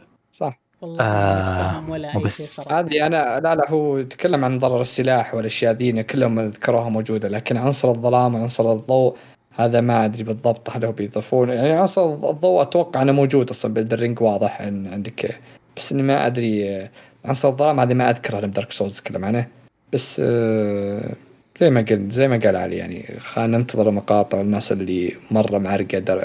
والله 0.82 1.04
آه، 1.04 1.90
ولا 1.90 2.16
أي 2.18 2.24
بس- 2.24 2.62
شيء 2.62 2.76
هذه 2.80 3.08
أنا 3.08 3.40
لا 3.44 3.56
لا 3.56 3.70
هو 3.72 3.98
يتكلم 3.98 4.46
عن 4.46 4.60
ضرر 4.60 4.82
السلاح 4.82 5.36
والأشياء 5.36 5.74
ذي 5.74 6.04
كلهم 6.04 6.40
ذكروها 6.40 6.90
موجودة 6.90 7.28
لكن 7.30 7.58
عنصر 7.58 7.92
الظلام 7.92 8.36
وعنصر 8.36 8.72
الضوء 8.74 9.16
هذا 9.56 9.82
ما 9.82 10.06
أدري 10.06 10.24
بالضبط 10.24 10.70
هل 10.70 10.86
هو 10.86 10.92
بيضيفون. 10.92 11.50
يعني 11.50 11.72
عنصر 11.72 12.14
الضوء 12.14 12.62
أتوقع 12.62 13.02
إنه 13.02 13.12
موجود 13.12 13.50
أصلا 13.50 13.74
ب 13.74 13.79
Elden 13.79 14.03
Ring 14.03 14.22
واضح 14.22 14.62
ان 14.62 14.88
عندك 14.88 15.40
بس 15.78 15.92
إني 15.92 16.04
ما 16.04 16.26
أدري 16.28 16.88
عنصر 17.26 17.50
الظلام 17.50 17.80
هذه 17.80 17.94
ما 17.94 18.10
أذكرها 18.10 18.42
لما 18.42 18.52
Dark 18.52 18.72
Souls 18.72 18.96
تكلم 18.96 19.26
عنه. 19.26 19.48
بس 19.94 20.22
آه، 20.26 21.12
زي 21.60 21.70
ما 21.70 21.82
قلت 21.82 22.12
زي 22.12 22.28
ما 22.28 22.40
قال 22.44 22.56
علي 22.56 22.76
يعني 22.78 23.04
خلينا 23.20 23.58
ننتظر 23.58 23.92
مقاطع 23.92 24.42
الناس 24.42 24.72
اللي 24.72 25.16
مرة 25.32 25.58
معرقة. 25.58 26.22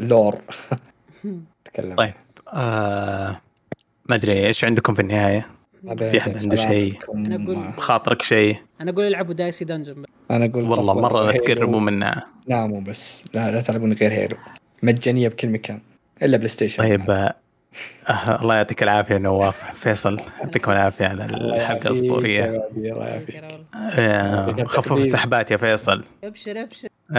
lore. 0.00 0.38
تكلم. 1.64 1.94
طيب 1.96 2.12
آه 2.54 3.40
ما 4.08 4.14
أدري 4.14 4.46
إيش 4.46 4.64
عندكم 4.64 4.94
في 4.94 5.02
النهاية؟ 5.02 5.46
في 5.98 6.18
أحد 6.18 6.36
عنده 6.36 6.56
شيء؟ 6.56 6.94
أنا 7.14 7.38
أقول- 7.76 7.80
خاطرك 7.80 8.22
شيء؟ 8.22 8.56
أنا 8.80 8.90
أقول 8.90 9.04
العبوا 9.06 9.34
Dicey 9.34 9.64
Dungeon 9.64 10.04
أنا 10.30 10.44
أقول 10.44 10.64
والله 10.70 10.94
مرة 10.94 11.26
لا. 11.32 11.32
تقربوا 11.38 11.80
منها 11.80 12.26
لا 12.46 12.66
مو 12.66 12.80
بس. 12.80 13.22
لا 13.34 13.50
لا 13.50 13.60
تلعبون 13.60 13.92
غير 13.92 14.12
Halo 14.12 14.36
مجانية 14.82 15.28
بكل 15.28 15.48
مكان. 15.48 15.80
إلا 16.22 16.36
PlayStation 16.36 16.82
طيب 16.82 17.32
الله 18.42 18.54
يعطيك 18.54 18.82
العافية 18.82 19.18
نواف. 19.18 19.72
فيصل 19.74 20.20
يعطيكم 20.40 20.72
العافية 20.72 21.06
على 21.06 21.24
الله 21.24 21.36
الحلقة 21.36 21.56
يعافيك 21.62 21.86
الأسطورية. 21.86 22.44
الله 22.76 23.06
يعافيك. 23.08 23.42
آه، 23.98 24.64
خفف 24.64 24.92
السحبات 24.92 25.50
يا 25.50 25.56
فيصل. 25.56 26.04
أبشر 26.24 26.60
أبشر. 26.60 26.88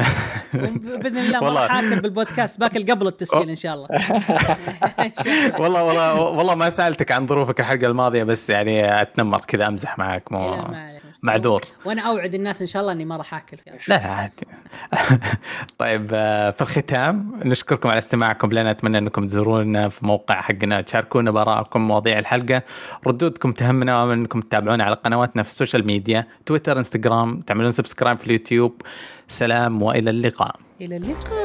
بإذن 1.03 1.17
الله 1.17 1.39
ما 1.39 1.47
والله. 1.47 1.63
راح 1.63 1.75
اكل 1.75 1.99
بالبودكاست 1.99 2.59
باكل 2.59 2.91
قبل 2.91 3.07
التسجيل 3.07 3.49
إن 3.49 3.55
شاء 3.55 3.73
الله. 3.75 3.87
والله 5.61 5.83
والله 5.83 6.21
والله 6.21 6.55
ما 6.55 6.69
سألتك 6.69 7.11
عن 7.11 7.27
ظروفك 7.27 7.59
الحلقة 7.59 7.87
الماضية 7.87 8.23
بس 8.23 8.49
يعني 8.49 9.01
اتنمر 9.01 9.41
كذا 9.47 9.67
أمزح 9.67 9.97
معك 9.97 10.31
مو. 10.31 10.55
معذور. 11.23 11.61
وأنا 11.85 12.01
أوعد 12.01 12.35
الناس 12.35 12.61
إن 12.61 12.67
شاء 12.67 12.81
الله 12.81 12.91
إني 12.91 13.05
ما 13.05 13.17
راح 13.17 13.33
أكل. 13.33 13.57
فيها 13.57 13.73
لا 13.87 14.07
لا 14.07 14.13
عادي. 14.13 14.47
طيب 15.79 16.09
آه، 16.13 16.49
في 16.49 16.61
الختام 16.61 17.39
نشكركم 17.45 17.89
على 17.89 17.97
استماعكم 17.97 18.51
لنا. 18.51 18.71
أتمنى 18.71 18.97
أنكم 18.97 19.27
تزورونا 19.27 19.89
في 19.89 20.05
موقع 20.05 20.41
حقنا 20.41 20.81
تشاركونا 20.81 21.31
بآرائكم 21.31 21.87
مواضيع 21.87 22.19
الحلقة. 22.19 22.61
ردودكم 23.07 23.51
تهمنا 23.51 24.01
وأمل 24.01 24.13
أنكم 24.13 24.39
تتابعونا 24.39 24.83
على 24.83 24.95
قنواتنا 24.95 25.43
في 25.43 25.49
ال 25.49 25.54
social 25.54 25.85
media 25.85 26.27
تويتر 26.45 26.77
إنستغرام. 26.79 27.41
تعملون 27.41 27.71
subscribe 27.71 28.19
في 28.19 28.27
اليوتيوب. 28.27 28.81
سلام 29.27 29.81
وإلى 29.81 30.09
اللقاء. 30.09 30.55
إلى 30.81 30.97
اللقاء. 30.97 31.43